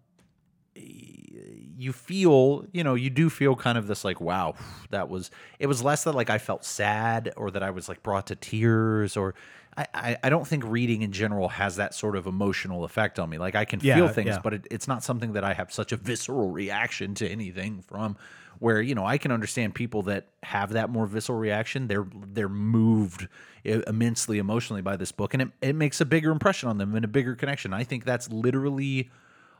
you 1.76 1.92
feel, 1.92 2.66
you 2.72 2.84
know, 2.84 2.96
you 2.96 3.10
do 3.10 3.30
feel 3.30 3.56
kind 3.56 3.78
of 3.78 3.88
this 3.88 4.06
like, 4.06 4.22
wow, 4.22 4.56
that 4.92 5.10
was. 5.10 5.32
It 5.60 5.68
was 5.68 5.84
less 5.84 6.04
that 6.06 6.14
like 6.14 6.30
I 6.30 6.38
felt 6.38 6.64
sad 6.64 7.34
or 7.36 7.52
that 7.52 7.64
I 7.64 7.72
was 7.72 7.90
like 7.90 8.04
brought 8.04 8.28
to 8.28 8.36
tears 8.36 9.18
or. 9.18 9.36
I, 9.76 9.88
I, 9.94 10.18
I 10.26 10.30
don't 10.30 10.48
think 10.48 10.64
reading 10.68 11.02
in 11.02 11.12
general 11.12 11.50
has 11.50 11.78
that 11.78 11.96
sort 11.96 12.16
of 12.16 12.28
emotional 12.28 12.84
effect 12.84 13.18
on 13.18 13.28
me. 13.28 13.40
Like 13.40 13.56
I 13.56 13.66
can 13.66 13.80
Yeah, 13.82 13.96
feel 13.96 14.08
things, 14.08 14.28
yeah. 14.28 14.40
but 14.44 14.54
it, 14.54 14.68
it's 14.70 14.88
not 14.88 15.04
something 15.04 15.34
that 15.34 15.44
I 15.44 15.54
have 15.54 15.74
such 15.74 15.92
a 15.92 15.98
visceral 15.98 16.52
reaction 16.52 17.16
to 17.16 17.28
anything 17.28 17.82
from. 17.82 18.16
Where 18.60 18.82
you 18.82 18.96
know 18.96 19.06
I 19.06 19.18
can 19.18 19.32
understand 19.32 19.76
people 19.76 20.04
that 20.04 20.28
have 20.44 20.72
that 20.74 20.90
more 20.90 21.06
visceral 21.06 21.38
reaction. 21.38 21.88
They're 21.88 22.08
they're 22.28 22.50
moved 22.50 23.28
eh, 23.66 23.82
immensely 23.88 24.38
emotionally 24.38 24.82
by 24.82 24.96
this 24.96 25.12
book, 25.12 25.34
and 25.34 25.42
it, 25.42 25.50
it 25.62 25.76
makes 25.76 26.02
a 26.02 26.06
bigger 26.06 26.32
impression 26.32 26.70
on 26.70 26.78
them 26.78 26.96
and 26.96 27.04
a 27.04 27.10
bigger 27.10 27.36
connection. 27.36 27.74
I 27.74 27.84
think 27.84 28.06
that's 28.06 28.32
literally 28.32 29.10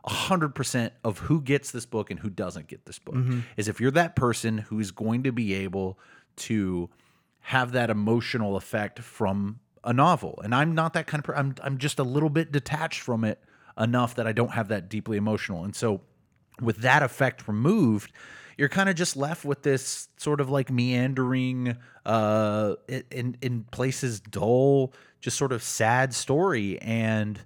hundred 0.06 0.54
percent 0.54 0.94
of 1.04 1.18
who 1.20 1.42
gets 1.42 1.72
this 1.72 1.86
book 1.86 2.12
and 2.12 2.20
who 2.20 2.30
doesn't 2.30 2.68
get 2.68 2.86
this 2.86 3.00
book 3.00 3.16
mm-hmm. 3.16 3.40
is 3.56 3.70
if 3.70 3.80
you're 3.80 3.92
that 3.92 4.18
person 4.18 4.58
who's 4.58 4.92
going 4.92 5.24
to 5.24 5.32
be 5.32 5.54
able 5.54 5.98
to 6.36 6.90
have 7.40 7.72
that 7.74 7.90
emotional 7.90 8.56
effect 8.56 9.00
from 9.00 9.60
a 9.84 9.94
novel. 9.94 10.40
And 10.44 10.56
I'm 10.56 10.74
not 10.76 10.94
that 10.94 11.08
kind 11.08 11.20
of 11.20 11.26
person. 11.26 11.40
I'm 11.40 11.56
I'm 11.64 11.78
just 11.78 12.00
a 12.00 12.04
little 12.04 12.30
bit 12.30 12.52
detached 12.52 13.02
from 13.02 13.24
it 13.24 13.42
enough 13.78 14.16
that 14.16 14.28
I 14.28 14.32
don't 14.32 14.52
have 14.52 14.70
that 14.70 14.90
deeply 14.90 15.18
emotional. 15.18 15.64
And 15.64 15.76
so 15.76 16.02
with 16.62 16.78
that 16.78 17.04
effect 17.04 17.48
removed, 17.48 18.12
you're 18.58 18.70
kind 18.70 18.90
of 18.90 18.96
just 18.96 19.16
left 19.16 19.46
with 19.46 19.64
this 19.64 20.10
sort 20.18 20.40
of 20.42 20.50
like 20.50 20.70
meandering 20.72 21.78
uh 22.06 22.76
in 23.12 23.38
in 23.42 23.64
places 23.72 24.20
dull, 24.20 24.94
just 25.22 25.38
sort 25.38 25.52
of 25.52 25.64
sad 25.64 26.14
story 26.14 26.80
and 26.82 27.40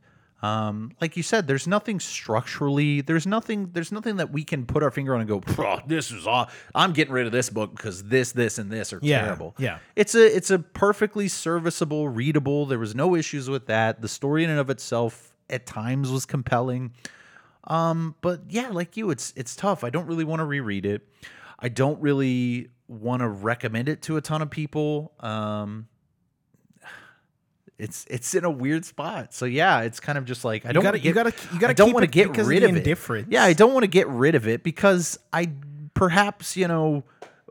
um, 0.43 0.91
like 1.01 1.17
you 1.17 1.23
said, 1.23 1.47
there's 1.47 1.65
nothing 1.65 1.99
structurally. 1.99 3.01
There's 3.01 3.25
nothing. 3.25 3.71
There's 3.73 3.91
nothing 3.91 4.17
that 4.17 4.31
we 4.31 4.43
can 4.43 4.67
put 4.67 4.83
our 4.83 4.91
finger 4.91 5.15
on 5.15 5.21
and 5.21 5.27
go, 5.27 5.41
"Oh, 5.57 5.79
"This 5.87 6.11
is 6.11 6.27
all." 6.27 6.47
I'm 6.75 6.93
getting 6.93 7.11
rid 7.11 7.25
of 7.25 7.31
this 7.31 7.49
book 7.49 7.71
because 7.75 8.03
this, 8.03 8.33
this, 8.33 8.59
and 8.59 8.71
this 8.71 8.93
are 8.93 8.99
Yeah, 9.01 9.23
terrible. 9.23 9.55
yeah. 9.57 9.79
It's 9.95 10.13
a 10.13 10.23
it's 10.35 10.51
a 10.51 10.59
perfectly 10.59 11.27
serviceable, 11.27 12.07
readable. 12.07 12.67
There 12.67 12.77
was 12.77 12.93
no 12.93 13.15
issues 13.15 13.49
with 13.49 13.65
that. 13.65 14.01
The 14.01 14.07
story 14.07 14.43
in 14.43 14.51
and 14.51 14.59
of 14.59 14.69
itself 14.69 15.33
at 15.49 15.65
times 15.65 16.11
was 16.11 16.27
compelling. 16.27 16.91
Um, 17.67 18.15
but 18.21 18.41
yeah, 18.49 18.69
like 18.69 18.95
you, 18.97 19.09
it's 19.11 19.33
it's 19.35 19.55
tough. 19.55 19.83
I 19.83 19.89
don't 19.89 20.07
really 20.07 20.23
want 20.23 20.39
to 20.39 20.45
reread 20.45 20.85
it. 20.85 21.05
I 21.59 21.69
don't 21.69 21.99
really 22.01 22.69
want 22.87 23.21
to 23.21 23.27
recommend 23.27 23.89
it 23.89 24.01
to 24.03 24.15
a 24.17 24.21
ton 24.21 24.41
of 24.41 24.49
people. 24.49 25.11
Um, 25.19 25.87
it's 27.77 28.05
it's 28.09 28.33
in 28.33 28.43
a 28.43 28.49
weird 28.49 28.85
spot. 28.85 29.33
So 29.33 29.45
yeah, 29.45 29.81
it's 29.81 29.99
kind 29.99 30.17
of 30.17 30.25
just 30.25 30.43
like 30.43 30.65
I 30.65 30.71
don't 30.71 30.81
gotta- 30.83 30.97
wanna 30.97 31.07
you 31.07 31.13
gotta- 31.13 31.33
you 31.53 31.59
gotta 31.59 31.71
I 31.71 31.73
don't 31.73 31.93
want 31.93 32.03
to 32.03 32.07
get 32.11 32.27
rid 32.47 32.63
of 32.63 32.69
it. 32.77 32.83
Yeah, 33.29 33.43
I 33.43 33.53
don't 33.53 33.73
want 33.73 33.83
to 33.83 33.87
get 33.87 34.07
rid 34.07 34.33
of 34.35 34.47
it 34.47 34.63
because 34.63 35.19
I 35.31 35.51
perhaps 35.93 36.57
you 36.57 36.67
know 36.67 37.03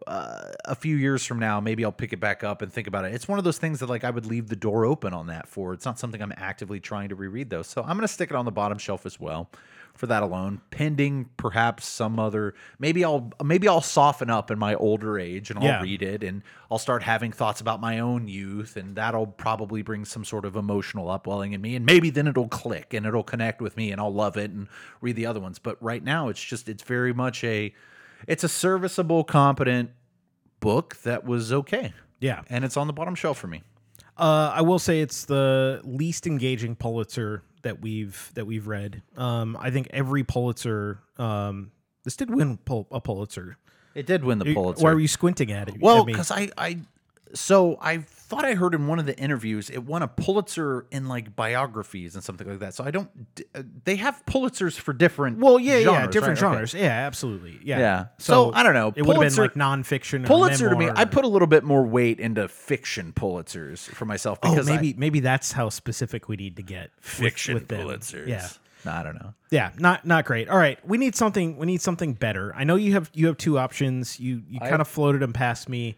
uh, 0.06 0.52
a 0.64 0.74
few 0.74 0.96
years 0.96 1.24
from 1.24 1.38
now 1.38 1.60
maybe 1.60 1.84
I'll 1.84 1.92
pick 1.92 2.12
it 2.12 2.20
back 2.20 2.42
up 2.44 2.62
and 2.62 2.72
think 2.72 2.86
about 2.86 3.04
it. 3.04 3.12
It's 3.14 3.28
one 3.28 3.38
of 3.38 3.44
those 3.44 3.58
things 3.58 3.80
that 3.80 3.88
like 3.88 4.02
I 4.04 4.10
would 4.10 4.26
leave 4.26 4.48
the 4.48 4.56
door 4.56 4.84
open 4.84 5.12
on 5.12 5.26
that 5.28 5.46
for. 5.48 5.72
It's 5.74 5.84
not 5.84 5.98
something 5.98 6.20
I'm 6.22 6.32
actively 6.36 6.80
trying 6.80 7.08
to 7.10 7.14
reread 7.14 7.50
though. 7.50 7.62
So 7.62 7.82
I'm 7.82 7.96
gonna 7.96 8.08
stick 8.08 8.30
it 8.30 8.36
on 8.36 8.44
the 8.46 8.52
bottom 8.52 8.78
shelf 8.78 9.04
as 9.06 9.20
well 9.20 9.50
for 9.96 10.06
that 10.06 10.22
alone 10.22 10.60
pending 10.70 11.28
perhaps 11.36 11.86
some 11.86 12.18
other 12.18 12.54
maybe 12.78 13.04
I'll 13.04 13.30
maybe 13.42 13.66
I'll 13.68 13.80
soften 13.80 14.28
up 14.30 14.50
in 14.50 14.58
my 14.58 14.74
older 14.74 15.18
age 15.18 15.50
and 15.50 15.58
I'll 15.58 15.64
Yeah. 15.64 15.82
read 15.82 16.02
it 16.02 16.22
and 16.22 16.42
I'll 16.70 16.78
start 16.78 17.02
having 17.02 17.32
thoughts 17.32 17.60
about 17.60 17.80
my 17.80 17.98
own 17.98 18.28
youth 18.28 18.76
and 18.76 18.94
that'll 18.96 19.26
probably 19.26 19.82
bring 19.82 20.04
some 20.04 20.24
sort 20.24 20.44
of 20.44 20.54
emotional 20.56 21.10
upwelling 21.10 21.52
in 21.52 21.60
me 21.60 21.76
and 21.76 21.86
maybe 21.86 22.10
then 22.10 22.26
it'll 22.26 22.48
click 22.48 22.92
and 22.94 23.06
it'll 23.06 23.22
connect 23.22 23.60
with 23.62 23.76
me 23.76 23.90
and 23.92 24.00
I'll 24.00 24.12
love 24.12 24.36
it 24.36 24.50
and 24.50 24.68
read 25.00 25.16
the 25.16 25.26
other 25.26 25.40
ones 25.40 25.58
but 25.58 25.82
right 25.82 26.02
now 26.04 26.28
it's 26.28 26.42
just 26.42 26.68
it's 26.68 26.82
very 26.82 27.12
much 27.14 27.42
a 27.44 27.72
it's 28.26 28.44
a 28.44 28.48
serviceable 28.48 29.24
competent 29.24 29.90
book 30.60 30.96
that 31.04 31.24
was 31.24 31.52
okay 31.52 31.92
Yeah. 32.20 32.42
and 32.48 32.64
it's 32.64 32.76
on 32.76 32.86
the 32.86 32.92
bottom 32.92 33.14
shelf 33.14 33.38
for 33.38 33.46
me 33.46 33.62
Uh, 34.18 34.50
I 34.54 34.62
will 34.62 34.78
say 34.78 35.00
it's 35.02 35.26
the 35.26 35.82
least 35.84 36.26
engaging 36.26 36.74
Pulitzer 36.74 37.42
that 37.66 37.82
we've 37.82 38.30
that 38.34 38.46
we've 38.46 38.66
read. 38.66 39.02
Um, 39.16 39.56
I 39.60 39.70
think 39.70 39.88
every 39.90 40.24
Pulitzer. 40.24 41.00
Um, 41.18 41.72
this 42.04 42.16
did 42.16 42.30
win 42.32 42.58
a 42.90 43.00
Pulitzer. 43.00 43.58
it 43.94 44.06
did 44.06 44.24
win 44.24 44.38
the 44.38 44.54
Pulitzer 44.54 44.84
Why 44.84 44.94
were 44.94 45.00
you 45.00 45.08
squinting 45.08 45.50
at 45.50 45.68
it? 45.68 45.80
Well, 45.80 46.04
because 46.04 46.30
I, 46.30 46.50
I, 46.56 46.78
so 47.34 47.78
I 47.80 47.98
thought 47.98 48.44
I 48.44 48.54
heard 48.54 48.74
in 48.74 48.86
one 48.88 48.98
of 48.98 49.06
the 49.06 49.16
interviews 49.18 49.70
it 49.70 49.84
won 49.84 50.02
a 50.02 50.08
Pulitzer 50.08 50.86
in 50.90 51.06
like 51.08 51.36
biographies 51.36 52.14
and 52.14 52.24
something 52.24 52.48
like 52.48 52.58
that. 52.60 52.74
So 52.74 52.84
I 52.84 52.90
don't. 52.90 53.08
uh, 53.54 53.62
They 53.84 53.96
have 53.96 54.22
Pulitzers 54.26 54.74
for 54.78 54.92
different. 54.92 55.38
well, 55.38 55.58
yeah, 55.58 55.78
yeah, 55.78 56.06
different 56.06 56.40
right? 56.40 56.48
Okay. 56.48 56.54
genres. 56.56 56.74
Yeah, 56.74 56.88
absolutely. 57.06 57.58
Yeah. 57.62 57.78
Yeah. 57.78 58.06
So, 58.18 58.52
I 58.52 58.62
don't 58.62 58.74
know. 58.74 58.92
It 58.96 59.02
would 59.06 59.16
have 59.22 59.34
been 59.34 59.42
like 59.42 59.54
nonfiction. 59.54 60.24
or 60.24 60.26
Pulitzer 60.26 60.70
to 60.70 60.76
me, 60.76 60.88
I 60.94 61.04
put 61.04 61.24
a 61.24 61.28
little 61.28 61.48
bit 61.48 61.62
more 61.64 61.84
weight 61.86 62.18
into 62.20 62.48
fiction 62.48 63.12
Pulitzers 63.14 63.80
for 63.88 64.04
myself 64.04 64.38
Oh, 64.42 64.50
because 64.50 64.68
I- 64.68 64.76
maybe 64.76 64.94
maybe 64.98 65.20
that's 65.20 65.52
how 65.52 65.68
specific 65.68 66.28
we 66.28 66.36
need 66.36 66.56
to 66.56 66.62
get 66.62 66.90
fiction 67.00 67.54
with 67.54 67.68
them. 67.68 67.86
Pulitzers. 67.86 68.26
Yeah. 68.28 68.48
No, 68.84 68.92
I 68.92 69.02
don't 69.02 69.14
know. 69.16 69.34
Yeah, 69.50 69.70
not 69.78 70.04
not 70.06 70.24
great. 70.26 70.48
All 70.48 70.58
right, 70.58 70.78
we 70.86 70.96
need 70.96 71.16
something. 71.16 71.56
We 71.56 71.66
need 71.66 71.80
something 71.80 72.12
better. 72.14 72.52
I 72.54 72.62
know 72.64 72.76
you 72.76 72.92
have 72.92 73.10
you 73.14 73.26
have 73.26 73.36
two 73.36 73.58
options. 73.58 74.20
You 74.20 74.42
you 74.48 74.60
kind 74.60 74.80
of 74.80 74.86
floated 74.86 75.22
them 75.22 75.32
past 75.32 75.68
me. 75.68 75.96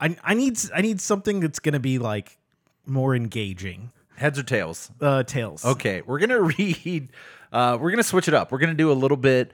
I 0.00 0.16
I 0.24 0.34
need 0.34 0.58
I 0.74 0.80
need 0.80 1.00
something 1.00 1.40
that's 1.40 1.58
gonna 1.58 1.80
be 1.80 1.98
like 1.98 2.38
more 2.86 3.14
engaging. 3.14 3.92
Heads 4.16 4.38
or 4.38 4.42
tails? 4.42 4.90
Uh, 5.00 5.22
tails. 5.22 5.64
Okay, 5.64 6.02
we're 6.02 6.18
gonna 6.18 6.40
read. 6.58 7.08
Uh, 7.52 7.78
we're 7.80 7.90
gonna 7.90 8.02
switch 8.02 8.28
it 8.28 8.34
up. 8.34 8.52
We're 8.52 8.58
gonna 8.58 8.74
do 8.74 8.90
a 8.92 8.94
little 8.94 9.16
bit. 9.16 9.52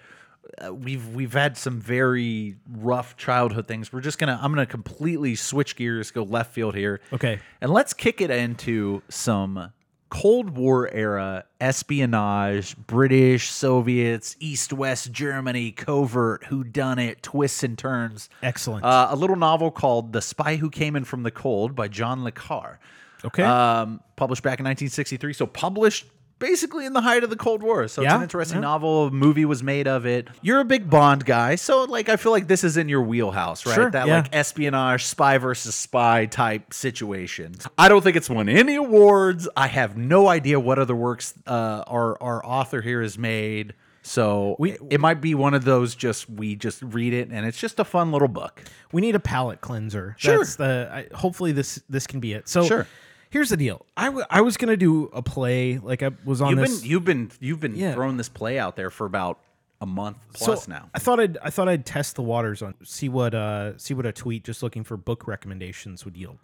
Uh, 0.65 0.73
we've 0.73 1.09
we've 1.15 1.33
had 1.33 1.57
some 1.57 1.81
very 1.81 2.57
rough 2.71 3.17
childhood 3.17 3.67
things. 3.67 3.93
We're 3.93 4.01
just 4.01 4.19
gonna. 4.19 4.39
I'm 4.41 4.53
gonna 4.53 4.67
completely 4.67 5.35
switch 5.35 5.77
gears, 5.77 6.11
go 6.11 6.23
left 6.23 6.53
field 6.53 6.75
here. 6.75 7.01
Okay. 7.13 7.41
and 7.61 7.71
let's 7.73 7.93
kick 7.93 8.21
it 8.21 8.31
into 8.31 9.03
some 9.09 9.73
Cold 10.09 10.51
War 10.51 10.89
era 10.93 11.45
espionage, 11.61 12.77
British, 12.87 13.51
Soviets, 13.51 14.37
East 14.39 14.73
West 14.73 15.11
Germany, 15.13 15.73
covert, 15.73 16.45
who 16.45 16.63
done 16.65 16.99
it, 16.99 17.23
twists 17.23 17.63
and 17.63 17.77
turns. 17.77 18.29
Excellent. 18.43 18.85
Uh, 18.85 19.09
a 19.11 19.17
little 19.17 19.37
novel 19.37 19.71
called 19.71 20.13
"The 20.13 20.23
Spy 20.23 20.57
Who 20.57 20.71
Came 20.71 20.97
In 20.97 21.05
from 21.05 21.23
the 21.23 21.31
Cold" 21.31 21.75
by 21.75 21.89
John 21.89 22.23
Le 22.25 22.33
Carre. 22.33 22.79
okay. 23.25 23.43
Um, 23.43 24.01
published 24.17 24.43
back 24.43 24.61
in 24.61 24.65
1963. 24.65 25.33
So 25.33 25.47
published 25.47 26.07
basically 26.39 26.87
in 26.87 26.93
the 26.93 27.01
height 27.01 27.25
of 27.25 27.31
the 27.31 27.37
Cold 27.37 27.63
War. 27.63 27.89
So 27.89 28.03
it's 28.03 28.13
an 28.13 28.23
interesting 28.23 28.59
yeah. 28.59 28.63
novel. 28.63 29.07
A 29.07 29.11
movie 29.11 29.45
was 29.45 29.63
made 29.63 29.87
of 29.89 30.07
it. 30.07 30.29
You're 30.43 30.61
a 30.61 30.65
big 30.65 30.91
Bond 30.91 31.25
guy, 31.25 31.55
so 31.55 31.85
like 31.85 32.09
I 32.09 32.17
feel 32.17 32.33
like 32.33 32.49
this 32.49 32.65
is 32.65 32.77
in 32.77 32.89
your 32.89 33.03
wheelhouse, 33.03 33.67
right? 33.67 33.75
Sure, 33.75 33.91
that 33.91 34.07
yeah. 34.07 34.17
like 34.17 34.35
espionage, 34.35 35.05
spy 35.05 35.39
versus 35.39 35.75
spy 35.75 36.27
type 36.27 36.73
situation. 36.73 37.55
I 37.79 37.89
don't 37.89 38.03
think 38.03 38.17
it's 38.17 38.31
won 38.31 38.49
any 38.49 38.77
awards. 38.77 39.49
I 39.57 39.67
have 39.69 39.97
no 39.97 40.29
idea 40.29 40.61
what 40.61 40.79
other 40.79 40.97
works 40.97 41.35
uh, 41.47 41.85
our 41.87 42.21
our 42.23 42.45
author 42.45 42.81
here 42.81 43.03
has 43.03 43.19
made. 43.19 43.75
So 44.03 44.55
We- 44.61 44.73
it, 44.73 44.81
it 44.91 45.01
might 45.01 45.21
be 45.21 45.35
one 45.35 45.53
of 45.55 45.65
those 45.65 45.97
just 45.97 46.31
we 46.31 46.55
just 46.55 46.81
read 46.81 47.13
it 47.13 47.31
and 47.33 47.45
it's 47.45 47.59
just 47.59 47.81
a 47.81 47.85
fun 47.85 48.13
little 48.13 48.29
book. 48.29 48.63
we 48.93 49.01
need 49.01 49.17
a 49.17 49.21
palate 49.21 49.61
cleanser. 49.61 50.15
Sure. 50.17 50.39
That's 50.39 50.55
the. 50.55 50.89
I, 50.93 51.15
hopefully 51.17 51.51
this 51.51 51.83
this 51.89 52.07
can 52.07 52.21
be 52.21 52.33
it. 52.33 52.49
So 52.49 52.65
Sure. 52.65 52.87
Here's 53.31 53.49
the 53.51 53.57
deal. 53.57 53.85
I, 53.97 54.07
w- 54.07 54.25
I 54.31 54.41
was 54.41 54.57
gonna 54.57 54.77
do 54.77 55.05
a 55.13 55.23
play 55.23 55.79
like 55.79 56.03
I 56.03 56.11
was 56.25 56.41
on 56.41 56.51
You've 56.51 56.61
this. 56.61 56.81
been 56.81 56.91
you've 56.91 57.05
been 57.05 57.31
you've 57.41 57.61
been 57.61 57.75
Yeah. 57.75 57.93
throwing 57.95 58.17
this 58.17 58.29
play 58.29 58.59
out 58.59 58.77
there 58.77 58.91
for 58.91 59.05
about 59.07 59.41
a 59.81 59.87
month 59.87 60.17
so 60.37 60.47
plus 60.47 60.69
now. 60.69 60.89
I 60.95 60.99
thought 60.99 61.21
I'd 61.21 61.37
I 61.39 61.51
thought 61.51 61.69
I'd 61.69 61.85
test 61.85 62.15
the 62.17 62.23
waters 62.23 62.63
on 62.63 62.75
see 62.85 63.09
what 63.09 63.35
uh 63.35 63.77
see 63.79 63.95
what 63.95 64.07
a 64.07 64.13
tweet 64.13 64.45
just 64.45 64.63
looking 64.63 64.85
for 64.85 64.97
book 64.97 65.27
recommendations 65.27 66.05
would 66.05 66.17
yield. 66.17 66.39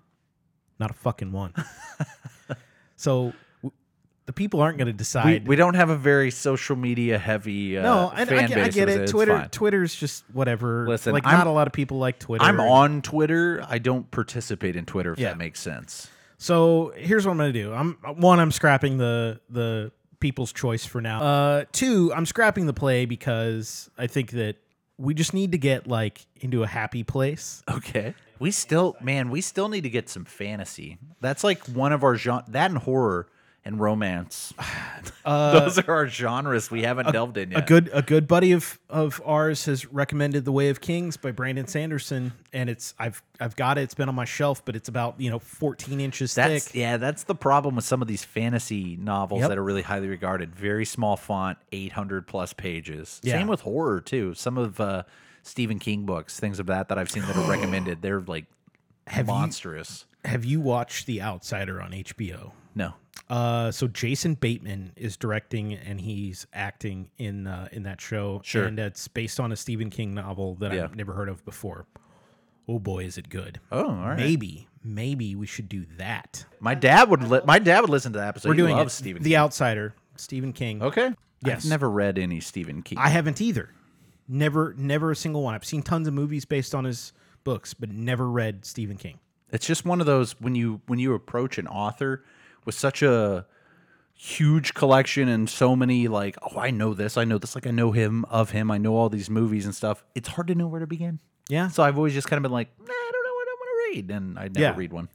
Not 0.79 0.91
a 0.91 0.95
fucking 0.95 1.33
one. 1.33 1.55
so 2.97 3.33
w- 3.63 3.73
the 4.27 4.33
people 4.33 4.61
aren't 4.61 4.79
going 4.79 4.87
to 4.87 4.93
We, 4.93 4.97
decide. 4.97 5.49
we 5.49 5.57
don't 5.57 5.75
have 5.75 5.91
a 5.91 5.97
very 5.97 6.31
social 6.31 6.77
media 6.77 7.19
heavy 7.19 7.79
uh, 7.79 7.83
no, 7.83 8.09
I, 8.15 8.23
I, 8.23 8.25
fan 8.25 8.49
get- 8.49 8.59
I 8.59 8.65
base. 8.65 8.75
get 8.75 8.89
it. 8.89 9.01
It's 9.03 9.13
Twitter 9.13 9.37
fine. 9.39 9.49
Twitter's 9.51 9.95
just 9.95 10.25
whatever. 10.33 10.87
Listen, 10.89 11.13
like 11.13 11.27
I'm- 11.27 11.39
not 11.39 11.47
a 11.47 11.51
lot 11.51 11.67
of 11.67 11.73
people 11.73 11.99
like 11.99 12.19
Twitter. 12.19 12.45
I'm 12.45 12.61
on 12.61 13.03
Twitter. 13.03 13.65
I 13.69 13.79
don't 13.79 14.11
participate 14.11 14.77
in 14.77 14.85
Twitter 14.87 15.13
if 15.13 15.19
Yeah. 15.19 15.29
that 15.31 15.39
makes 15.39 15.61
sense. 15.61 16.09
So 16.43 16.93
here's 16.97 17.25
what 17.25 17.31
I'm 17.33 17.39
gonna 17.39 17.53
do. 17.53 17.73
I'm 17.73 17.93
one. 18.17 18.41
I'm 18.41 18.51
scrapping 18.51 18.99
the 18.99 19.41
the 19.49 19.93
People's 20.19 20.53
Choice 20.53 20.85
for 20.85 21.01
now. 21.01 21.23
Uh, 21.23 21.65
two. 21.71 22.13
I'm 22.13 22.27
scrapping 22.27 22.67
the 22.67 22.73
play 22.73 23.07
because 23.07 23.89
I 23.97 24.09
think 24.09 24.33
that 24.33 24.57
we 24.99 25.15
just 25.15 25.35
need 25.35 25.53
to 25.53 25.59
get 25.59 25.87
like 25.87 26.27
into 26.41 26.65
a 26.65 26.67
happy 26.67 27.05
place. 27.05 27.63
Okay. 27.71 28.15
We 28.41 28.51
still, 28.51 28.97
man, 29.01 29.31
we 29.31 29.41
still 29.41 29.69
need 29.69 29.83
to 29.83 29.91
get 29.91 30.09
some 30.09 30.25
fantasy. 30.25 30.99
That's 31.21 31.45
like 31.45 31.65
one 31.67 31.93
of 31.93 32.03
our 32.03 32.17
genre. 32.17 32.45
That 32.49 32.73
and 32.73 32.79
horror 32.79 33.29
and 33.65 33.81
romance. 33.81 34.53
Those 35.25 35.79
are 35.79 35.91
our 35.93 36.07
genres 36.09 36.71
we 36.71 36.83
haven't 36.83 37.13
delved 37.13 37.37
in 37.37 37.51
yet. 37.53 37.61
Uh, 37.61 37.63
A 37.63 37.67
good 37.67 37.91
a 37.93 38.03
good 38.03 38.27
buddy 38.29 38.53
of 38.53 38.79
of 38.91 39.21
ours 39.25 39.65
has 39.67 39.87
recommended 39.93 40.45
The 40.45 40.53
Way 40.53 40.69
of 40.69 40.81
Kings 40.81 41.17
by 41.17 41.31
Brandon 41.33 41.67
Sanderson, 41.67 42.33
and 42.53 42.69
it's 42.71 42.95
I've 42.99 43.23
I've 43.41 43.57
got 43.57 43.79
it. 43.79 43.83
It's 43.83 43.95
been 43.95 44.09
on 44.09 44.15
my 44.15 44.25
shelf, 44.25 44.65
but 44.65 44.77
it's 44.77 44.89
about 44.89 45.21
you 45.21 45.31
know 45.31 45.39
14 45.39 46.01
inches 46.01 46.35
That's 46.35 46.67
thick. 46.67 46.75
yeah. 46.75 46.97
That's 46.97 47.25
the 47.25 47.35
problem 47.35 47.77
with 47.77 47.85
some 47.85 48.03
of 48.03 48.09
these 48.09 48.25
fantasy 48.25 48.97
novels 48.97 49.41
Yep. 49.41 49.49
that 49.51 49.59
are 49.59 49.65
really 49.65 49.83
highly 49.83 50.09
regarded. 50.09 50.55
Very 50.55 50.85
small 50.85 51.17
font, 51.17 51.59
eight 51.73 51.93
hundred 51.93 52.27
plus 52.27 52.53
pages. 52.53 53.21
Yeah. 53.23 53.35
Same 53.35 53.47
with 53.49 53.61
horror 53.63 54.01
too. 54.01 54.35
Some 54.35 54.59
of 54.59 54.81
uh, 54.81 55.05
Stephen 55.43 55.79
King 55.79 56.05
books, 56.07 56.39
things 56.41 56.59
of 56.59 56.67
that 56.67 56.89
that 56.89 56.99
I've 56.99 57.11
seen 57.11 57.25
that 57.27 57.37
are 57.37 57.51
recommended. 57.51 58.03
They're 58.03 58.21
like 58.21 58.47
Have 59.07 59.27
you- 59.27 59.33
monstrous. 59.35 60.07
Have 60.25 60.45
you 60.45 60.61
watched 60.61 61.07
The 61.07 61.21
Outsider 61.21 61.83
on 61.83 61.91
HBO? 61.91 62.53
No. 62.75 62.95
Uh, 63.29 63.71
so 63.71 63.87
Jason 63.89 64.35
Bateman 64.35 64.93
is 64.97 65.17
directing 65.17 65.75
and 65.75 66.01
he's 66.01 66.47
acting 66.53 67.09
in 67.19 67.47
uh, 67.47 67.69
in 67.73 67.83
that 67.85 68.01
show. 68.01 68.41
Sure. 68.45 68.65
and 68.65 68.79
it's 68.79 69.09
based 69.09 69.39
on 69.41 69.53
a 69.53 69.57
Stephen 69.57 69.91
King 69.91 70.15
novel 70.15 70.55
that 70.57 70.73
Yeah. 70.73 70.85
I've 70.85 70.97
never 70.97 71.13
heard 71.15 71.29
of 71.29 71.45
before. 71.45 71.87
Oh 72.69 72.79
boy, 72.79 73.05
is 73.05 73.19
it 73.19 73.29
good! 73.29 73.59
Oh, 73.71 73.89
all 73.89 74.09
right. 74.09 74.17
Maybe, 74.19 74.69
maybe 74.85 75.35
we 75.35 75.47
should 75.47 75.69
do 75.69 75.85
that. 75.99 76.45
My 76.61 76.75
dad 76.75 77.11
would. 77.11 77.23
Li- 77.23 77.41
my 77.45 77.59
dad 77.59 77.81
would 77.81 77.91
listen 77.91 78.13
to 78.13 78.19
that 78.21 78.29
episode. 78.29 78.49
We're 78.51 78.55
doing 78.55 78.79
it. 78.79 78.91
Stephen. 78.91 79.23
The 79.23 79.31
King. 79.31 79.37
Outsider, 79.39 79.95
Stephen 80.17 80.53
King. 80.53 80.83
Okay. 80.83 81.11
Yes. 81.45 81.65
I've 81.65 81.71
never 81.71 81.91
read 81.91 82.19
any 82.19 82.41
Stephen 82.41 82.83
King. 82.83 82.99
I 82.99 83.09
haven't 83.09 83.41
either. 83.41 83.71
Never, 84.29 84.75
never 84.79 85.11
a 85.11 85.17
single 85.17 85.43
one. 85.43 85.55
I've 85.55 85.65
seen 85.65 85.83
tons 85.83 86.07
of 86.07 86.15
movies 86.15 86.45
based 86.45 86.73
on 86.75 86.85
his 86.85 87.13
books, 87.43 87.75
but 87.75 87.91
never 87.91 88.31
read 88.31 88.65
Stephen 88.65 88.97
King. 88.97 89.19
It's 89.51 89.67
just 89.67 89.85
one 89.85 90.01
of 90.01 90.07
those 90.07 90.41
when 90.41 90.55
you 90.55 90.81
when 90.87 90.99
you 91.01 91.15
approach 91.15 91.59
an 91.59 91.67
author 91.67 92.25
with 92.65 92.75
such 92.75 93.03
a 93.03 93.47
huge 94.15 94.75
collection 94.75 95.29
and 95.29 95.49
so 95.51 95.75
many 95.75 96.07
like 96.07 96.37
oh 96.43 96.59
I 96.59 96.71
know 96.71 96.95
this 96.95 97.17
I 97.17 97.25
know 97.25 97.39
this 97.39 97.55
like 97.55 97.67
I 97.67 97.71
know 97.71 97.93
him 97.93 98.25
of 98.27 98.51
him 98.51 98.71
I 98.71 98.79
know 98.79 98.95
all 98.95 99.09
these 99.09 99.29
movies 99.31 99.65
and 99.65 99.75
stuff. 99.75 100.05
It's 100.15 100.29
hard 100.29 100.47
to 100.49 100.55
know 100.55 100.69
where 100.69 100.81
to 100.81 100.87
begin. 100.87 101.19
Yeah. 101.49 101.69
So 101.69 101.83
I've 101.83 101.97
always 101.97 102.15
just 102.15 102.29
kind 102.29 102.39
of 102.39 102.43
been 102.43 102.53
like 102.53 102.69
nah, 102.79 102.85
I 102.93 103.11
don't 103.13 103.25
know 103.25 103.35
what 103.35 103.49
I 103.49 103.55
want 103.59 103.69
to 103.71 103.97
read 103.97 104.11
and 104.11 104.39
I 104.39 104.43
never 104.45 104.61
Yeah. 104.61 104.75
read 104.77 104.93
one. 104.93 105.09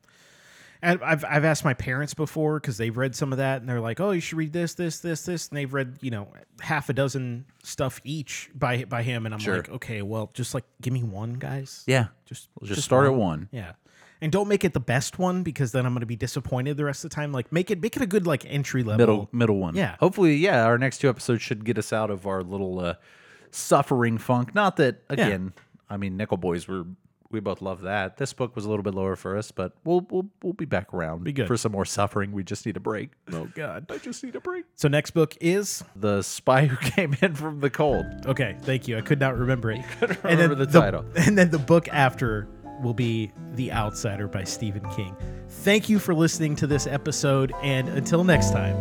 And 0.82 1.02
I've 1.04 1.26
I've 1.26 1.44
asked 1.46 1.64
my 1.66 1.74
parents 1.74 2.14
before 2.14 2.60
because 2.60 2.78
they've 2.78 2.96
read 2.96 3.16
some 3.16 3.32
of 3.32 3.40
that, 3.40 3.62
and 3.62 3.68
they're 3.68 3.82
like, 3.82 4.00
"Oh, 4.00 4.12
you 4.12 4.22
should 4.22 4.38
read 4.38 4.54
this, 4.54 4.76
this, 4.76 5.00
this, 5.00 5.24
this," 5.24 5.50
and 5.50 5.58
they've 5.58 5.74
read 5.74 5.98
you 6.02 6.12
know 6.12 6.28
half 6.60 6.88
a 6.90 6.94
dozen 6.94 7.46
stuff 7.64 8.00
each 8.04 8.52
by 8.54 8.84
by 8.86 9.02
him, 9.02 9.26
and 9.26 9.34
I'm 9.34 9.40
Sure. 9.40 9.58
like, 9.58 9.70
"Okay, 9.70 10.04
well, 10.04 10.30
just 10.36 10.54
like 10.54 10.66
give 10.80 10.94
me 10.94 11.02
one, 11.02 11.34
guys. 11.34 11.84
Yeah. 11.88 12.10
just 12.26 12.50
We'll 12.62 12.68
just 12.68 12.84
start 12.84 13.08
at 13.08 13.16
one. 13.16 13.50
Yeah, 13.52 13.72
and 14.22 14.32
don't 14.32 14.48
make 14.48 14.64
it 14.64 14.74
the 14.74 14.80
best 14.80 15.20
one 15.20 15.44
because 15.44 15.72
then 15.72 15.86
I'm 15.86 15.94
going 15.94 16.02
to 16.02 16.06
be 16.06 16.16
disappointed 16.16 16.78
the 16.78 16.86
rest 16.86 17.04
of 17.04 17.10
the 17.12 17.16
time. 17.16 17.32
Like 17.32 17.52
make 17.52 17.70
it 17.72 17.82
make 17.82 17.96
it 17.96 18.02
a 18.02 18.08
good 18.08 18.26
like 18.28 18.46
entry 18.48 18.84
level. 18.84 18.98
middle 18.98 19.30
middle 19.32 19.58
one. 19.58 19.76
Yeah. 19.76 19.96
Hopefully, 20.00 20.36
yeah, 20.36 20.66
our 20.66 20.78
next 20.78 21.00
two 21.00 21.10
episodes 21.10 21.42
should 21.42 21.66
get 21.66 21.78
us 21.78 21.94
out 21.94 22.10
of 22.10 22.26
our 22.28 22.44
little 22.44 22.80
uh, 22.80 22.96
suffering 23.52 24.18
funk. 24.18 24.54
Not 24.56 24.78
that 24.78 25.02
again, 25.10 25.54
I 25.90 25.98
mean, 25.98 26.18
Nickel 26.18 26.38
Boys 26.38 26.68
were 26.68 26.86
we 27.30 27.42
both 27.42 27.62
love 27.62 27.82
that. 27.82 28.16
This 28.16 28.32
book 28.32 28.56
was 28.56 28.64
a 28.64 28.70
little 28.70 28.84
bit 28.84 28.94
lower 28.96 29.18
for 29.18 29.36
us, 29.38 29.52
but 29.52 29.74
we'll 29.84 30.06
we'll 30.10 30.28
we'll 30.42 30.54
be 30.54 30.64
back 30.66 30.94
around 30.94 31.26
Be 31.26 31.34
good. 31.34 31.48
for 31.48 31.58
some 31.58 31.74
more 31.74 31.84
suffering. 31.86 32.32
We 32.32 32.44
just 32.44 32.66
need 32.66 32.78
a 32.78 32.80
break. 32.80 33.10
Oh 33.34 33.50
God. 33.54 33.86
I 33.92 33.98
just 33.98 34.24
need 34.24 34.36
a 34.36 34.40
break. 34.40 34.64
So 34.76 34.88
next 34.88 35.12
book 35.12 35.36
is 35.42 35.84
The 35.96 36.22
spy 36.22 36.66
who 36.68 36.78
came 36.78 37.16
in 37.22 37.36
from 37.36 37.60
the 37.60 37.70
cold. 37.70 38.06
okay. 38.26 38.56
Thank 38.62 38.88
you. 38.88 38.98
I 38.98 39.02
could 39.02 39.20
not 39.20 39.38
remember 39.38 39.72
it. 39.72 39.84
and 40.02 40.18
remember 40.24 40.56
the 40.56 40.68
title. 40.68 41.04
And 41.18 41.38
then 41.38 41.50
the 41.52 41.60
book 41.60 41.90
after 41.90 42.48
will 42.82 42.94
be 42.94 43.32
The 43.54 43.72
Outsider 43.72 44.28
by 44.28 44.44
Stephen 44.44 44.88
King. 44.96 45.16
Thank 45.50 45.90
you 45.90 46.00
for 46.00 46.14
listening 46.14 46.56
to 46.58 46.68
this 46.68 46.88
episode, 46.88 47.54
and 47.64 47.88
until 47.90 48.24
next 48.24 48.52
time. 48.52 48.76